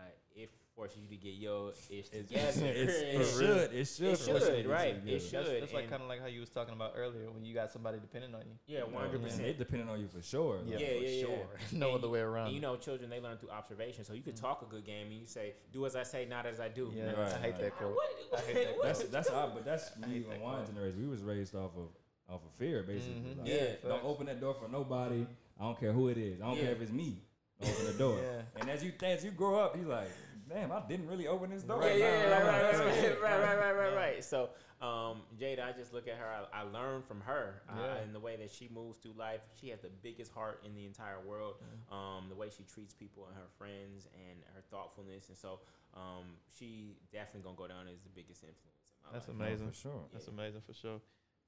it 0.85 0.89
forces 0.91 0.99
you 1.11 1.16
to 1.16 1.22
get 1.22 1.35
your 1.35 1.72
ish 1.91 2.09
together. 2.09 2.49
it's, 2.49 2.57
it's, 2.59 2.93
it 2.95 3.39
should. 3.39 3.72
It 3.72 3.85
should. 3.87 4.07
It 4.12 4.18
force 4.18 4.26
you 4.28 4.35
to 4.35 4.41
should, 4.41 4.57
get 4.57 4.68
right. 4.68 4.97
It 5.07 5.20
should. 5.20 5.33
That's, 5.33 5.49
that's 5.61 5.72
like 5.72 5.91
kind 5.91 6.03
of 6.03 6.09
like 6.09 6.20
how 6.20 6.26
you 6.26 6.41
was 6.41 6.51
talking 6.51 6.74
about 6.74 6.93
earlier 6.97 7.30
when 7.30 7.45
you 7.45 7.55
got 7.55 7.70
somebody 7.70 7.99
depending 8.01 8.35
on 8.35 8.41
you. 8.43 8.55
Yeah, 8.66 8.83
one 8.85 8.95
hundred 9.05 9.16
And 9.16 9.24
percent. 9.24 9.43
They 9.45 9.53
depending 9.53 9.89
on 9.89 10.01
you 10.01 10.09
for 10.09 10.22
sure. 10.22 10.61
Yeah, 10.66 10.78
Yeah, 10.78 10.87
for 10.89 10.93
yeah, 10.95 11.09
yeah. 11.09 11.22
sure. 11.22 11.49
no 11.72 11.87
And 11.89 11.99
other 11.99 12.09
way 12.09 12.20
around. 12.20 12.53
You 12.53 12.61
know, 12.61 12.76
children 12.76 13.11
they 13.11 13.20
learn 13.20 13.39
through 13.39 13.51
observation. 13.51 14.05
So 14.05 14.12
you 14.14 14.22
could 14.22 14.37
talk 14.37 14.62
a 14.62 14.70
good 14.70 14.85
game 14.85 15.07
and 15.09 15.14
you 15.20 15.26
say, 15.26 15.55
"Do 15.72 15.87
as 15.87 15.97
I 15.97 16.03
say, 16.03 16.26
not 16.28 16.47
as 16.47 16.61
I 16.61 16.68
do." 16.68 16.93
yeah, 16.95 17.12
Right, 17.12 17.18
I 17.33 17.39
hate 17.39 17.53
right. 17.53 17.61
that 17.62 17.76
quote. 17.76 17.95
What? 17.95 18.39
I 18.39 18.41
hate 18.43 18.55
that 18.66 18.76
what- 18.76 18.85
That's 18.85 19.03
that's 19.05 19.30
our, 19.30 19.49
but 19.49 19.64
that's 19.64 19.97
me 20.07 20.09
hate 20.14 20.28
that 20.28 20.35
and 20.35 20.43
one 20.43 20.66
generation. 20.66 21.01
We 21.01 21.09
was 21.09 21.22
raised 21.22 21.55
off 21.55 21.70
of 21.76 21.89
off 22.28 22.41
of 22.45 22.53
fear, 22.59 22.83
basically. 22.83 23.20
Mhm. 23.20 23.39
Like, 23.41 23.49
Yeah, 23.49 23.66
don't 23.83 23.93
facts. 23.93 24.03
open 24.05 24.26
that 24.26 24.41
door 24.41 24.55
for 24.55 24.68
nobody. 24.68 25.26
I 25.61 25.64
don't 25.64 25.78
care 25.78 25.93
who 25.93 26.09
it 26.09 26.18
is. 26.18 26.41
I 26.41 26.47
don't 26.47 26.57
Yeah. 26.57 26.62
care 26.64 26.72
if 26.72 26.80
it's 26.80 26.93
me. 26.93 27.18
Don't 27.61 27.70
open 27.70 27.87
the 27.87 27.93
door. 27.93 28.18
Yeah. 28.22 28.61
And 28.61 28.70
as 28.70 28.83
you 28.83 28.93
as 29.03 29.24
you 29.24 29.30
grow 29.33 29.59
up, 29.61 29.76
he's 29.76 29.87
like, 29.87 30.09
damn, 30.53 30.72
I 30.72 30.80
didn't 30.88 31.09
really 31.09 31.26
open 31.26 31.50
this 31.50 31.62
door. 31.62 31.82
Yeah, 31.82 31.94
yeah, 31.94 32.28
Nah, 32.28 32.36
right, 32.46 32.62
right, 32.62 32.72
right, 32.78 33.20
right, 33.22 33.40
right, 33.40 33.59
right, 33.59 33.72
right, 33.76 33.94
right. 33.96 34.24
So, 34.24 34.50
um, 34.80 35.22
Jada, 35.38 35.64
I 35.64 35.72
just 35.72 35.92
look 35.92 36.09
at 36.09 36.16
her. 36.16 36.26
I, 36.53 36.61
I 36.61 36.62
learn 36.62 37.03
from 37.03 37.20
her 37.22 37.62
uh, 37.68 37.74
Yeah. 37.78 38.03
in 38.03 38.12
the 38.12 38.20
way 38.20 38.36
that 38.36 38.50
she 38.50 38.68
moves 38.72 38.98
through 38.98 39.14
life. 39.16 39.40
She 39.61 39.68
has 39.70 39.80
the 39.80 39.90
biggest 40.03 40.32
heart 40.32 40.62
in 40.66 40.74
the 40.74 40.84
entire 40.84 41.20
world. 41.20 41.57
Um, 41.90 42.26
the 42.28 42.34
way 42.36 42.48
she 42.57 42.64
treats 42.64 42.94
people 42.94 43.26
and 43.26 43.34
her 43.36 43.48
friends 43.59 44.07
and 44.14 44.38
her 44.55 44.62
thoughtfulness, 44.70 45.28
and 45.28 45.36
so 45.38 45.61
um, 45.94 46.24
she 46.59 46.96
definitely 47.12 47.42
gonna 47.42 47.57
go 47.57 47.68
down 47.68 47.86
as 47.92 48.00
the 48.03 48.09
biggest 48.14 48.42
influence 48.42 48.92
in 48.92 48.96
my 49.05 49.12
That's 49.12 49.28
life. 49.28 49.36
Amazing. 49.36 49.68
for 49.68 49.74
sure. 49.74 50.05
That's 50.12 50.26
Yeah. 50.26 50.34
amazing 50.34 50.61
for 50.62 50.72
sure. 50.74 51.00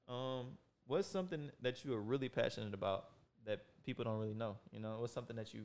Um, 0.07 0.57
what's 0.87 1.07
something 1.07 1.49
that 1.61 1.83
you 1.83 1.93
are 1.93 2.01
really 2.01 2.29
passionate 2.29 2.73
about 2.73 3.05
that 3.45 3.61
people 3.83 4.03
don't 4.05 4.19
really 4.19 4.33
know? 4.35 4.57
You 4.71 4.79
know, 4.79 4.97
what's 4.99 5.13
something 5.13 5.35
that 5.35 5.53
you 5.53 5.63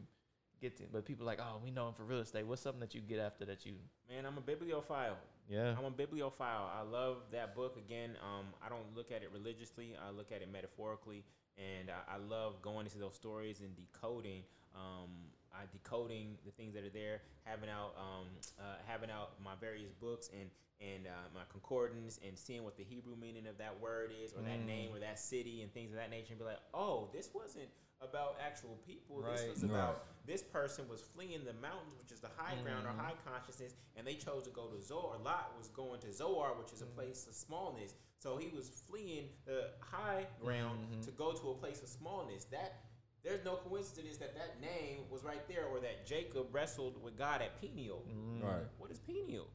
get 0.61 0.77
to, 0.79 0.85
but 0.93 1.05
people 1.05 1.27
like, 1.27 1.41
oh, 1.41 1.61
we 1.63 1.71
know 1.71 1.89
him 1.89 1.95
for 1.95 2.05
real 2.05 2.21
estate. 2.21 2.47
What's 2.47 2.63
something 2.63 2.81
that 2.81 2.95
you 2.95 3.01
get 3.01 3.19
after 3.19 3.45
that 3.47 3.65
you? 3.65 3.73
Man, 4.09 4.27
I'm 4.27 4.39
a 4.39 4.41
bibliophile. 4.41 5.17
Yeah. 5.49 5.75
I'm 5.77 5.85
a 5.85 5.91
bibliophile. 5.91 6.71
I 6.73 6.83
love 6.83 7.19
that 7.33 7.55
book. 7.55 7.77
Again, 7.77 8.17
um, 8.23 8.47
I 8.65 8.69
don't 8.69 8.95
look 8.95 9.11
at 9.11 9.23
it 9.23 9.31
religiously. 9.33 9.97
I 10.01 10.11
look 10.11 10.31
at 10.33 10.43
it 10.43 10.53
metaphorically, 10.53 11.25
and 11.59 11.91
I, 11.91 12.15
I 12.15 12.19
love 12.19 12.63
going 12.63 12.87
into 12.87 12.99
those 12.99 13.15
stories 13.15 13.61
and 13.61 13.75
decoding. 13.75 14.43
Um, 14.75 15.11
I 15.53 15.63
decoding 15.73 16.37
the 16.45 16.53
things 16.53 16.75
that 16.75 16.85
are 16.85 16.91
there, 16.91 17.23
having 17.45 17.69
out, 17.69 17.95
um, 17.99 18.27
uh, 18.59 18.77
having 18.87 19.11
out 19.11 19.33
my 19.43 19.53
various 19.61 19.93
books 19.93 20.31
and 20.39 20.51
and 20.81 21.07
uh, 21.07 21.11
my 21.35 21.43
concordance, 21.53 22.19
and 22.27 22.39
seeing 22.39 22.65
what 22.65 22.75
the 22.79 22.83
Hebrew 22.83 23.15
meaning 23.15 23.47
of 23.47 23.59
that 23.59 23.79
word 23.81 24.13
is, 24.25 24.33
or 24.33 24.41
that 24.41 24.61
Mm. 24.61 24.65
name, 24.67 24.95
or 24.95 24.99
that 25.01 25.19
city, 25.19 25.61
and 25.61 25.71
things 25.75 25.91
of 25.91 25.97
that 25.99 26.09
nature, 26.09 26.31
and 26.31 26.39
be 26.39 26.45
like, 26.47 26.57
oh, 26.73 27.11
this 27.13 27.29
wasn't 27.35 27.69
about 28.01 28.39
actual 28.41 28.79
people. 28.87 29.21
This 29.21 29.47
was 29.47 29.63
about 29.63 30.07
this 30.25 30.43
person 30.43 30.89
was 30.89 31.03
fleeing 31.03 31.45
the 31.45 31.53
mountains, 31.53 31.93
which 31.99 32.11
is 32.13 32.21
the 32.21 32.31
high 32.35 32.57
ground 32.63 32.87
or 32.87 32.93
Mhm. 32.93 32.97
high 32.99 33.15
consciousness, 33.27 33.75
and 33.95 34.07
they 34.07 34.15
chose 34.15 34.45
to 34.45 34.51
go 34.51 34.69
to 34.69 34.81
Zoar. 34.81 35.19
Lot 35.19 35.55
was 35.59 35.69
going 35.69 36.01
to 36.01 36.11
Zoar, 36.15 36.55
which 36.55 36.73
is 36.73 36.81
a 36.81 36.87
Mhm. 36.87 36.95
place 36.95 37.27
of 37.27 37.35
smallness. 37.35 37.95
So 38.19 38.39
he 38.39 38.49
was 38.49 38.71
fleeing 38.71 39.29
the 39.45 39.75
high 39.81 40.27
ground 40.41 40.81
Mhm. 40.95 41.05
to 41.05 41.11
go 41.11 41.33
to 41.35 41.51
a 41.51 41.55
place 41.57 41.83
of 41.83 41.89
smallness. 41.91 42.45
That 42.47 42.81
there's 43.23 43.45
no 43.45 43.57
coincidence 43.57 44.17
that 44.19 44.35
that 44.37 44.61
name 44.61 45.05
was 45.11 45.23
right 45.25 45.47
there, 45.49 45.67
or 45.67 45.81
that 45.81 46.07
Jacob 46.07 46.47
wrestled 46.53 47.03
with 47.03 47.17
God 47.19 47.43
at 47.43 47.61
Peniel. 47.61 48.03
Mm. 48.09 48.43
Right. 48.43 48.63
What 48.79 48.91
is 48.91 48.99
Peniel? 48.99 49.47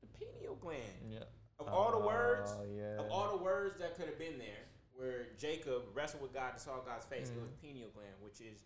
The 0.00 0.06
pineal 0.18 0.56
gland. 0.56 0.82
Yeah. 1.10 1.18
Of 1.58 1.68
all 1.68 1.92
the 1.92 2.04
words, 2.04 2.52
Oh, 2.58 2.64
yeah. 2.64 2.98
of 3.00 3.10
all 3.10 3.36
the 3.36 3.42
words 3.42 3.78
that 3.78 3.96
could 3.96 4.06
have 4.06 4.18
been 4.18 4.38
there, 4.38 4.64
where 4.94 5.26
Jacob 5.38 5.82
wrestled 5.94 6.22
with 6.22 6.32
God 6.32 6.52
and 6.52 6.60
saw 6.60 6.80
God's 6.80 7.06
face, 7.06 7.30
it 7.30 7.36
was 7.40 7.50
Mhm. 7.50 7.60
pineal 7.60 7.88
gland, 7.90 8.14
which 8.20 8.40
is 8.40 8.64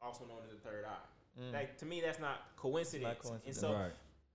also 0.00 0.24
known 0.26 0.42
as 0.44 0.50
the 0.50 0.56
third 0.58 0.84
eye. 0.84 1.06
Mm. 1.40 1.52
Like 1.52 1.78
to 1.78 1.86
me, 1.86 2.00
that's 2.00 2.18
not 2.18 2.56
coincidence. 2.56 3.20
coincidence. 3.20 3.46
And 3.46 3.56
so 3.56 3.72
right. 3.72 3.92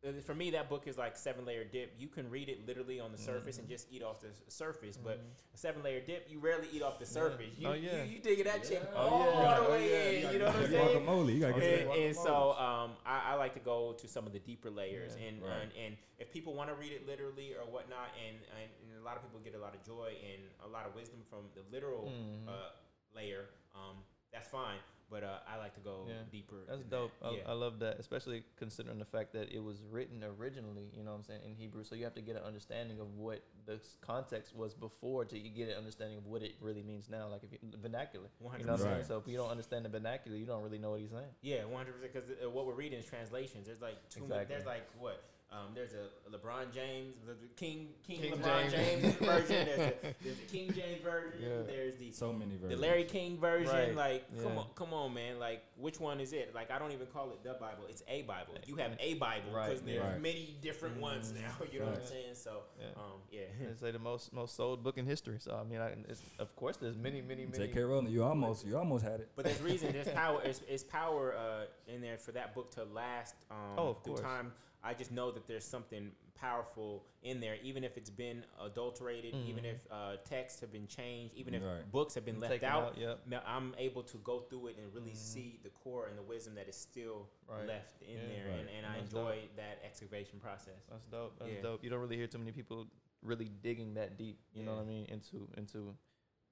Uh, 0.07 0.21
for 0.21 0.33
me, 0.33 0.51
that 0.51 0.69
book 0.69 0.87
is 0.87 0.97
like 0.97 1.17
seven 1.17 1.45
layer 1.45 1.63
dip. 1.63 1.93
You 1.99 2.07
can 2.07 2.29
read 2.29 2.49
it 2.49 2.65
literally 2.65 2.99
on 2.99 3.11
the 3.11 3.17
surface 3.17 3.57
and 3.57 3.67
Mhm. 3.67 3.71
just 3.71 3.87
eat 3.91 4.01
off 4.03 4.21
the 4.21 4.29
surface, 4.47 4.97
but 4.97 5.19
Mhm. 5.19 5.53
a 5.53 5.57
seven 5.57 5.83
layer 5.83 5.99
dip, 5.99 6.27
you 6.29 6.39
rarely 6.39 6.67
eat 6.71 6.81
off 6.81 6.97
the 6.99 7.05
surface. 7.05 7.57
You, 7.57 7.67
Oh, 7.67 7.73
yeah. 7.73 8.03
you, 8.03 8.13
you 8.13 8.19
digging 8.19 8.45
that 8.45 8.63
chick 8.63 8.81
Yeah. 8.83 8.95
all, 8.95 9.21
Oh, 9.21 9.41
yeah. 9.41 9.59
the 9.59 9.65
Oh, 9.67 9.71
way 9.71 9.89
yeah. 9.89 10.27
in. 10.27 10.33
You 10.33 10.39
know 10.39 10.45
what 10.47 10.55
I'm 10.55 10.67
saying? 10.71 11.05
guacamole. 11.05 11.33
You 11.33 11.39
gotta 11.41 11.53
Oh, 11.55 11.59
get 11.59 11.85
yeah. 11.85 11.93
And, 11.93 12.03
and 12.03 12.15
so 12.15 12.51
um, 12.53 12.95
I, 13.05 13.31
I 13.31 13.33
like 13.35 13.53
to 13.55 13.59
go 13.59 13.93
to 13.93 14.07
some 14.07 14.25
of 14.25 14.33
the 14.33 14.39
deeper 14.39 14.69
layers, 14.69 15.15
Yeah. 15.17 15.27
and, 15.27 15.41
Right. 15.43 15.51
and 15.63 15.71
and 15.73 15.97
if 16.19 16.31
people 16.31 16.53
want 16.53 16.69
to 16.69 16.75
read 16.75 16.91
it 16.93 17.05
literally 17.05 17.53
or 17.53 17.65
whatnot, 17.65 18.09
and, 18.25 18.37
and 18.59 18.71
and 18.83 19.01
a 19.01 19.03
lot 19.05 19.17
of 19.17 19.23
people 19.23 19.39
get 19.39 19.55
a 19.55 19.59
lot 19.59 19.75
of 19.75 19.83
joy 19.83 20.15
and 20.33 20.41
a 20.63 20.67
lot 20.67 20.85
of 20.85 20.95
wisdom 20.95 21.23
from 21.29 21.49
the 21.55 21.61
literal 21.71 22.09
Mhm. 22.11 22.47
uh, 22.47 22.71
layer, 23.15 23.49
um, 23.75 24.03
that's 24.31 24.49
fine. 24.49 24.79
But 25.09 25.23
uh, 25.23 25.39
I 25.47 25.57
like 25.57 25.73
to 25.75 25.79
go 25.79 26.05
Yeah. 26.07 26.15
deeper. 26.29 26.57
That's 26.67 26.83
dope. 26.83 27.11
That. 27.21 27.27
I, 27.27 27.31
Yeah. 27.31 27.41
I 27.47 27.53
love 27.53 27.79
that, 27.79 27.97
especially 27.97 28.43
considering 28.57 28.99
the 28.99 29.05
fact 29.05 29.31
that 29.33 29.49
it 29.53 29.63
was 29.63 29.81
written 29.89 30.21
originally, 30.23 30.91
you 30.93 31.03
know 31.03 31.11
what 31.11 31.17
I'm 31.17 31.23
saying, 31.23 31.41
in 31.45 31.55
Hebrew. 31.55 31.85
So 31.85 31.95
you 31.95 32.03
have 32.03 32.15
to 32.15 32.21
get 32.21 32.35
an 32.35 32.43
understanding 32.43 32.99
of 32.99 33.15
what 33.15 33.41
the 33.65 33.79
context 34.01 34.53
was 34.53 34.73
before 34.73 35.23
to 35.25 35.37
you 35.37 35.49
get 35.49 35.69
an 35.69 35.77
understanding 35.77 36.17
of 36.17 36.25
what 36.25 36.41
it 36.43 36.55
really 36.59 36.83
means 36.83 37.09
now, 37.09 37.29
like 37.29 37.43
if 37.43 37.53
you, 37.53 37.59
vernacular. 37.81 38.27
You 38.41 38.45
know 38.45 38.51
what 38.51 38.71
I'm 38.71 38.77
saying? 38.79 38.91
Right. 38.97 39.05
So 39.05 39.17
if 39.17 39.27
you 39.27 39.37
don't 39.37 39.49
understand 39.49 39.85
the 39.85 39.89
vernacular, 39.89 40.37
you 40.37 40.45
don't 40.45 40.61
really 40.61 40.77
know 40.77 40.91
what 40.91 40.99
he's 40.99 41.11
saying. 41.11 41.31
Yeah, 41.41 41.63
one 41.63 41.85
hundred 41.85 41.93
percent. 42.01 42.13
Because 42.13 42.53
what 42.53 42.65
we're 42.65 42.73
reading 42.73 42.99
is 42.99 43.05
translations. 43.05 43.67
There's 43.67 43.81
like 43.81 43.97
two. 44.09 44.23
Exactly. 44.23 44.45
There's 44.55 44.65
like 44.65 44.83
what? 44.99 45.23
Um, 45.49 45.71
there's 45.73 45.93
a 45.93 46.29
LeBron 46.29 46.73
James, 46.73 47.15
the 47.25 47.31
the 47.31 47.47
King 47.55 47.87
King, 48.05 48.19
King 48.21 48.33
LeBron 48.33 48.69
James. 48.69 49.01
James, 49.01 49.15
version. 49.21 49.47
There's 49.65 49.77
the, 49.77 49.93
there's 50.21 50.37
the 50.39 50.45
King 50.45 50.73
James 50.73 51.01
version. 51.01 51.39
Yeah. 51.41 51.61
There's 51.65 51.95
the 51.95 52.11
so 52.11 52.33
many 52.33 52.57
the. 52.57 52.75
Larry 52.75 53.05
King 53.05 53.37
version. 53.39 53.73
Right. 53.73 53.95
Like, 53.95 54.43
come 54.43 54.57
on, 54.57 54.67
come 54.75 54.93
on, 54.93 55.13
man. 55.13 55.39
Like, 55.39 55.63
which 55.77 56.01
one 56.01 56.19
is 56.19 56.33
it? 56.33 56.53
Like, 56.53 56.69
I 56.69 56.77
don't 56.77 56.91
even 56.91 57.07
call 57.07 57.31
it 57.31 57.43
the 57.45 57.53
Bible. 57.53 57.85
It's 57.87 58.03
a 58.09 58.23
Bible. 58.23 58.55
You 58.65 58.75
have 58.75 58.91
a 58.99 59.13
Bible 59.13 59.51
Right, 59.53 59.69
because 59.69 59.81
there's 59.83 60.03
Right. 60.03 60.21
many 60.21 60.57
different 60.61 60.99
ones 60.99 61.31
Mhm. 61.31 61.41
now. 61.41 61.65
You 61.71 61.79
know 61.79 61.85
what 61.87 61.99
I'm 62.01 62.05
saying? 62.05 62.35
So, 62.35 62.63
Yeah. 62.79 62.87
um, 62.97 63.21
yeah. 63.31 63.41
It's 63.71 63.81
like 63.81 63.93
the 63.93 63.99
most 63.99 64.33
most 64.33 64.53
sold 64.55 64.83
book 64.83 64.97
in 64.97 65.05
history. 65.05 65.37
So 65.39 65.55
I 65.55 65.63
mean, 65.63 65.79
I, 65.79 65.93
it's, 66.09 66.21
of 66.39 66.53
course, 66.57 66.75
there's 66.75 66.97
many, 66.97 67.21
many, 67.21 67.45
many. 67.45 67.67
J.K. 67.67 67.83
Rowling, 67.83 68.09
you 68.09 68.23
almost 68.23 68.65
you 68.65 68.77
almost 68.77 69.05
had 69.05 69.21
it. 69.21 69.29
But 69.37 69.45
there's 69.45 69.61
reason, 69.61 69.93
there's 69.93 70.09
power, 70.09 70.41
it's, 70.43 70.61
it's 70.67 70.83
power 70.83 71.35
uh, 71.37 71.65
in 71.93 72.01
there 72.01 72.17
for 72.17 72.33
that 72.33 72.53
book 72.53 72.69
to 72.71 72.83
last 72.83 73.35
um, 73.49 73.57
Oh, 73.77 73.87
of 73.91 74.03
through 74.03 74.15
course. 74.15 74.25
time. 74.25 74.51
I 74.83 74.93
just 74.93 75.11
know 75.11 75.31
that 75.31 75.47
there's 75.47 75.65
something 75.65 76.11
powerful 76.35 77.03
in 77.23 77.39
there, 77.39 77.55
even 77.63 77.83
if 77.83 77.97
it's 77.97 78.11
been 78.11 78.45
adulterated, 78.61 79.33
even 79.33 79.63
Mhm. 79.63 79.73
if 79.73 79.87
uh, 79.91 80.17
texts 80.17 80.59
have 80.61 80.71
been 80.71 80.87
changed, 80.87 81.33
even 81.35 81.55
if 81.55 81.63
Right. 81.63 81.91
books 81.91 82.13
have 82.13 82.25
been 82.25 82.39
left 82.39 82.53
Taken 82.53 82.69
out. 82.69 82.95
Yep. 82.97 83.19
I'm 83.45 83.73
able 83.79 84.03
to 84.03 84.17
go 84.19 84.41
through 84.41 84.67
it 84.67 84.77
and 84.77 84.93
really 84.93 85.11
Mhm. 85.11 85.15
see 85.17 85.59
the 85.63 85.69
core 85.71 86.07
and 86.07 86.15
the 86.17 86.21
wisdom 86.21 86.53
that 86.55 86.67
is 86.69 86.75
still 86.75 87.27
Right. 87.47 87.65
left 87.65 88.01
in 88.03 88.17
Yeah. 88.17 88.27
there, 88.27 88.47
Right. 88.49 88.59
and, 88.59 88.69
and 88.69 88.85
I 88.85 88.99
That's 88.99 89.13
enjoy 89.13 89.49
that 89.55 89.79
excavation 89.83 90.39
process. 90.39 90.85
That's 90.87 91.05
dope. 91.07 91.39
That's 91.39 91.51
Yeah. 91.51 91.61
dope. 91.61 91.83
You 91.83 91.89
don't 91.89 91.99
really 92.01 92.17
hear 92.17 92.27
too 92.27 92.37
many 92.37 92.51
people 92.51 92.87
really 93.23 93.49
digging 93.49 93.95
that 93.95 94.15
deep. 94.15 94.39
You 94.53 94.61
know 94.63 94.75
what 94.75 94.81
I 94.83 94.85
mean? 94.85 95.05
Into 95.07 95.49
into 95.57 95.97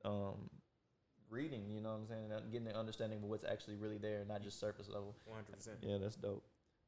um, 0.04 0.50
reading. 1.30 1.72
You 1.72 1.82
know 1.82 1.90
what 1.92 2.00
I'm 2.00 2.08
saying? 2.08 2.32
And 2.32 2.52
getting 2.52 2.66
the 2.66 2.76
understanding 2.76 3.24
of 3.24 3.30
what's 3.30 3.44
actually 3.44 3.76
really 3.76 3.98
there, 3.98 4.24
not 4.26 4.42
just 4.42 4.60
surface 4.60 4.88
level. 4.88 5.16
100%. 5.26 5.84
Yeah, 5.84 5.98
that's 5.98 6.16
dope. 6.16 6.44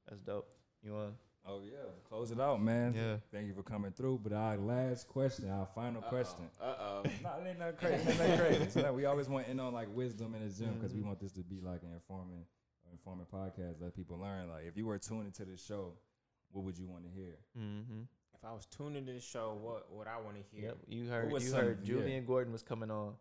That's 0.08 0.22
dope. 0.22 0.48
You 0.84 0.94
want? 0.94 1.18
Oh 1.50 1.62
yeah, 1.64 1.78
close 2.10 2.32
it 2.32 2.40
out, 2.40 2.62
man. 2.62 2.94
Yeah. 2.94 3.16
Thank 3.32 3.48
you 3.48 3.54
for 3.54 3.64
coming 3.64 3.92
through. 3.92 4.20
But 4.22 4.34
our 4.34 4.58
last 4.58 5.08
question, 5.08 5.50
our 5.50 5.66
final 5.74 6.02
question. 6.02 6.50
Uh 6.62 6.66
oh. 6.80 7.04
No, 7.24 7.30
it 7.42 7.48
ain't 7.50 7.60
nothing 7.60 7.76
crazy. 7.78 7.94
It 8.04 8.08
ain't 8.10 8.18
nothing 8.20 8.38
crazy. 8.40 8.64
It's 8.64 8.76
not- 8.76 8.96
we 8.96 9.06
always 9.06 9.30
want 9.30 9.46
to 9.46 9.50
end 9.50 9.62
on 9.62 9.74
like 9.74 9.88
wisdom 9.96 10.36
in 10.36 10.48
the 10.48 10.54
gym 10.54 10.74
because 10.76 10.94
we 10.94 11.02
Mhm. 11.02 11.06
want 11.08 11.20
this 11.20 11.32
to 11.34 11.42
be 11.44 11.62
like 11.62 11.84
an 11.84 11.94
informing, 11.94 12.46
informing 12.92 13.26
podcast. 13.28 13.82
Let 13.82 13.96
people 13.96 14.18
learn. 14.18 14.50
Like 14.50 14.66
if 14.66 14.76
you 14.78 14.86
were 14.86 14.98
tuning 15.00 15.32
to 15.34 15.46
this 15.46 15.64
show, 15.64 15.94
what 16.52 16.66
would 16.66 16.78
you 16.78 16.88
want 16.88 17.04
to 17.06 17.10
hear? 17.10 17.38
Mm-hmm. 17.58 18.02
If 18.34 18.44
I 18.46 18.52
was 18.54 18.66
tuning 18.68 19.06
to 19.06 19.14
this 19.14 19.24
show, 19.24 19.58
what 19.62 19.92
what 19.92 20.08
I 20.08 20.18
want 20.20 20.36
to 20.36 20.44
hear? 20.52 20.66
Yep. 20.70 20.78
You 20.88 21.10
heard. 21.10 21.32
You 21.32 21.40
some- 21.40 21.60
heard. 21.60 21.88
yeah. 21.88 21.96
Jullien 21.96 22.26
Gordon 22.28 22.52
was 22.52 22.62
coming 22.64 22.92
on. 22.92 23.14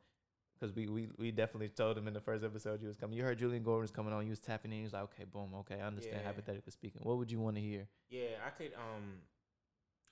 Because 0.59 0.74
we, 0.74 0.86
we 0.88 1.09
we 1.18 1.30
definitely 1.30 1.68
told 1.68 1.98
him 1.98 2.09
in 2.09 2.14
the 2.14 2.20
first 2.20 2.42
episode 2.44 2.80
you 2.80 2.88
was 2.88 2.96
coming. 2.96 3.16
You 3.16 3.24
heard 3.24 3.38
Jullien 3.38 3.62
Gordon 3.62 3.82
was 3.82 3.90
coming 3.90 4.12
on. 4.14 4.24
You 4.24 4.30
was 4.30 4.38
tapping 4.40 4.72
in. 4.72 4.78
He 4.78 4.84
was 4.84 4.92
like, 4.94 5.02
okay, 5.04 5.24
boom, 5.24 5.50
okay, 5.61 5.78
I 5.80 5.86
understand. 5.86 6.18
Yeah. 6.22 6.26
Hypothetically 6.28 6.72
speaking, 6.72 7.02
what 7.04 7.18
would 7.18 7.30
you 7.30 7.38
want 7.40 7.57
to 7.57 7.62
hear? 7.62 7.86
Yeah, 8.09 8.40
I 8.46 8.50
could 8.50 8.72
um 8.74 9.20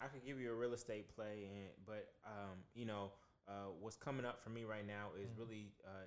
I 0.00 0.06
could 0.08 0.24
give 0.24 0.38
you 0.38 0.50
a 0.52 0.54
real 0.54 0.74
estate 0.74 1.08
play 1.14 1.48
and 1.50 1.70
but 1.86 2.08
um 2.26 2.58
you 2.74 2.84
know 2.84 3.12
uh 3.48 3.70
what's 3.80 3.96
coming 3.96 4.26
up 4.26 4.42
for 4.42 4.50
me 4.50 4.64
right 4.64 4.86
now 4.86 5.10
is 5.18 5.30
Mhm. 5.30 5.38
really 5.38 5.72
uh 5.86 6.06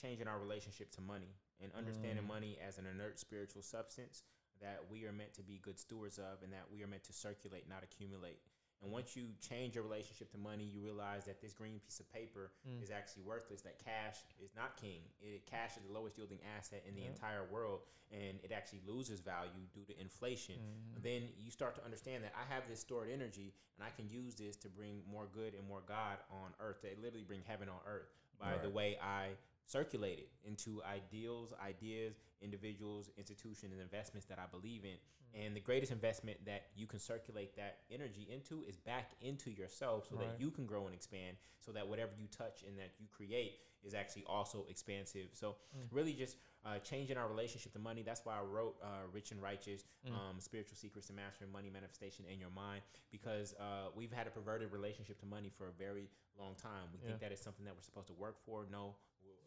changing 0.00 0.26
our 0.28 0.38
relationship 0.38 0.90
to 0.92 1.00
money 1.00 1.34
and 1.60 1.72
understanding 1.74 2.24
Mm. 2.24 2.28
money 2.28 2.58
as 2.66 2.78
an 2.78 2.86
inert 2.86 3.18
spiritual 3.18 3.62
substance 3.62 4.22
that 4.60 4.80
we 4.90 5.04
are 5.06 5.12
meant 5.12 5.34
to 5.34 5.42
be 5.42 5.58
good 5.58 5.78
stewards 5.78 6.18
of 6.18 6.42
and 6.42 6.52
that 6.52 6.70
we 6.70 6.82
are 6.82 6.86
meant 6.88 7.04
to 7.04 7.12
circulate 7.12 7.68
not 7.68 7.82
accumulate. 7.84 8.40
And 8.82 8.92
once 8.92 9.16
you 9.16 9.24
change 9.40 9.74
your 9.74 9.82
relationship 9.82 10.30
to 10.32 10.38
money, 10.38 10.64
you 10.64 10.80
realize 10.80 11.24
that 11.24 11.40
this 11.40 11.52
green 11.52 11.80
piece 11.80 11.98
of 11.98 12.12
paper 12.12 12.52
Mm. 12.66 12.80
is 12.82 12.90
actually 12.90 13.22
worthless. 13.22 13.60
That 13.62 13.78
cash 13.84 14.18
is 14.40 14.54
not 14.54 14.76
king. 14.76 15.02
It, 15.20 15.46
cash 15.46 15.76
is 15.76 15.82
the 15.84 15.92
lowest 15.92 16.16
yielding 16.16 16.38
asset 16.56 16.84
in 16.86 16.94
the 16.94 17.02
Yeah. 17.02 17.08
entire 17.08 17.44
world, 17.44 17.80
and 18.12 18.38
it 18.44 18.52
actually 18.52 18.80
loses 18.86 19.20
value 19.20 19.66
due 19.74 19.84
to 19.84 19.98
inflation 20.00 20.60
Mhm. 20.60 21.02
then 21.02 21.32
you 21.38 21.50
start 21.50 21.74
to 21.76 21.84
understand 21.84 22.24
that 22.24 22.34
I 22.36 22.44
have 22.44 22.66
this 22.68 22.80
stored 22.80 23.08
energy 23.08 23.54
and 23.76 23.84
I 23.84 23.90
can 23.90 24.08
use 24.10 24.34
this 24.34 24.56
to 24.58 24.68
bring 24.68 25.04
more 25.06 25.26
good 25.26 25.54
and 25.54 25.66
more 25.68 25.80
God 25.82 26.18
on 26.30 26.54
earth, 26.58 26.80
to 26.80 26.88
literally 27.00 27.22
bring 27.24 27.42
heaven 27.42 27.68
on 27.68 27.80
earth 27.84 28.08
by 28.38 28.58
the 28.58 28.70
way 28.70 28.96
I 28.98 29.36
circulate 29.72 30.18
it 30.18 30.28
into 30.44 30.82
ideals, 30.84 31.52
ideas, 31.64 32.14
individuals, 32.40 33.10
institutions, 33.18 33.72
and 33.72 33.80
investments 33.80 34.26
that 34.26 34.38
I 34.38 34.46
believe 34.50 34.84
in. 34.84 34.96
And 35.34 35.54
the 35.54 35.60
greatest 35.60 35.92
investment 35.92 36.38
that 36.46 36.68
you 36.74 36.86
can 36.86 36.98
circulate 36.98 37.54
that 37.56 37.80
energy 37.90 38.26
into 38.32 38.64
is 38.66 38.76
back 38.78 39.10
into 39.20 39.50
yourself 39.50 40.08
so 40.08 40.16
Right. 40.16 40.28
that 40.30 40.40
you 40.40 40.50
can 40.50 40.64
grow 40.64 40.86
and 40.86 40.94
expand, 40.94 41.36
so 41.60 41.70
that 41.72 41.86
whatever 41.86 42.12
you 42.18 42.26
touch 42.28 42.62
and 42.66 42.78
that 42.78 42.92
you 42.98 43.06
create 43.08 43.60
is 43.84 43.92
actually 43.94 44.24
also 44.24 44.64
expansive. 44.68 45.28
So, 45.34 45.56
Mm. 45.76 45.88
really 45.92 46.14
just 46.14 46.38
uh, 46.64 46.78
changing 46.80 47.16
our 47.16 47.28
relationship 47.28 47.72
to 47.72 47.78
money. 47.78 48.02
That's 48.02 48.24
why 48.24 48.36
I 48.36 48.42
wrote 48.42 48.76
uh, 48.82 49.06
Rich 49.12 49.30
and 49.32 49.40
Righteous, 49.40 49.84
Mm. 50.06 50.12
um, 50.12 50.40
Spiritual 50.40 50.76
Secrets 50.76 51.06
to 51.08 51.12
Mastering 51.12 51.52
Money 51.52 51.70
Manifestation 51.70 52.24
in 52.26 52.40
Your 52.40 52.50
Mind, 52.50 52.82
because 53.10 53.54
uh, 53.54 53.90
we've 53.94 54.12
had 54.12 54.26
a 54.26 54.30
perverted 54.30 54.72
relationship 54.72 55.18
to 55.20 55.26
money 55.26 55.50
for 55.50 55.68
a 55.68 55.72
very 55.72 56.08
long 56.36 56.54
time. 56.56 56.90
We 56.92 56.98
Yeah. 57.00 57.08
think 57.08 57.20
that 57.20 57.32
it's 57.32 57.42
something 57.42 57.64
that 57.66 57.74
we're 57.76 57.82
supposed 57.82 58.08
to 58.08 58.14
work 58.14 58.38
for. 58.44 58.66
No, 58.66 58.96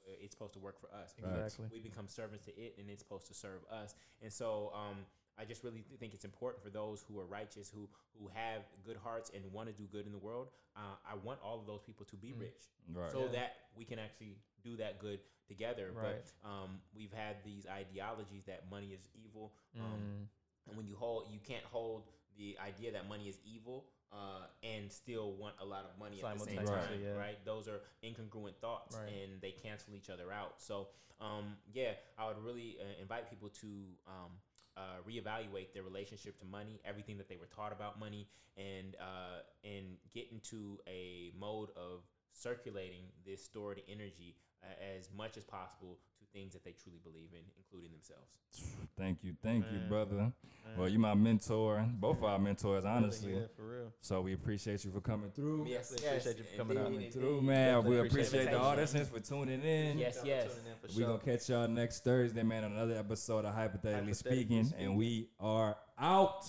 it's 0.06 0.34
supposed 0.34 0.54
to 0.54 0.60
work 0.60 0.80
for 0.80 0.88
us. 0.94 1.14
Exactly. 1.18 1.68
We 1.72 1.80
become 1.80 2.08
servants 2.08 2.46
to 2.46 2.52
it, 2.60 2.76
and 2.80 2.90
it's 2.90 3.02
supposed 3.02 3.28
to 3.28 3.34
serve 3.34 3.62
us. 3.72 3.96
And 4.22 4.32
so, 4.32 4.72
um, 4.74 4.98
I 5.38 5.46
just 5.46 5.64
really 5.64 5.82
th- 5.82 6.00
think 6.00 6.14
it's 6.14 6.26
important 6.26 6.62
for 6.64 6.70
those 6.70 7.04
who 7.08 7.20
are 7.20 7.26
righteous, 7.26 7.70
who 7.70 7.90
who 8.20 8.28
have 8.34 8.62
good 8.84 8.98
hearts 8.98 9.32
and 9.34 9.44
want 9.54 9.68
to 9.70 9.74
do 9.74 9.86
good 9.92 10.06
in 10.06 10.12
the 10.12 10.18
world. 10.20 10.50
Uh, 10.76 10.96
I 11.10 11.16
want 11.16 11.40
all 11.44 11.60
of 11.60 11.66
those 11.66 11.82
people 11.82 12.06
to 12.08 12.16
be 12.18 12.34
Mm. 12.34 12.42
rich, 12.42 12.64
Right. 12.94 13.12
so 13.12 13.26
Yeah. 13.26 13.32
that 13.32 13.52
we 13.76 13.86
can 13.86 13.98
actually 14.00 14.36
do 14.62 14.76
that 14.78 15.00
good 15.00 15.20
together. 15.48 15.92
Right. 15.94 16.22
But 16.44 16.48
um, 16.50 16.82
we've 16.94 17.14
had 17.14 17.44
these 17.44 17.66
ideologies 17.66 18.46
that 18.46 18.70
money 18.70 18.94
is 18.94 19.08
evil, 19.16 19.54
um, 19.80 19.82
Mm. 19.84 20.28
and 20.68 20.78
when 20.78 20.86
you 20.88 20.96
hold, 20.96 21.32
you 21.32 21.40
can't 21.40 21.66
hold 21.66 22.04
the 22.38 22.58
idea 22.60 22.92
that 22.92 23.08
money 23.08 23.28
is 23.28 23.40
evil 23.44 23.88
uh, 24.12 24.48
and 24.64 24.92
still 24.92 25.34
want 25.34 25.56
a 25.62 25.66
lot 25.66 25.86
of 25.86 25.98
money 26.00 26.22
at 26.24 26.38
the 26.38 26.46
same 26.46 26.66
time, 26.66 27.00
yeah. 27.02 27.12
right? 27.12 27.38
Those 27.46 27.68
are 27.68 27.82
incongruent 28.04 28.56
thoughts, 28.60 28.96
Right. 28.96 29.12
and 29.14 29.42
they 29.42 29.52
cancel 29.52 29.96
each 29.96 30.10
other 30.10 30.32
out. 30.32 30.56
So, 30.62 30.90
um, 31.20 31.58
yeah, 31.74 31.94
I 32.18 32.28
would 32.28 32.44
really 32.44 32.78
uh, 32.80 33.02
invite 33.02 33.30
people 33.30 33.50
to 33.50 33.68
um, 34.08 34.32
uh, 34.76 34.82
reevaluate 35.08 35.74
their 35.74 35.84
relationship 35.84 36.38
to 36.40 36.46
money, 36.46 36.82
everything 36.84 37.18
that 37.18 37.30
they 37.30 37.38
were 37.38 37.48
taught 37.48 37.72
about 37.72 38.00
money, 38.00 38.28
and 38.58 38.96
uh, 39.00 39.42
and 39.64 39.98
get 40.14 40.28
into 40.32 40.80
a 40.88 41.32
mode 41.40 41.70
of 41.76 42.04
circulating 42.34 43.04
this 43.26 43.44
stored 43.44 43.82
energy 43.88 44.36
uh, 44.64 44.68
as 44.98 45.10
much 45.16 45.38
as 45.38 45.44
possible 45.44 46.00
things 46.34 46.54
that 46.54 46.64
they 46.64 46.72
truly 46.84 47.00
believe 47.04 47.30
in, 47.34 47.42
including 47.58 47.92
themselves. 47.92 48.38
Thank 48.98 49.24
you, 49.24 49.34
thank 49.42 49.66
you, 49.72 49.80
brother. 49.90 50.16
Man. 50.16 50.34
Well, 50.78 50.88
you're 50.88 51.00
my 51.00 51.14
mentor, 51.16 51.86
both 51.94 52.18
of 52.20 52.26
our 52.26 52.38
mentors, 52.38 52.86
honestly. 52.86 53.34
Yeah, 53.34 53.40
for 53.56 53.64
real. 53.64 53.94
So 54.02 54.22
we 54.22 54.34
appreciate 54.34 54.86
you 54.86 54.92
for 54.92 55.02
coming 55.02 55.32
through. 55.32 55.66
Yes, 55.68 55.90
Definitely 55.90 56.10
appreciate 56.20 56.38
you 56.38 56.44
for 56.44 56.58
coming 56.58 56.78
out. 56.78 56.88
indeed, 56.88 57.14
through, 57.14 57.42
man. 57.42 57.74
Definitely 57.76 57.90
We 57.90 57.98
appreciate 58.08 58.28
appreciate 58.28 58.32
the 58.32 58.52
invitation. 58.58 58.66
audience 58.96 59.10
for 59.10 59.20
tuning 59.20 59.62
in. 59.64 59.98
Yes, 59.98 60.20
yes. 60.24 60.60
We 60.96 61.04
gonna 61.04 61.18
catch 61.20 61.50
y'all 61.50 61.68
next 61.68 62.04
Thursday, 62.04 62.44
man. 62.44 62.64
on 62.66 62.74
Another 62.74 62.96
episode 62.96 63.46
of 63.46 63.56
Hypothetically 63.56 64.12
Hypothetically 64.12 64.14
Speaking, 64.14 64.66
Speaking. 64.66 64.86
and 64.86 64.96
we 64.98 65.30
are 65.40 65.78
out. 65.98 66.46